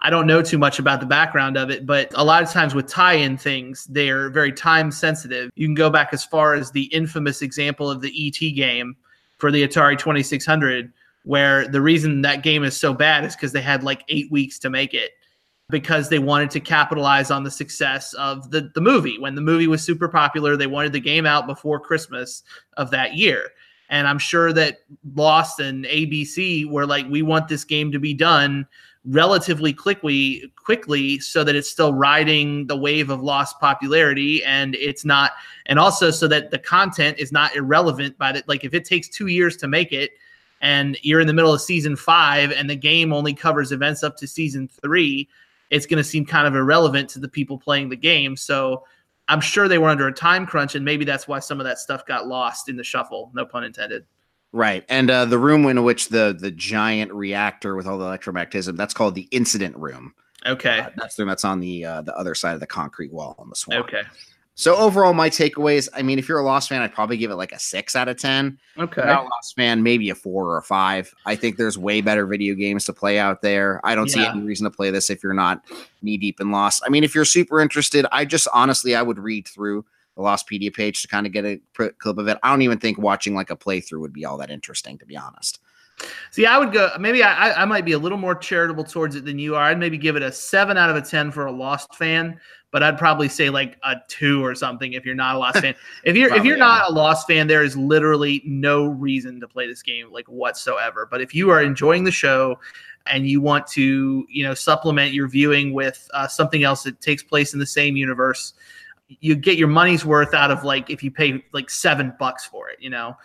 I 0.00 0.10
don't 0.10 0.26
know 0.26 0.42
too 0.42 0.58
much 0.58 0.78
about 0.78 1.00
the 1.00 1.06
background 1.06 1.56
of 1.56 1.70
it, 1.70 1.86
but 1.86 2.12
a 2.14 2.22
lot 2.22 2.42
of 2.42 2.50
times 2.50 2.74
with 2.74 2.86
tie-in 2.86 3.38
things, 3.38 3.86
they're 3.86 4.28
very 4.28 4.52
time 4.52 4.90
sensitive. 4.90 5.50
You 5.54 5.66
can 5.66 5.74
go 5.74 5.88
back 5.88 6.10
as 6.12 6.22
far 6.22 6.54
as 6.54 6.70
the 6.70 6.84
infamous 6.84 7.40
example 7.40 7.90
of 7.90 8.02
the 8.02 8.12
ET 8.26 8.54
game 8.54 8.96
for 9.38 9.50
the 9.50 9.66
Atari 9.66 9.98
2600, 9.98 10.92
where 11.24 11.66
the 11.66 11.80
reason 11.80 12.20
that 12.20 12.42
game 12.42 12.64
is 12.64 12.76
so 12.76 12.92
bad 12.92 13.24
is 13.24 13.34
because 13.34 13.52
they 13.52 13.62
had 13.62 13.82
like 13.82 14.04
eight 14.08 14.30
weeks 14.30 14.58
to 14.58 14.68
make 14.68 14.92
it 14.92 15.12
because 15.70 16.08
they 16.08 16.18
wanted 16.18 16.50
to 16.50 16.60
capitalize 16.60 17.30
on 17.30 17.42
the 17.42 17.50
success 17.50 18.12
of 18.14 18.50
the, 18.50 18.70
the 18.74 18.80
movie. 18.80 19.18
When 19.18 19.34
the 19.34 19.40
movie 19.40 19.66
was 19.66 19.82
super 19.82 20.08
popular, 20.08 20.56
they 20.56 20.66
wanted 20.66 20.92
the 20.92 21.00
game 21.00 21.26
out 21.26 21.46
before 21.46 21.80
Christmas 21.80 22.42
of 22.76 22.90
that 22.90 23.14
year. 23.14 23.50
And 23.88 24.06
I'm 24.06 24.18
sure 24.18 24.52
that 24.52 24.80
Lost 25.14 25.60
and 25.60 25.84
ABC 25.84 26.68
were 26.68 26.86
like, 26.86 27.06
we 27.08 27.22
want 27.22 27.48
this 27.48 27.64
game 27.64 27.92
to 27.92 27.98
be 27.98 28.14
done 28.14 28.66
relatively 29.06 29.72
quickly, 29.72 30.50
quickly, 30.56 31.18
so 31.18 31.44
that 31.44 31.54
it's 31.54 31.70
still 31.70 31.92
riding 31.92 32.66
the 32.66 32.76
wave 32.76 33.10
of 33.10 33.22
Lost 33.22 33.60
popularity, 33.60 34.42
and 34.44 34.74
it's 34.76 35.04
not, 35.04 35.32
and 35.66 35.78
also 35.78 36.10
so 36.10 36.26
that 36.28 36.50
the 36.50 36.58
content 36.58 37.18
is 37.18 37.30
not 37.30 37.54
irrelevant. 37.54 38.16
By 38.16 38.32
that, 38.32 38.48
like 38.48 38.64
if 38.64 38.72
it 38.72 38.84
takes 38.84 39.08
two 39.08 39.26
years 39.26 39.56
to 39.58 39.68
make 39.68 39.92
it, 39.92 40.12
and 40.62 40.96
you're 41.02 41.20
in 41.20 41.26
the 41.26 41.34
middle 41.34 41.52
of 41.52 41.60
season 41.60 41.96
five, 41.96 42.50
and 42.50 42.68
the 42.68 42.76
game 42.76 43.12
only 43.12 43.34
covers 43.34 43.72
events 43.72 44.02
up 44.02 44.16
to 44.16 44.26
season 44.26 44.68
three, 44.68 45.28
it's 45.74 45.86
going 45.86 45.98
to 45.98 46.08
seem 46.08 46.24
kind 46.24 46.46
of 46.46 46.54
irrelevant 46.54 47.10
to 47.10 47.18
the 47.18 47.28
people 47.28 47.58
playing 47.58 47.88
the 47.88 47.96
game. 47.96 48.36
So 48.36 48.84
I'm 49.26 49.40
sure 49.40 49.66
they 49.66 49.78
were 49.78 49.88
under 49.88 50.06
a 50.06 50.12
time 50.12 50.46
crunch, 50.46 50.76
and 50.76 50.84
maybe 50.84 51.04
that's 51.04 51.26
why 51.26 51.40
some 51.40 51.58
of 51.58 51.66
that 51.66 51.78
stuff 51.78 52.06
got 52.06 52.28
lost 52.28 52.68
in 52.68 52.76
the 52.76 52.84
shuffle. 52.84 53.32
No 53.34 53.44
pun 53.44 53.64
intended. 53.64 54.06
Right. 54.52 54.84
And 54.88 55.10
uh, 55.10 55.24
the 55.24 55.38
room 55.38 55.66
in 55.66 55.82
which 55.82 56.10
the 56.10 56.36
the 56.38 56.52
giant 56.52 57.12
reactor 57.12 57.74
with 57.74 57.88
all 57.88 57.98
the 57.98 58.04
electromagnetism, 58.04 58.76
that's 58.76 58.94
called 58.94 59.16
the 59.16 59.26
incident 59.32 59.76
room. 59.76 60.14
Okay. 60.46 60.78
Uh, 60.78 60.90
that's 60.96 61.16
the 61.16 61.24
room 61.24 61.28
that's 61.30 61.44
on 61.44 61.58
the 61.58 61.84
uh, 61.84 62.02
the 62.02 62.16
other 62.16 62.36
side 62.36 62.54
of 62.54 62.60
the 62.60 62.66
concrete 62.68 63.12
wall 63.12 63.34
on 63.40 63.48
the 63.48 63.56
swamp. 63.56 63.86
Okay. 63.86 64.02
So 64.56 64.76
overall, 64.76 65.14
my 65.14 65.28
takeaways, 65.28 65.88
I 65.94 66.02
mean, 66.02 66.18
if 66.18 66.28
you're 66.28 66.38
a 66.38 66.44
Lost 66.44 66.68
fan, 66.68 66.80
I'd 66.80 66.94
probably 66.94 67.16
give 67.16 67.32
it 67.32 67.34
like 67.34 67.50
a 67.50 67.58
six 67.58 67.96
out 67.96 68.06
of 68.08 68.16
ten. 68.16 68.56
Okay. 68.78 68.90
If 68.92 68.96
you're 68.98 69.06
not 69.06 69.24
a 69.24 69.28
Lost 69.28 69.56
fan, 69.56 69.82
maybe 69.82 70.10
a 70.10 70.14
four 70.14 70.44
or 70.46 70.58
a 70.58 70.62
five. 70.62 71.12
I 71.26 71.34
think 71.34 71.56
there's 71.56 71.76
way 71.76 72.00
better 72.00 72.24
video 72.24 72.54
games 72.54 72.84
to 72.84 72.92
play 72.92 73.18
out 73.18 73.42
there. 73.42 73.80
I 73.82 73.96
don't 73.96 74.08
see 74.08 74.24
any 74.24 74.42
reason 74.42 74.64
to 74.64 74.70
play 74.70 74.90
this 74.92 75.10
if 75.10 75.24
you're 75.24 75.34
not 75.34 75.62
knee 76.02 76.18
deep 76.18 76.40
in 76.40 76.52
Lost. 76.52 76.84
I 76.86 76.88
mean, 76.88 77.02
if 77.02 77.16
you're 77.16 77.24
super 77.24 77.60
interested, 77.60 78.06
I 78.12 78.24
just 78.24 78.46
honestly 78.54 78.94
I 78.94 79.02
would 79.02 79.18
read 79.18 79.48
through 79.48 79.84
the 80.16 80.22
Lostpedia 80.22 80.72
page 80.72 81.02
to 81.02 81.08
kind 81.08 81.26
of 81.26 81.32
get 81.32 81.44
a 81.44 81.60
clip 81.98 82.18
of 82.18 82.28
it. 82.28 82.38
I 82.44 82.50
don't 82.50 82.62
even 82.62 82.78
think 82.78 82.96
watching 82.98 83.34
like 83.34 83.50
a 83.50 83.56
playthrough 83.56 83.98
would 84.00 84.12
be 84.12 84.24
all 84.24 84.38
that 84.38 84.50
interesting, 84.50 84.98
to 84.98 85.04
be 85.06 85.16
honest. 85.16 85.58
See, 86.30 86.44
I 86.46 86.58
would 86.58 86.72
go. 86.72 86.90
Maybe 87.00 87.22
I, 87.24 87.48
I- 87.50 87.62
I 87.62 87.64
might 87.64 87.84
be 87.84 87.92
a 87.92 87.98
little 87.98 88.18
more 88.18 88.34
charitable 88.36 88.84
towards 88.84 89.16
it 89.16 89.24
than 89.24 89.38
you 89.40 89.56
are. 89.56 89.62
I'd 89.62 89.78
maybe 89.78 89.98
give 89.98 90.14
it 90.14 90.22
a 90.22 90.30
seven 90.32 90.76
out 90.76 90.90
of 90.90 90.96
a 90.96 91.02
ten 91.02 91.30
for 91.32 91.46
a 91.46 91.52
Lost 91.52 91.94
fan, 91.96 92.38
but 92.74 92.82
I'd 92.82 92.98
probably 92.98 93.28
say 93.28 93.50
like 93.50 93.78
a 93.84 93.94
two 94.08 94.44
or 94.44 94.52
something 94.52 94.94
if 94.94 95.06
you're 95.06 95.14
not 95.14 95.36
a 95.36 95.38
Lost 95.38 95.58
fan. 95.60 95.76
If 96.02 96.16
you're 96.16 96.34
if 96.34 96.44
you're 96.44 96.56
not 96.56 96.90
a 96.90 96.92
Lost 96.92 97.28
fan, 97.28 97.46
there 97.46 97.62
is 97.62 97.76
literally 97.76 98.42
no 98.44 98.86
reason 98.86 99.38
to 99.42 99.46
play 99.46 99.68
this 99.68 99.80
game 99.80 100.10
like 100.10 100.26
whatsoever. 100.26 101.06
But 101.08 101.20
if 101.20 101.32
you 101.36 101.50
are 101.50 101.62
enjoying 101.62 102.02
the 102.02 102.10
show 102.10 102.58
and 103.06 103.28
you 103.28 103.40
want 103.40 103.68
to, 103.68 104.26
you 104.28 104.42
know, 104.42 104.54
supplement 104.54 105.12
your 105.12 105.28
viewing 105.28 105.72
with 105.72 106.08
uh, 106.14 106.26
something 106.26 106.64
else 106.64 106.82
that 106.82 107.00
takes 107.00 107.22
place 107.22 107.52
in 107.52 107.60
the 107.60 107.66
same 107.66 107.96
universe, 107.96 108.54
you 109.20 109.36
get 109.36 109.56
your 109.56 109.68
money's 109.68 110.04
worth 110.04 110.34
out 110.34 110.50
of 110.50 110.64
like 110.64 110.90
if 110.90 111.00
you 111.04 111.12
pay 111.12 111.44
like 111.52 111.70
seven 111.70 112.12
bucks 112.18 112.44
for 112.44 112.70
it, 112.70 112.78
you 112.80 112.90
know 112.90 113.16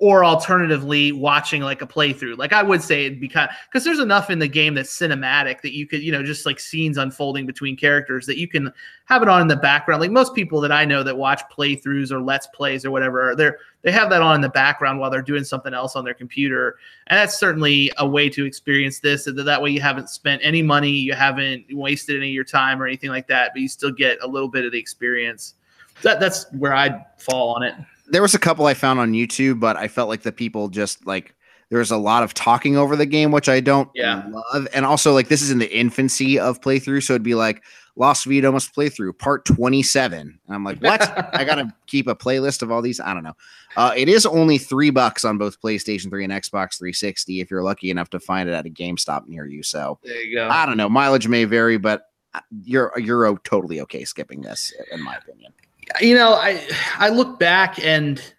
or 0.00 0.24
alternatively 0.24 1.12
watching 1.12 1.62
like 1.62 1.82
a 1.82 1.86
playthrough. 1.86 2.36
Like 2.36 2.52
i 2.52 2.62
would 2.62 2.82
say 2.82 3.06
it'd 3.06 3.20
be 3.20 3.28
kind 3.28 3.50
because 3.70 3.84
there's 3.84 3.98
enough 3.98 4.30
in 4.30 4.38
the 4.38 4.48
game 4.48 4.74
that's 4.74 4.96
cinematic 4.96 5.60
that 5.62 5.74
you 5.74 5.86
could 5.86 6.02
you 6.02 6.12
know 6.12 6.22
just 6.22 6.46
like 6.46 6.60
scenes 6.60 6.98
unfolding 6.98 7.46
between 7.46 7.76
characters 7.76 8.26
that 8.26 8.38
you 8.38 8.48
can 8.48 8.72
have 9.06 9.22
it 9.22 9.28
on 9.28 9.40
in 9.42 9.48
the 9.48 9.56
background. 9.56 10.00
Like 10.00 10.10
most 10.10 10.34
people 10.34 10.60
that 10.60 10.72
i 10.72 10.84
know 10.84 11.02
that 11.02 11.16
watch 11.16 11.42
playthroughs 11.56 12.10
or 12.10 12.20
let's 12.20 12.46
plays 12.48 12.84
or 12.84 12.90
whatever 12.90 13.34
they're 13.36 13.58
they 13.82 13.92
have 13.92 14.10
that 14.10 14.22
on 14.22 14.34
in 14.34 14.40
the 14.40 14.48
background 14.48 14.98
while 14.98 15.10
they're 15.10 15.22
doing 15.22 15.44
something 15.44 15.72
else 15.72 15.94
on 15.94 16.04
their 16.04 16.14
computer. 16.14 16.78
And 17.06 17.16
that's 17.16 17.38
certainly 17.38 17.92
a 17.98 18.06
way 18.06 18.28
to 18.30 18.44
experience 18.44 18.98
this 18.98 19.24
that 19.24 19.34
that 19.34 19.62
way 19.62 19.70
you 19.70 19.80
haven't 19.80 20.10
spent 20.10 20.42
any 20.44 20.62
money 20.62 20.90
you 20.90 21.12
haven't 21.12 21.66
wasted 21.72 22.16
any 22.16 22.28
of 22.28 22.34
your 22.34 22.44
time 22.44 22.80
or 22.82 22.86
anything 22.86 23.10
like 23.10 23.26
that 23.28 23.52
but 23.52 23.62
you 23.62 23.68
still 23.68 23.92
get 23.92 24.18
a 24.22 24.26
little 24.26 24.48
bit 24.48 24.64
of 24.64 24.72
the 24.72 24.78
experience. 24.78 25.54
That, 26.02 26.20
that's 26.20 26.46
where 26.52 26.74
i'd 26.74 27.04
fall 27.16 27.56
on 27.56 27.64
it 27.64 27.74
there 28.10 28.22
was 28.22 28.34
a 28.34 28.38
couple 28.38 28.66
I 28.66 28.74
found 28.74 28.98
on 29.00 29.12
YouTube, 29.12 29.60
but 29.60 29.76
I 29.76 29.88
felt 29.88 30.08
like 30.08 30.22
the 30.22 30.32
people 30.32 30.68
just 30.68 31.06
like 31.06 31.34
there 31.70 31.78
was 31.80 31.90
a 31.90 31.98
lot 31.98 32.22
of 32.22 32.32
talking 32.32 32.78
over 32.78 32.96
the 32.96 33.04
game, 33.04 33.30
which 33.30 33.46
I 33.48 33.60
don't 33.60 33.90
Yeah. 33.94 34.22
love. 34.30 34.66
And 34.72 34.86
also, 34.86 35.12
like 35.12 35.28
this 35.28 35.42
is 35.42 35.50
in 35.50 35.58
the 35.58 35.70
infancy 35.76 36.38
of 36.38 36.60
playthrough, 36.60 37.02
so 37.02 37.12
it'd 37.12 37.22
be 37.22 37.34
like 37.34 37.62
Lost 37.94 38.24
Via 38.26 38.40
Domus 38.40 38.68
playthrough 38.70 39.18
part 39.18 39.44
twenty 39.44 39.82
seven, 39.82 40.38
and 40.46 40.54
I'm 40.54 40.64
like, 40.64 40.78
what? 40.80 41.02
I 41.34 41.44
gotta 41.44 41.74
keep 41.86 42.06
a 42.06 42.14
playlist 42.14 42.62
of 42.62 42.70
all 42.70 42.80
these. 42.80 43.00
I 43.00 43.12
don't 43.12 43.24
know. 43.24 43.34
Uh, 43.76 43.92
it 43.96 44.08
is 44.08 44.24
only 44.24 44.56
three 44.56 44.90
bucks 44.90 45.24
on 45.24 45.36
both 45.36 45.60
PlayStation 45.60 46.08
Three 46.08 46.24
and 46.24 46.32
Xbox 46.32 46.78
360 46.78 47.40
if 47.40 47.50
you're 47.50 47.62
lucky 47.62 47.90
enough 47.90 48.08
to 48.10 48.18
find 48.20 48.48
it 48.48 48.52
at 48.52 48.64
a 48.66 48.70
GameStop 48.70 49.26
near 49.28 49.44
you. 49.46 49.62
So 49.62 49.98
there 50.02 50.20
you 50.22 50.36
go 50.36 50.48
I 50.48 50.64
don't 50.64 50.76
know. 50.78 50.88
Mileage 50.88 51.28
may 51.28 51.44
vary, 51.44 51.76
but 51.76 52.04
uh, 52.34 52.40
you're 52.64 52.92
you're 52.96 53.36
totally 53.44 53.80
okay 53.82 54.04
skipping 54.04 54.40
this, 54.40 54.72
in 54.92 55.02
my 55.02 55.16
opinion. 55.16 55.52
You 56.00 56.14
know 56.14 56.34
i 56.34 56.66
i 56.98 57.08
look 57.08 57.38
back 57.38 57.82
and 57.84 58.34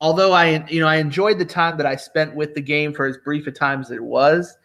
although 0.00 0.32
i 0.32 0.64
you 0.68 0.80
know 0.80 0.86
i 0.88 0.96
enjoyed 0.96 1.38
the 1.38 1.44
time 1.44 1.76
that 1.76 1.86
i 1.86 1.96
spent 1.96 2.34
with 2.34 2.54
the 2.54 2.60
game 2.60 2.92
for 2.92 3.06
as 3.06 3.16
brief 3.18 3.46
a 3.46 3.52
time 3.52 3.80
as 3.80 3.90
it 3.90 4.02
was 4.02 4.56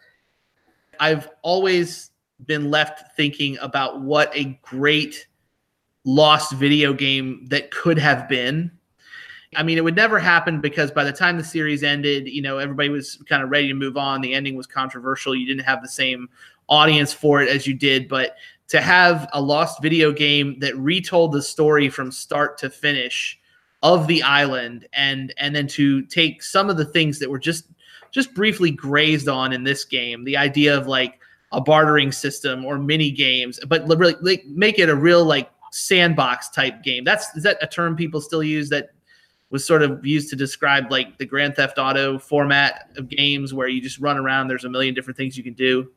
i've 1.00 1.28
always 1.42 2.10
been 2.44 2.70
left 2.70 3.16
thinking 3.16 3.56
about 3.62 4.02
what 4.02 4.30
a 4.34 4.58
great 4.62 5.26
lost 6.04 6.52
video 6.52 6.92
game 6.92 7.44
that 7.48 7.70
could 7.70 7.98
have 7.98 8.28
been. 8.28 8.70
I 9.56 9.62
mean 9.62 9.78
it 9.78 9.84
would 9.84 9.96
never 9.96 10.18
happen 10.18 10.60
because 10.60 10.90
by 10.90 11.04
the 11.04 11.12
time 11.12 11.38
the 11.38 11.44
series 11.44 11.82
ended 11.82 12.28
you 12.28 12.42
know 12.42 12.58
everybody 12.58 12.88
was 12.88 13.22
kind 13.28 13.42
of 13.42 13.50
ready 13.50 13.68
to 13.68 13.74
move 13.74 13.96
on. 13.96 14.20
The 14.20 14.34
ending 14.34 14.56
was 14.56 14.66
controversial. 14.66 15.34
You 15.34 15.46
didn't 15.46 15.64
have 15.64 15.82
the 15.82 15.88
same 15.88 16.28
audience 16.68 17.12
for 17.12 17.40
it 17.42 17.48
as 17.48 17.64
you 17.64 17.72
did 17.74 18.08
but 18.08 18.36
to 18.68 18.80
have 18.80 19.28
a 19.32 19.40
lost 19.40 19.80
video 19.80 20.12
game 20.12 20.58
that 20.58 20.76
retold 20.76 21.32
the 21.32 21.42
story 21.42 21.88
from 21.88 22.10
start 22.10 22.58
to 22.58 22.70
finish 22.70 23.38
of 23.82 24.06
the 24.06 24.22
island 24.22 24.88
and 24.92 25.32
and 25.38 25.54
then 25.54 25.66
to 25.66 26.02
take 26.06 26.42
some 26.42 26.70
of 26.70 26.76
the 26.76 26.84
things 26.84 27.18
that 27.18 27.30
were 27.30 27.38
just 27.38 27.66
just 28.10 28.34
briefly 28.34 28.70
grazed 28.70 29.28
on 29.28 29.52
in 29.52 29.64
this 29.64 29.84
game 29.84 30.24
the 30.24 30.36
idea 30.36 30.76
of 30.76 30.86
like 30.86 31.20
a 31.52 31.60
bartering 31.60 32.10
system 32.10 32.64
or 32.64 32.78
mini 32.78 33.10
games 33.10 33.60
but 33.68 33.86
really 33.86 34.16
like, 34.22 34.44
make 34.46 34.78
it 34.78 34.88
a 34.88 34.96
real 34.96 35.24
like 35.24 35.50
sandbox 35.72 36.48
type 36.48 36.82
game 36.82 37.04
that's 37.04 37.34
is 37.36 37.42
that 37.42 37.58
a 37.60 37.66
term 37.66 37.94
people 37.94 38.20
still 38.20 38.42
use 38.42 38.68
that 38.70 38.90
was 39.50 39.64
sort 39.64 39.82
of 39.82 40.04
used 40.04 40.30
to 40.30 40.36
describe 40.36 40.90
like 40.90 41.18
the 41.18 41.26
grand 41.26 41.54
theft 41.54 41.78
auto 41.78 42.18
format 42.18 42.90
of 42.96 43.08
games 43.08 43.52
where 43.52 43.68
you 43.68 43.80
just 43.80 43.98
run 43.98 44.16
around 44.16 44.48
there's 44.48 44.64
a 44.64 44.68
million 44.68 44.94
different 44.94 45.16
things 45.16 45.36
you 45.36 45.44
can 45.44 45.54
do 45.54 45.88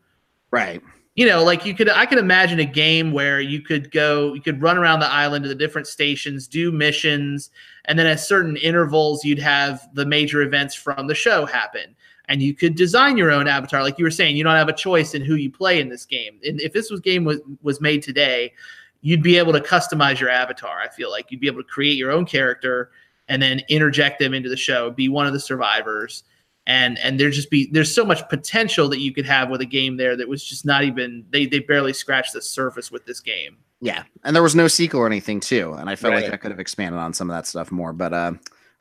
Right. 0.51 0.81
You 1.19 1.25
know, 1.25 1.43
like 1.43 1.65
you 1.65 1.75
could, 1.75 1.89
I 1.89 2.05
could 2.05 2.17
imagine 2.17 2.61
a 2.61 2.65
game 2.65 3.11
where 3.11 3.41
you 3.41 3.61
could 3.61 3.91
go, 3.91 4.33
you 4.33 4.41
could 4.41 4.61
run 4.61 4.77
around 4.77 5.01
the 5.01 5.11
island 5.11 5.43
to 5.43 5.49
the 5.49 5.53
different 5.53 5.85
stations, 5.85 6.47
do 6.47 6.71
missions, 6.71 7.49
and 7.83 7.99
then 7.99 8.07
at 8.07 8.21
certain 8.21 8.55
intervals, 8.55 9.25
you'd 9.25 9.37
have 9.37 9.85
the 9.95 10.05
major 10.05 10.41
events 10.41 10.75
from 10.75 11.07
the 11.07 11.13
show 11.13 11.45
happen. 11.45 11.93
And 12.29 12.41
you 12.41 12.53
could 12.53 12.75
design 12.75 13.17
your 13.17 13.31
own 13.31 13.49
avatar, 13.49 13.83
like 13.83 13.99
you 13.99 14.05
were 14.05 14.11
saying. 14.11 14.37
You 14.37 14.45
don't 14.45 14.55
have 14.55 14.69
a 14.69 14.73
choice 14.73 15.13
in 15.13 15.21
who 15.21 15.35
you 15.35 15.51
play 15.51 15.81
in 15.81 15.89
this 15.89 16.05
game. 16.05 16.39
And 16.45 16.61
if 16.61 16.71
this 16.71 16.89
was 16.89 17.01
game 17.01 17.25
was 17.25 17.41
was 17.61 17.81
made 17.81 18.01
today, 18.01 18.53
you'd 19.01 19.21
be 19.21 19.37
able 19.37 19.51
to 19.51 19.59
customize 19.59 20.21
your 20.21 20.29
avatar. 20.29 20.79
I 20.79 20.87
feel 20.87 21.11
like 21.11 21.31
you'd 21.31 21.41
be 21.41 21.47
able 21.47 21.61
to 21.61 21.67
create 21.67 21.97
your 21.97 22.11
own 22.11 22.25
character 22.25 22.91
and 23.27 23.41
then 23.41 23.59
interject 23.67 24.19
them 24.19 24.33
into 24.33 24.47
the 24.47 24.55
show, 24.55 24.89
be 24.89 25.09
one 25.09 25.27
of 25.27 25.33
the 25.33 25.39
survivors 25.41 26.23
and 26.69 26.99
and 26.99 27.19
there 27.19 27.31
just 27.31 27.49
be 27.49 27.67
there's 27.71 27.93
so 27.93 28.05
much 28.05 28.27
potential 28.29 28.87
that 28.89 28.99
you 28.99 29.11
could 29.11 29.25
have 29.25 29.49
with 29.49 29.59
a 29.59 29.65
game 29.65 29.97
there 29.97 30.15
that 30.15 30.29
was 30.29 30.43
just 30.43 30.65
not 30.65 30.83
even 30.83 31.25
they 31.31 31.45
they 31.47 31.59
barely 31.59 31.91
scratched 31.91 32.31
the 32.33 32.41
surface 32.41 32.91
with 32.91 33.05
this 33.05 33.19
game. 33.19 33.57
Yeah, 33.81 34.03
and 34.23 34.35
there 34.35 34.43
was 34.43 34.55
no 34.55 34.67
sequel 34.67 34.99
or 35.01 35.07
anything 35.07 35.39
too, 35.39 35.73
and 35.73 35.89
I 35.89 35.95
felt 35.95 36.13
Right. 36.13 36.23
like 36.25 36.33
I 36.33 36.37
could 36.37 36.51
have 36.51 36.59
expanded 36.59 36.99
on 36.99 37.13
some 37.13 37.29
of 37.29 37.35
that 37.35 37.47
stuff 37.47 37.71
more. 37.71 37.91
But 37.91 38.13
uh, 38.13 38.33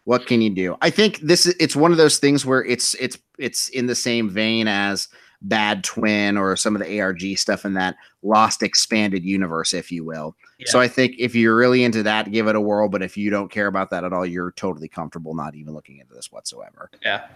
what 0.05 0.27
can 0.27 0.43
you 0.43 0.51
do? 0.51 0.77
I 0.83 0.91
think 0.91 1.19
this 1.21 1.47
it's 1.47 1.75
one 1.75 1.91
of 1.91 1.97
those 1.99 2.19
things 2.19 2.45
where 2.45 2.63
it's 2.65 2.95
it's 2.95 3.17
it's 3.39 3.71
in 3.71 3.87
the 3.87 3.95
same 3.95 4.29
vein 4.29 4.69
as 4.69 5.09
Bad 5.41 5.83
Twin 5.83 6.37
or 6.37 6.57
some 6.57 6.77
of 6.77 6.83
the 6.83 7.01
ARG 7.01 7.39
stuff 7.39 7.65
in 7.65 7.73
that 7.75 7.97
Lost 8.23 8.63
expanded 8.63 9.25
universe, 9.25 9.73
if 9.73 9.91
you 9.93 10.05
will. 10.05 10.37
So 10.67 10.81
I 10.81 10.89
think 10.89 11.15
if 11.21 11.37
you're 11.37 11.57
really 11.57 11.85
into 11.85 12.03
that, 12.03 12.33
give 12.33 12.49
it 12.49 12.57
a 12.57 12.61
whirl. 12.61 12.89
But 12.89 13.03
if 13.03 13.17
you 13.17 13.31
don't 13.31 13.49
care 13.51 13.69
about 13.69 13.91
that 13.91 14.03
at 14.03 14.13
all, 14.13 14.27
you're 14.27 14.51
totally 14.51 14.89
comfortable 14.89 15.35
not 15.35 15.55
even 15.55 15.73
looking 15.73 15.99
into 15.99 16.13
this 16.13 16.33
whatsoever. 16.33 16.91
Yeah. 17.05 17.29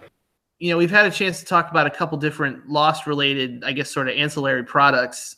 You 0.63 0.69
know, 0.69 0.77
we've 0.77 0.89
had 0.89 1.05
a 1.05 1.11
chance 1.11 1.39
to 1.39 1.45
talk 1.45 1.69
about 1.69 1.87
a 1.87 1.89
couple 1.89 2.17
different 2.17 2.69
Lost 2.69 3.05
related, 3.05 3.65
I 3.65 3.73
guess, 3.73 3.91
sort 3.91 4.07
of 4.07 4.15
ancillary 4.15 4.63
products. 4.63 5.35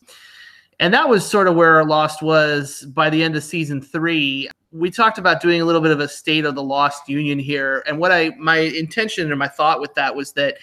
And 0.79 0.93
that 0.93 1.09
was 1.09 1.27
sort 1.27 1.47
of 1.47 1.55
where 1.55 1.77
our 1.77 1.83
Lost 1.83 2.21
was 2.21 2.83
by 2.93 3.09
the 3.09 3.23
end 3.23 3.35
of 3.35 3.43
season 3.43 3.81
three. 3.81 4.51
We 4.71 4.91
talked 4.91 5.17
about 5.17 5.41
doing 5.41 5.61
a 5.61 5.65
little 5.65 5.81
bit 5.81 5.89
of 5.89 5.99
a 5.99 6.07
state 6.07 6.45
of 6.45 6.53
the 6.53 6.61
Lost 6.61 7.09
Union 7.09 7.39
here. 7.39 7.83
And 7.87 7.97
what 7.97 8.11
I, 8.11 8.33
my 8.37 8.57
intention 8.57 9.31
or 9.31 9.35
my 9.35 9.47
thought 9.47 9.81
with 9.81 9.95
that 9.95 10.15
was 10.15 10.33
that 10.33 10.59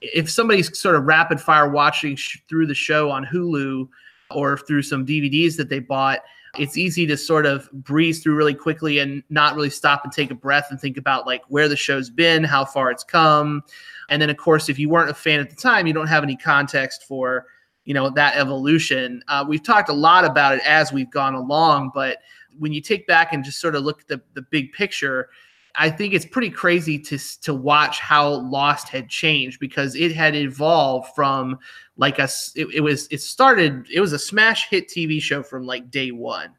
if 0.00 0.30
somebody's 0.30 0.78
sort 0.78 0.94
of 0.94 1.02
rapid 1.02 1.40
fire 1.40 1.68
watching 1.68 2.14
sh- 2.14 2.38
through 2.48 2.68
the 2.68 2.74
show 2.74 3.10
on 3.10 3.26
Hulu 3.26 3.88
or 4.30 4.56
through 4.56 4.82
some 4.82 5.04
DVDs 5.04 5.56
that 5.56 5.68
they 5.68 5.80
bought, 5.80 6.20
it's 6.58 6.76
easy 6.76 7.06
to 7.06 7.16
sort 7.16 7.44
of 7.44 7.68
breeze 7.72 8.22
through 8.22 8.36
really 8.36 8.54
quickly 8.54 9.00
and 9.00 9.22
not 9.30 9.56
really 9.56 9.68
stop 9.68 10.04
and 10.04 10.12
take 10.12 10.30
a 10.30 10.34
breath 10.34 10.68
and 10.70 10.80
think 10.80 10.96
about 10.96 11.26
like 11.26 11.42
where 11.48 11.68
the 11.68 11.76
show's 11.76 12.08
been, 12.08 12.44
how 12.44 12.64
far 12.64 12.90
it's 12.90 13.04
come. 13.04 13.62
And 14.08 14.20
then, 14.22 14.30
of 14.30 14.36
course, 14.36 14.68
if 14.68 14.78
you 14.78 14.88
weren't 14.88 15.10
a 15.10 15.14
fan 15.14 15.40
at 15.40 15.50
the 15.50 15.56
time, 15.56 15.86
you 15.86 15.92
don't 15.92 16.06
have 16.06 16.22
any 16.22 16.36
context 16.36 17.04
for 17.04 17.46
you 17.84 17.94
know 17.94 18.10
that 18.10 18.36
evolution. 18.36 19.22
Uh, 19.28 19.44
we've 19.48 19.62
talked 19.62 19.88
a 19.88 19.94
lot 19.94 20.24
about 20.24 20.56
it 20.56 20.66
as 20.66 20.92
we've 20.92 21.10
gone 21.10 21.34
along, 21.34 21.92
but 21.94 22.18
when 22.58 22.72
you 22.72 22.80
take 22.80 23.06
back 23.06 23.32
and 23.32 23.44
just 23.44 23.60
sort 23.60 23.74
of 23.74 23.84
look 23.84 24.00
at 24.00 24.08
the, 24.08 24.20
the 24.34 24.42
big 24.42 24.72
picture, 24.72 25.28
I 25.76 25.90
think 25.90 26.14
it's 26.14 26.24
pretty 26.24 26.50
crazy 26.50 26.98
to 26.98 27.18
to 27.42 27.54
watch 27.54 28.00
how 28.00 28.28
Lost 28.28 28.88
had 28.88 29.08
changed 29.08 29.60
because 29.60 29.94
it 29.94 30.14
had 30.14 30.34
evolved 30.34 31.14
from 31.14 31.58
like 31.96 32.18
a 32.18 32.28
it, 32.54 32.66
it 32.74 32.80
was 32.80 33.06
it 33.10 33.20
started 33.20 33.86
it 33.92 34.00
was 34.00 34.12
a 34.12 34.18
smash 34.18 34.68
hit 34.68 34.88
TV 34.88 35.20
show 35.20 35.42
from 35.42 35.66
like 35.66 35.90
day 35.90 36.10
one, 36.10 36.50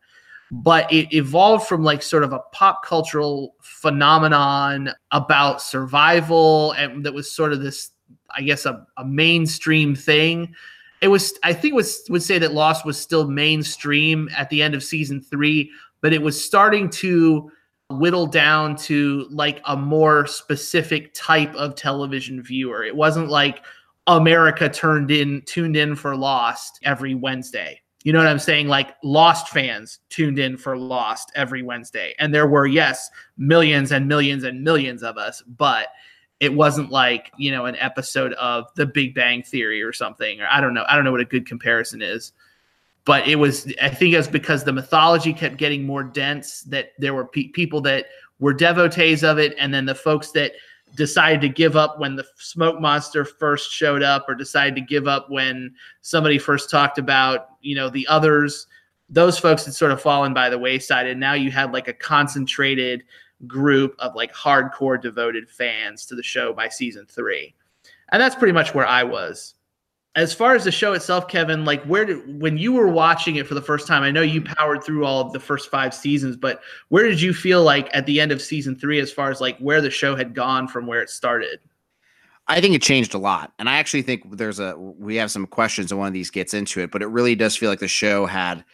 but 0.52 0.92
it 0.92 1.14
evolved 1.14 1.68
from 1.68 1.84
like 1.84 2.02
sort 2.02 2.24
of 2.24 2.34
a 2.34 2.40
pop 2.52 2.84
cultural 2.84 3.56
phenomenon 3.62 4.92
about 5.12 5.62
survival 5.62 6.72
and 6.74 7.06
that 7.06 7.14
was 7.14 7.32
sort 7.32 7.52
of 7.52 7.62
this 7.62 7.92
I 8.36 8.42
guess 8.42 8.66
a, 8.66 8.86
a 8.98 9.06
mainstream 9.06 9.96
thing. 9.96 10.54
It 11.02 11.08
was 11.10 11.34
I 11.44 11.54
think 11.54 11.74
was 11.74 12.04
would 12.10 12.24
say 12.24 12.40
that 12.40 12.54
Lost 12.54 12.86
was 12.86 12.98
still 12.98 13.30
mainstream 13.30 14.30
at 14.36 14.50
the 14.50 14.62
end 14.62 14.74
of 14.74 14.84
season 14.84 15.22
three, 15.22 15.72
but 16.02 16.14
it 16.14 16.22
was 16.22 16.44
starting 16.44 16.90
to 16.92 17.52
whittle 17.90 18.28
down 18.28 18.76
to 18.76 19.28
like 19.30 19.62
a 19.66 19.76
more 19.76 20.28
specific 20.28 21.14
type 21.14 21.54
of 21.56 21.76
television 21.76 22.42
viewer. 22.42 22.84
It 22.84 22.96
wasn't 22.96 23.30
like 23.30 23.64
America 24.08 24.70
turned 24.70 25.12
in 25.12 25.42
tuned 25.46 25.76
in 25.76 25.96
for 25.96 26.16
Lost 26.16 26.80
every 26.84 27.16
Wednesday. 27.16 27.82
You 28.04 28.14
know 28.14 28.20
what 28.20 28.28
I'm 28.28 28.40
saying? 28.40 28.68
Like 28.68 28.96
Lost 29.04 29.50
fans 29.50 30.00
tuned 30.10 30.40
in 30.40 30.58
for 30.58 30.78
Lost 30.78 31.32
every 31.36 31.64
Wednesday. 31.64 32.14
And 32.20 32.34
there 32.34 32.48
were 32.48 32.68
yes, 32.68 33.10
millions 33.38 33.92
and 33.92 34.08
millions 34.08 34.44
and 34.44 34.64
millions 34.64 35.04
of 35.04 35.18
us, 35.18 35.42
but 35.42 35.88
it 36.40 36.54
wasn't 36.54 36.92
like, 36.92 37.32
you 37.38 37.52
know, 37.52 37.66
an 37.66 37.76
episode 37.78 38.34
of 38.34 38.66
The 38.76 38.86
Big 38.86 39.16
Bang 39.16 39.42
Theory 39.42 39.82
or 39.82 39.92
something 39.92 40.40
or 40.40 40.48
I 40.50 40.62
don't 40.62 40.74
know. 40.74 40.86
I 40.88 40.96
don't 40.96 41.04
know 41.04 41.12
what 41.12 41.22
a 41.22 41.26
good 41.26 41.48
comparison 41.48 42.02
is 42.02 42.34
but 43.08 43.26
it 43.26 43.38
was 43.38 43.74
i 43.82 43.90
think 43.90 44.14
it 44.14 44.18
was 44.18 44.28
because 44.28 44.64
the 44.64 44.74
mythology 44.74 45.34
kept 45.34 45.58
getting 45.58 45.84
more 45.84 46.04
dense 46.04 46.62
that 46.64 46.92
there 47.00 47.16
were 47.16 47.26
pe- 47.26 47.48
people 47.48 47.82
that 47.82 48.06
were 48.40 48.54
devotees 48.54 49.24
of 49.24 49.40
it 49.40 49.56
and 49.58 49.74
then 49.74 49.86
the 49.86 49.96
folks 49.96 50.32
that 50.32 50.52
decided 50.96 51.42
to 51.42 51.50
give 51.50 51.76
up 51.76 52.00
when 52.00 52.16
the 52.16 52.26
smoke 52.38 52.80
monster 52.80 53.26
first 53.26 53.72
showed 53.72 54.02
up 54.02 54.26
or 54.28 54.36
decided 54.36 54.76
to 54.76 54.82
give 54.82 55.08
up 55.08 55.30
when 55.30 55.74
somebody 56.02 56.38
first 56.38 56.70
talked 56.70 56.98
about 56.98 57.50
you 57.62 57.76
know 57.76 57.90
the 57.90 58.08
others 58.08 58.68
those 59.10 59.40
folks 59.40 59.66
had 59.66 59.74
sort 59.74 59.92
of 59.92 60.02
fallen 60.02 60.34
by 60.34 60.50
the 60.50 60.58
wayside. 60.58 61.08
And 61.08 61.20
now 61.20 61.34
you 61.34 61.52
had 61.52 61.72
like 61.72 61.88
a 61.88 61.94
concentrated 61.94 63.04
group 63.46 63.96
of 64.00 64.16
like 64.16 64.34
hardcore 64.34 65.02
devoted 65.02 65.50
fans 65.50 66.06
to 66.08 66.16
the 66.16 66.24
show 66.24 66.54
by 66.54 66.68
season 66.70 67.06
three. 67.08 67.56
And 68.10 68.22
that's 68.22 68.36
pretty 68.36 68.54
much 68.54 68.74
where 68.74 68.86
i 68.86 69.04
was 69.04 69.56
as 70.18 70.34
far 70.34 70.56
as 70.56 70.64
the 70.64 70.72
show 70.72 70.94
itself, 70.94 71.28
Kevin, 71.28 71.64
like 71.64 71.84
where 71.84 72.04
did 72.04 72.42
when 72.42 72.58
you 72.58 72.74
were 72.74 72.88
watching 72.88 73.36
it 73.36 73.48
for 73.48 73.54
the 73.54 73.62
first 73.62 73.86
time? 73.86 74.02
I 74.02 74.10
know 74.10 74.24
you 74.24 74.42
mm-hmm. 74.42 74.54
powered 74.56 74.84
through 74.84 75.06
all 75.06 75.22
of 75.22 75.32
the 75.32 75.40
first 75.40 75.70
five 75.70 75.94
seasons, 75.94 76.36
but 76.36 76.60
where 76.90 77.08
did 77.08 77.22
you 77.22 77.36
feel 77.36 77.64
like 77.64 77.88
at 77.94 78.08
the 78.08 78.20
end 78.20 78.32
of 78.32 78.42
season 78.42 78.76
three, 78.76 79.00
as 79.00 79.12
far 79.12 79.30
as 79.30 79.40
like 79.40 79.60
where 79.60 79.80
the 79.80 79.92
show 79.92 80.16
had 80.16 80.34
gone 80.34 80.68
from 80.68 80.88
where 80.88 81.04
it 81.04 81.12
started? 81.12 81.60
I 82.48 82.60
think 82.62 82.74
it 82.74 82.82
changed 82.82 83.14
a 83.14 83.20
lot. 83.20 83.54
And 83.60 83.70
I 83.70 83.78
actually 83.78 84.02
think 84.02 84.38
there's 84.38 84.60
a 84.60 84.76
we 84.76 85.18
have 85.18 85.30
some 85.30 85.46
questions 85.46 85.92
and 85.92 86.00
one 86.00 86.08
of 86.08 86.14
these 86.14 86.32
gets 86.32 86.56
into 86.56 86.82
it, 86.82 86.90
but 86.90 87.04
it 87.04 87.08
really 87.08 87.36
does 87.36 87.56
feel 87.56 87.70
like 87.70 87.80
the 87.80 87.88
show 87.88 88.26
had 88.26 88.66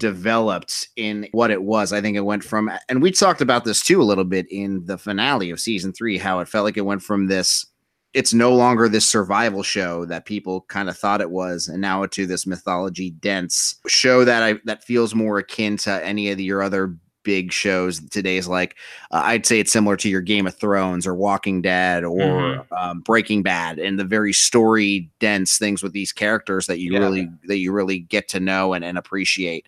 developed 0.00 0.88
in 0.96 1.28
what 1.30 1.52
it 1.52 1.62
was. 1.62 1.92
I 1.92 2.00
think 2.00 2.16
it 2.16 2.22
went 2.22 2.42
from 2.42 2.72
and 2.88 3.00
we 3.00 3.12
talked 3.12 3.40
about 3.40 3.64
this 3.64 3.82
too 3.82 4.02
a 4.02 4.04
little 4.04 4.24
bit 4.24 4.46
in 4.50 4.84
the 4.84 4.98
finale 4.98 5.50
of 5.50 5.60
season 5.60 5.92
3 5.92 6.18
how 6.18 6.40
it 6.40 6.48
felt 6.48 6.64
like 6.64 6.76
it 6.76 6.82
went 6.82 7.02
from 7.02 7.28
this 7.28 7.66
it's 8.14 8.32
no 8.32 8.54
longer 8.54 8.88
this 8.88 9.06
survival 9.06 9.62
show 9.62 10.04
that 10.06 10.24
people 10.24 10.62
kind 10.62 10.88
of 10.88 10.96
thought 10.96 11.20
it 11.20 11.30
was 11.30 11.68
and 11.68 11.80
now 11.80 12.02
it's 12.02 12.16
to 12.16 12.26
this 12.26 12.46
mythology 12.46 13.10
dense 13.10 13.76
show 13.86 14.24
that 14.24 14.42
I 14.42 14.54
that 14.64 14.82
feels 14.84 15.14
more 15.14 15.38
akin 15.38 15.76
to 15.78 16.04
any 16.04 16.30
of 16.30 16.38
the, 16.38 16.44
your 16.44 16.62
other 16.62 16.96
big 17.24 17.52
shows 17.52 18.00
today's 18.08 18.48
like 18.48 18.76
uh, 19.10 19.20
I'd 19.24 19.44
say 19.44 19.60
it's 19.60 19.72
similar 19.72 19.96
to 19.98 20.08
your 20.08 20.22
Game 20.22 20.46
of 20.46 20.56
Thrones 20.56 21.06
or 21.06 21.14
Walking 21.14 21.60
Dead 21.60 22.02
or 22.02 22.18
Mhm. 22.18 22.72
um, 22.80 23.00
Breaking 23.00 23.42
Bad 23.42 23.78
and 23.78 23.98
the 23.98 24.04
very 24.04 24.32
story 24.32 25.10
dense 25.18 25.58
things 25.58 25.82
with 25.82 25.92
these 25.92 26.12
characters 26.12 26.66
that 26.68 26.78
you 26.78 26.92
Yeah. 26.92 27.00
really 27.00 27.28
that 27.48 27.58
you 27.58 27.72
really 27.72 27.98
get 27.98 28.28
to 28.28 28.40
know 28.40 28.72
and, 28.72 28.82
and 28.84 28.96
appreciate. 28.96 29.66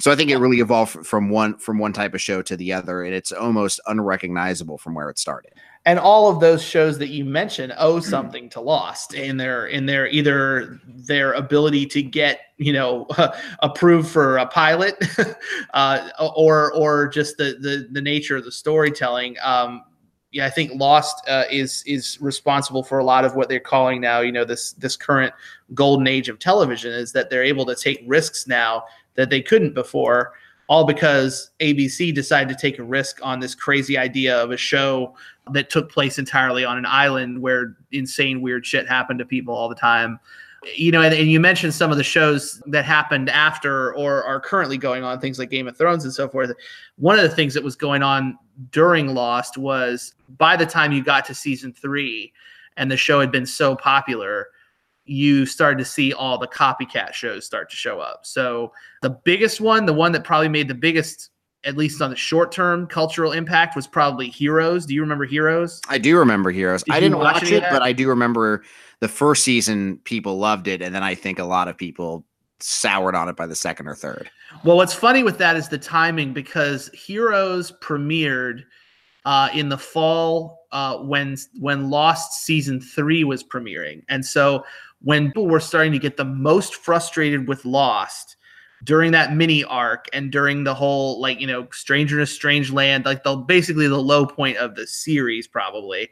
So 0.00 0.10
I 0.10 0.16
think 0.16 0.30
it 0.30 0.36
really 0.38 0.58
evolved 0.60 1.06
from 1.06 1.30
one 1.30 1.56
from 1.58 1.78
one 1.78 1.92
type 1.92 2.12
of 2.12 2.20
show 2.20 2.42
to 2.42 2.56
the 2.56 2.72
other, 2.72 3.02
and 3.04 3.14
it's 3.14 3.32
almost 3.32 3.80
unrecognizable 3.86 4.76
from 4.76 4.94
where 4.94 5.08
it 5.08 5.18
started. 5.18 5.52
And 5.86 6.00
all 6.00 6.28
of 6.28 6.40
those 6.40 6.62
shows 6.62 6.98
that 6.98 7.08
you 7.08 7.24
mentioned 7.24 7.72
owe 7.78 8.00
something 8.00 8.48
to 8.50 8.60
Lost 8.60 9.14
in 9.14 9.36
their 9.36 9.68
in 9.68 9.86
their 9.86 10.08
either 10.08 10.80
their 10.84 11.32
ability 11.34 11.86
to 11.86 12.02
get 12.02 12.40
you 12.58 12.72
know 12.72 13.06
approved 13.60 14.08
for 14.08 14.38
a 14.38 14.46
pilot, 14.46 14.96
uh, 15.74 16.08
or 16.18 16.74
or 16.74 17.06
just 17.06 17.36
the 17.36 17.56
the 17.60 17.88
the 17.92 18.02
nature 18.02 18.36
of 18.36 18.44
the 18.44 18.50
storytelling. 18.50 19.36
Um, 19.40 19.84
yeah, 20.32 20.44
I 20.44 20.50
think 20.50 20.72
Lost 20.74 21.26
uh, 21.28 21.44
is 21.50 21.84
is 21.86 22.20
responsible 22.20 22.82
for 22.82 22.98
a 22.98 23.04
lot 23.04 23.24
of 23.24 23.36
what 23.36 23.48
they're 23.48 23.60
calling 23.60 24.00
now, 24.00 24.20
you 24.20 24.32
know, 24.32 24.44
this 24.44 24.72
this 24.72 24.96
current 24.96 25.32
golden 25.72 26.06
age 26.06 26.28
of 26.28 26.38
television 26.38 26.92
is 26.92 27.12
that 27.12 27.30
they're 27.30 27.44
able 27.44 27.64
to 27.64 27.76
take 27.76 28.02
risks 28.06 28.46
now 28.46 28.84
that 29.14 29.30
they 29.30 29.40
couldn't 29.40 29.72
before, 29.72 30.32
all 30.68 30.84
because 30.84 31.52
ABC 31.60 32.12
decided 32.12 32.48
to 32.48 32.60
take 32.60 32.78
a 32.78 32.84
risk 32.84 33.20
on 33.22 33.40
this 33.40 33.54
crazy 33.54 33.96
idea 33.96 34.36
of 34.36 34.50
a 34.50 34.56
show 34.56 35.14
that 35.52 35.70
took 35.70 35.90
place 35.90 36.18
entirely 36.18 36.64
on 36.64 36.78
an 36.78 36.86
island 36.86 37.40
where 37.40 37.76
insane 37.92 38.40
weird 38.40 38.66
shit 38.66 38.88
happened 38.88 39.18
to 39.18 39.24
people 39.24 39.54
all 39.54 39.68
the 39.68 39.74
time. 39.74 40.18
You 40.76 40.90
know 40.90 41.02
and, 41.02 41.14
and 41.14 41.30
you 41.30 41.38
mentioned 41.38 41.74
some 41.74 41.92
of 41.92 41.96
the 41.96 42.02
shows 42.02 42.60
that 42.66 42.84
happened 42.84 43.30
after 43.30 43.94
or 43.94 44.24
are 44.24 44.40
currently 44.40 44.78
going 44.78 45.04
on 45.04 45.20
things 45.20 45.38
like 45.38 45.50
game 45.50 45.68
of 45.68 45.76
thrones 45.76 46.04
and 46.04 46.12
so 46.12 46.28
forth. 46.28 46.50
One 46.96 47.16
of 47.16 47.22
the 47.22 47.34
things 47.34 47.54
that 47.54 47.62
was 47.62 47.76
going 47.76 48.02
on 48.02 48.36
during 48.72 49.14
lost 49.14 49.58
was 49.58 50.14
by 50.38 50.56
the 50.56 50.66
time 50.66 50.90
you 50.90 51.04
got 51.04 51.24
to 51.26 51.34
season 51.34 51.72
three 51.72 52.32
and 52.76 52.90
the 52.90 52.96
show 52.96 53.20
had 53.20 53.30
been 53.30 53.46
so 53.46 53.76
popular 53.76 54.48
you 55.04 55.46
started 55.46 55.78
to 55.78 55.84
see 55.84 56.12
all 56.12 56.36
the 56.36 56.48
copycat 56.48 57.12
shows 57.12 57.46
start 57.46 57.70
to 57.70 57.76
show 57.76 58.00
up. 58.00 58.26
So 58.26 58.72
the 59.02 59.10
biggest 59.10 59.60
one 59.60 59.86
the 59.86 59.92
one 59.92 60.10
that 60.12 60.24
probably 60.24 60.48
made 60.48 60.66
the 60.66 60.74
biggest 60.74 61.30
at 61.66 61.76
least 61.76 62.00
on 62.00 62.10
the 62.10 62.16
short 62.16 62.52
term 62.52 62.86
cultural 62.86 63.32
impact 63.32 63.76
was 63.76 63.86
probably 63.86 64.28
heroes 64.28 64.86
do 64.86 64.94
you 64.94 65.00
remember 65.00 65.24
heroes 65.24 65.80
I 65.88 65.98
do 65.98 66.18
remember 66.18 66.50
Heroes. 66.50 66.82
Did 66.82 66.94
I 66.94 67.00
didn't 67.00 67.18
watch 67.18 67.42
watch 67.42 67.52
it, 67.52 67.64
but 67.70 67.82
I 67.82 67.92
do 67.92 68.08
remember 68.08 68.64
the 69.00 69.08
first 69.08 69.44
season. 69.44 69.98
People 70.04 70.38
loved 70.38 70.68
it, 70.68 70.82
and 70.82 70.94
then 70.94 71.02
I 71.02 71.14
think 71.14 71.38
a 71.38 71.44
lot 71.44 71.68
of 71.68 71.76
people 71.76 72.24
soured 72.58 73.14
on 73.14 73.28
it 73.28 73.36
by 73.36 73.46
the 73.46 73.54
second 73.54 73.86
or 73.86 73.94
third. 73.94 74.30
Well, 74.64 74.76
what's 74.76 74.94
funny 74.94 75.22
with 75.22 75.38
that 75.38 75.56
is 75.56 75.68
the 75.68 75.78
timing 75.78 76.32
because 76.32 76.88
Heroes 76.94 77.72
premiered 77.82 78.64
uh, 79.24 79.50
in 79.52 79.68
the 79.68 79.78
fall 79.78 80.66
uh, 80.72 80.98
when 80.98 81.36
when 81.60 81.90
Lost 81.90 82.44
season 82.44 82.80
three 82.80 83.24
was 83.24 83.44
premiering, 83.44 84.02
and 84.08 84.24
so 84.24 84.64
when 85.02 85.28
people 85.28 85.48
were 85.48 85.60
starting 85.60 85.92
to 85.92 85.98
get 85.98 86.16
the 86.16 86.24
most 86.24 86.76
frustrated 86.76 87.48
with 87.48 87.64
Lost 87.64 88.35
during 88.84 89.12
that 89.12 89.34
mini 89.34 89.64
arc 89.64 90.06
and 90.12 90.30
during 90.30 90.64
the 90.64 90.74
whole 90.74 91.20
like 91.20 91.40
you 91.40 91.46
know 91.46 91.66
Stranger 91.72 92.16
in 92.16 92.22
a 92.22 92.26
Strange 92.26 92.72
Land, 92.72 93.04
like 93.04 93.24
the 93.24 93.36
basically 93.36 93.88
the 93.88 94.00
low 94.00 94.26
point 94.26 94.56
of 94.58 94.74
the 94.74 94.86
series 94.86 95.46
probably. 95.46 96.10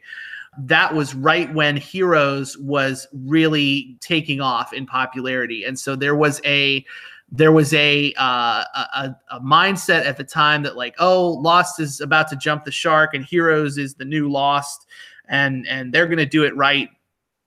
That 0.57 0.93
was 0.95 1.13
right 1.13 1.53
when 1.53 1.75
Heroes 1.75 2.57
was 2.57 3.07
really 3.11 3.97
taking 3.99 4.39
off 4.39 4.71
in 4.71 4.85
popularity, 4.85 5.65
and 5.65 5.77
so 5.77 5.95
there 5.95 6.15
was 6.15 6.41
a 6.45 6.85
there 7.31 7.51
was 7.51 7.73
a, 7.73 8.13
uh, 8.17 8.63
a 8.75 9.15
a 9.31 9.39
mindset 9.41 10.05
at 10.05 10.15
the 10.15 10.23
time 10.23 10.63
that 10.63 10.77
like 10.77 10.95
oh 10.99 11.31
lost 11.31 11.79
is 11.79 11.99
about 11.99 12.29
to 12.29 12.35
jump 12.35 12.63
the 12.63 12.71
shark 12.71 13.13
and 13.13 13.25
heroes 13.25 13.77
is 13.77 13.95
the 13.95 14.05
new 14.05 14.29
lost 14.29 14.85
and 15.27 15.67
and 15.67 15.91
they're 15.91 16.05
going 16.05 16.17
to 16.17 16.25
do 16.25 16.43
it 16.43 16.55
right 16.55 16.89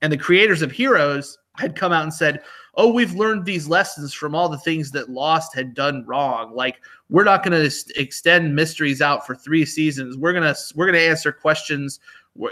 and 0.03 0.13
the 0.13 0.17
creators 0.17 0.63
of 0.63 0.73
heroes 0.73 1.39
had 1.57 1.77
come 1.77 1.93
out 1.93 2.03
and 2.03 2.13
said 2.13 2.43
oh 2.79 2.91
we've 2.91 3.15
learned 3.15 3.45
these 3.45 3.69
lessons 3.69 4.15
from 4.15 4.35
all 4.35 4.49
the 4.49 4.59
things 4.59 4.91
that 4.91 5.11
lost 5.11 5.55
had 5.55 5.75
done 5.75 6.05
wrong 6.07 6.55
like 6.55 6.81
we're 7.11 7.25
not 7.25 7.45
going 7.45 7.53
to 7.53 8.01
extend 8.01 8.55
mysteries 8.55 9.03
out 9.03 9.27
for 9.27 9.35
three 9.35 9.67
seasons 9.67 10.17
we're 10.17 10.33
to 10.33 10.57
we're 10.75 10.91
to 10.91 10.99
answer 10.99 11.31
questions 11.31 12.01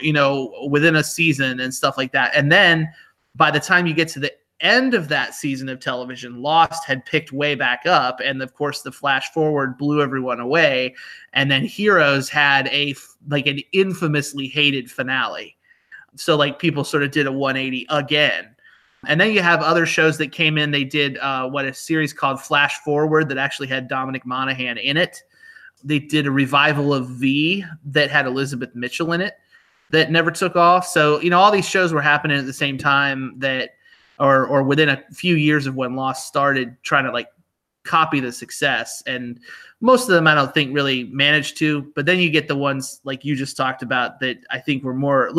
you 0.02 0.12
know 0.12 0.52
within 0.68 0.96
a 0.96 1.04
season 1.04 1.60
and 1.60 1.72
stuff 1.72 1.96
like 1.96 2.12
that 2.12 2.34
and 2.34 2.52
then 2.52 2.86
by 3.34 3.50
the 3.50 3.60
time 3.60 3.86
you 3.86 3.94
get 3.94 4.08
to 4.08 4.20
the 4.20 4.32
end 4.60 4.94
of 4.94 5.08
that 5.08 5.34
season 5.34 5.68
of 5.68 5.80
television, 5.80 6.42
Lost 6.42 6.84
had 6.84 7.04
picked 7.04 7.32
way 7.32 7.54
back 7.54 7.84
up. 7.86 8.20
And 8.20 8.42
of 8.42 8.54
course, 8.54 8.82
the 8.82 8.92
flash 8.92 9.30
forward 9.32 9.76
blew 9.76 10.00
everyone 10.00 10.40
away. 10.40 10.94
And 11.32 11.50
then 11.50 11.64
Heroes 11.64 12.28
had 12.28 12.68
a 12.68 12.94
like 13.28 13.46
an 13.46 13.60
infamously 13.72 14.48
hated 14.48 14.90
finale. 14.90 15.56
So, 16.14 16.36
like, 16.36 16.58
people 16.58 16.84
sort 16.84 17.02
of 17.02 17.10
did 17.10 17.26
a 17.26 17.32
180 17.32 17.86
again. 17.90 18.55
And 19.06 19.20
then 19.20 19.32
you 19.32 19.42
have 19.42 19.60
other 19.62 19.86
shows 19.86 20.18
that 20.18 20.32
came 20.32 20.58
in. 20.58 20.70
They 20.70 20.84
did 20.84 21.18
uh, 21.18 21.48
what 21.48 21.64
a 21.64 21.74
series 21.74 22.12
called 22.12 22.40
Flash 22.40 22.78
Forward 22.78 23.28
that 23.28 23.38
actually 23.38 23.68
had 23.68 23.88
Dominic 23.88 24.26
Monaghan 24.26 24.78
in 24.78 24.96
it. 24.96 25.22
They 25.84 25.98
did 25.98 26.26
a 26.26 26.30
revival 26.30 26.92
of 26.92 27.08
V 27.08 27.64
that 27.86 28.10
had 28.10 28.26
Elizabeth 28.26 28.74
Mitchell 28.74 29.12
in 29.12 29.20
it 29.20 29.34
that 29.90 30.10
never 30.10 30.30
took 30.30 30.56
off. 30.56 30.86
So, 30.86 31.20
you 31.20 31.30
know, 31.30 31.38
all 31.38 31.52
these 31.52 31.68
shows 31.68 31.92
were 31.92 32.02
happening 32.02 32.38
at 32.38 32.46
the 32.46 32.52
same 32.52 32.78
time 32.78 33.34
that 33.38 33.70
or 34.18 34.46
or 34.46 34.62
within 34.62 34.88
a 34.88 35.02
few 35.12 35.36
years 35.36 35.66
of 35.66 35.74
when 35.74 35.94
Lost 35.94 36.26
started 36.26 36.76
trying 36.82 37.04
to 37.04 37.12
like 37.12 37.28
copy 37.84 38.18
the 38.18 38.32
success 38.32 39.02
and 39.06 39.38
most 39.80 40.08
of 40.08 40.14
them 40.14 40.26
I 40.26 40.34
don't 40.34 40.52
think 40.52 40.74
really 40.74 41.04
managed 41.04 41.56
to 41.58 41.92
but 41.94 42.04
then 42.04 42.18
you 42.18 42.30
get 42.30 42.48
the 42.48 42.56
ones 42.56 43.00
like 43.04 43.24
you 43.24 43.36
just 43.36 43.56
talked 43.56 43.82
about 43.82 44.18
that 44.20 44.38
I 44.50 44.58
think 44.58 44.82
were 44.82 44.94
more 44.94 45.30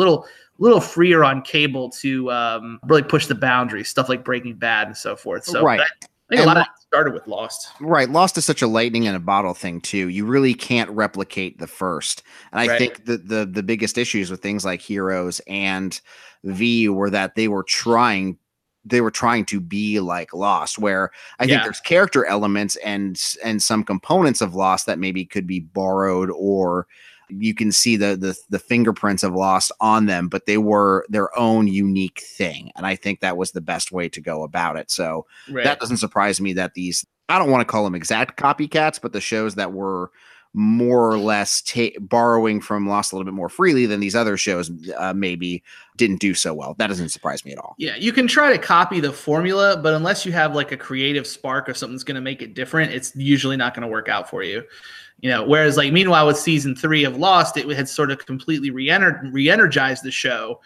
a 0.58 0.62
little 0.62 0.80
freer 0.80 1.24
on 1.24 1.42
cable 1.42 1.90
to 1.90 2.30
um, 2.30 2.80
really 2.86 3.02
push 3.02 3.26
the 3.26 3.34
boundaries 3.34 3.88
stuff 3.88 4.08
like 4.08 4.24
Breaking 4.24 4.54
Bad 4.54 4.86
and 4.88 4.96
so 4.96 5.16
forth 5.16 5.44
so 5.44 5.62
right. 5.62 5.80
I, 5.80 5.84
I 6.30 6.36
think 6.36 6.40
and 6.40 6.40
a 6.40 6.46
lot 6.46 6.56
of 6.58 6.62
it 6.62 6.82
started 6.82 7.14
with 7.14 7.26
Lost. 7.26 7.68
Right. 7.80 8.10
Lost 8.10 8.36
is 8.36 8.44
such 8.44 8.60
a 8.60 8.66
lightning 8.66 9.04
in 9.04 9.14
a 9.14 9.20
bottle 9.20 9.54
thing 9.54 9.80
too. 9.80 10.08
You 10.08 10.26
really 10.26 10.52
can't 10.52 10.90
replicate 10.90 11.58
the 11.58 11.66
first. 11.66 12.22
And 12.52 12.60
I 12.60 12.68
right. 12.68 12.78
think 12.78 13.06
the, 13.06 13.16
the 13.16 13.46
the 13.46 13.62
biggest 13.62 13.96
issues 13.96 14.30
with 14.30 14.42
things 14.42 14.62
like 14.62 14.82
Heroes 14.82 15.40
and 15.46 15.98
V 16.44 16.90
were 16.90 17.08
that 17.08 17.34
they 17.34 17.48
were 17.48 17.62
trying 17.62 18.36
they 18.84 19.00
were 19.00 19.10
trying 19.10 19.44
to 19.46 19.60
be 19.60 20.00
like 20.00 20.34
Lost, 20.34 20.78
where 20.78 21.10
I 21.38 21.44
yeah. 21.44 21.54
think 21.54 21.64
there's 21.64 21.80
character 21.80 22.26
elements 22.26 22.76
and 22.76 23.20
and 23.42 23.62
some 23.62 23.82
components 23.82 24.40
of 24.40 24.54
Lost 24.54 24.86
that 24.86 24.98
maybe 24.98 25.24
could 25.24 25.46
be 25.46 25.60
borrowed 25.60 26.30
or 26.34 26.86
you 27.30 27.54
can 27.54 27.72
see 27.72 27.96
the 27.96 28.16
the 28.16 28.36
the 28.50 28.58
fingerprints 28.58 29.22
of 29.22 29.34
Lost 29.34 29.72
on 29.80 30.06
them, 30.06 30.28
but 30.28 30.46
they 30.46 30.58
were 30.58 31.06
their 31.08 31.36
own 31.38 31.68
unique 31.68 32.20
thing, 32.20 32.70
and 32.76 32.86
I 32.86 32.96
think 32.96 33.20
that 33.20 33.36
was 33.36 33.52
the 33.52 33.60
best 33.60 33.92
way 33.92 34.08
to 34.08 34.20
go 34.20 34.42
about 34.42 34.76
it. 34.76 34.90
So 34.90 35.26
right. 35.50 35.64
that 35.64 35.80
doesn't 35.80 35.98
surprise 35.98 36.40
me 36.40 36.52
that 36.54 36.74
these 36.74 37.06
I 37.28 37.38
don't 37.38 37.50
want 37.50 37.60
to 37.60 37.70
call 37.70 37.84
them 37.84 37.94
exact 37.94 38.40
copycats, 38.40 39.00
but 39.00 39.12
the 39.12 39.20
shows 39.20 39.54
that 39.56 39.72
were 39.72 40.10
more 40.54 41.10
or 41.10 41.18
less 41.18 41.60
ta- 41.62 41.96
borrowing 42.00 42.60
from 42.60 42.88
Lost 42.88 43.12
a 43.12 43.16
little 43.16 43.30
bit 43.30 43.34
more 43.34 43.48
freely 43.48 43.86
than 43.86 44.00
these 44.00 44.16
other 44.16 44.36
shows 44.36 44.70
uh, 44.96 45.12
maybe 45.14 45.62
didn't 45.96 46.20
do 46.20 46.34
so 46.34 46.54
well. 46.54 46.74
That 46.78 46.86
doesn't 46.86 47.10
surprise 47.10 47.44
me 47.44 47.52
at 47.52 47.58
all. 47.58 47.74
Yeah, 47.78 47.96
you 47.96 48.12
can 48.12 48.26
try 48.26 48.50
to 48.52 48.58
copy 48.58 48.98
the 48.98 49.12
formula, 49.12 49.76
but 49.76 49.94
unless 49.94 50.24
you 50.24 50.32
have 50.32 50.54
like 50.54 50.72
a 50.72 50.76
creative 50.76 51.26
spark 51.26 51.68
of 51.68 51.76
something's 51.76 52.04
going 52.04 52.14
to 52.14 52.20
make 52.20 52.40
it 52.40 52.54
different, 52.54 52.92
it's 52.92 53.14
usually 53.14 53.56
not 53.56 53.74
going 53.74 53.82
to 53.82 53.88
work 53.88 54.08
out 54.08 54.30
for 54.30 54.42
you. 54.42 54.64
You 55.20 55.30
know, 55.30 55.44
whereas 55.44 55.76
like 55.76 55.92
meanwhile 55.92 56.26
with 56.26 56.38
season 56.38 56.76
three 56.76 57.04
of 57.04 57.16
Lost, 57.16 57.56
it 57.56 57.68
had 57.68 57.88
sort 57.88 58.10
of 58.10 58.24
completely 58.24 58.70
re-ener- 58.70 59.32
re-energized 59.32 60.04
the 60.04 60.12
show. 60.12 60.60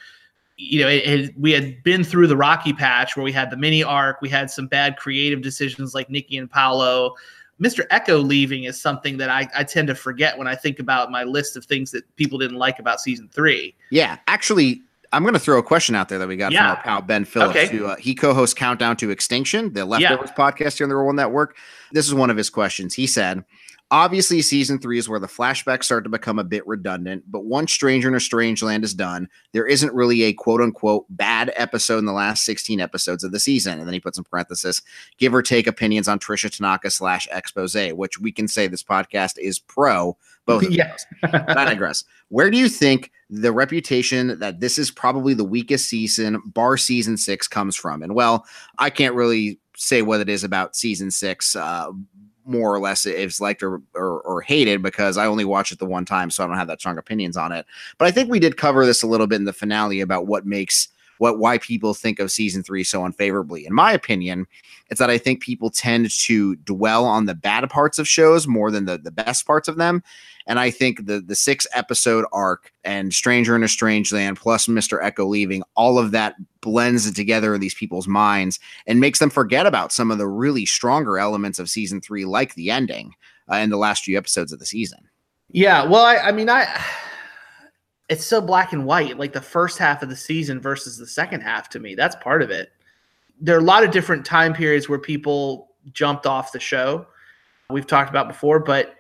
You 0.57 0.83
know, 0.83 0.89
it, 0.89 1.07
it, 1.07 1.39
we 1.39 1.53
had 1.53 1.83
been 1.83 2.05
through 2.05 2.27
the 2.27 2.37
rocky 2.37 2.75
patch 2.75 3.17
where 3.17 3.25
we 3.25 3.33
had 3.33 3.51
the 3.51 3.57
mini 3.57 3.83
arc, 3.83 4.21
we 4.21 4.29
had 4.29 4.51
some 4.51 4.67
bad 4.67 4.99
creative 4.99 5.41
decisions 5.41 5.95
like 5.95 6.11
Nikki 6.11 6.37
and 6.37 6.51
paolo 6.51 7.15
Mr. 7.63 7.87
Eko 7.89 8.27
leaving 8.27 8.65
is 8.65 8.81
something 8.81 9.17
that 9.19 9.31
I, 9.31 9.49
I 9.57 9.63
tend 9.63 9.87
to 9.89 9.95
forget 9.95 10.37
when 10.37 10.49
I 10.49 10.57
think 10.57 10.81
about 10.81 11.11
my 11.13 11.23
list 11.23 11.57
of 11.57 11.65
things 11.65 11.93
that 11.93 12.05
people 12.17 12.39
didn't 12.39 12.57
like 12.57 12.81
about 12.81 13.01
season 13.01 13.29
three. 13.33 13.75
Yeah, 13.91 14.19
actually, 14.27 14.83
I'm 15.13 15.23
going 15.23 15.35
to 15.35 15.41
throw 15.41 15.59
a 15.59 15.63
question 15.63 15.95
out 15.95 16.09
there 16.09 16.19
that 16.19 16.27
we 16.27 16.37
got 16.37 16.51
yeah. 16.51 16.75
from 16.75 16.77
our 16.77 16.83
pal 16.83 17.03
Ben 17.03 17.25
Phillips. 17.25 17.51
Okay. 17.51 17.77
Who, 17.77 17.87
uh, 17.87 17.97
he 17.97 18.15
co-hosts 18.17 18.55
Countdown 18.55 18.97
to 18.97 19.11
Extinction, 19.11 19.73
the 19.73 19.85
Leftovers 19.85 20.31
yeah. 20.37 20.51
podcast 20.51 20.79
here 20.79 20.87
on 20.87 20.89
the 20.89 20.97
Roll 20.97 21.13
Network. 21.13 21.57
This 21.93 22.07
is 22.07 22.15
one 22.15 22.31
of 22.31 22.37
his 22.37 22.51
questions. 22.51 22.95
He 22.95 23.07
said, 23.07 23.45
Obviously, 23.93 24.41
season 24.41 24.79
three 24.79 24.99
is 24.99 25.07
where 25.07 25.21
the 25.21 25.27
flashbacks 25.27 25.85
start 25.85 26.03
to 26.03 26.09
become 26.09 26.39
a 26.39 26.45
bit 26.45 26.67
redundant, 26.67 27.25
but 27.31 27.45
once 27.45 27.75
Stranger 27.75 28.09
in 28.09 28.15
a 28.15 28.21
Strange 28.21 28.63
Land 28.63 28.85
is 28.85 28.95
done, 28.95 29.29
there 29.53 29.67
isn't 29.67 29.93
really 29.93 30.23
a 30.23 30.33
quote 30.33 30.63
unquote 30.63 31.05
bad 31.11 31.53
episode 31.57 31.99
in 31.99 32.07
the 32.07 32.13
last 32.13 32.47
16 32.47 32.81
episodes 32.81 33.23
of 33.23 33.33
the 33.33 33.39
season. 33.39 33.79
And 33.79 33.87
then 33.87 33.93
he 33.93 34.01
puts 34.01 34.17
in 34.17 34.25
parenthesis, 34.25 34.81
give 35.19 35.35
or 35.35 35.43
take 35.43 35.67
opinions 35.67 36.09
on 36.09 36.19
Tricia 36.19 36.51
Tanaka 36.51 36.91
slash 36.91 37.29
Exposé, 37.29 37.93
which 37.93 38.19
we 38.19 38.33
can 38.33 38.49
say 38.49 38.67
this 38.67 38.83
podcast 38.83 39.37
is 39.39 39.59
pro 39.59 40.17
both 40.47 40.65
of 40.65 40.73
yes. 40.73 41.07
I 41.23 41.65
digress. 41.67 42.05
Where 42.29 42.51
do 42.51 42.59
you 42.59 42.69
think 42.69 43.13
the 43.31 43.53
reputation 43.53 44.39
that 44.39 44.61
this 44.61 44.79
is 44.79 44.91
probably 44.91 45.35
the 45.35 45.45
weakest 45.45 45.89
season, 45.89 46.43
bar 46.47 46.77
season 46.77 47.17
six, 47.17 47.47
comes 47.47 47.77
from? 47.77 48.03
And 48.03 48.15
well, 48.15 48.47
I 48.79 48.91
can't 48.91 49.15
really 49.15 49.61
say 49.77 50.03
what 50.03 50.21
it 50.21 50.29
is 50.29 50.45
about 50.45 50.77
season 50.77 51.11
six, 51.11 51.57
uh, 51.57 51.91
more 52.45 52.75
or 52.75 52.81
less 52.81 53.07
it's 53.07 53.41
liked 53.41 53.63
or, 53.63 53.81
or, 53.95 54.21
or 54.21 54.41
hated 54.41 54.83
because 54.83 55.17
I 55.17 55.27
only 55.27 55.45
watched 55.45 55.73
it 55.73 55.79
the 55.79 55.87
one 55.87 56.05
time, 56.05 56.31
so 56.31 56.43
I 56.43 56.47
don't 56.47 56.57
have 56.57 56.69
that 56.69 56.81
strong 56.81 56.99
opinions 56.99 57.37
on 57.37 57.53
it. 57.53 57.67
But 57.99 58.09
I 58.09 58.11
think 58.11 58.31
we 58.31 58.41
did 58.41 58.57
cover 58.57 58.85
this 58.85 59.03
a 59.03 59.07
little 59.07 59.27
bit 59.27 59.37
in 59.37 59.45
the 59.45 59.53
finale 59.53 60.01
about 60.01 60.27
what 60.27 60.47
makes 60.47 60.89
what 61.23 61.39
why 61.39 61.57
people 61.57 61.95
think 61.95 62.19
of 62.19 62.33
season 62.33 62.65
three 62.65 62.83
so 62.83 63.05
unfavorably. 63.05 63.65
In 63.65 63.73
my 63.73 63.93
opinion, 63.93 64.45
it's 64.91 64.99
that 64.99 65.09
I 65.09 65.19
think 65.19 65.41
people 65.41 65.71
tend 65.71 66.11
to 66.11 66.57
dwell 66.57 67.05
on 67.05 67.27
the 67.27 67.35
bad 67.35 67.71
parts 67.71 68.01
of 68.01 68.09
shows 68.09 68.49
more 68.49 68.73
than 68.73 68.87
the, 68.87 68.99
the 68.99 69.13
best 69.13 69.47
parts 69.47 69.69
of 69.69 69.77
them. 69.77 70.03
And 70.49 70.59
I 70.59 70.73
think 70.73 71.07
the 71.07 71.21
the 71.21 71.37
six 71.37 71.65
episode 71.75 72.25
arc 72.33 72.73
and 72.83 73.15
Stranger 73.15 73.55
in 73.55 73.63
a 73.63 73.69
Strange 73.69 74.13
Land 74.13 74.37
plus 74.37 74.67
Mr. 74.67 75.01
Eko 75.01 75.29
leaving, 75.29 75.63
all 75.77 75.97
of 75.97 76.11
that 76.11 76.35
blends 76.61 77.09
together 77.13 77.55
in 77.55 77.61
these 77.61 77.75
people's 77.75 78.09
minds 78.09 78.59
and 78.89 78.99
makes 78.99 79.21
them 79.21 79.31
forget 79.31 79.65
about 79.65 79.93
some 79.93 80.11
of 80.11 80.19
the 80.19 80.27
really 80.27 80.67
stronger 80.67 81.21
elements 81.21 81.61
of 81.61 81.71
season 81.71 82.01
three, 82.01 82.25
like 82.25 82.57
the 82.57 82.73
ending 82.73 83.15
uh, 83.49 83.55
in 83.55 83.71
the 83.71 83.77
last 83.77 84.03
few 84.03 84.19
episodes 84.19 84.53
of 84.53 84.59
the 84.59 84.67
season. 84.67 85.09
Yeah, 85.53 85.85
well, 85.85 86.03
I, 86.03 86.17
I 86.17 86.33
mean, 86.33 86.51
I 86.51 86.65
it's 88.13 88.27
so 88.27 88.43
black 88.43 88.75
and 88.75 88.85
white, 88.85 89.17
like 89.17 89.33
the 89.33 89.41
first 89.41 89.79
half 89.79 90.03
of 90.03 90.11
the 90.11 90.17
season 90.17 90.61
versus 90.61 90.99
the 90.99 91.07
second 91.07 91.41
half 91.41 91.71
to 91.71 91.81
me. 91.81 91.95
That's 91.95 92.15
part 92.17 92.43
of 92.43 92.51
it. 92.51 92.71
There 93.41 93.57
are 93.57 93.61
a 93.61 93.65
lot 93.65 93.85
of 93.85 93.91
different 93.91 94.27
time 94.27 94.53
periods 94.53 94.87
where 94.87 94.99
people 94.99 95.71
jumped 95.93 96.27
off 96.27 96.53
the 96.53 96.61
show. 96.61 97.07
We've 97.71 97.87
talked 97.87 98.11
about 98.11 98.29
before, 98.29 98.59
but 98.61 98.97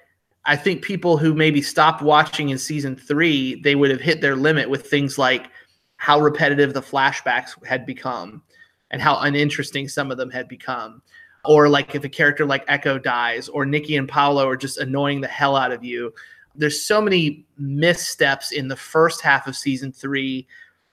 I 0.47 0.57
think 0.57 0.81
people 0.81 1.19
who 1.19 1.35
maybe 1.35 1.61
stopped 1.61 2.01
watching 2.01 2.49
in 2.49 2.57
season 2.57 2.97
three, 2.97 3.61
they 3.61 3.75
would 3.75 3.91
have 3.91 4.01
hit 4.01 4.23
their 4.23 4.35
limit 4.35 4.71
with 4.71 4.87
things 4.87 5.19
like 5.19 5.51
how 5.99 6.19
repetitive 6.19 6.73
the 6.73 6.81
flashbacks 6.81 7.63
had 7.67 7.85
become 7.85 8.43
and 8.93 9.03
how 9.03 9.19
uninteresting 9.19 9.89
some 9.89 10.11
of 10.11 10.17
them 10.17 10.31
had 10.31 10.49
become. 10.49 11.03
Or 11.45 11.69
like 11.69 11.95
if 11.95 12.03
a 12.03 12.09
character 12.09 12.47
like 12.47 12.67
Eko 12.67 13.03
dies, 13.03 13.51
or 13.51 13.67
Nikki 13.67 13.97
and 13.97 14.09
Paolo 14.09 14.49
are 14.49 14.57
just 14.57 14.79
annoying 14.79 15.21
the 15.21 15.29
hell 15.29 15.55
out 15.55 15.71
of 15.71 15.85
you. 15.85 16.15
There's 16.55 16.83
so 16.83 17.01
many 17.01 17.47
missteps 17.59 18.53
in 18.53 18.69
the 18.69 18.77
first 18.77 19.21
half 19.21 19.47
of 19.47 19.57
season 19.57 19.93
three 19.93 20.47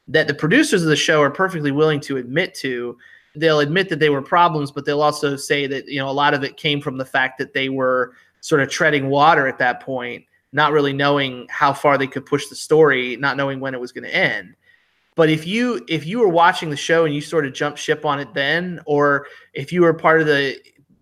that 0.07 0.27
the 0.27 0.33
producers 0.33 0.83
of 0.83 0.89
the 0.89 0.95
show 0.95 1.21
are 1.21 1.29
perfectly 1.29 1.71
willing 1.71 1.99
to 2.01 2.17
admit 2.17 2.53
to. 2.55 2.97
They'll 3.35 3.59
admit 3.59 3.89
that 3.89 3.99
they 3.99 4.09
were 4.09 4.21
problems, 4.21 4.71
but 4.71 4.85
they'll 4.85 5.01
also 5.01 5.35
say 5.35 5.67
that 5.67 5.87
you 5.87 5.99
know 5.99 6.09
a 6.09 6.11
lot 6.11 6.33
of 6.33 6.43
it 6.43 6.57
came 6.57 6.81
from 6.81 6.97
the 6.97 7.05
fact 7.05 7.37
that 7.37 7.53
they 7.53 7.69
were 7.69 8.13
sort 8.41 8.61
of 8.61 8.69
treading 8.69 9.09
water 9.09 9.47
at 9.47 9.59
that 9.59 9.81
point, 9.81 10.25
not 10.51 10.71
really 10.71 10.93
knowing 10.93 11.47
how 11.49 11.73
far 11.73 11.97
they 11.97 12.07
could 12.07 12.25
push 12.25 12.47
the 12.47 12.55
story, 12.55 13.15
not 13.17 13.37
knowing 13.37 13.59
when 13.59 13.73
it 13.73 13.79
was 13.79 13.91
going 13.91 14.03
to 14.03 14.15
end. 14.15 14.55
But 15.15 15.29
if 15.29 15.45
you 15.45 15.85
if 15.87 16.05
you 16.05 16.19
were 16.19 16.29
watching 16.29 16.69
the 16.69 16.77
show 16.77 17.05
and 17.05 17.13
you 17.13 17.21
sort 17.21 17.45
of 17.45 17.53
jumped 17.53 17.77
ship 17.77 18.05
on 18.05 18.19
it 18.19 18.33
then, 18.33 18.79
or 18.85 19.27
if 19.53 19.71
you 19.71 19.81
were 19.81 19.93
part 19.93 20.21
of 20.21 20.27
the 20.27 20.57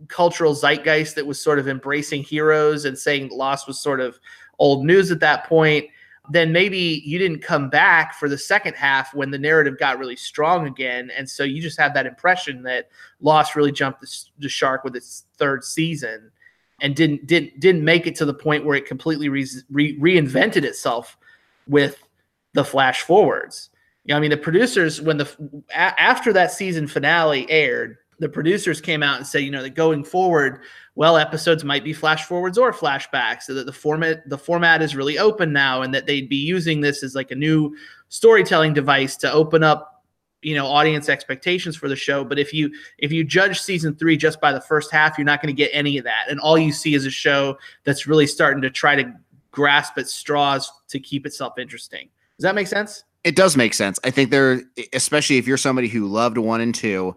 cultural 0.07 0.53
zeitgeist 0.53 1.15
that 1.15 1.25
was 1.25 1.41
sort 1.41 1.59
of 1.59 1.67
embracing 1.67 2.23
heroes 2.23 2.85
and 2.85 2.97
saying 2.97 3.29
Lost 3.31 3.67
was 3.67 3.79
sort 3.79 3.99
of 3.99 4.19
old 4.59 4.85
news 4.85 5.11
at 5.11 5.19
that 5.19 5.45
point, 5.45 5.85
then 6.29 6.51
maybe 6.51 7.01
you 7.05 7.17
didn't 7.17 7.41
come 7.41 7.69
back 7.69 8.13
for 8.13 8.27
the 8.27 8.37
second 8.37 8.75
half 8.75 9.13
when 9.13 9.31
the 9.31 9.37
narrative 9.37 9.77
got 9.79 9.97
really 9.97 10.15
strong 10.15 10.67
again. 10.67 11.09
And 11.15 11.29
so 11.29 11.43
you 11.43 11.61
just 11.61 11.79
have 11.79 11.93
that 11.93 12.05
impression 12.05 12.63
that 12.63 12.89
Lost 13.21 13.55
really 13.55 13.71
jumped 13.71 14.01
the, 14.01 14.23
the 14.39 14.49
shark 14.49 14.83
with 14.83 14.95
its 14.95 15.23
third 15.37 15.63
season 15.63 16.31
and 16.81 16.95
didn't 16.95 17.25
didn't 17.25 17.59
didn't 17.59 17.83
make 17.83 18.07
it 18.07 18.15
to 18.15 18.25
the 18.25 18.33
point 18.33 18.65
where 18.65 18.75
it 18.75 18.85
completely 18.85 19.29
re- 19.29 19.47
re- 19.71 19.99
reinvented 19.99 20.63
itself 20.63 21.17
with 21.67 22.03
the 22.53 22.63
flash 22.63 23.01
forwards. 23.01 23.69
You 24.05 24.13
know, 24.13 24.17
I 24.17 24.19
mean, 24.19 24.29
the 24.29 24.37
producers 24.37 25.01
when 25.01 25.17
the 25.17 25.63
after 25.73 26.33
that 26.33 26.51
season 26.51 26.87
finale 26.87 27.49
aired, 27.49 27.97
the 28.19 28.29
producers 28.29 28.81
came 28.81 29.03
out 29.03 29.17
and 29.17 29.27
said, 29.27 29.39
you 29.39 29.51
know, 29.51 29.61
that 29.61 29.75
going 29.75 30.03
forward, 30.03 30.61
well, 30.95 31.17
episodes 31.17 31.63
might 31.63 31.83
be 31.83 31.93
flash 31.93 32.25
forwards 32.25 32.57
or 32.57 32.71
flashbacks, 32.71 33.43
so 33.43 33.53
that 33.53 33.65
the 33.65 33.73
format 33.73 34.27
the 34.27 34.37
format 34.37 34.81
is 34.81 34.95
really 34.95 35.19
open 35.19 35.53
now, 35.53 35.81
and 35.81 35.93
that 35.93 36.05
they'd 36.05 36.29
be 36.29 36.37
using 36.37 36.81
this 36.81 37.03
as 37.03 37.15
like 37.15 37.31
a 37.31 37.35
new 37.35 37.75
storytelling 38.09 38.73
device 38.73 39.15
to 39.17 39.31
open 39.31 39.63
up 39.63 40.03
you 40.41 40.55
know 40.55 40.65
audience 40.65 41.09
expectations 41.09 41.75
for 41.75 41.87
the 41.87 41.95
show. 41.95 42.23
But 42.23 42.39
if 42.39 42.53
you 42.53 42.71
if 42.97 43.11
you 43.11 43.23
judge 43.23 43.59
season 43.59 43.95
three 43.95 44.17
just 44.17 44.39
by 44.39 44.51
the 44.51 44.61
first 44.61 44.91
half 44.91 45.17
you're 45.17 45.25
not 45.25 45.41
going 45.41 45.53
to 45.55 45.57
get 45.57 45.69
any 45.73 45.97
of 45.97 46.03
that. 46.05 46.25
And 46.29 46.39
all 46.39 46.57
you 46.57 46.71
see 46.71 46.93
is 46.93 47.05
a 47.05 47.11
show 47.11 47.57
that's 47.83 48.07
really 48.07 48.27
starting 48.27 48.61
to 48.61 48.69
try 48.69 48.95
to 48.95 49.13
grasp 49.51 49.97
at 49.97 50.07
straws 50.07 50.71
to 50.89 50.99
keep 50.99 51.25
itself 51.25 51.57
interesting. 51.57 52.09
Does 52.37 52.43
that 52.43 52.55
make 52.55 52.67
sense? 52.67 53.03
It 53.23 53.35
does 53.35 53.57
make 53.57 53.73
sense. 53.73 53.99
I 54.03 54.11
think 54.11 54.29
there, 54.29 54.61
especially 54.93 55.37
if 55.37 55.47
you're 55.47 55.57
somebody 55.57 55.87
who 55.87 56.07
loved 56.07 56.37
one 56.37 56.61
and 56.61 56.73
two, 56.73 57.15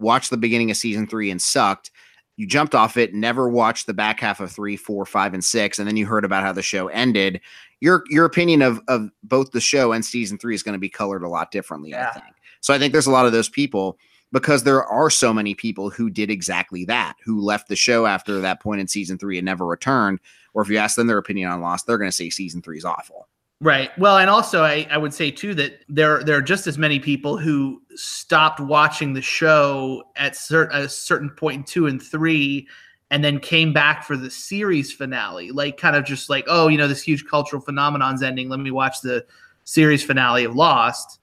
watched 0.00 0.30
the 0.30 0.36
beginning 0.36 0.70
of 0.70 0.76
season 0.76 1.06
three 1.06 1.30
and 1.30 1.40
sucked. 1.40 1.90
You 2.36 2.46
jumped 2.46 2.74
off 2.74 2.96
it, 2.96 3.12
never 3.12 3.48
watched 3.48 3.86
the 3.86 3.94
back 3.94 4.18
half 4.20 4.40
of 4.40 4.50
three, 4.50 4.76
four, 4.76 5.04
five, 5.04 5.34
and 5.34 5.44
six, 5.44 5.78
and 5.78 5.86
then 5.86 5.96
you 5.96 6.06
heard 6.06 6.24
about 6.24 6.42
how 6.42 6.52
the 6.52 6.62
show 6.62 6.88
ended. 6.88 7.40
Your 7.80 8.04
your 8.08 8.24
opinion 8.24 8.62
of 8.62 8.80
of 8.88 9.10
both 9.22 9.52
the 9.52 9.60
show 9.60 9.92
and 9.92 10.04
season 10.04 10.38
three 10.38 10.54
is 10.54 10.62
going 10.62 10.74
to 10.74 10.78
be 10.78 10.88
colored 10.88 11.22
a 11.22 11.28
lot 11.28 11.50
differently. 11.50 11.90
Yeah. 11.90 12.10
I 12.10 12.12
think. 12.20 12.34
So 12.60 12.74
I 12.74 12.78
think 12.78 12.92
there's 12.92 13.06
a 13.06 13.10
lot 13.10 13.26
of 13.26 13.32
those 13.32 13.48
people 13.48 13.98
because 14.32 14.62
there 14.62 14.84
are 14.84 15.10
so 15.10 15.32
many 15.32 15.54
people 15.54 15.90
who 15.90 16.08
did 16.10 16.30
exactly 16.30 16.84
that, 16.84 17.16
who 17.24 17.40
left 17.40 17.68
the 17.68 17.76
show 17.76 18.06
after 18.06 18.40
that 18.40 18.60
point 18.60 18.80
in 18.80 18.86
season 18.86 19.18
three 19.18 19.38
and 19.38 19.44
never 19.44 19.66
returned. 19.66 20.20
Or 20.54 20.62
if 20.62 20.68
you 20.68 20.78
ask 20.78 20.96
them 20.96 21.06
their 21.06 21.18
opinion 21.18 21.50
on 21.50 21.60
Lost, 21.60 21.86
they're 21.86 21.98
going 21.98 22.10
to 22.10 22.16
say 22.16 22.30
season 22.30 22.62
three 22.62 22.78
is 22.78 22.84
awful. 22.84 23.28
Right. 23.62 23.90
Well, 23.98 24.16
and 24.16 24.30
also 24.30 24.62
I, 24.62 24.86
I 24.90 24.96
would 24.96 25.12
say 25.12 25.30
too 25.30 25.54
that 25.54 25.84
there 25.88 26.24
there 26.24 26.38
are 26.38 26.42
just 26.42 26.66
as 26.66 26.78
many 26.78 26.98
people 26.98 27.36
who 27.36 27.82
stopped 27.94 28.58
watching 28.58 29.12
the 29.12 29.20
show 29.20 30.04
at 30.16 30.34
cer- 30.34 30.70
a 30.72 30.88
certain 30.88 31.28
point 31.28 31.56
in 31.56 31.64
two 31.64 31.86
and 31.86 32.02
three, 32.02 32.66
and 33.10 33.22
then 33.22 33.38
came 33.38 33.74
back 33.74 34.04
for 34.04 34.16
the 34.16 34.30
series 34.30 34.90
finale, 34.90 35.50
like 35.50 35.76
kind 35.76 35.94
of 35.94 36.06
just 36.06 36.30
like, 36.30 36.46
oh, 36.48 36.68
you 36.68 36.78
know, 36.78 36.88
this 36.88 37.02
huge 37.02 37.26
cultural 37.26 37.60
phenomenon's 37.60 38.22
ending. 38.22 38.48
Let 38.48 38.60
me 38.60 38.70
watch 38.70 39.02
the 39.02 39.26
series 39.64 40.02
finale 40.02 40.44
of 40.44 40.56
Lost. 40.56 41.18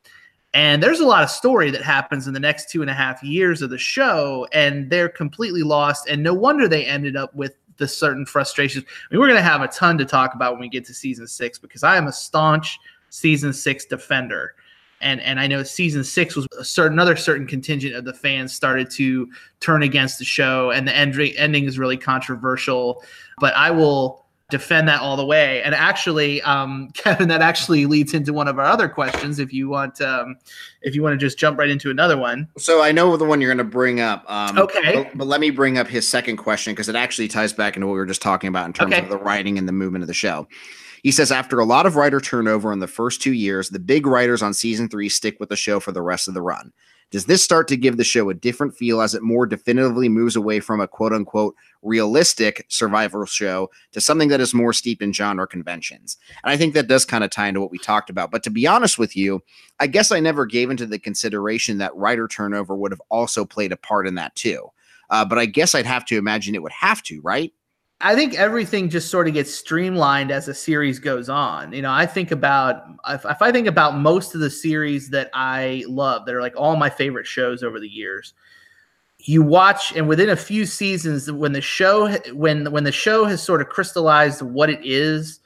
And 0.53 0.81
there's 0.81 0.99
a 0.99 1.05
lot 1.05 1.23
of 1.23 1.29
story 1.29 1.71
that 1.71 1.81
happens 1.81 2.27
in 2.27 2.33
the 2.33 2.39
next 2.39 2.69
two 2.69 2.81
and 2.81 2.89
a 2.89 2.93
half 2.93 3.21
years 3.23 3.61
of 3.63 3.71
the 3.71 3.77
show, 3.77 4.47
and 4.53 4.89
they're 4.91 5.09
completely 5.09 5.63
lost. 5.63 6.07
And 6.07 6.21
no 6.21 6.33
wonder 6.33 6.67
they 6.67 6.85
ended 6.85 7.15
up 7.15 7.33
with 7.35 7.55
the 7.77 7.87
certain 7.87 8.25
frustrations. 8.25 8.85
I 8.87 9.13
mean, 9.13 9.19
we're 9.19 9.27
going 9.27 9.37
to 9.37 9.43
have 9.43 9.61
a 9.61 9.67
ton 9.67 9.97
to 9.97 10.05
talk 10.05 10.33
about 10.33 10.53
when 10.53 10.61
we 10.61 10.69
get 10.69 10.85
to 10.85 10.93
season 10.93 11.27
six 11.27 11.57
because 11.57 11.83
I 11.83 11.97
am 11.97 12.07
a 12.07 12.13
staunch 12.13 12.79
season 13.09 13.53
six 13.53 13.85
defender. 13.85 14.55
And, 14.99 15.21
and 15.21 15.39
I 15.39 15.47
know 15.47 15.61
season 15.61 16.03
six 16.03 16.35
was 16.35 16.47
a 16.59 16.63
certain 16.63 16.93
another 16.93 17.15
certain 17.15 17.45
contingent 17.45 17.95
of 17.95 18.03
the 18.03 18.13
fans 18.13 18.53
started 18.53 18.89
to 18.91 19.29
turn 19.59 19.83
against 19.83 20.17
the 20.17 20.25
show, 20.25 20.71
and 20.71 20.87
the 20.87 20.95
end, 20.95 21.19
ending 21.37 21.65
is 21.65 21.77
really 21.77 21.97
controversial. 21.97 23.03
But 23.39 23.53
I 23.55 23.69
will 23.69 24.25
defend 24.49 24.87
that 24.87 25.01
all 25.01 25.17
the 25.17 25.25
way. 25.25 25.61
And 25.63 25.75
actually, 25.75 26.41
um, 26.43 26.89
Kevin, 26.93 27.27
that 27.27 27.41
actually 27.41 27.85
leads 27.85 28.13
into 28.13 28.31
one 28.33 28.47
of 28.47 28.57
our 28.57 28.65
other 28.65 28.87
questions. 28.87 29.39
If 29.39 29.51
you 29.51 29.67
want, 29.67 29.99
um, 30.01 30.37
if 30.81 30.95
you 30.95 31.03
want 31.03 31.13
to 31.13 31.17
just 31.17 31.37
jump 31.37 31.59
right 31.59 31.69
into 31.69 31.89
another 31.91 32.17
one. 32.17 32.47
So 32.57 32.81
I 32.81 32.91
know 32.91 33.17
the 33.17 33.25
one 33.25 33.41
you're 33.41 33.53
going 33.53 33.57
to 33.65 33.69
bring 33.69 33.99
up. 33.99 34.23
Um, 34.29 34.57
Okay. 34.57 34.93
But, 35.03 35.17
but 35.17 35.27
let 35.27 35.39
me 35.41 35.49
bring 35.49 35.77
up 35.77 35.87
his 35.87 36.07
second 36.07 36.37
question 36.37 36.73
because 36.73 36.89
it 36.89 36.95
actually 36.95 37.27
ties 37.27 37.53
back 37.53 37.75
into 37.75 37.87
what 37.87 37.93
we 37.93 37.99
were 37.99 38.05
just 38.05 38.21
talking 38.21 38.47
about 38.47 38.65
in 38.65 38.73
terms 38.73 38.93
Okay. 38.93 39.03
of 39.03 39.09
the 39.09 39.17
writing 39.17 39.57
and 39.57 39.67
the 39.67 39.73
movement 39.73 40.03
of 40.03 40.07
the 40.07 40.13
show. 40.13 40.47
He 41.03 41.11
says 41.11 41.31
after 41.31 41.59
a 41.59 41.65
lot 41.65 41.85
of 41.85 41.95
writer 41.95 42.19
turnover 42.19 42.71
in 42.73 42.79
the 42.79 42.87
first 42.87 43.21
two 43.21 43.33
years, 43.33 43.69
the 43.69 43.79
big 43.79 44.07
writers 44.07 44.41
on 44.41 44.53
season 44.53 44.89
three 44.89 45.09
stick 45.09 45.39
with 45.39 45.49
the 45.49 45.55
show 45.55 45.79
for 45.79 45.91
the 45.91 46.01
rest 46.01 46.27
of 46.27 46.33
the 46.33 46.41
run. 46.41 46.73
Does 47.09 47.25
this 47.25 47.41
start 47.41 47.69
to 47.69 47.77
give 47.77 47.95
the 47.95 48.03
show 48.03 48.29
a 48.29 48.33
different 48.33 48.75
feel 48.75 49.01
as 49.01 49.15
it 49.15 49.23
more 49.23 49.45
definitively 49.45 50.09
moves 50.09 50.35
away 50.35 50.59
from 50.59 50.81
a 50.81 50.87
quote 50.87 51.13
unquote 51.13 51.55
realistic 51.81 52.65
survival 52.67 53.25
show 53.25 53.69
to 53.93 54.01
something 54.01 54.27
that 54.29 54.41
is 54.41 54.53
more 54.53 54.73
steeped 54.73 55.01
in 55.01 55.13
genre 55.13 55.47
conventions? 55.47 56.17
And 56.43 56.51
I 56.51 56.57
think 56.57 56.73
that 56.73 56.87
does 56.87 57.05
kind 57.05 57.23
of 57.23 57.29
tie 57.29 57.47
into 57.47 57.61
what 57.61 57.71
we 57.71 57.77
talked 57.77 58.09
about. 58.09 58.29
But 58.29 58.43
to 58.43 58.49
be 58.49 58.67
honest 58.67 58.99
with 58.99 59.15
you, 59.15 59.41
I 59.79 59.87
guess 59.87 60.11
I 60.11 60.19
never 60.19 60.45
gave 60.45 60.69
into 60.69 60.85
the 60.85 60.99
consideration 60.99 61.77
that 61.77 61.95
writer 61.95 62.27
turnover 62.27 62.75
would 62.75 62.91
have 62.91 63.01
also 63.09 63.45
played 63.45 63.71
a 63.71 63.77
part 63.77 64.05
in 64.07 64.15
that 64.15 64.35
too. 64.35 64.67
Uh, 65.09 65.23
but 65.23 65.37
I 65.37 65.45
guess 65.45 65.73
I'd 65.73 65.85
have 65.85 66.05
to 66.07 66.17
imagine 66.17 66.55
it 66.55 66.63
would 66.63 66.73
have 66.73 67.01
to, 67.03 67.21
right? 67.21 67.53
I 67.99 68.13
think 68.15 68.35
everything 68.35 68.89
just 68.89 69.09
sort 69.09 69.27
of 69.27 69.33
gets 69.33 69.53
streamlined 69.53 70.29
as 70.29 70.47
a 70.47 70.53
series 70.53 70.99
goes 70.99 71.29
on. 71.29 71.73
You 71.73 71.81
know, 71.81 71.91
I 71.91 72.05
think 72.05 72.31
about 72.31 72.83
if, 73.07 73.25
if 73.25 73.41
I 73.41 73.51
think 73.51 73.67
about 73.67 73.97
most 73.97 74.35
of 74.35 74.41
the 74.41 74.51
series 74.51 75.09
that 75.09 75.31
I 75.33 75.83
love, 75.87 76.25
that 76.25 76.35
are 76.35 76.41
like 76.41 76.55
all 76.55 76.75
my 76.75 76.91
favorite 76.91 77.25
shows 77.25 77.63
over 77.63 77.79
the 77.79 77.89
years. 77.89 78.33
You 79.19 79.41
watch, 79.41 79.95
and 79.95 80.07
within 80.07 80.29
a 80.29 80.35
few 80.35 80.67
seasons, 80.67 81.31
when 81.31 81.53
the 81.53 81.61
show 81.61 82.07
when 82.33 82.71
when 82.71 82.83
the 82.83 82.91
show 82.91 83.25
has 83.25 83.41
sort 83.41 83.61
of 83.61 83.69
crystallized 83.69 84.43
what 84.43 84.69
it 84.69 84.79
is, 84.83 85.39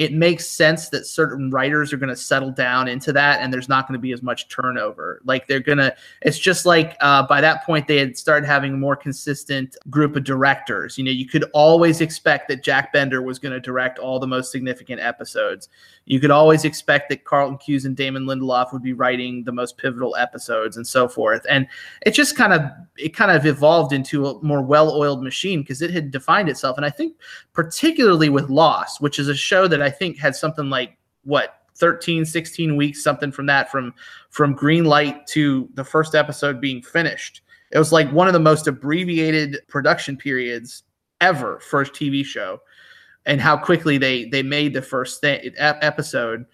it 0.00 0.14
makes 0.14 0.46
sense 0.46 0.88
that 0.88 1.06
certain 1.06 1.50
writers 1.50 1.92
are 1.92 1.98
going 1.98 2.08
to 2.08 2.16
settle 2.16 2.50
down 2.50 2.88
into 2.88 3.12
that, 3.12 3.42
and 3.42 3.52
there's 3.52 3.68
not 3.68 3.86
going 3.86 3.98
to 3.98 4.00
be 4.00 4.12
as 4.12 4.22
much 4.22 4.48
turnover. 4.48 5.20
Like 5.24 5.46
they're 5.46 5.60
gonna, 5.60 5.94
it's 6.22 6.38
just 6.38 6.64
like 6.64 6.96
uh, 7.02 7.26
by 7.26 7.42
that 7.42 7.66
point 7.66 7.86
they 7.86 7.98
had 7.98 8.16
started 8.16 8.46
having 8.46 8.72
a 8.72 8.76
more 8.78 8.96
consistent 8.96 9.76
group 9.90 10.16
of 10.16 10.24
directors. 10.24 10.96
You 10.96 11.04
know, 11.04 11.10
you 11.10 11.26
could 11.26 11.44
always 11.52 12.00
expect 12.00 12.48
that 12.48 12.62
Jack 12.62 12.94
Bender 12.94 13.20
was 13.20 13.38
going 13.38 13.52
to 13.52 13.60
direct 13.60 13.98
all 13.98 14.18
the 14.18 14.26
most 14.26 14.50
significant 14.50 15.02
episodes. 15.02 15.68
You 16.10 16.18
could 16.18 16.32
always 16.32 16.64
expect 16.64 17.08
that 17.10 17.22
Carlton 17.22 17.58
Cuse 17.58 17.84
and 17.84 17.96
Damon 17.96 18.24
Lindelof 18.24 18.72
would 18.72 18.82
be 18.82 18.92
writing 18.92 19.44
the 19.44 19.52
most 19.52 19.78
pivotal 19.78 20.16
episodes 20.16 20.76
and 20.76 20.84
so 20.84 21.06
forth. 21.06 21.46
And 21.48 21.68
it 22.04 22.14
just 22.14 22.36
kind 22.36 22.52
of 22.52 22.62
it 22.98 23.14
kind 23.14 23.30
of 23.30 23.46
evolved 23.46 23.92
into 23.92 24.26
a 24.26 24.42
more 24.42 24.60
well-oiled 24.60 25.22
machine 25.22 25.60
because 25.60 25.82
it 25.82 25.92
had 25.92 26.10
defined 26.10 26.48
itself. 26.48 26.76
And 26.76 26.84
I 26.84 26.90
think 26.90 27.14
particularly 27.52 28.28
with 28.28 28.50
Lost, 28.50 29.00
which 29.00 29.20
is 29.20 29.28
a 29.28 29.36
show 29.36 29.68
that 29.68 29.80
I 29.80 29.88
think 29.88 30.18
had 30.18 30.34
something 30.34 30.68
like 30.68 30.98
what 31.22 31.60
13 31.76 32.24
16 32.24 32.74
weeks 32.74 33.04
something 33.04 33.30
from 33.30 33.46
that 33.46 33.70
from 33.70 33.94
from 34.30 34.52
green 34.52 34.86
light 34.86 35.28
to 35.28 35.68
the 35.74 35.84
first 35.84 36.16
episode 36.16 36.60
being 36.60 36.82
finished 36.82 37.42
it 37.70 37.78
was 37.78 37.92
like 37.92 38.10
one 38.10 38.26
of 38.26 38.32
the 38.34 38.40
most 38.40 38.66
abbreviated 38.66 39.58
production 39.68 40.16
periods 40.16 40.82
ever 41.20 41.60
for 41.60 41.82
a 41.82 41.86
tv 41.86 42.24
show 42.24 42.60
and 43.30 43.40
how 43.40 43.56
quickly 43.56 43.96
they 43.96 44.24
they 44.24 44.42
made 44.42 44.74
the 44.74 44.82
first 44.82 45.22
th- 45.22 45.54
episode. 45.56 46.44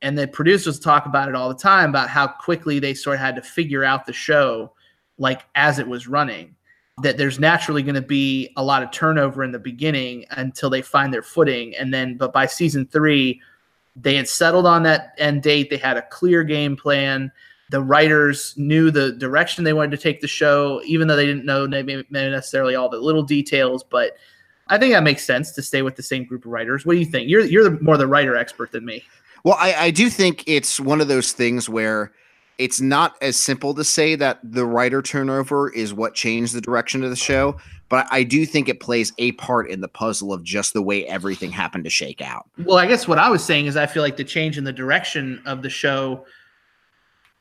And 0.00 0.16
the 0.16 0.28
producers 0.28 0.78
talk 0.78 1.04
about 1.04 1.28
it 1.28 1.34
all 1.34 1.48
the 1.48 1.56
time 1.56 1.90
about 1.90 2.08
how 2.08 2.28
quickly 2.28 2.78
they 2.78 2.94
sort 2.94 3.16
of 3.16 3.20
had 3.20 3.34
to 3.34 3.42
figure 3.42 3.84
out 3.84 4.06
the 4.06 4.12
show 4.12 4.72
like 5.18 5.42
as 5.56 5.78
it 5.80 5.88
was 5.88 6.06
running 6.06 6.54
that 7.02 7.16
there's 7.18 7.40
naturally 7.40 7.82
going 7.82 7.96
to 7.96 8.00
be 8.00 8.52
a 8.56 8.62
lot 8.62 8.82
of 8.82 8.90
turnover 8.92 9.42
in 9.42 9.50
the 9.50 9.58
beginning 9.58 10.24
until 10.30 10.70
they 10.70 10.82
find 10.82 11.12
their 11.12 11.22
footing. 11.22 11.74
And 11.76 11.92
then 11.92 12.16
but 12.16 12.32
by 12.32 12.46
season 12.46 12.86
3 12.86 13.40
they 13.96 14.14
had 14.14 14.28
settled 14.28 14.66
on 14.66 14.84
that 14.84 15.14
end 15.18 15.42
date. 15.42 15.68
They 15.68 15.78
had 15.78 15.96
a 15.96 16.06
clear 16.10 16.44
game 16.44 16.76
plan. 16.76 17.32
The 17.70 17.82
writers 17.82 18.54
knew 18.56 18.92
the 18.92 19.12
direction 19.12 19.64
they 19.64 19.72
wanted 19.72 19.96
to 19.96 20.02
take 20.02 20.20
the 20.20 20.28
show 20.28 20.80
even 20.84 21.08
though 21.08 21.16
they 21.16 21.26
didn't 21.26 21.44
know 21.44 21.66
maybe 21.66 22.04
necessarily 22.10 22.76
all 22.76 22.88
the 22.88 23.00
little 23.00 23.24
details 23.24 23.82
but 23.82 24.16
I 24.70 24.78
think 24.78 24.92
that 24.94 25.02
makes 25.02 25.24
sense 25.24 25.50
to 25.52 25.62
stay 25.62 25.82
with 25.82 25.96
the 25.96 26.02
same 26.02 26.24
group 26.24 26.44
of 26.44 26.52
writers. 26.52 26.86
What 26.86 26.94
do 26.94 27.00
you 27.00 27.04
think? 27.04 27.28
You're 27.28 27.44
you're 27.44 27.64
the, 27.64 27.78
more 27.82 27.96
the 27.96 28.06
writer 28.06 28.36
expert 28.36 28.72
than 28.72 28.84
me. 28.84 29.04
Well, 29.44 29.56
I, 29.58 29.74
I 29.74 29.90
do 29.90 30.08
think 30.08 30.44
it's 30.46 30.78
one 30.78 31.00
of 31.00 31.08
those 31.08 31.32
things 31.32 31.68
where 31.68 32.12
it's 32.58 32.80
not 32.80 33.16
as 33.22 33.36
simple 33.36 33.74
to 33.74 33.82
say 33.82 34.14
that 34.16 34.38
the 34.44 34.66
writer 34.66 35.00
turnover 35.00 35.70
is 35.72 35.94
what 35.94 36.14
changed 36.14 36.54
the 36.54 36.60
direction 36.60 37.02
of 37.02 37.08
the 37.08 37.16
show, 37.16 37.56
but 37.88 38.06
I 38.10 38.22
do 38.22 38.44
think 38.44 38.68
it 38.68 38.80
plays 38.80 39.14
a 39.16 39.32
part 39.32 39.70
in 39.70 39.80
the 39.80 39.88
puzzle 39.88 40.32
of 40.32 40.44
just 40.44 40.74
the 40.74 40.82
way 40.82 41.06
everything 41.06 41.50
happened 41.50 41.84
to 41.84 41.90
shake 41.90 42.20
out. 42.20 42.50
Well, 42.58 42.76
I 42.76 42.86
guess 42.86 43.08
what 43.08 43.18
I 43.18 43.30
was 43.30 43.42
saying 43.42 43.64
is 43.64 43.78
I 43.78 43.86
feel 43.86 44.02
like 44.02 44.18
the 44.18 44.24
change 44.24 44.58
in 44.58 44.64
the 44.64 44.74
direction 44.74 45.42
of 45.46 45.62
the 45.62 45.70
show 45.70 46.26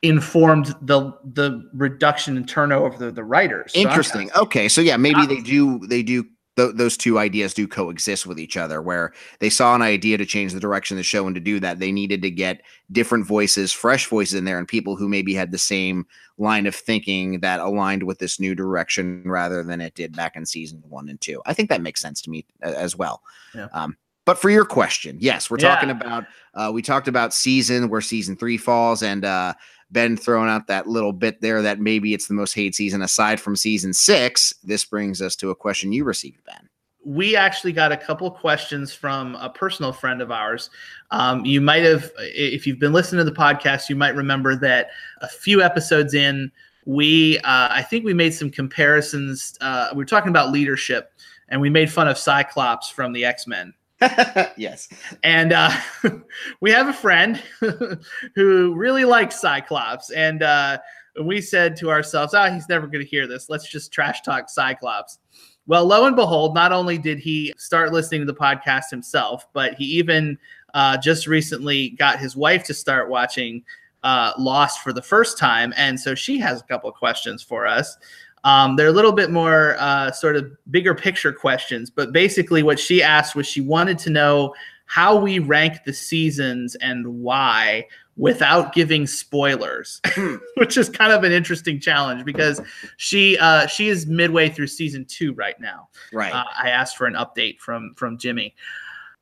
informed 0.01 0.73
the 0.81 1.11
the 1.34 1.69
reduction 1.73 2.38
in 2.38 2.45
turnover 2.45 2.88
of 2.88 2.97
the, 2.97 3.11
the 3.11 3.23
writers. 3.23 3.73
So 3.73 3.81
Interesting. 3.81 4.31
Okay, 4.38 4.69
so 4.69 4.80
yeah, 4.80 4.95
maybe 4.95 5.26
they 5.26 5.41
do 5.41 5.80
they 5.80 6.01
do 6.01 6.26
th- 6.55 6.76
those 6.76 6.97
two 6.97 7.17
ideas 7.19 7.53
do 7.53 7.67
coexist 7.67 8.26
with 8.26 8.39
each 8.39 8.57
other 8.57 8.81
where 8.81 9.13
they 9.39 9.49
saw 9.49 9.76
an 9.76 9.81
idea 9.81 10.17
to 10.17 10.26
change 10.26 10.53
the 10.53 10.59
direction 10.59 10.95
of 10.95 10.99
the 10.99 11.03
show 11.03 11.26
and 11.26 11.35
to 11.35 11.41
do 11.41 11.59
that 11.59 11.80
they 11.80 11.91
needed 11.91 12.21
to 12.21 12.31
get 12.31 12.61
different 12.91 13.26
voices 13.26 13.71
fresh 13.71 14.07
voices 14.07 14.35
in 14.35 14.45
there 14.45 14.57
and 14.57 14.67
people 14.67 14.95
who 14.95 15.07
maybe 15.07 15.34
had 15.34 15.51
the 15.51 15.57
same 15.57 16.05
line 16.38 16.65
of 16.65 16.76
thinking 16.76 17.39
that 17.39 17.59
aligned 17.59 18.03
with 18.03 18.19
this 18.19 18.39
new 18.39 18.55
direction 18.55 19.23
rather 19.26 19.63
than 19.63 19.81
it 19.81 19.93
did 19.95 20.15
back 20.15 20.35
in 20.35 20.45
season 20.45 20.81
one 20.88 21.09
and 21.09 21.21
two 21.21 21.41
i 21.45 21.53
think 21.53 21.69
that 21.69 21.81
makes 21.81 22.01
sense 22.01 22.21
to 22.21 22.30
me 22.30 22.45
as 22.61 22.95
well 22.95 23.21
yeah. 23.53 23.67
um, 23.73 23.95
but 24.26 24.38
for 24.38 24.49
your 24.49 24.65
question 24.65 25.17
yes 25.19 25.49
we're 25.49 25.57
yeah. 25.59 25.73
talking 25.73 25.89
about 25.89 26.26
uh, 26.55 26.71
we 26.73 26.81
talked 26.81 27.07
about 27.07 27.34
season 27.34 27.89
where 27.89 28.01
season 28.01 28.35
three 28.35 28.57
falls 28.57 29.03
and 29.03 29.23
uh, 29.23 29.53
Ben 29.91 30.18
throwing 30.18 30.49
out 30.49 30.68
that 30.68 30.88
little 30.88 31.14
bit 31.14 31.41
there 31.41 31.61
that 31.61 31.80
maybe 31.80 32.14
it's 32.14 32.28
the 32.28 32.34
most 32.34 32.53
hated 32.53 32.76
season 32.76 33.02
aside 33.02 33.40
from 33.40 33.56
season 33.56 33.94
six. 33.94 34.53
This 34.64 34.86
brings 34.86 35.22
us 35.22 35.36
to 35.38 35.49
a 35.49 35.56
question 35.56 35.91
you 35.91 36.03
received, 36.03 36.44
Ben. 36.45 36.70
We 37.06 37.36
actually 37.36 37.72
got 37.72 37.91
a 37.91 37.98
couple 37.98 38.30
questions 38.30 38.94
from 38.94 39.36
a 39.36 39.49
personal 39.49 39.94
friend 39.94 40.22
of 40.22 40.32
ours. 40.32 40.70
Um, 41.11 41.45
you 41.45 41.61
might 41.61 41.84
have, 41.84 42.11
if 42.20 42.68
you've 42.68 42.80
been 42.80 42.94
listening 42.94 43.26
to 43.26 43.32
the 43.32 43.36
podcast, 43.36 43.90
you 43.90 43.95
might 43.95 44.16
remember 44.16 44.56
that 44.57 44.90
a 45.22 45.28
few 45.28 45.61
episodes 45.61 46.14
in, 46.14 46.52
we, 46.86 47.38
uh, 47.40 47.70
I 47.72 47.82
think 47.82 48.03
we 48.03 48.14
made 48.14 48.34
some 48.34 48.49
comparisons. 48.49 49.57
Uh, 49.61 49.90
we 49.94 49.98
were 49.98 50.06
talking 50.06 50.30
about 50.30 50.52
leadership, 50.52 51.14
and 51.48 51.60
we 51.61 51.70
made 51.70 51.91
fun 51.91 52.07
of 52.07 52.18
Cyclops 52.18 52.90
from 52.90 53.14
the 53.14 53.26
X 53.26 53.48
Men. 53.48 53.74
yes. 54.57 54.89
And 55.23 55.53
uh, 55.53 55.71
we 56.61 56.71
have 56.71 56.88
a 56.88 56.93
friend 56.93 57.41
who 58.35 58.73
really 58.76 59.05
likes 59.05 59.39
Cyclops. 59.39 60.09
And 60.11 60.43
uh, 60.43 60.80
we 61.23 61.41
said 61.41 61.76
to 61.77 61.89
ourselves, 61.89 62.34
ah, 62.34 62.47
oh, 62.47 62.53
he's 62.53 62.69
never 62.69 62.88
going 62.88 63.03
to 63.03 63.09
hear 63.09 63.27
this. 63.27 63.49
Let's 63.49 63.69
just 63.69 63.91
trash 63.91 64.21
talk 64.21 64.49
Cyclops. 64.49 65.19
Well, 65.67 65.85
lo 65.85 66.05
and 66.05 66.15
behold, 66.15 66.55
not 66.55 66.71
only 66.71 66.97
did 66.97 67.19
he 67.19 67.53
start 67.57 67.93
listening 67.93 68.21
to 68.21 68.26
the 68.26 68.34
podcast 68.34 68.89
himself, 68.89 69.45
but 69.53 69.76
he 69.76 69.85
even 69.85 70.38
uh, 70.73 70.97
just 70.97 71.27
recently 71.27 71.89
got 71.91 72.19
his 72.19 72.35
wife 72.35 72.63
to 72.65 72.73
start 72.73 73.09
watching 73.09 73.63
uh, 74.03 74.31
Lost 74.38 74.80
for 74.81 74.93
the 74.93 75.01
first 75.01 75.38
time. 75.38 75.73
And 75.76 75.99
so 75.99 76.15
she 76.15 76.39
has 76.39 76.61
a 76.61 76.63
couple 76.63 76.89
of 76.89 76.95
questions 76.95 77.43
for 77.43 77.67
us. 77.67 77.97
Um, 78.44 78.76
they're 78.76 78.88
a 78.88 78.94
little 78.94 79.11
bit 79.11 79.32
more 79.32 79.76
uh, 79.80 80.11
sort 80.11 80.36
of 80.36 80.52
bigger 80.72 80.95
picture 80.95 81.34
questions, 81.34 81.90
but 81.90 82.11
basically, 82.11 82.64
what 82.64 82.80
she 82.80 83.03
asked 83.03 83.36
was 83.36 83.48
she 83.48 83.61
wanted 83.61 83.98
to 83.99 84.10
know 84.10 84.53
how 84.86 85.16
we 85.16 85.40
rank 85.40 85.84
the 85.86 85.94
seasons 85.94 86.76
and 86.76 87.06
why 87.06 87.86
without 88.18 88.74
giving 88.74 89.07
spoilers, 89.07 90.02
which 90.57 90.78
is 90.78 90.90
kind 90.90 91.14
of 91.14 91.24
an 91.24 91.32
interesting 91.32 91.80
challenge 91.80 92.26
because 92.26 92.61
she 92.98 93.38
uh, 93.38 93.66
she 93.68 93.88
is 93.88 94.06
midway 94.06 94.49
through 94.49 94.68
season 94.68 95.06
two 95.06 95.34
right 95.34 95.60
now. 95.60 95.90
Right. 96.14 96.34
Uh, 96.34 96.44
I 96.61 96.70
asked 96.70 96.98
for 96.98 97.07
an 97.07 97.16
update 97.16 97.60
from 97.60 97.94
from 97.95 98.18
Jimmy. 98.18 98.56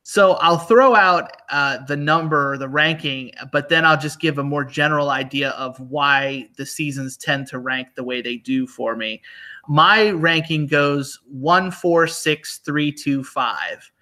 So 0.08 0.36
I'll 0.36 0.56
throw 0.56 0.94
out 0.94 1.32
uh, 1.50 1.84
the 1.84 1.94
number, 1.94 2.56
the 2.56 2.66
ranking, 2.66 3.30
but 3.52 3.68
then 3.68 3.84
I'll 3.84 4.00
just 4.00 4.20
give 4.20 4.38
a 4.38 4.42
more 4.42 4.64
general 4.64 5.10
idea 5.10 5.50
of 5.50 5.78
why 5.80 6.48
the 6.56 6.64
seasons 6.64 7.18
tend 7.18 7.46
to 7.48 7.58
rank 7.58 7.88
the 7.94 8.02
way 8.02 8.22
they 8.22 8.36
do 8.36 8.66
for 8.66 8.96
me. 8.96 9.20
My 9.68 10.08
ranking 10.12 10.66
goes 10.66 11.20
one, 11.30 11.70
four, 11.70 12.06
six, 12.06 12.56
three, 12.56 12.90
two, 12.90 13.22
five. 13.22 13.92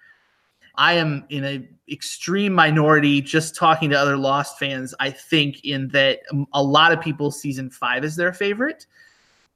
I 0.75 0.93
am 0.93 1.25
in 1.27 1.43
an 1.43 1.67
extreme 1.91 2.53
minority. 2.53 3.19
Just 3.19 3.53
talking 3.53 3.89
to 3.89 3.99
other 3.99 4.15
Lost 4.15 4.57
fans, 4.57 4.95
I 5.01 5.09
think 5.09 5.65
in 5.65 5.89
that 5.89 6.19
a 6.53 6.63
lot 6.63 6.93
of 6.93 7.01
people 7.01 7.31
season 7.31 7.69
five 7.69 8.05
is 8.05 8.15
their 8.15 8.31
favorite. 8.31 8.85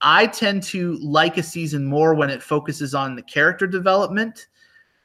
I 0.02 0.28
tend 0.28 0.64
to 0.64 0.95
like 0.95 1.38
a 1.38 1.44
season 1.44 1.86
more 1.86 2.14
when 2.14 2.30
it 2.30 2.44
focuses 2.44 2.94
on 2.94 3.15
the 3.15 3.22
character 3.22 3.68
development 3.68 4.48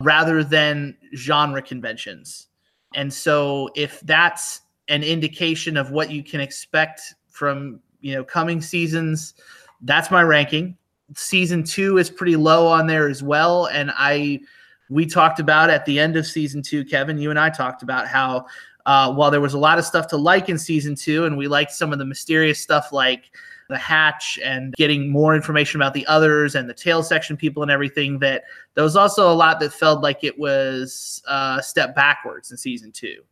rather 0.01 0.45
than 0.45 0.97
genre 1.15 1.63
conventions. 1.63 2.49
And 2.95 3.13
so 3.13 3.71
if 3.75 4.01
that's 4.01 4.63
an 4.89 5.03
indication 5.03 5.77
of 5.77 5.91
what 5.91 6.11
you 6.11 6.23
can 6.23 6.41
expect 6.41 7.15
from, 7.29 7.81
you 8.01 8.15
know, 8.15 8.25
coming 8.25 8.61
seasons, 8.61 9.35
that's 9.83 10.11
my 10.11 10.23
ranking. 10.23 10.77
Season 11.15 11.63
2 11.63 11.99
is 11.99 12.11
pretty 12.11 12.37
low 12.37 12.67
on 12.67 12.87
there 12.87 13.09
as 13.09 13.23
well 13.23 13.67
and 13.67 13.93
I 13.95 14.41
we 14.89 15.05
talked 15.05 15.41
about 15.41 15.69
at 15.69 15.85
the 15.85 15.99
end 15.99 16.17
of 16.17 16.27
season 16.27 16.63
2 16.63 16.85
Kevin, 16.85 17.19
you 17.19 17.31
and 17.31 17.39
I 17.39 17.51
talked 17.51 17.83
about 17.83 18.07
how 18.07 18.47
uh, 18.87 19.13
while 19.13 19.33
there 19.33 19.41
was 19.41 19.55
a 19.55 19.59
lot 19.59 19.79
of 19.79 19.85
stuff 19.85 20.07
to 20.09 20.17
like 20.17 20.49
in 20.49 20.59
season 20.59 20.95
2 20.95 21.25
and 21.25 21.37
we 21.37 21.49
liked 21.49 21.73
some 21.73 21.93
of 21.93 21.99
the 21.99 22.05
mysterious 22.05 22.61
stuff 22.61 22.93
like 22.93 23.31
the 23.69 23.79
hatch 23.79 24.39
and 24.45 24.75
getting 24.75 25.11
more 25.11 25.35
information 25.35 25.81
about 25.81 25.95
the 25.95 26.07
others 26.07 26.55
and 26.55 26.69
the 26.69 26.75
tail 26.75 27.03
section 27.03 27.37
people 27.37 27.63
and 27.63 27.71
everything 27.71 28.19
that 28.21 28.45
there 28.75 28.85
was 28.85 28.97
also 28.97 29.31
a 29.31 29.35
lot 29.35 29.61
that 29.61 29.73
felt 29.73 30.03
like 30.03 30.23
it 30.23 30.39
was 30.39 31.23
a 31.29 31.61
step 31.63 31.95
backwards 31.95 32.51
in 32.51 32.57
season 32.57 32.93
two. 32.93 33.23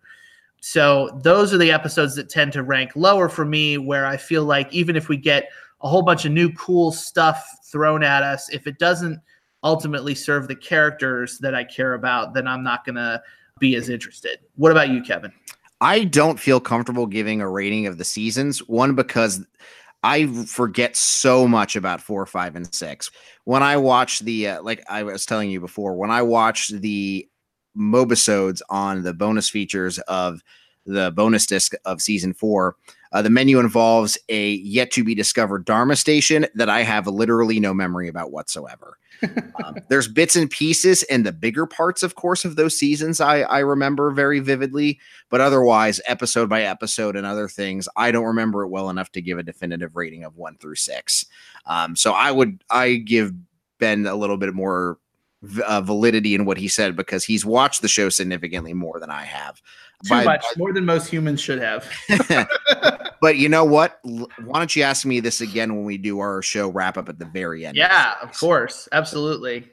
So 0.61 1.21
those 1.23 1.53
are 1.53 1.59
the 1.59 1.71
episodes 1.71 2.15
that 2.17 2.29
tend 2.29 2.53
to 2.55 2.63
rank 2.63 2.93
lower 2.97 3.29
for 3.29 3.45
me 3.45 3.77
where 3.77 4.07
i 4.07 4.17
feel 4.17 4.45
like 4.45 4.73
even 4.73 4.97
if 4.97 5.09
we 5.09 5.17
get 5.17 5.51
a 5.83 5.89
whole 5.89 6.03
bunch 6.03 6.25
of 6.25 6.33
new 6.33 6.51
cool 6.55 6.91
stuff 6.91 7.47
thrown 7.71 8.03
at 8.03 8.23
us 8.23 8.49
if 8.49 8.67
it 8.67 8.79
doesn't 8.79 9.21
ultimately 9.63 10.15
serve 10.15 10.49
the 10.49 10.57
characters 10.57 11.39
that 11.39 11.55
i 11.55 11.63
care 11.63 11.93
about 11.93 12.33
then 12.33 12.49
i'm 12.49 12.63
not 12.63 12.83
going 12.87 12.95
to 12.95 13.23
be 13.59 13.77
as 13.77 13.89
interested. 13.89 14.41
What 14.57 14.73
about 14.73 14.91
you 14.91 15.03
kevin? 15.03 15.33
I 15.81 16.05
don't 16.05 16.41
feel 16.41 16.61
comfortable 16.61 17.07
giving 17.07 17.41
a 17.41 17.49
rating 17.49 17.87
of 17.87 17.99
the 17.99 18.05
seasons. 18.05 18.61
One, 18.69 18.95
because 18.95 19.45
I 20.05 20.27
forget 20.45 20.97
so 20.97 21.49
much 21.49 21.77
about 21.77 21.99
four, 21.99 22.27
five, 22.27 22.57
and 22.57 22.73
six. 22.75 23.11
When 23.45 23.63
I 23.63 23.79
watch 23.79 24.21
the, 24.21 24.49
uh, 24.49 24.63
like 24.63 24.85
I 24.87 25.03
was 25.03 25.25
telling 25.25 25.51
you 25.51 25.61
before, 25.61 25.97
when 25.97 26.11
I 26.11 26.21
watch 26.21 26.69
the 26.69 27.27
mobisodes 27.75 28.61
on 28.69 29.03
the 29.03 29.15
bonus 29.15 29.49
features 29.49 29.99
of 30.01 30.43
the 30.85 31.11
bonus 31.11 31.47
disc 31.47 31.73
of 31.87 32.03
season 32.03 32.35
four, 32.35 32.77
uh, 33.15 33.23
the 33.23 33.31
menu 33.31 33.59
involves 33.59 34.19
a 34.29 34.51
yet 34.57 34.91
to 34.91 35.03
be 35.03 35.15
discovered 35.15 35.65
Dharma 35.65 35.97
station 35.97 36.47
that 36.55 36.69
I 36.69 36.83
have 36.83 37.07
literally 37.07 37.59
no 37.59 37.73
memory 37.73 38.09
about 38.09 38.31
whatsoever 38.31 38.99
um, 39.65 39.77
there's 39.89 40.09
bits 40.09 40.37
and 40.37 40.51
pieces 40.51 41.03
and 41.05 41.25
the 41.25 41.33
bigger 41.33 41.67
parts, 41.67 42.03
of 42.03 42.15
course, 42.15 42.45
of 42.45 42.57
those 42.57 42.79
seasons 42.79 43.21
I, 43.21 43.41
I 43.41 43.61
remember 43.61 44.11
very 44.11 44.41
vividly, 44.41 44.99
but 45.31 45.41
otherwise, 45.41 46.01
episode 46.07 46.49
by 46.49 46.63
episode 46.63 47.17
and 47.17 47.27
other 47.27 47.49
things, 47.49 47.89
I 47.97 48.11
don't 48.11 48.25
remember 48.25 48.65
it 48.65 48.69
well 48.69 48.91
enough 48.91 49.11
to 49.13 49.23
give 49.23 49.39
a 49.39 49.43
definitive 49.43 49.97
rating 49.97 50.25
of 50.25 50.37
one 50.37 50.57
through 50.59 50.77
six. 50.77 51.27
Um, 51.67 51.97
so 51.97 52.13
I 52.13 52.31
would 52.31 52.63
I 52.71 52.97
give 52.97 53.33
Ben 53.79 54.07
a 54.07 54.15
little 54.15 54.37
bit 54.37 54.55
more 54.55 54.99
uh, 55.67 55.81
validity 55.81 56.35
in 56.35 56.45
what 56.45 56.59
he 56.59 56.69
said 56.69 56.97
because 56.97 57.25
he's 57.25 57.45
watched 57.45 57.83
the 57.83 57.89
show 57.89 58.09
significantly 58.09 58.73
more 58.73 58.99
than 58.99 59.11
I 59.11 59.25
have. 59.25 59.61
Too 60.05 60.11
by, 60.11 60.25
much, 60.25 60.43
by, 60.43 60.59
more 60.59 60.73
than 60.73 60.85
most 60.85 61.09
humans 61.09 61.41
should 61.41 61.61
have. 61.61 61.89
but 63.25 63.39
you 63.39 63.49
know 63.49 63.65
what? 63.65 64.01
Why 64.03 64.59
don't 64.59 64.77
you 64.77 64.83
ask 64.83 65.07
me 65.07 65.19
this 65.19 65.41
again 65.41 65.75
when 65.75 65.87
we 65.87 65.97
do 65.97 66.19
our 66.19 66.43
show 66.43 66.69
wrap 66.69 66.99
up 66.99 67.09
at 67.09 67.19
the 67.19 67.25
very 67.25 67.65
end? 67.65 67.75
Yeah, 67.75 68.17
of, 68.21 68.29
of 68.29 68.39
course, 68.39 68.87
absolutely. 68.93 69.67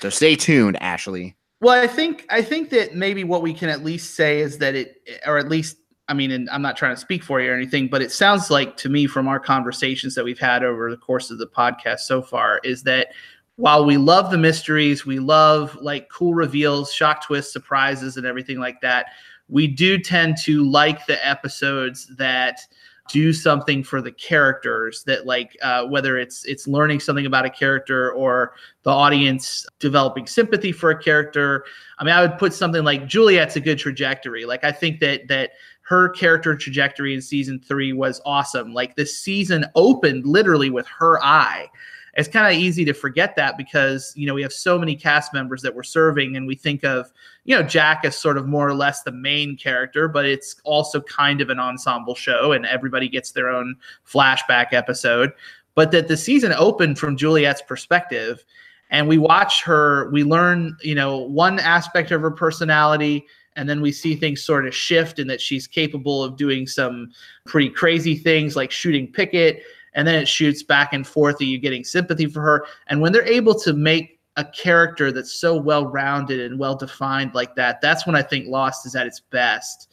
So 0.00 0.08
stay 0.08 0.36
tuned, 0.36 0.80
Ashley. 0.80 1.36
Well, 1.60 1.78
I 1.78 1.86
think 1.86 2.24
I 2.30 2.40
think 2.40 2.70
that 2.70 2.94
maybe 2.94 3.22
what 3.22 3.42
we 3.42 3.52
can 3.52 3.68
at 3.68 3.84
least 3.84 4.14
say 4.14 4.40
is 4.40 4.56
that 4.56 4.74
it, 4.74 5.06
or 5.26 5.36
at 5.36 5.50
least 5.50 5.76
I 6.08 6.14
mean, 6.14 6.30
and 6.30 6.48
I'm 6.48 6.62
not 6.62 6.78
trying 6.78 6.94
to 6.94 7.00
speak 7.00 7.22
for 7.22 7.42
you 7.42 7.50
or 7.50 7.54
anything, 7.54 7.88
but 7.88 8.00
it 8.00 8.10
sounds 8.10 8.50
like 8.50 8.74
to 8.78 8.88
me 8.88 9.06
from 9.06 9.28
our 9.28 9.38
conversations 9.38 10.14
that 10.14 10.24
we've 10.24 10.38
had 10.38 10.64
over 10.64 10.90
the 10.90 10.96
course 10.96 11.30
of 11.30 11.36
the 11.36 11.46
podcast 11.46 12.00
so 12.00 12.22
far 12.22 12.58
is 12.64 12.84
that 12.84 13.08
while 13.56 13.84
we 13.84 13.98
love 13.98 14.30
the 14.30 14.38
mysteries, 14.38 15.04
we 15.04 15.18
love 15.18 15.76
like 15.76 16.08
cool 16.08 16.32
reveals, 16.32 16.90
shock 16.90 17.22
twists, 17.22 17.52
surprises, 17.52 18.16
and 18.16 18.24
everything 18.24 18.58
like 18.58 18.80
that 18.80 19.08
we 19.48 19.66
do 19.66 19.98
tend 19.98 20.36
to 20.38 20.64
like 20.64 21.06
the 21.06 21.26
episodes 21.26 22.06
that 22.16 22.60
do 23.08 23.32
something 23.32 23.84
for 23.84 24.00
the 24.00 24.12
characters 24.12 25.04
that 25.04 25.26
like 25.26 25.56
uh, 25.62 25.84
whether 25.84 26.16
it's 26.18 26.44
it's 26.46 26.66
learning 26.66 27.00
something 27.00 27.26
about 27.26 27.44
a 27.44 27.50
character 27.50 28.12
or 28.12 28.54
the 28.82 28.90
audience 28.90 29.66
developing 29.78 30.26
sympathy 30.26 30.72
for 30.72 30.90
a 30.90 31.02
character. 31.02 31.64
I 31.98 32.04
mean 32.04 32.14
i 32.14 32.20
would 32.22 32.38
put 32.38 32.54
something 32.54 32.82
like 32.82 33.06
juliet's 33.06 33.56
a 33.56 33.60
good 33.60 33.78
trajectory. 33.78 34.46
Like 34.46 34.64
i 34.64 34.72
think 34.72 35.00
that 35.00 35.28
that 35.28 35.50
her 35.82 36.08
character 36.08 36.56
trajectory 36.56 37.14
in 37.14 37.20
season 37.20 37.60
three 37.60 37.92
was 37.92 38.20
awesome. 38.24 38.72
Like 38.72 38.96
the 38.96 39.04
season 39.04 39.66
opened 39.74 40.26
literally 40.26 40.70
with 40.70 40.86
her 40.86 41.22
eye. 41.22 41.68
It's 42.16 42.28
kind 42.28 42.46
of 42.46 42.58
easy 42.60 42.84
to 42.86 42.94
forget 42.94 43.36
that 43.36 43.58
because 43.58 44.12
you 44.16 44.26
know 44.26 44.34
we 44.34 44.42
have 44.42 44.52
so 44.52 44.78
many 44.78 44.96
cast 44.96 45.34
members 45.34 45.60
that 45.62 45.74
we're 45.74 45.82
serving 45.82 46.36
and 46.36 46.46
we 46.46 46.54
think 46.54 46.84
of 46.84 47.12
you 47.44 47.54
know 47.54 47.62
jack 47.62 48.04
is 48.04 48.16
sort 48.16 48.36
of 48.36 48.46
more 48.46 48.68
or 48.68 48.74
less 48.74 49.02
the 49.02 49.12
main 49.12 49.56
character 49.56 50.08
but 50.08 50.24
it's 50.24 50.56
also 50.64 51.00
kind 51.00 51.40
of 51.40 51.50
an 51.50 51.58
ensemble 51.58 52.14
show 52.14 52.52
and 52.52 52.66
everybody 52.66 53.08
gets 53.08 53.32
their 53.32 53.48
own 53.48 53.76
flashback 54.06 54.72
episode 54.72 55.32
but 55.74 55.90
that 55.90 56.08
the 56.08 56.16
season 56.16 56.52
opened 56.54 56.98
from 56.98 57.16
juliet's 57.16 57.62
perspective 57.62 58.44
and 58.90 59.08
we 59.08 59.18
watch 59.18 59.62
her 59.62 60.10
we 60.10 60.24
learn 60.24 60.76
you 60.82 60.94
know 60.94 61.18
one 61.18 61.58
aspect 61.58 62.10
of 62.10 62.20
her 62.20 62.30
personality 62.30 63.26
and 63.56 63.68
then 63.68 63.80
we 63.80 63.92
see 63.92 64.16
things 64.16 64.42
sort 64.42 64.66
of 64.66 64.74
shift 64.74 65.18
and 65.18 65.30
that 65.30 65.40
she's 65.40 65.66
capable 65.66 66.24
of 66.24 66.36
doing 66.36 66.66
some 66.66 67.10
pretty 67.46 67.68
crazy 67.68 68.16
things 68.16 68.56
like 68.56 68.70
shooting 68.70 69.10
pickett 69.10 69.62
and 69.94 70.06
then 70.06 70.16
it 70.16 70.28
shoots 70.28 70.62
back 70.62 70.92
and 70.92 71.06
forth. 71.06 71.40
Are 71.40 71.44
you 71.44 71.58
getting 71.58 71.84
sympathy 71.84 72.26
for 72.26 72.40
her? 72.40 72.66
And 72.88 73.00
when 73.00 73.12
they're 73.12 73.26
able 73.26 73.58
to 73.60 73.72
make 73.72 74.13
a 74.36 74.44
character 74.44 75.12
that's 75.12 75.32
so 75.32 75.56
well 75.56 75.86
rounded 75.86 76.40
and 76.40 76.58
well 76.58 76.74
defined 76.74 77.34
like 77.34 77.54
that, 77.56 77.80
that's 77.80 78.06
when 78.06 78.16
I 78.16 78.22
think 78.22 78.48
Lost 78.48 78.86
is 78.86 78.96
at 78.96 79.06
its 79.06 79.20
best. 79.20 79.88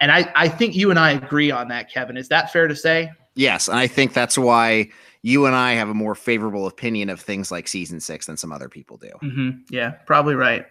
And 0.00 0.12
I, 0.12 0.30
I 0.34 0.48
think 0.48 0.74
you 0.74 0.90
and 0.90 0.98
I 0.98 1.12
agree 1.12 1.50
on 1.50 1.68
that, 1.68 1.90
Kevin. 1.90 2.16
Is 2.16 2.28
that 2.28 2.52
fair 2.52 2.68
to 2.68 2.76
say? 2.76 3.10
Yes, 3.34 3.68
and 3.68 3.78
I 3.78 3.86
think 3.86 4.12
that's 4.12 4.36
why 4.36 4.90
you 5.22 5.46
and 5.46 5.54
I 5.54 5.72
have 5.72 5.88
a 5.88 5.94
more 5.94 6.14
favorable 6.14 6.66
opinion 6.66 7.10
of 7.10 7.20
things 7.20 7.50
like 7.50 7.68
season 7.68 8.00
six 8.00 8.26
than 8.26 8.36
some 8.36 8.52
other 8.52 8.68
people 8.68 8.96
do. 8.96 9.10
Mm-hmm. 9.22 9.50
Yeah, 9.70 9.90
probably 10.06 10.34
right. 10.34 10.66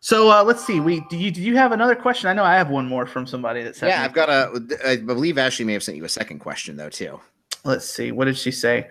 So 0.00 0.30
uh, 0.30 0.42
let's 0.42 0.64
see. 0.64 0.80
We 0.80 1.00
do 1.10 1.16
you 1.16 1.30
do 1.30 1.40
you 1.40 1.56
have 1.56 1.70
another 1.70 1.94
question? 1.94 2.28
I 2.28 2.32
know 2.32 2.42
I 2.42 2.56
have 2.56 2.70
one 2.70 2.88
more 2.88 3.06
from 3.06 3.24
somebody 3.24 3.62
that 3.62 3.76
said. 3.76 3.88
Yeah, 3.88 4.02
I've 4.02 4.12
got 4.12 4.28
a. 4.28 4.78
I 4.84 4.96
believe 4.96 5.38
Ashley 5.38 5.64
may 5.64 5.74
have 5.74 5.82
sent 5.84 5.96
you 5.96 6.04
a 6.04 6.08
second 6.08 6.40
question 6.40 6.76
though 6.76 6.88
too. 6.88 7.20
Let's 7.64 7.88
see. 7.88 8.10
What 8.10 8.24
did 8.24 8.36
she 8.36 8.50
say? 8.50 8.88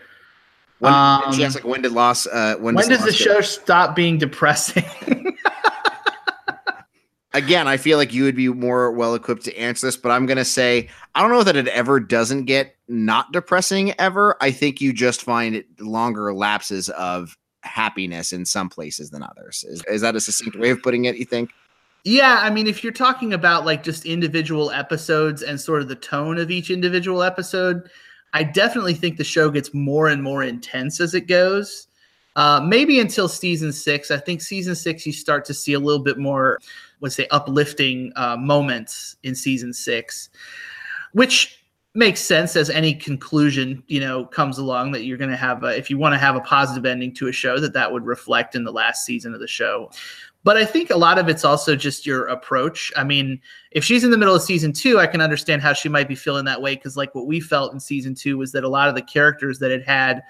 When, 0.82 0.92
Um, 0.92 1.32
she 1.32 1.48
like, 1.48 1.64
when 1.64 1.84
did 1.84 1.92
loss? 1.92 2.26
Uh, 2.26 2.56
when, 2.60 2.74
When 2.74 2.90
does 2.90 3.00
the 3.02 3.06
Lost 3.12 3.18
show 3.18 3.36
go- 3.36 3.42
stop 3.42 3.96
being 3.96 4.18
depressing? 4.18 4.84
Again, 7.34 7.66
I 7.66 7.78
feel 7.78 7.98
like 7.98 8.14
you 8.14 8.24
would 8.26 8.36
be 8.36 8.50
more 8.50 8.92
well 8.92 9.16
equipped 9.16 9.46
to 9.46 9.56
answer 9.58 9.88
this, 9.88 9.96
but 9.96 10.10
I'm 10.12 10.26
gonna 10.26 10.44
say 10.44 10.90
I 11.16 11.22
don't 11.22 11.32
know 11.32 11.44
that 11.44 11.56
it 11.56 11.68
ever 11.70 12.00
doesn't 12.02 12.44
get 12.44 12.76
not 12.90 13.32
depressing 13.32 13.94
ever. 14.00 14.36
I 14.42 14.52
think 14.52 14.82
you 14.82 14.92
just 14.92 15.22
find 15.22 15.56
it 15.56 15.66
longer 15.80 16.34
lapses 16.34 16.90
of 16.90 17.38
happiness 17.64 18.34
in 18.34 18.44
some 18.44 18.68
places 18.68 19.12
than 19.12 19.24
others. 19.24 19.64
Is, 19.66 19.82
is 19.88 20.02
that 20.02 20.16
a 20.18 20.20
succinct 20.20 20.58
way 20.58 20.72
of 20.72 20.82
putting 20.84 21.06
it? 21.06 21.16
You 21.16 21.24
think? 21.26 21.52
Yeah, 22.04 22.40
I 22.42 22.50
mean, 22.50 22.68
if 22.68 22.84
you're 22.84 22.92
talking 22.92 23.32
about 23.32 23.64
like 23.66 23.82
just 23.84 24.06
individual 24.06 24.70
episodes 24.72 25.42
and 25.42 25.62
sort 25.62 25.82
of 25.84 25.88
the 25.88 25.96
tone 25.96 26.38
of 26.38 26.52
each 26.52 26.70
individual 26.70 27.24
episode, 27.24 27.88
I 28.34 28.44
definitely 28.44 28.94
think 28.94 29.18
the 29.18 29.24
show 29.24 29.50
gets 29.50 29.74
more 29.74 30.08
and 30.08 30.24
more 30.24 30.44
intense 30.44 31.00
as 31.00 31.14
it 31.14 31.28
goes. 31.28 31.88
Uh, 32.38 32.62
maybe 32.66 33.00
until 33.00 33.28
season 33.28 33.74
six. 33.74 34.10
I 34.10 34.18
think 34.18 34.42
season 34.42 34.74
six, 34.74 35.06
you 35.06 35.12
start 35.12 35.44
to 35.46 35.54
see 35.54 35.74
a 35.74 35.80
little 35.80 36.02
bit 36.02 36.18
more, 36.18 36.60
let's 37.02 37.16
say, 37.16 37.28
uplifting 37.32 38.14
uh, 38.16 38.38
moments 38.38 39.18
in 39.24 39.36
season 39.36 39.74
six, 39.74 40.30
which 41.12 41.62
makes 41.94 42.22
sense 42.22 42.56
as 42.56 42.70
any 42.70 42.94
conclusion 42.94 43.84
you 43.88 44.00
know 44.00 44.26
comes 44.26 44.58
along 44.58 44.92
that 44.94 45.04
you're 45.04 45.18
going 45.18 45.30
to 45.30 45.36
have 45.36 45.64
a, 45.64 45.78
if 45.78 45.90
you 45.90 45.98
want 45.98 46.14
to 46.14 46.18
have 46.18 46.38
a 46.38 46.42
positive 46.42 46.86
ending 46.86 47.14
to 47.14 47.28
a 47.28 47.32
show 47.34 47.60
that 47.60 47.74
that 47.74 47.92
would 47.92 48.06
reflect 48.06 48.56
in 48.56 48.64
the 48.64 48.72
last 48.72 49.06
season 49.06 49.34
of 49.34 49.42
the 49.42 49.48
show 49.48 49.92
but 50.44 50.58
I 50.58 50.66
think 50.66 50.90
a 50.90 50.98
lot 50.98 51.20
of 51.20 51.30
it's 51.30 51.46
also 51.46 51.76
just 51.76 52.06
your 52.06 52.28
approach. 52.28 52.92
I 52.98 53.04
mean, 53.04 53.40
if 53.72 53.84
she's 53.84 54.04
in 54.04 54.12
the 54.12 54.18
middle 54.18 54.36
of 54.36 54.42
season 54.42 54.74
two, 54.74 55.00
I 55.00 55.08
can 55.08 55.22
understand 55.22 55.62
how 55.62 55.74
she 55.74 55.88
might 55.90 56.08
be 56.08 56.16
feeling 56.16 56.46
that 56.46 56.62
way 56.62 56.76
because, 56.76 56.98
like, 56.98 57.14
what 57.14 57.28
we 57.28 57.40
felt 57.40 57.74
in 57.74 57.80
season 57.80 58.16
two 58.16 58.38
was 58.38 58.52
that 58.54 58.64
a 58.64 58.70
lot 58.70 58.90
of 58.90 58.96
the 58.96 59.02
characters 59.02 59.60
that 59.60 59.72
had 59.72 59.84
had 59.84 60.24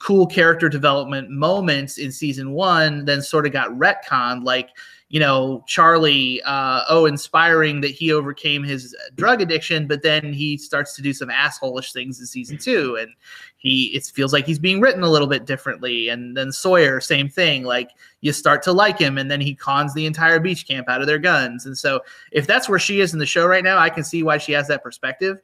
cool 0.00 0.26
character 0.26 0.68
development 0.68 1.30
moments 1.30 1.98
in 1.98 2.12
season 2.12 2.50
one 2.50 3.04
then 3.04 3.22
sort 3.22 3.46
of 3.46 3.52
got 3.52 3.70
retconned. 3.70 4.44
Like, 4.44 4.70
you 5.14 5.20
know, 5.20 5.62
Charlie, 5.68 6.42
uh, 6.42 6.82
oh, 6.88 7.06
inspiring 7.06 7.82
that 7.82 7.92
he 7.92 8.12
overcame 8.12 8.64
his 8.64 8.96
drug 9.14 9.40
addiction, 9.40 9.86
but 9.86 10.02
then 10.02 10.32
he 10.32 10.58
starts 10.58 10.96
to 10.96 11.02
do 11.02 11.12
some 11.12 11.28
assholish 11.28 11.92
things 11.92 12.18
in 12.18 12.26
season 12.26 12.58
two, 12.58 12.96
and 12.96 13.12
he 13.56 13.94
it 13.94 14.04
feels 14.06 14.32
like 14.32 14.44
he's 14.44 14.58
being 14.58 14.80
written 14.80 15.04
a 15.04 15.08
little 15.08 15.28
bit 15.28 15.46
differently. 15.46 16.08
And 16.08 16.36
then 16.36 16.50
Sawyer, 16.50 17.00
same 17.00 17.28
thing. 17.28 17.62
Like 17.62 17.90
you 18.22 18.32
start 18.32 18.60
to 18.64 18.72
like 18.72 18.98
him, 18.98 19.16
and 19.16 19.30
then 19.30 19.40
he 19.40 19.54
cons 19.54 19.94
the 19.94 20.04
entire 20.04 20.40
beach 20.40 20.66
camp 20.66 20.88
out 20.88 21.00
of 21.00 21.06
their 21.06 21.20
guns. 21.20 21.64
And 21.64 21.78
so, 21.78 22.00
if 22.32 22.48
that's 22.48 22.68
where 22.68 22.80
she 22.80 23.00
is 23.00 23.12
in 23.12 23.20
the 23.20 23.24
show 23.24 23.46
right 23.46 23.62
now, 23.62 23.78
I 23.78 23.90
can 23.90 24.02
see 24.02 24.24
why 24.24 24.38
she 24.38 24.50
has 24.50 24.66
that 24.66 24.82
perspective. 24.82 25.38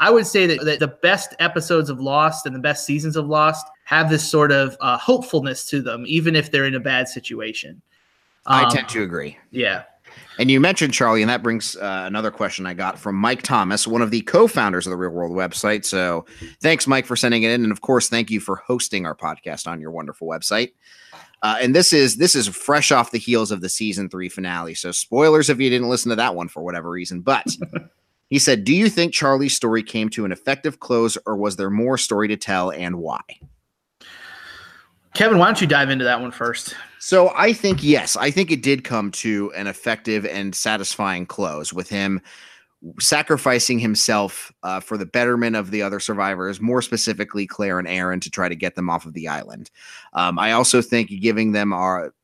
I 0.00 0.10
would 0.10 0.26
say 0.26 0.46
that, 0.46 0.64
that 0.64 0.80
the 0.80 0.96
best 1.00 1.36
episodes 1.38 1.90
of 1.90 2.00
Lost 2.00 2.44
and 2.44 2.56
the 2.56 2.58
best 2.60 2.84
seasons 2.84 3.14
of 3.14 3.28
Lost 3.28 3.64
have 3.84 4.10
this 4.10 4.28
sort 4.28 4.50
of 4.50 4.76
uh, 4.80 4.98
hopefulness 4.98 5.64
to 5.66 5.80
them, 5.80 6.02
even 6.08 6.34
if 6.34 6.50
they're 6.50 6.64
in 6.64 6.74
a 6.74 6.80
bad 6.80 7.06
situation. 7.06 7.80
I 8.46 8.64
Um, 8.64 8.70
tend 8.70 8.88
to 8.90 9.02
agree. 9.02 9.38
Yeah. 9.50 9.84
And 10.38 10.50
you 10.50 10.60
mentioned 10.60 10.92
Charlie, 10.92 11.22
and 11.22 11.30
that 11.30 11.42
brings 11.42 11.76
uh, 11.76 12.04
another 12.06 12.30
question 12.30 12.66
I 12.66 12.74
got 12.74 12.98
from 12.98 13.14
Mike 13.16 13.42
Thomas, 13.42 13.86
one 13.86 14.02
of 14.02 14.10
the 14.10 14.22
co-founders 14.22 14.86
of 14.86 14.90
the 14.90 14.96
Real 14.96 15.10
World 15.10 15.32
website. 15.32 15.84
So, 15.84 16.26
thanks, 16.60 16.86
Mike, 16.86 17.06
for 17.06 17.16
sending 17.16 17.42
it 17.42 17.50
in, 17.50 17.62
and 17.62 17.72
of 17.72 17.80
course, 17.82 18.08
thank 18.08 18.30
you 18.30 18.40
for 18.40 18.56
hosting 18.56 19.06
our 19.06 19.14
podcast 19.14 19.66
on 19.66 19.80
your 19.80 19.90
wonderful 19.90 20.26
website. 20.26 20.72
Uh, 21.42 21.56
and 21.60 21.74
this 21.74 21.92
is 21.92 22.16
this 22.16 22.34
is 22.34 22.48
fresh 22.48 22.92
off 22.92 23.10
the 23.10 23.18
heels 23.18 23.50
of 23.50 23.60
the 23.60 23.68
season 23.68 24.08
three 24.08 24.28
finale. 24.28 24.74
So, 24.74 24.90
spoilers 24.90 25.50
if 25.50 25.60
you 25.60 25.68
didn't 25.70 25.88
listen 25.88 26.10
to 26.10 26.16
that 26.16 26.34
one 26.34 26.48
for 26.48 26.62
whatever 26.62 26.90
reason. 26.90 27.20
But 27.20 27.46
he 28.28 28.38
said, 28.38 28.64
"Do 28.64 28.74
you 28.74 28.88
think 28.88 29.12
Charlie's 29.12 29.54
story 29.54 29.82
came 29.82 30.08
to 30.10 30.24
an 30.24 30.32
effective 30.32 30.80
close, 30.80 31.18
or 31.26 31.36
was 31.36 31.56
there 31.56 31.70
more 31.70 31.98
story 31.98 32.28
to 32.28 32.36
tell, 32.36 32.70
and 32.70 32.96
why?" 32.96 33.20
Kevin, 35.14 35.38
why 35.38 35.46
don't 35.46 35.60
you 35.60 35.66
dive 35.66 35.90
into 35.90 36.04
that 36.04 36.20
one 36.20 36.30
first? 36.30 36.74
So 37.04 37.32
I 37.34 37.52
think 37.52 37.82
yes, 37.82 38.16
I 38.16 38.30
think 38.30 38.52
it 38.52 38.62
did 38.62 38.84
come 38.84 39.10
to 39.10 39.52
an 39.56 39.66
effective 39.66 40.24
and 40.24 40.54
satisfying 40.54 41.26
close 41.26 41.72
with 41.72 41.88
him 41.88 42.22
sacrificing 43.00 43.80
himself 43.80 44.52
uh, 44.62 44.78
for 44.78 44.96
the 44.96 45.06
betterment 45.06 45.56
of 45.56 45.72
the 45.72 45.82
other 45.82 45.98
survivors, 45.98 46.60
more 46.60 46.80
specifically 46.80 47.44
Claire 47.44 47.80
and 47.80 47.88
Aaron, 47.88 48.20
to 48.20 48.30
try 48.30 48.48
to 48.48 48.54
get 48.54 48.76
them 48.76 48.88
off 48.88 49.04
of 49.04 49.14
the 49.14 49.26
island. 49.26 49.68
Um, 50.12 50.38
I 50.38 50.52
also 50.52 50.80
think 50.80 51.08
giving 51.20 51.50
them 51.50 51.72
our 51.72 52.14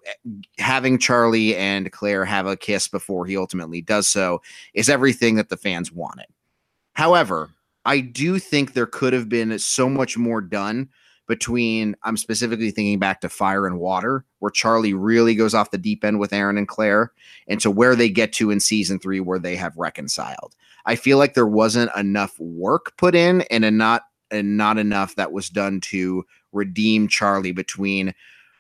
having 0.59 0.97
Charlie 0.97 1.57
and 1.57 1.91
Claire 1.91 2.25
have 2.25 2.47
a 2.47 2.57
kiss 2.57 2.87
before 2.87 3.27
he 3.27 3.37
ultimately 3.37 3.81
does 3.81 4.07
so 4.07 4.41
is 4.75 4.89
everything 4.89 5.35
that 5.37 5.49
the 5.49 5.57
fans 5.57 5.91
wanted. 5.91 6.27
However, 6.93 7.51
I 7.85 7.99
do 7.99 8.39
think 8.39 8.75
there 8.75 8.87
could 8.87 9.13
have 9.13 9.29
been 9.29 9.59
so 9.59 9.89
much 9.89 10.17
more 10.17 10.41
done 10.41 10.89
between 11.29 11.95
I'm 12.03 12.17
specifically 12.17 12.71
thinking 12.71 12.99
back 12.99 13.21
to 13.21 13.29
Fire 13.29 13.67
and 13.67 13.79
Water, 13.79 14.25
where 14.41 14.51
Charlie 14.51 14.95
really 14.95 15.35
goes 15.35 15.55
off 15.55 15.71
the 15.71 15.79
deep 15.79 16.05
end 16.05 16.19
with 16.19 16.33
Aaron 16.33 16.59
and 16.59 16.67
Claire, 16.67 17.13
and 17.47 17.61
to 17.61 17.71
where 17.71 17.95
they 17.95 18.09
get 18.09 18.33
to 18.35 18.51
in 18.51 18.59
season 18.59 18.99
three, 18.99 19.21
where 19.21 19.39
they 19.39 19.55
have 19.55 19.77
reconciled. 19.77 20.57
I 20.87 20.97
feel 20.97 21.19
like 21.19 21.35
there 21.35 21.47
wasn't 21.47 21.95
enough 21.97 22.39
work 22.41 22.97
put 22.97 23.15
in, 23.15 23.43
and 23.43 23.65
a 23.65 23.71
not 23.71 24.03
and 24.31 24.57
not 24.57 24.79
enough 24.79 25.15
that 25.15 25.33
was 25.33 25.49
done 25.49 25.81
to 25.81 26.25
redeem 26.53 27.09
Charlie 27.09 27.53
between 27.53 28.15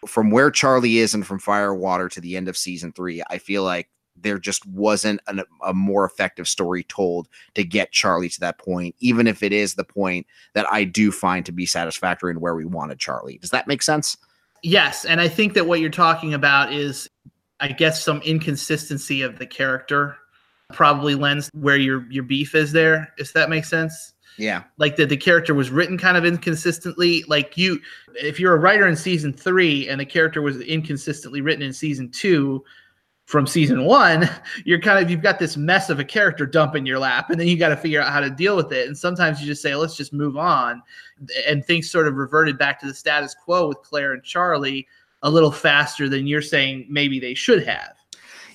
from 0.07 0.31
where 0.31 0.51
Charlie 0.51 0.99
is 0.99 1.15
and 1.15 1.27
from 1.27 1.39
Fire 1.39 1.74
Water 1.74 2.09
to 2.09 2.20
the 2.20 2.36
end 2.36 2.49
of 2.49 2.57
season 2.57 2.93
three. 2.93 3.23
I 3.28 3.39
feel 3.39 3.65
like 3.65 3.89
there 4.23 4.39
just 4.39 4.66
wasn't 4.66 5.20
an, 5.27 5.43
a 5.65 5.74
more 5.74 6.05
effective 6.05 6.49
story 6.49 6.85
told 6.85 7.28
to 7.55 7.65
get 7.65 7.93
Charlie 7.93 8.28
to 8.28 8.40
that 8.40 8.59
point, 8.59 8.95
even 9.01 9.27
if 9.27 9.43
it 9.43 9.53
is 9.53 9.74
the 9.74 9.85
point 9.85 10.27
that 10.55 10.66
I 10.70 10.85
do 10.85 11.12
find 11.12 11.45
to 11.47 11.53
be 11.53 11.66
satisfactory 11.66 12.31
and 12.31 12.40
where 12.40 12.55
we 12.55 12.65
wanted 12.65 12.99
Charlie. 12.99 13.39
Does 13.39 13.51
that 13.51 13.66
make 13.66 13.82
sense? 13.82 14.16
Yes, 14.62 15.05
and 15.05 15.20
I 15.20 15.28
think 15.28 15.55
that 15.55 15.66
what 15.66 15.81
you're 15.81 15.90
talking 15.90 16.35
about 16.35 16.73
is, 16.73 17.09
I 17.61 17.69
guess, 17.69 18.03
some 18.03 18.20
inconsistency 18.23 19.23
of 19.23 19.39
the 19.39 19.47
character 19.47 20.16
probably 20.73 21.15
lends 21.15 21.49
where 21.55 21.77
your 21.77 22.11
your 22.11 22.24
beef 22.24 22.55
is 22.55 22.73
there. 22.73 23.12
If 23.19 23.32
that 23.32 23.51
makes 23.51 23.69
sense. 23.69 24.15
Yeah. 24.39 24.62
Like 24.78 24.97
that 24.97 25.09
the 25.09 25.16
character 25.16 25.53
was 25.53 25.70
written 25.70 25.99
kind 25.99 26.16
of 26.16 26.24
inconsistently. 26.24 27.24
Like 27.27 27.57
you, 27.57 27.81
if 28.15 28.39
you're 28.39 28.55
a 28.55 28.59
writer 28.59 28.86
in 28.86 28.95
season 28.95 29.32
three 29.32 29.89
and 29.89 30.01
the 30.01 30.07
character 30.07 30.40
was 30.40 30.61
inconsistently 30.61 31.40
written 31.40 31.62
in 31.62 31.73
season 31.73 32.09
two, 32.11 32.65
from 33.28 33.46
season 33.46 33.84
one, 33.84 34.26
you're 34.64 34.80
kind 34.80 35.05
of 35.05 35.10
you've 35.10 35.20
got 35.20 35.38
this 35.38 35.55
mess 35.55 35.90
of 35.90 36.00
a 36.00 36.05
character 36.05 36.46
dump 36.46 36.74
in 36.74 36.86
your 36.86 36.98
lap, 36.98 37.28
and 37.28 37.38
then 37.38 37.46
you 37.46 37.59
got 37.59 37.68
to 37.68 37.76
figure 37.76 38.00
out 38.00 38.10
how 38.10 38.20
to 38.20 38.30
deal 38.30 38.56
with 38.56 38.72
it. 38.72 38.86
And 38.86 38.96
sometimes 38.96 39.38
you 39.38 39.46
just 39.46 39.60
say, 39.60 39.74
let's 39.74 39.98
just 39.98 40.14
move 40.14 40.38
on. 40.38 40.82
And 41.46 41.62
things 41.62 41.90
sort 41.90 42.09
of 42.09 42.14
reverted 42.14 42.56
back 42.56 42.80
to 42.80 42.86
the 42.86 42.94
status 42.94 43.34
quo 43.34 43.68
with 43.68 43.82
Claire 43.82 44.14
and 44.14 44.24
Charlie 44.24 44.88
a 45.20 45.30
little 45.30 45.52
faster 45.52 46.09
than 46.09 46.26
you're 46.26 46.40
saying 46.40 46.86
maybe 46.88 47.20
they 47.20 47.34
should 47.34 47.66
have. 47.66 47.92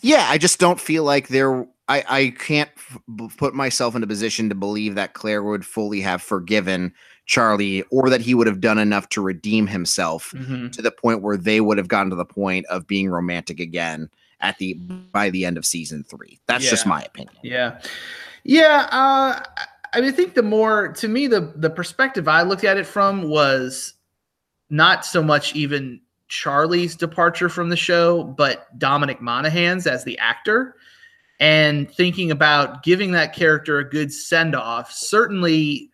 Yeah, 0.02 0.26
I 0.28 0.40
just 0.40 0.60
don't 0.60 0.80
feel 0.80 1.04
like 1.04 1.28
there. 1.28 1.68
I 1.88 2.04
I 2.10 2.34
can't 2.40 2.72
f- 2.76 3.38
put 3.38 3.54
myself 3.54 3.94
in 3.94 4.02
a 4.02 4.08
position 4.08 4.50
to 4.50 4.56
believe 4.56 4.96
that 4.96 5.14
Claire 5.14 5.44
would 5.44 5.68
fully 5.68 6.02
have 6.02 6.24
forgiven 6.24 6.92
Charlie, 7.28 7.84
or 7.92 8.10
that 8.10 8.22
he 8.22 8.34
would 8.34 8.48
have 8.48 8.60
done 8.60 8.80
enough 8.80 9.08
to 9.10 9.22
redeem 9.22 9.68
himself 9.68 10.34
mm-hmm. 10.36 10.70
to 10.70 10.82
the 10.82 10.92
point 10.92 11.22
where 11.22 11.38
they 11.38 11.62
would 11.62 11.78
have 11.78 11.90
gotten 11.90 12.10
to 12.10 12.16
the 12.16 12.26
point 12.26 12.66
of 12.66 12.88
being 12.88 13.08
romantic 13.08 13.60
again 13.60 14.10
at 14.42 14.58
the 14.58 14.74
by 14.74 15.30
the 15.30 15.46
end 15.46 15.58
of 15.58 15.66
season 15.66 16.04
three. 16.04 16.40
That's 16.48 16.70
just 16.70 16.86
my 16.86 17.02
opinion. 17.02 17.36
Yeah, 17.44 17.80
yeah. 18.44 18.88
Uh, 18.92 19.44
I 19.94 20.02
mean, 20.02 20.10
I 20.10 20.12
think 20.12 20.34
the 20.34 20.44
more 20.44 20.94
to 20.94 21.08
me 21.08 21.28
the 21.28 21.54
the 21.56 21.70
perspective 21.70 22.28
I 22.28 22.42
looked 22.42 22.64
at 22.64 22.78
it 22.78 22.86
from 22.86 23.30
was 23.30 23.94
not 24.70 25.06
so 25.06 25.22
much 25.22 25.56
even 25.56 26.02
Charlie's 26.28 26.96
departure 26.96 27.50
from 27.50 27.70
the 27.70 27.78
show, 27.78 28.24
but 28.24 28.68
Dominic 28.80 29.22
Monaghan's 29.22 29.86
as 29.86 30.04
the 30.04 30.18
actor, 30.18 30.76
and 31.40 31.90
thinking 31.92 32.32
about 32.32 32.84
giving 32.84 33.12
that 33.12 33.34
character 33.34 33.78
a 33.80 33.90
good 33.90 34.12
send 34.12 34.56
off. 34.56 34.92
Certainly, 34.92 35.92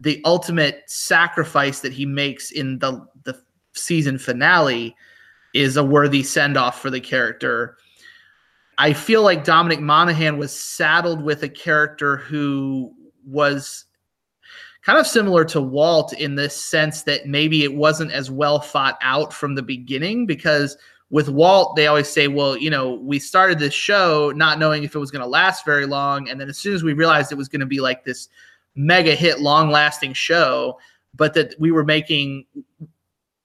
the 0.00 0.20
ultimate 0.24 0.82
sacrifice 0.86 1.80
that 1.80 1.92
he 1.92 2.04
makes 2.04 2.50
in 2.50 2.78
the 2.78 3.06
the 3.24 3.40
season 3.72 4.18
finale 4.18 4.94
is 5.54 5.76
a 5.76 5.84
worthy 5.84 6.22
send 6.22 6.56
off 6.56 6.82
for 6.82 6.90
the 6.90 7.00
character. 7.00 7.78
I 8.76 8.92
feel 8.92 9.22
like 9.22 9.44
Dominic 9.44 9.80
Monaghan 9.80 10.36
was 10.36 10.52
saddled 10.52 11.22
with 11.22 11.42
a 11.44 11.48
character 11.48 12.16
who 12.16 12.92
was 13.24 13.84
kind 14.82 14.98
of 14.98 15.06
similar 15.06 15.44
to 15.46 15.60
Walt 15.60 16.12
in 16.12 16.34
this 16.34 16.54
sense 16.54 17.02
that 17.02 17.26
maybe 17.26 17.62
it 17.62 17.74
wasn't 17.74 18.12
as 18.12 18.30
well 18.30 18.58
thought 18.58 18.98
out 19.00 19.32
from 19.32 19.54
the 19.54 19.62
beginning 19.62 20.26
because 20.26 20.76
with 21.10 21.28
Walt, 21.28 21.76
they 21.76 21.86
always 21.86 22.08
say, 22.08 22.26
well, 22.26 22.56
you 22.56 22.68
know, 22.68 22.94
we 22.94 23.18
started 23.20 23.58
this 23.60 23.72
show 23.72 24.32
not 24.34 24.58
knowing 24.58 24.82
if 24.82 24.94
it 24.94 24.98
was 24.98 25.12
going 25.12 25.22
to 25.22 25.28
last 25.28 25.64
very 25.64 25.86
long. 25.86 26.28
And 26.28 26.40
then 26.40 26.48
as 26.48 26.58
soon 26.58 26.74
as 26.74 26.82
we 26.82 26.92
realized 26.92 27.30
it 27.30 27.36
was 27.36 27.48
going 27.48 27.60
to 27.60 27.66
be 27.66 27.80
like 27.80 28.04
this 28.04 28.28
mega 28.74 29.14
hit, 29.14 29.40
long 29.40 29.70
lasting 29.70 30.14
show, 30.14 30.78
but 31.14 31.34
that 31.34 31.54
we 31.60 31.70
were 31.70 31.84
making 31.84 32.44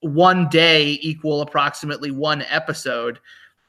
one 0.02 0.48
day 0.50 0.98
equal 1.02 1.42
approximately 1.42 2.12
one 2.12 2.44
episode, 2.44 3.20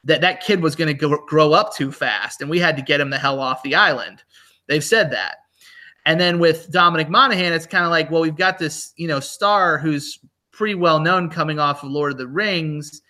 that 0.03 0.21
that 0.21 0.41
kid 0.41 0.61
was 0.61 0.75
going 0.75 0.95
to 0.95 1.19
grow 1.27 1.53
up 1.53 1.75
too 1.75 1.91
fast. 1.91 2.41
And 2.41 2.49
we 2.49 2.59
had 2.59 2.75
to 2.77 2.81
get 2.81 2.99
him 2.99 3.09
the 3.09 3.17
hell 3.17 3.39
off 3.39 3.63
the 3.63 3.75
island. 3.75 4.23
They've 4.67 4.83
said 4.83 5.11
that. 5.11 5.37
And 6.05 6.19
then 6.19 6.39
with 6.39 6.71
Dominic 6.71 7.09
Monaghan, 7.09 7.53
it's 7.53 7.67
kind 7.67 7.85
of 7.85 7.91
like, 7.91 8.09
well, 8.09 8.21
we've 8.21 8.35
got 8.35 8.57
this, 8.57 8.93
you 8.97 9.07
know, 9.07 9.19
star 9.19 9.77
who's 9.77 10.19
pretty 10.51 10.75
well 10.75 10.99
known 10.99 11.29
coming 11.29 11.59
off 11.59 11.83
of 11.83 11.91
Lord 11.91 12.11
of 12.11 12.17
the 12.17 12.27
Rings, 12.27 13.01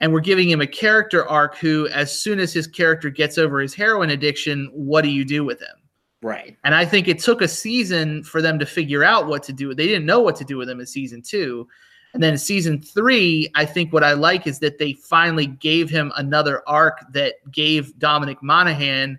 and 0.00 0.12
we're 0.12 0.20
giving 0.20 0.48
him 0.48 0.60
a 0.60 0.66
character 0.66 1.28
arc 1.28 1.56
who, 1.56 1.88
as 1.88 2.18
soon 2.18 2.38
as 2.38 2.52
his 2.52 2.66
character 2.66 3.10
gets 3.10 3.36
over 3.36 3.60
his 3.60 3.74
heroin 3.74 4.10
addiction, 4.10 4.70
what 4.72 5.02
do 5.02 5.08
you 5.08 5.24
do 5.24 5.44
with 5.44 5.60
him? 5.60 5.76
Right. 6.22 6.56
And 6.64 6.74
I 6.74 6.84
think 6.84 7.08
it 7.08 7.18
took 7.18 7.42
a 7.42 7.48
season 7.48 8.22
for 8.22 8.40
them 8.40 8.58
to 8.58 8.66
figure 8.66 9.04
out 9.04 9.26
what 9.26 9.42
to 9.44 9.52
do. 9.52 9.74
They 9.74 9.86
didn't 9.86 10.06
know 10.06 10.20
what 10.20 10.36
to 10.36 10.44
do 10.44 10.56
with 10.56 10.68
him 10.68 10.80
in 10.80 10.86
season 10.86 11.22
two. 11.22 11.68
And 12.14 12.22
then 12.22 12.38
season 12.38 12.80
three, 12.80 13.50
I 13.54 13.64
think 13.64 13.92
what 13.92 14.02
I 14.02 14.14
like 14.14 14.46
is 14.46 14.58
that 14.60 14.78
they 14.78 14.94
finally 14.94 15.46
gave 15.46 15.90
him 15.90 16.12
another 16.16 16.62
arc 16.66 17.00
that 17.12 17.34
gave 17.52 17.98
Dominic 17.98 18.42
Monaghan 18.42 19.18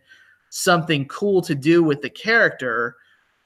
something 0.50 1.08
cool 1.08 1.42
to 1.44 1.56
do 1.56 1.84
with 1.84 2.02
the 2.02 2.10
character. 2.10 2.96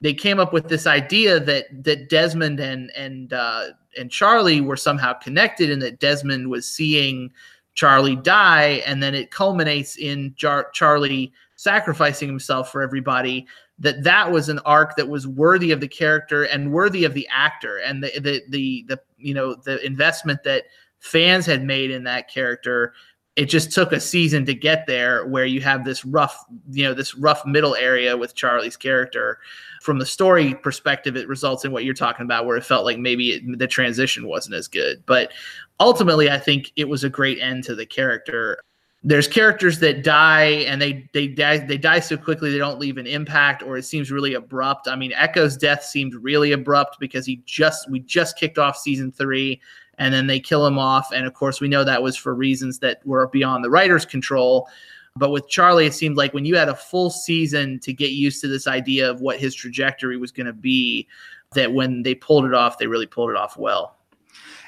They 0.00 0.14
came 0.14 0.40
up 0.40 0.52
with 0.52 0.68
this 0.68 0.86
idea 0.86 1.40
that 1.40 1.66
that 1.84 2.08
Desmond 2.08 2.60
and 2.60 2.90
and 2.96 3.32
uh, 3.32 3.66
and 3.98 4.10
Charlie 4.10 4.60
were 4.60 4.76
somehow 4.76 5.12
connected, 5.12 5.70
and 5.70 5.80
that 5.82 6.00
Desmond 6.00 6.50
was 6.50 6.68
seeing 6.68 7.30
Charlie 7.74 8.16
die, 8.16 8.82
and 8.86 9.02
then 9.02 9.14
it 9.14 9.30
culminates 9.30 9.96
in 9.96 10.34
Jar- 10.36 10.70
Charlie 10.72 11.32
sacrificing 11.56 12.28
himself 12.28 12.72
for 12.72 12.82
everybody. 12.82 13.46
That 13.78 14.04
that 14.04 14.30
was 14.30 14.48
an 14.48 14.60
arc 14.60 14.94
that 14.96 15.08
was 15.08 15.26
worthy 15.26 15.72
of 15.72 15.80
the 15.80 15.88
character 15.88 16.44
and 16.44 16.72
worthy 16.72 17.04
of 17.04 17.14
the 17.14 17.28
actor, 17.30 17.78
and 17.78 18.02
the 18.02 18.20
the 18.20 18.42
the, 18.48 18.84
the 18.88 19.00
you 19.24 19.34
know 19.34 19.54
the 19.54 19.84
investment 19.84 20.42
that 20.44 20.64
fans 21.00 21.46
had 21.46 21.64
made 21.64 21.90
in 21.90 22.04
that 22.04 22.30
character 22.30 22.94
it 23.36 23.46
just 23.46 23.72
took 23.72 23.90
a 23.92 23.98
season 23.98 24.46
to 24.46 24.54
get 24.54 24.86
there 24.86 25.26
where 25.26 25.44
you 25.44 25.60
have 25.60 25.84
this 25.84 26.04
rough 26.04 26.44
you 26.70 26.84
know 26.84 26.94
this 26.94 27.16
rough 27.16 27.44
middle 27.44 27.74
area 27.74 28.16
with 28.16 28.34
charlie's 28.34 28.76
character. 28.76 29.38
From 29.82 29.98
the 29.98 30.06
story 30.06 30.54
perspective 30.54 31.16
it 31.16 31.28
results 31.28 31.64
in 31.64 31.72
what 31.72 31.84
you're 31.84 31.94
talking 31.94 32.24
about 32.24 32.46
where 32.46 32.56
it 32.56 32.64
felt 32.64 32.84
like 32.84 32.98
maybe 32.98 33.32
it, 33.32 33.58
the 33.58 33.66
transition 33.66 34.28
wasn't 34.28 34.54
as 34.54 34.68
good. 34.68 35.02
But 35.06 35.32
ultimately 35.80 36.30
i 36.30 36.38
think 36.38 36.70
it 36.76 36.88
was 36.88 37.02
a 37.02 37.10
great 37.10 37.38
end 37.40 37.64
to 37.64 37.74
the 37.74 37.84
character 37.84 38.60
there's 39.06 39.28
characters 39.28 39.78
that 39.80 40.02
die 40.02 40.64
and 40.66 40.80
they 40.80 41.08
they 41.12 41.28
die 41.28 41.58
they 41.58 41.76
die 41.76 42.00
so 42.00 42.16
quickly 42.16 42.50
they 42.50 42.58
don't 42.58 42.78
leave 42.78 42.96
an 42.96 43.06
impact 43.06 43.62
or 43.62 43.76
it 43.76 43.82
seems 43.82 44.10
really 44.10 44.32
abrupt 44.32 44.88
i 44.88 44.96
mean 44.96 45.12
Eko's 45.12 45.58
death 45.58 45.84
seemed 45.84 46.14
really 46.14 46.52
abrupt 46.52 46.98
because 46.98 47.26
he 47.26 47.42
just 47.44 47.90
we 47.90 48.00
just 48.00 48.38
kicked 48.38 48.58
off 48.58 48.78
season 48.78 49.12
three 49.12 49.60
and 49.98 50.12
then 50.12 50.26
they 50.26 50.40
kill 50.40 50.66
him 50.66 50.78
off. 50.78 51.12
And 51.12 51.26
of 51.26 51.34
course, 51.34 51.60
we 51.60 51.68
know 51.68 51.84
that 51.84 52.02
was 52.02 52.16
for 52.16 52.34
reasons 52.34 52.78
that 52.80 53.04
were 53.06 53.28
beyond 53.28 53.64
the 53.64 53.70
writer's 53.70 54.04
control. 54.04 54.68
But 55.16 55.30
with 55.30 55.48
Charlie, 55.48 55.86
it 55.86 55.94
seemed 55.94 56.16
like 56.16 56.34
when 56.34 56.44
you 56.44 56.56
had 56.56 56.68
a 56.68 56.74
full 56.74 57.10
season 57.10 57.78
to 57.80 57.92
get 57.92 58.10
used 58.10 58.40
to 58.40 58.48
this 58.48 58.66
idea 58.66 59.08
of 59.08 59.20
what 59.20 59.38
his 59.38 59.54
trajectory 59.54 60.16
was 60.16 60.32
going 60.32 60.46
to 60.46 60.52
be, 60.52 61.06
that 61.54 61.72
when 61.72 62.02
they 62.02 62.16
pulled 62.16 62.44
it 62.44 62.54
off, 62.54 62.78
they 62.78 62.88
really 62.88 63.06
pulled 63.06 63.30
it 63.30 63.36
off 63.36 63.56
well. 63.56 63.96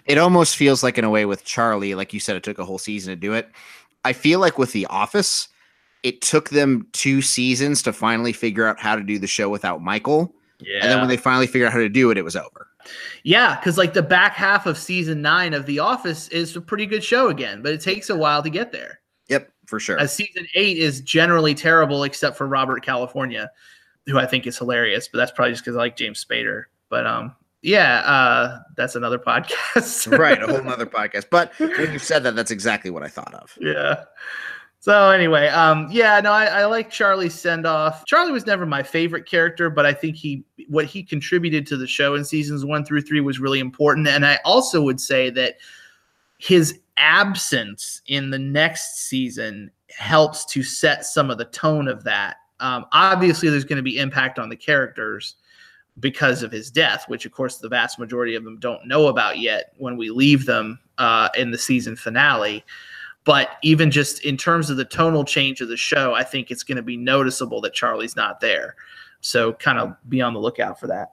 It 0.04 0.18
almost 0.18 0.56
feels 0.56 0.84
like, 0.84 0.98
in 0.98 1.04
a 1.04 1.10
way, 1.10 1.24
with 1.24 1.44
Charlie, 1.44 1.96
like 1.96 2.14
you 2.14 2.20
said, 2.20 2.36
it 2.36 2.44
took 2.44 2.60
a 2.60 2.64
whole 2.64 2.78
season 2.78 3.10
to 3.10 3.16
do 3.16 3.32
it. 3.32 3.50
I 4.06 4.12
feel 4.12 4.38
like 4.38 4.56
with 4.56 4.70
The 4.70 4.86
Office, 4.86 5.48
it 6.04 6.20
took 6.20 6.50
them 6.50 6.86
two 6.92 7.20
seasons 7.20 7.82
to 7.82 7.92
finally 7.92 8.32
figure 8.32 8.64
out 8.64 8.78
how 8.78 8.94
to 8.94 9.02
do 9.02 9.18
the 9.18 9.26
show 9.26 9.48
without 9.48 9.82
Michael. 9.82 10.32
Yeah. 10.60 10.78
And 10.80 10.90
then 10.90 11.00
when 11.00 11.08
they 11.08 11.16
finally 11.16 11.48
figured 11.48 11.66
out 11.66 11.72
how 11.72 11.80
to 11.80 11.88
do 11.88 12.12
it, 12.12 12.16
it 12.16 12.22
was 12.22 12.36
over. 12.36 12.68
Yeah, 13.24 13.56
because 13.56 13.76
like 13.76 13.94
the 13.94 14.02
back 14.02 14.34
half 14.34 14.66
of 14.66 14.78
season 14.78 15.20
nine 15.20 15.54
of 15.54 15.66
The 15.66 15.80
Office 15.80 16.28
is 16.28 16.54
a 16.54 16.60
pretty 16.60 16.86
good 16.86 17.02
show 17.02 17.30
again, 17.30 17.62
but 17.62 17.72
it 17.72 17.80
takes 17.80 18.08
a 18.08 18.16
while 18.16 18.44
to 18.44 18.48
get 18.48 18.70
there. 18.70 19.00
Yep, 19.28 19.50
for 19.66 19.80
sure. 19.80 19.98
As 19.98 20.14
season 20.14 20.46
eight 20.54 20.78
is 20.78 21.00
generally 21.00 21.54
terrible, 21.54 22.04
except 22.04 22.36
for 22.36 22.46
Robert 22.46 22.84
California, 22.84 23.50
who 24.06 24.18
I 24.18 24.26
think 24.26 24.46
is 24.46 24.56
hilarious, 24.56 25.08
but 25.08 25.18
that's 25.18 25.32
probably 25.32 25.52
just 25.52 25.64
because 25.64 25.76
I 25.76 25.80
like 25.80 25.96
James 25.96 26.24
Spader. 26.24 26.66
But 26.88 27.08
um, 27.08 27.34
yeah, 27.62 28.00
uh, 28.00 28.58
that's 28.76 28.94
another 28.94 29.18
podcast. 29.26 30.16
right, 30.18 30.42
a 30.42 30.46
whole 30.46 30.62
nother 30.62 30.86
podcast. 30.86 31.26
But 31.30 31.52
when 31.58 31.92
you 31.92 31.98
said 31.98 32.22
that, 32.24 32.36
that's 32.36 32.50
exactly 32.50 32.90
what 32.90 33.02
I 33.02 33.08
thought 33.08 33.34
of. 33.34 33.56
Yeah. 33.60 34.04
So 34.86 35.10
anyway, 35.10 35.48
um, 35.48 35.88
yeah, 35.90 36.20
no, 36.20 36.30
I, 36.30 36.44
I 36.44 36.64
like 36.66 36.90
Charlie's 36.90 37.34
send 37.34 37.66
off. 37.66 38.04
Charlie 38.04 38.30
was 38.30 38.46
never 38.46 38.64
my 38.64 38.84
favorite 38.84 39.26
character, 39.26 39.68
but 39.68 39.84
I 39.84 39.92
think 39.92 40.14
he 40.14 40.44
what 40.68 40.84
he 40.84 41.02
contributed 41.02 41.66
to 41.66 41.76
the 41.76 41.88
show 41.88 42.14
in 42.14 42.24
seasons 42.24 42.64
one 42.64 42.84
through 42.84 43.00
three 43.02 43.20
was 43.20 43.40
really 43.40 43.58
important. 43.58 44.06
And 44.06 44.24
I 44.24 44.38
also 44.44 44.80
would 44.82 45.00
say 45.00 45.30
that 45.30 45.56
his 46.38 46.78
absence 46.98 48.00
in 48.06 48.30
the 48.30 48.38
next 48.38 49.08
season 49.08 49.72
helps 49.90 50.44
to 50.46 50.62
set 50.62 51.04
some 51.04 51.30
of 51.30 51.38
the 51.38 51.46
tone 51.46 51.88
of 51.88 52.04
that. 52.04 52.36
Um, 52.60 52.86
obviously, 52.92 53.50
there's 53.50 53.64
going 53.64 53.78
to 53.78 53.82
be 53.82 53.98
impact 53.98 54.38
on 54.38 54.48
the 54.48 54.56
characters 54.56 55.34
because 56.00 56.42
of 56.42 56.52
his 56.52 56.70
death, 56.70 57.04
which 57.08 57.24
of 57.24 57.32
course 57.32 57.58
the 57.58 57.68
vast 57.68 57.98
majority 57.98 58.34
of 58.34 58.44
them 58.44 58.58
don't 58.58 58.86
know 58.86 59.06
about 59.06 59.38
yet 59.38 59.72
when 59.78 59.96
we 59.96 60.10
leave 60.10 60.46
them 60.46 60.78
uh, 60.98 61.28
in 61.36 61.50
the 61.50 61.58
season 61.58 61.96
finale. 61.96 62.64
But 63.24 63.56
even 63.62 63.90
just 63.90 64.24
in 64.24 64.36
terms 64.36 64.70
of 64.70 64.76
the 64.76 64.84
tonal 64.84 65.24
change 65.24 65.60
of 65.60 65.68
the 65.68 65.76
show, 65.76 66.14
I 66.14 66.22
think 66.22 66.50
it's 66.50 66.62
going 66.62 66.76
to 66.76 66.82
be 66.82 66.96
noticeable 66.96 67.60
that 67.62 67.74
Charlie's 67.74 68.14
not 68.14 68.40
there. 68.40 68.76
So 69.20 69.54
kind 69.54 69.78
of 69.78 69.96
be 70.08 70.20
on 70.20 70.34
the 70.34 70.40
lookout 70.40 70.78
for 70.78 70.86
that. 70.86 71.12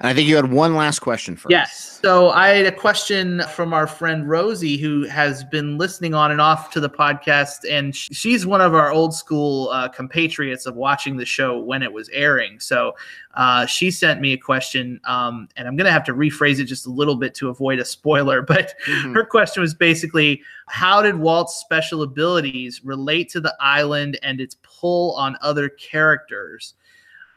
And 0.00 0.08
I 0.08 0.14
think 0.14 0.28
you 0.28 0.36
had 0.36 0.52
one 0.52 0.76
last 0.76 1.00
question 1.00 1.34
for 1.34 1.50
yes. 1.50 1.70
Us. 1.70 2.00
So 2.02 2.30
I 2.30 2.50
had 2.50 2.66
a 2.66 2.72
question 2.72 3.42
from 3.52 3.74
our 3.74 3.88
friend 3.88 4.28
Rosie, 4.28 4.76
who 4.76 5.02
has 5.08 5.42
been 5.42 5.76
listening 5.76 6.14
on 6.14 6.30
and 6.30 6.40
off 6.40 6.70
to 6.70 6.80
the 6.80 6.88
podcast, 6.88 7.68
and 7.68 7.94
she's 7.96 8.46
one 8.46 8.60
of 8.60 8.74
our 8.74 8.92
old 8.92 9.12
school 9.12 9.70
uh, 9.70 9.88
compatriots 9.88 10.66
of 10.66 10.76
watching 10.76 11.16
the 11.16 11.24
show 11.24 11.58
when 11.58 11.82
it 11.82 11.92
was 11.92 12.08
airing. 12.10 12.60
So 12.60 12.94
uh, 13.34 13.66
she 13.66 13.90
sent 13.90 14.20
me 14.20 14.34
a 14.34 14.38
question, 14.38 15.00
um, 15.02 15.48
and 15.56 15.66
I'm 15.66 15.74
going 15.74 15.86
to 15.86 15.92
have 15.92 16.04
to 16.04 16.14
rephrase 16.14 16.60
it 16.60 16.66
just 16.66 16.86
a 16.86 16.90
little 16.90 17.16
bit 17.16 17.34
to 17.34 17.48
avoid 17.48 17.80
a 17.80 17.84
spoiler. 17.84 18.42
But 18.48 18.74
mm-hmm. 18.86 19.14
her 19.14 19.24
question 19.24 19.60
was 19.62 19.74
basically, 19.74 20.42
how 20.68 21.02
did 21.02 21.16
Walt's 21.16 21.56
special 21.56 22.02
abilities 22.02 22.84
relate 22.84 23.28
to 23.30 23.40
the 23.40 23.54
island 23.60 24.18
and 24.22 24.40
its 24.40 24.56
pull 24.62 25.14
on 25.16 25.36
other 25.42 25.68
characters? 25.68 26.74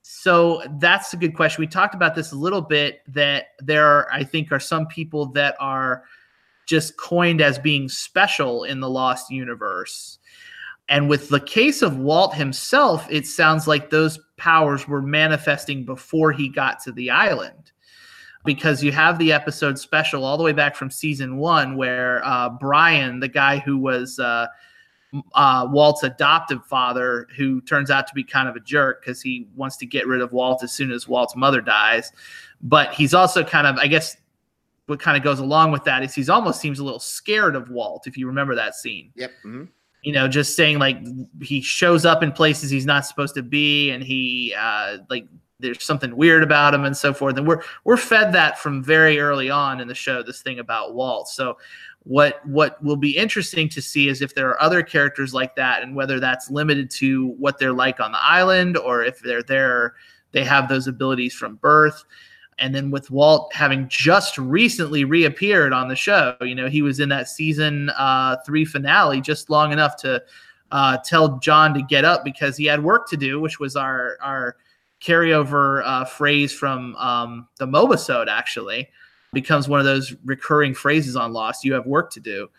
So 0.02 0.64
that's 0.80 1.14
a 1.14 1.18
good 1.18 1.36
question. 1.36 1.62
We 1.62 1.68
talked 1.68 1.96
about 1.96 2.16
this 2.16 2.32
a 2.32 2.36
little 2.36 2.62
bit 2.62 3.02
that 3.08 3.48
there 3.60 3.86
are, 3.86 4.12
I 4.12 4.24
think, 4.24 4.52
are 4.52 4.60
some 4.60 4.88
people 4.88 5.28
that 5.28 5.56
are 5.60 6.04
just 6.66 6.98
coined 6.98 7.42
as 7.42 7.60
being 7.60 7.90
special 7.90 8.64
in 8.64 8.80
the 8.80 8.90
Lost 8.90 9.30
universe. 9.30 10.20
And 10.90 11.08
with 11.08 11.30
the 11.30 11.40
case 11.40 11.82
of 11.82 11.98
Walt 11.98 12.34
himself, 12.34 13.08
it 13.10 13.26
sounds 13.26 13.68
like 13.68 13.90
those 13.90 14.20
powers 14.38 14.88
were 14.88 15.02
manifesting 15.02 15.86
before 15.86 16.32
he 16.32 16.50
got 16.50 16.82
to 16.84 16.92
the 16.92 17.10
island. 17.10 17.72
Because 18.44 18.84
you 18.84 18.92
have 18.92 19.20
the 19.20 19.32
episode 19.32 19.78
special 19.78 20.24
all 20.24 20.36
the 20.36 20.44
way 20.44 20.52
back 20.52 20.76
from 20.76 20.90
season 20.90 21.38
one, 21.38 21.78
where 21.78 22.26
uh, 22.26 22.50
Brian, 22.50 23.20
the 23.20 23.28
guy 23.28 23.60
who 23.60 23.78
was 23.78 24.18
uh, 24.18 24.48
uh, 25.34 25.68
Walt's 25.70 26.04
adoptive 26.04 26.66
father, 26.66 27.28
who 27.36 27.62
turns 27.62 27.92
out 27.92 28.08
to 28.08 28.14
be 28.14 28.24
kind 28.24 28.48
of 28.48 28.56
a 28.56 28.60
jerk 28.60 29.02
because 29.02 29.22
he 29.22 29.48
wants 29.56 29.78
to 29.78 29.86
get 29.86 30.08
rid 30.08 30.22
of 30.22 30.32
Walt 30.32 30.64
as 30.64 30.72
soon 30.72 30.92
as 30.92 31.08
Walt's 31.08 31.36
mother 31.36 31.62
dies. 31.62 32.12
But 32.62 32.94
he's 32.94 33.14
also 33.14 33.44
kind 33.44 33.68
of, 33.68 33.78
I 33.78 33.88
guess, 33.88 34.18
what 34.86 35.00
kind 35.00 35.18
of 35.18 35.24
goes 35.24 35.40
along 35.40 35.72
with 35.72 35.84
that 35.86 36.04
is 36.04 36.14
he's 36.14 36.30
almost 36.30 36.60
seems 36.60 36.80
a 36.80 36.84
little 36.84 37.00
scared 37.00 37.56
of 37.56 37.70
Walt, 37.70 38.08
if 38.08 38.18
you 38.18 38.28
remember 38.28 38.56
that 38.56 38.76
scene. 38.76 39.12
Yep. 39.16 39.32
Mm-hmm. 39.46 39.64
You 40.04 40.14
know, 40.14 40.28
just 40.28 40.56
saying 40.56 40.80
like 40.80 40.98
he 41.42 41.62
shows 41.62 42.06
up 42.06 42.24
in 42.24 42.32
places 42.32 42.72
he's 42.72 42.88
not 42.88 43.06
supposed 43.06 43.36
to 43.36 43.44
be, 43.44 43.92
and 43.92 44.04
he 44.04 44.54
uh, 44.58 44.98
like 45.10 45.28
there's 45.60 45.84
something 45.84 46.16
weird 46.16 46.42
about 46.42 46.74
him 46.74 46.86
and 46.86 46.98
so 46.98 47.14
forth. 47.14 47.38
And 47.38 47.48
we're 47.48 47.62
we're 47.84 47.98
fed 47.98 48.34
that 48.34 48.58
from 48.58 48.84
very 48.84 49.20
early 49.20 49.50
on 49.50 49.80
in 49.80 49.88
the 49.88 49.94
show. 49.94 50.24
This 50.24 50.42
thing 50.42 50.58
about 50.58 50.96
Walt. 50.96 51.30
So 51.30 51.58
what 52.04 52.46
what 52.48 52.82
will 52.84 52.96
be 52.96 53.16
interesting 53.16 53.70
to 53.70 53.82
see 53.82 54.08
is 54.08 54.22
if 54.22 54.34
there 54.34 54.50
are 54.50 54.62
other 54.62 54.82
characters 54.82 55.34
like 55.34 55.56
that 55.56 55.84
and 55.84 55.96
whether 55.96 56.20
that's 56.20 56.50
limited 56.50 56.90
to 56.90 57.28
what 57.38 57.60
they're 57.60 57.74
like 57.74 58.00
on 58.00 58.12
the 58.12 58.24
island 58.24 58.76
or 58.76 59.04
if 59.04 59.20
they're 59.20 59.44
there 59.44 59.94
they 60.32 60.44
have 60.44 60.68
those 60.68 60.88
abilities 60.88 61.34
from 61.34 61.56
birth. 61.56 62.04
And 62.60 62.76
then 62.76 62.92
with 62.92 63.10
Walt 63.10 63.54
having 63.54 63.88
just 63.88 64.38
recently 64.38 65.04
reappeared 65.04 65.74
on 65.74 65.88
the 65.88 65.96
show, 65.96 66.36
you 66.42 66.54
know, 66.54 66.70
he 66.70 66.82
was 66.82 67.00
in 67.00 67.10
that 67.10 67.28
season 67.28 67.90
uh, 67.98 68.38
three 68.46 68.66
finale 68.66 69.20
just 69.20 69.50
long 69.50 69.72
enough 69.72 69.96
to 69.98 70.22
uh, 70.72 70.98
tell 71.04 71.40
John 71.40 71.74
to 71.74 71.82
get 71.82 72.06
up 72.06 72.24
because 72.24 72.56
he 72.56 72.66
had 72.66 72.84
work 72.84 73.10
to 73.10 73.18
do, 73.18 73.40
which 73.40 73.60
was 73.60 73.76
our 73.76 74.18
our 74.22 74.58
carryover 75.02 75.82
uh, 75.84 76.06
phrase 76.06 76.54
from 76.54 76.96
um, 76.98 77.48
the 77.58 77.66
Mobisode 77.66 78.28
actually 78.28 78.88
becomes 79.34 79.68
one 79.68 79.80
of 79.80 79.86
those 79.86 80.16
recurring 80.26 80.74
phrases 80.74 81.16
on 81.16 81.34
Lost. 81.34 81.64
You 81.64 81.74
have 81.74 81.86
work 81.86 82.12
to 82.12 82.20
do 82.20 82.50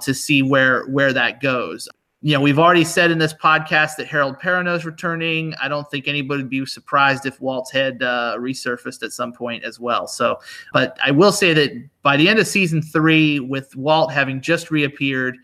to 0.00 0.14
see 0.14 0.42
where 0.42 0.86
where 0.86 1.12
that 1.12 1.40
goes. 1.40 1.88
You 2.24 2.34
know, 2.34 2.40
we've 2.40 2.58
already 2.58 2.84
said 2.84 3.10
in 3.10 3.18
this 3.18 3.34
podcast 3.34 3.96
that 3.96 4.06
Harold 4.06 4.38
Perrineau 4.38 4.76
is 4.76 4.84
returning. 4.86 5.54
I 5.60 5.66
don't 5.66 5.90
think 5.90 6.06
anybody 6.06 6.42
would 6.42 6.50
be 6.50 6.64
surprised 6.64 7.26
if 7.26 7.40
Walt's 7.40 7.72
head 7.72 8.00
uh, 8.00 8.36
resurfaced 8.38 9.02
at 9.02 9.12
some 9.12 9.32
point 9.32 9.64
as 9.64 9.80
well. 9.80 10.06
So, 10.06 10.38
but 10.72 10.96
I 11.04 11.10
will 11.10 11.32
say 11.32 11.52
that 11.52 11.72
by 12.02 12.16
the 12.16 12.28
end 12.28 12.38
of 12.38 12.46
season 12.46 12.80
three, 12.80 13.40
with 13.40 13.74
Walt 13.74 14.12
having 14.12 14.40
just 14.40 14.70
reappeared, 14.70 15.36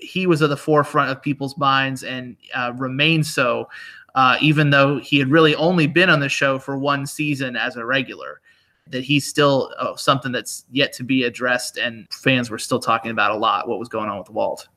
he 0.00 0.26
was 0.26 0.42
at 0.42 0.50
the 0.50 0.56
forefront 0.56 1.12
of 1.12 1.22
people's 1.22 1.56
minds 1.56 2.02
and 2.02 2.36
uh, 2.52 2.72
remains 2.76 3.32
so, 3.32 3.68
uh, 4.16 4.36
even 4.40 4.70
though 4.70 4.98
he 4.98 5.20
had 5.20 5.30
really 5.30 5.54
only 5.54 5.86
been 5.86 6.10
on 6.10 6.18
the 6.18 6.28
show 6.28 6.58
for 6.58 6.76
one 6.76 7.06
season 7.06 7.54
as 7.54 7.76
a 7.76 7.86
regular. 7.86 8.40
That 8.88 9.02
he's 9.02 9.26
still 9.26 9.72
uh, 9.78 9.96
something 9.96 10.30
that's 10.30 10.66
yet 10.70 10.92
to 10.94 11.04
be 11.04 11.24
addressed, 11.24 11.78
and 11.78 12.06
fans 12.12 12.50
were 12.50 12.58
still 12.58 12.78
talking 12.78 13.10
about 13.10 13.30
a 13.30 13.36
lot 13.36 13.68
what 13.68 13.78
was 13.78 13.88
going 13.88 14.10
on 14.10 14.18
with 14.18 14.30
Walt. 14.30 14.68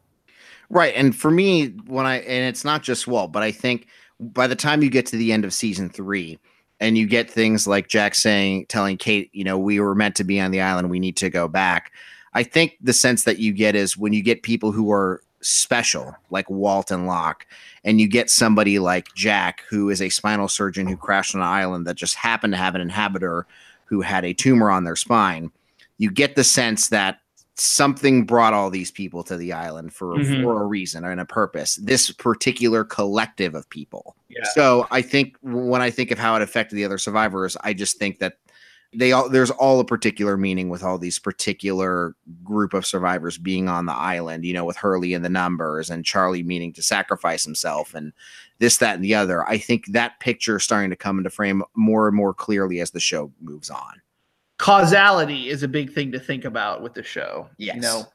Right. 0.70 0.94
And 0.96 1.16
for 1.16 1.32
me, 1.32 1.68
when 1.88 2.06
I, 2.06 2.18
and 2.20 2.48
it's 2.48 2.66
not 2.66 2.84
just 2.84 3.08
Walt, 3.08 3.32
but 3.32 3.44
I 3.44 3.52
think 3.52 3.88
by 4.20 4.48
the 4.48 4.56
time 4.56 4.82
you 4.82 4.90
get 4.90 5.06
to 5.08 5.18
the 5.18 5.32
end 5.32 5.46
of 5.46 5.54
season 5.54 5.90
three, 5.90 6.40
and 6.80 6.98
you 6.98 7.08
get 7.08 7.30
things 7.30 7.68
like 7.68 7.88
Jack 7.88 8.16
saying, 8.16 8.68
telling 8.68 8.98
Kate, 8.98 9.30
you 9.34 9.44
know, 9.44 9.58
we 9.58 9.80
were 9.80 9.96
meant 9.96 10.16
to 10.18 10.24
be 10.24 10.40
on 10.40 10.52
the 10.52 10.62
island, 10.62 10.90
we 10.90 11.00
need 11.00 11.18
to 11.18 11.30
go 11.30 11.48
back. 11.48 11.92
I 12.34 12.44
think 12.44 12.78
the 12.82 12.94
sense 12.94 13.24
that 13.24 13.40
you 13.40 13.52
get 13.52 13.76
is 13.76 13.98
when 13.98 14.14
you 14.14 14.22
get 14.22 14.44
people 14.44 14.72
who 14.72 14.92
are 14.92 15.22
special, 15.42 16.16
like 16.30 16.50
Walt 16.50 16.92
and 16.92 17.08
Locke, 17.08 17.48
and 17.84 18.00
you 18.00 18.08
get 18.08 18.30
somebody 18.30 18.80
like 18.80 19.14
Jack, 19.16 19.64
who 19.70 19.90
is 19.90 20.02
a 20.02 20.10
spinal 20.10 20.48
surgeon 20.48 20.88
who 20.88 20.98
crashed 20.98 21.34
on 21.34 21.42
an 21.42 21.48
island 21.48 21.88
that 21.88 21.96
just 21.96 22.16
happened 22.16 22.54
to 22.54 22.58
have 22.58 22.76
an 22.76 22.82
inhabitor 22.82 23.48
who 23.88 24.02
had 24.02 24.26
a 24.26 24.34
tumor 24.34 24.70
on 24.70 24.84
their 24.84 24.96
spine, 24.96 25.52
you 25.98 26.12
get 26.12 26.36
the 26.36 26.44
sense 26.44 26.90
that 26.90 27.20
something 27.56 28.24
brought 28.24 28.54
all 28.54 28.70
these 28.70 28.92
people 28.92 29.24
to 29.24 29.36
the 29.36 29.52
island 29.52 29.92
for, 29.92 30.16
Mhm. 30.16 30.44
for 30.44 30.62
a 30.62 30.66
reason 30.66 31.04
and 31.04 31.20
a 31.20 31.26
purpose. 31.26 31.76
This 31.78 32.12
particular 32.12 32.84
collective 32.84 33.56
of 33.56 33.68
people. 33.72 34.16
Yeah. 34.30 34.44
So 34.54 34.86
I 34.92 35.02
think 35.02 35.36
when 35.42 35.82
I 35.82 35.90
think 35.90 36.12
of 36.12 36.20
how 36.20 36.36
it 36.36 36.44
affected 36.44 36.76
the 36.76 36.86
other 36.86 37.00
survivors, 37.00 37.58
I 37.64 37.74
just 37.74 37.98
think 37.98 38.20
that 38.20 38.38
they 38.96 39.12
all 39.12 39.30
there's 39.30 39.52
all 39.52 39.80
a 39.80 39.86
particular 39.86 40.38
meaning 40.38 40.70
with 40.70 40.84
all 40.84 40.98
these 40.98 41.20
particular 41.20 42.16
group 42.44 42.74
of 42.74 42.86
survivors 42.86 43.38
being 43.38 43.68
on 43.68 43.86
the 43.86 43.94
island, 43.94 44.46
you 44.46 44.54
know, 44.54 44.66
with 44.66 44.78
Hurley 44.78 45.14
and 45.14 45.26
the 45.26 45.30
numbers 45.30 45.90
and 45.90 46.06
Charlie 46.06 46.44
meaning 46.44 46.72
to 46.74 46.82
sacrifice 46.82 47.44
himself 47.44 47.94
and 47.94 48.14
this, 48.60 48.78
that, 48.78 48.96
and 48.96 49.04
the 49.04 49.14
other. 49.14 49.48
I 49.48 49.58
think 49.58 49.88
that 49.88 50.20
picture 50.20 50.58
is 50.58 50.64
starting 50.64 50.90
to 50.90 50.96
come 50.96 51.18
into 51.18 51.30
frame 51.30 51.64
more 51.76 52.08
and 52.08 52.16
more 52.16 52.34
clearly 52.34 52.80
as 52.80 52.92
the 52.92 53.00
show 53.00 53.32
moves 53.42 53.70
on. 53.70 54.02
causality 54.58 55.50
is 55.50 55.64
a 55.64 55.68
big 55.68 55.94
thing 55.94 56.12
to 56.12 56.20
think 56.20 56.46
about 56.46 56.82
with 56.82 56.94
the 56.94 57.04
show. 57.04 57.48
Yes. 57.58 57.76
You 57.76 57.82
know, 57.82 58.06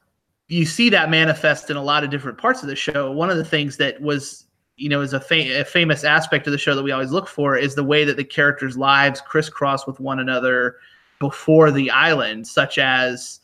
you 0.47 0.65
see 0.65 0.89
that 0.89 1.09
manifest 1.09 1.69
in 1.69 1.77
a 1.77 1.83
lot 1.83 2.03
of 2.03 2.09
different 2.09 2.37
parts 2.37 2.61
of 2.61 2.67
the 2.67 2.75
show. 2.75 3.11
One 3.11 3.29
of 3.29 3.37
the 3.37 3.45
things 3.45 3.77
that 3.77 4.01
was, 4.01 4.45
you 4.77 4.89
know, 4.89 5.01
is 5.01 5.13
a, 5.13 5.19
fa- 5.19 5.61
a 5.61 5.63
famous 5.63 6.03
aspect 6.03 6.47
of 6.47 6.51
the 6.51 6.57
show 6.57 6.75
that 6.75 6.83
we 6.83 6.91
always 6.91 7.11
look 7.11 7.27
for 7.27 7.55
is 7.55 7.75
the 7.75 7.83
way 7.83 8.03
that 8.05 8.17
the 8.17 8.23
characters' 8.23 8.77
lives 8.77 9.21
crisscross 9.21 9.85
with 9.85 9.99
one 9.99 10.19
another 10.19 10.77
before 11.19 11.71
the 11.71 11.89
island, 11.91 12.47
such 12.47 12.77
as 12.77 13.39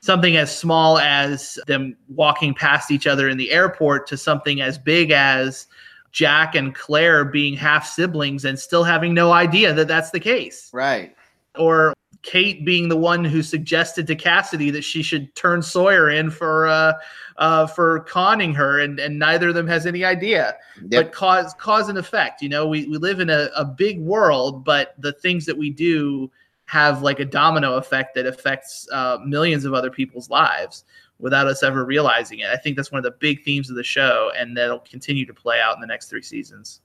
something 0.00 0.36
as 0.36 0.54
small 0.54 0.98
as 0.98 1.58
them 1.68 1.96
walking 2.08 2.52
past 2.52 2.90
each 2.90 3.06
other 3.06 3.28
in 3.28 3.38
the 3.38 3.52
airport 3.52 4.06
to 4.08 4.16
something 4.16 4.60
as 4.60 4.76
big 4.76 5.12
as 5.12 5.68
Jack 6.10 6.54
and 6.56 6.74
Claire 6.74 7.24
being 7.24 7.56
half 7.56 7.86
siblings 7.86 8.44
and 8.44 8.58
still 8.58 8.84
having 8.84 9.14
no 9.14 9.32
idea 9.32 9.72
that 9.72 9.88
that's 9.88 10.10
the 10.10 10.20
case 10.20 10.68
Right. 10.72 11.14
or 11.56 11.91
Kate 12.22 12.64
being 12.64 12.88
the 12.88 12.96
one 12.96 13.24
who 13.24 13.42
suggested 13.42 14.06
to 14.06 14.14
Cassidy 14.14 14.70
that 14.70 14.84
she 14.84 15.02
should 15.02 15.34
turn 15.34 15.60
Sawyer 15.60 16.10
in 16.10 16.30
for 16.30 16.68
uh, 16.68 16.94
uh, 17.36 17.66
for 17.66 18.00
conning 18.00 18.54
her, 18.54 18.80
and, 18.80 19.00
and 19.00 19.18
neither 19.18 19.48
of 19.48 19.54
them 19.54 19.66
has 19.66 19.86
any 19.86 20.04
idea. 20.04 20.54
But 21.02 21.12
cause 21.12 21.54
cause 21.54 21.88
and 21.88 21.98
effect. 21.98 22.40
You 22.40 22.48
know, 22.48 22.66
we, 22.66 22.86
we 22.86 22.96
live 22.96 23.20
in 23.20 23.28
a, 23.28 23.50
a 23.56 23.64
big 23.64 24.00
world, 24.00 24.64
but 24.64 24.94
the 24.98 25.12
things 25.12 25.46
that 25.46 25.56
we 25.56 25.70
do 25.70 26.30
have 26.66 27.02
like 27.02 27.20
a 27.20 27.24
domino 27.24 27.74
effect 27.74 28.14
that 28.14 28.24
affects 28.24 28.88
uh, 28.92 29.18
millions 29.24 29.64
of 29.64 29.74
other 29.74 29.90
people's 29.90 30.30
lives 30.30 30.84
without 31.18 31.46
us 31.46 31.62
ever 31.62 31.84
realizing 31.84 32.38
it. 32.38 32.46
I 32.46 32.56
think 32.56 32.76
that's 32.76 32.90
one 32.90 32.98
of 32.98 33.04
the 33.04 33.16
big 33.18 33.44
themes 33.44 33.68
of 33.68 33.76
the 33.76 33.84
show, 33.84 34.30
and 34.36 34.56
that'll 34.56 34.80
continue 34.80 35.26
to 35.26 35.34
play 35.34 35.60
out 35.60 35.74
in 35.74 35.80
the 35.80 35.86
next 35.86 36.08
three 36.08 36.22
seasons. 36.22 36.80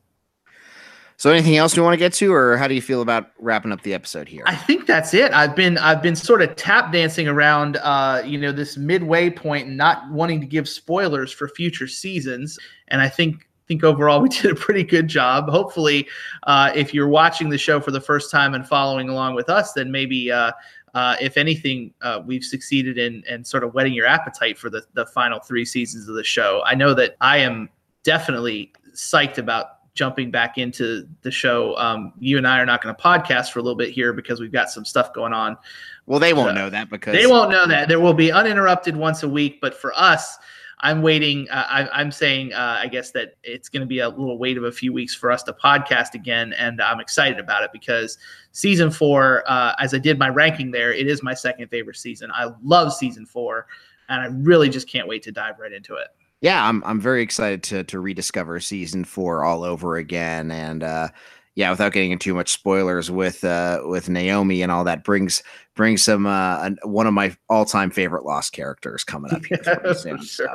So 1.18 1.31
anything 1.31 1.57
else 1.57 1.76
you 1.76 1.81
want 1.81 1.94
to 1.94 1.98
get 1.98 2.14
to, 2.14 2.31
or 2.31 2.57
how 2.57 2.68
do 2.68 2.76
you 2.76 2.81
feel 2.81 3.02
about 3.02 3.31
wrapping 3.39 3.72
up 3.72 3.81
the 3.81 3.95
episode 3.95 4.27
here? 4.27 4.44
I 4.45 4.56
think 4.56 4.85
that's 4.85 5.15
it. 5.15 5.34
I've 5.34 5.56
been 5.56 5.80
I've 5.80 6.02
been 6.02 6.15
sort 6.15 6.44
of 6.44 6.56
tap 6.56 6.91
dancing 6.91 7.27
around 7.27 7.77
uh, 7.77 8.22
you 8.23 8.38
know, 8.38 8.52
this 8.52 8.77
midway 8.77 9.31
point 9.31 9.68
and 9.68 9.76
not 9.76 10.10
wanting 10.11 10.39
to 10.41 10.48
give 10.48 10.69
spoilers 10.69 11.31
for 11.31 11.49
future 11.49 11.88
seasons. 11.88 12.60
And 12.89 13.02
I 13.02 13.10
think 13.10 13.48
think 13.68 13.84
overall 13.84 14.22
we 14.22 14.30
did 14.41 14.52
a 14.52 14.56
pretty 14.56 14.84
good 14.84 15.07
job. 15.07 15.49
Hopefully, 15.49 16.07
uh, 16.44 16.72
if 16.76 16.94
you're 16.94 17.07
watching 17.07 17.49
the 17.49 17.57
show 17.57 17.80
for 17.80 17.91
the 17.91 18.02
first 18.02 18.30
time 18.30 18.53
and 18.53 18.68
following 18.68 19.10
along 19.10 19.34
with 19.34 19.49
us, 19.49 19.73
then 19.73 19.91
maybe 19.91 20.31
uh, 20.31 20.52
uh, 20.94 21.15
if 21.19 21.35
anything, 21.35 21.94
uh, 22.02 22.22
we've 22.26 22.44
succeeded 22.44 22.98
in, 22.98 23.23
in 23.27 23.44
sort 23.44 23.64
of 23.64 23.73
whetting 23.73 23.94
your 23.94 24.06
appetite 24.06 24.57
for 24.57 24.69
the, 24.69 24.84
the 24.94 25.06
final 25.07 25.39
three 25.39 25.65
seasons 25.65 26.07
of 26.07 26.15
the 26.15 26.23
show. 26.23 26.61
I 26.65 26.76
know 26.76 26.94
that 26.94 27.15
I 27.22 27.38
am 27.38 27.69
definitely 28.03 28.72
psyched 28.94 29.38
about 29.38 29.77
jumping 29.98 30.32
back 30.32 30.57
into 30.57 31.07
the 31.24 31.32
show. 31.32 31.76
Um, 31.78 32.14
you 32.19 32.38
and 32.38 32.48
I 32.48 32.60
are 32.60 32.65
not 32.65 32.82
going 32.82 32.95
to 32.95 33.02
podcast 33.02 33.52
for 33.52 33.60
a 33.60 33.61
little 33.64 33.76
bit 33.76 33.90
here 33.90 34.14
because 34.14 34.40
we've 34.40 34.52
got 34.52 34.69
some 34.69 34.86
stuff 34.86 35.11
going 35.11 35.34
on. 35.34 35.57
well, 36.06 36.19
they 36.19 36.34
won't 36.34 36.56
know 36.56 36.69
that 36.69 36.90
because 36.90 37.14
They 37.14 37.28
won't 37.28 37.49
know 37.49 37.68
that 37.68 37.90
there 37.90 37.99
will 37.99 38.14
be 38.14 38.32
uninterrupted 38.32 38.95
once 38.95 39.24
a 39.24 39.28
week, 39.28 39.60
but 39.60 39.74
for 39.74 39.91
us, 39.98 40.38
I'm 40.80 41.02
waiting. 41.02 41.49
Uh, 41.49 41.65
I, 41.68 41.90
I'm 41.99 42.11
saying, 42.11 42.53
uh, 42.53 42.78
I 42.80 42.88
guess 42.88 43.10
that 43.11 43.34
it's 43.44 43.68
going 43.68 43.82
to 43.82 43.88
be 43.88 43.99
a 43.99 44.10
little 44.10 44.38
wait 44.38 44.57
of 44.57 44.64
a 44.64 44.72
few 44.72 44.94
weeks 44.94 45.15
for 45.15 45.32
us 45.32 45.41
to 45.44 45.53
podcast 45.53 46.14
again, 46.14 46.53
and 46.53 46.80
I'm 46.80 46.99
excited 46.99 47.40
about 47.40 47.64
it 47.64 47.72
because 47.74 48.19
season 48.52 48.91
four, 48.91 49.44
uh, 49.48 49.74
as 49.80 49.95
I 49.95 49.98
did 49.98 50.19
my 50.19 50.30
ranking 50.30 50.69
there, 50.69 50.94
it 50.94 51.07
is 51.07 51.24
my 51.24 51.34
second 51.34 51.69
favorite 51.69 51.98
season. 51.98 52.30
I 52.32 52.52
love 52.64 52.94
season 52.94 53.26
four, 53.26 53.65
and 54.10 54.22
I 54.22 54.28
really 54.28 54.69
just 54.69 54.88
can't 54.88 55.07
wait 55.07 55.24
to 55.24 55.32
dive 55.32 55.57
right 55.57 55.74
into 55.74 55.95
it. 55.95 56.10
Yeah, 56.41 56.68
I'm 56.68 56.84
I'm 56.85 56.99
very 56.99 57.22
excited 57.22 57.64
to 57.64 57.84
to 57.85 57.99
rediscover 57.99 58.59
season 58.59 59.03
four 59.03 59.43
all 59.43 59.64
over 59.64 59.97
again, 59.97 60.51
and 60.51 60.84
uh, 60.84 61.09
yeah, 61.55 61.72
without 61.72 61.91
getting 61.91 62.11
into 62.11 62.26
too 62.26 62.34
much 62.35 62.51
spoilers 62.51 63.09
with 63.09 63.43
uh, 63.43 63.81
with 63.85 64.09
Naomi 64.09 64.61
and 64.61 64.72
all 64.72 64.84
that 64.84 65.03
brings 65.03 65.41
brings 65.76 66.03
some 66.03 66.27
uh, 66.27 66.59
an, 66.61 66.77
one 66.84 67.07
of 67.07 67.15
my 67.15 67.35
all 67.49 67.65
time 67.65 67.89
favorite 67.89 68.26
Lost 68.26 68.53
characters 68.53 69.03
coming 69.03 69.34
up 69.34 69.43
here 69.49 69.57
pretty 69.57 69.95
soon. 69.95 70.22
So, 70.22 70.47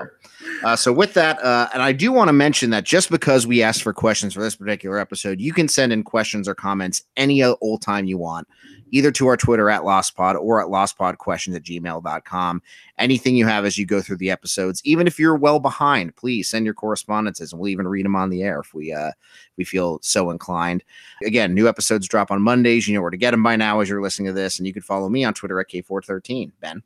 uh, 0.62 0.76
so 0.76 0.92
with 0.92 1.14
that, 1.14 1.42
uh, 1.42 1.68
and 1.74 1.82
I 1.82 1.90
do 1.90 2.12
want 2.12 2.28
to 2.28 2.32
mention 2.32 2.70
that 2.70 2.84
just 2.84 3.10
because 3.10 3.48
we 3.48 3.64
asked 3.64 3.82
for 3.82 3.92
questions 3.92 4.34
for 4.34 4.42
this 4.42 4.54
particular 4.54 5.00
episode, 5.00 5.40
you 5.40 5.52
can 5.52 5.66
send 5.66 5.92
in 5.92 6.04
questions 6.04 6.46
or 6.46 6.54
comments 6.54 7.02
any 7.16 7.42
old 7.42 7.82
time 7.82 8.04
you 8.04 8.18
want, 8.18 8.46
either 8.92 9.10
to 9.10 9.26
our 9.26 9.36
Twitter 9.36 9.68
at 9.68 9.82
LostPod 9.82 10.36
or 10.36 10.60
at 10.60 10.68
LostPodQuestions 10.68 11.56
at 11.56 11.64
gmail.com. 11.64 12.62
Anything 12.98 13.34
you 13.34 13.46
have 13.46 13.64
as 13.64 13.76
you 13.76 13.84
go 13.84 14.00
through 14.00 14.18
the 14.18 14.30
episodes, 14.30 14.80
even 14.84 15.08
if 15.08 15.18
you're 15.18 15.34
well 15.34 15.58
behind, 15.58 16.14
please 16.14 16.48
send 16.48 16.64
your 16.64 16.74
correspondences 16.74 17.52
and 17.52 17.60
we'll 17.60 17.70
even 17.70 17.88
read 17.88 18.04
them 18.04 18.14
on 18.14 18.30
the 18.30 18.42
air 18.42 18.60
if 18.60 18.72
we 18.72 18.92
uh 18.92 19.10
we 19.56 19.64
feel 19.64 19.98
so 20.02 20.30
inclined. 20.30 20.84
Again, 21.24 21.54
new 21.54 21.68
episodes 21.68 22.06
drop 22.06 22.30
on 22.30 22.40
Mondays. 22.40 22.86
You 22.86 22.94
know 22.94 23.02
where 23.02 23.10
to 23.10 23.16
get 23.16 23.32
them 23.32 23.42
by 23.42 23.56
now 23.56 23.80
as 23.80 23.88
you're 23.88 24.02
listening 24.02 24.26
to 24.28 24.32
this, 24.32 24.58
and 24.58 24.66
you 24.66 24.72
can 24.72 24.82
follow 24.82 25.08
me 25.08 25.24
on 25.24 25.34
Twitter 25.34 25.58
at 25.58 25.68
K413. 25.68 26.52
Ben. 26.60 26.82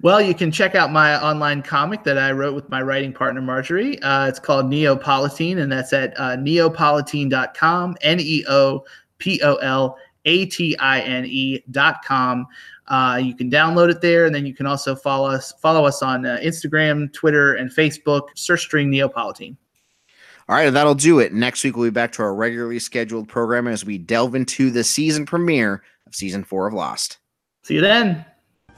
Well, 0.00 0.20
you 0.20 0.34
can 0.34 0.52
check 0.52 0.74
out 0.74 0.92
my 0.92 1.20
online 1.20 1.62
comic 1.62 2.04
that 2.04 2.18
I 2.18 2.30
wrote 2.32 2.54
with 2.54 2.68
my 2.68 2.82
writing 2.82 3.12
partner, 3.12 3.40
Marjorie. 3.40 4.00
Uh, 4.00 4.28
it's 4.28 4.38
called 4.38 4.66
Neopolatine, 4.66 5.58
and 5.58 5.70
that's 5.72 5.92
at 5.92 6.18
uh, 6.18 6.36
neopolatine.com, 6.36 7.96
N 8.02 8.20
E 8.20 8.44
O 8.48 8.84
P 9.18 9.40
O 9.42 9.56
L 9.56 9.98
A 10.26 10.46
T 10.46 10.76
I 10.78 11.00
N 11.00 11.24
E.com. 11.26 12.46
Uh, 12.88 13.20
you 13.22 13.34
can 13.34 13.50
download 13.50 13.90
it 13.90 14.00
there, 14.00 14.26
and 14.26 14.34
then 14.34 14.46
you 14.46 14.54
can 14.54 14.66
also 14.66 14.94
follow 14.94 15.28
us 15.28 15.52
follow 15.60 15.84
us 15.84 16.02
on 16.02 16.26
uh, 16.26 16.38
Instagram, 16.42 17.12
Twitter, 17.12 17.54
and 17.54 17.70
Facebook. 17.70 18.28
Search 18.34 18.60
string 18.60 18.90
Neopolatine. 18.90 19.56
All 20.48 20.54
right, 20.54 20.70
that'll 20.70 20.94
do 20.94 21.18
it. 21.18 21.32
Next 21.32 21.64
week, 21.64 21.76
we'll 21.76 21.86
be 21.88 21.90
back 21.90 22.12
to 22.12 22.22
our 22.22 22.32
regularly 22.32 22.78
scheduled 22.78 23.28
program 23.28 23.66
as 23.66 23.84
we 23.84 23.98
delve 23.98 24.36
into 24.36 24.70
the 24.70 24.84
season 24.84 25.26
premiere 25.26 25.82
of 26.06 26.14
season 26.14 26.44
four 26.44 26.68
of 26.68 26.74
Lost. 26.74 27.18
See 27.64 27.74
you 27.74 27.80
then. 27.80 28.24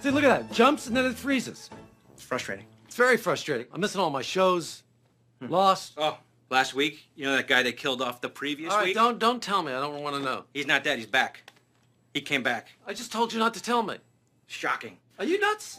See, 0.00 0.10
look 0.10 0.24
at 0.24 0.48
that. 0.48 0.54
Jumps 0.54 0.86
and 0.86 0.96
then 0.96 1.04
it 1.04 1.14
freezes. 1.14 1.68
It's 2.14 2.22
frustrating. 2.22 2.64
It's 2.86 2.96
very 2.96 3.18
frustrating. 3.18 3.66
I'm 3.72 3.82
missing 3.82 4.00
all 4.00 4.08
my 4.08 4.22
shows. 4.22 4.82
Lost. 5.42 5.92
Oh, 5.98 6.16
last 6.50 6.74
week, 6.74 7.08
you 7.14 7.24
know 7.24 7.36
that 7.36 7.46
guy 7.48 7.62
they 7.62 7.72
killed 7.72 8.02
off 8.02 8.20
the 8.20 8.28
previous 8.28 8.72
All 8.72 8.78
right, 8.78 8.86
week? 8.86 8.94
don't 8.94 9.18
don't 9.18 9.42
tell 9.42 9.62
me. 9.62 9.72
I 9.72 9.80
don't 9.80 10.02
want 10.02 10.16
to 10.16 10.22
know. 10.22 10.44
He's 10.54 10.66
not 10.66 10.84
dead. 10.84 10.98
He's 10.98 11.06
back. 11.06 11.50
He 12.14 12.20
came 12.20 12.42
back. 12.42 12.68
I 12.86 12.94
just 12.94 13.12
told 13.12 13.32
you 13.32 13.38
not 13.38 13.54
to 13.54 13.62
tell 13.62 13.82
me. 13.82 13.96
Shocking. 14.46 14.98
Are 15.18 15.24
you 15.24 15.38
nuts? 15.38 15.76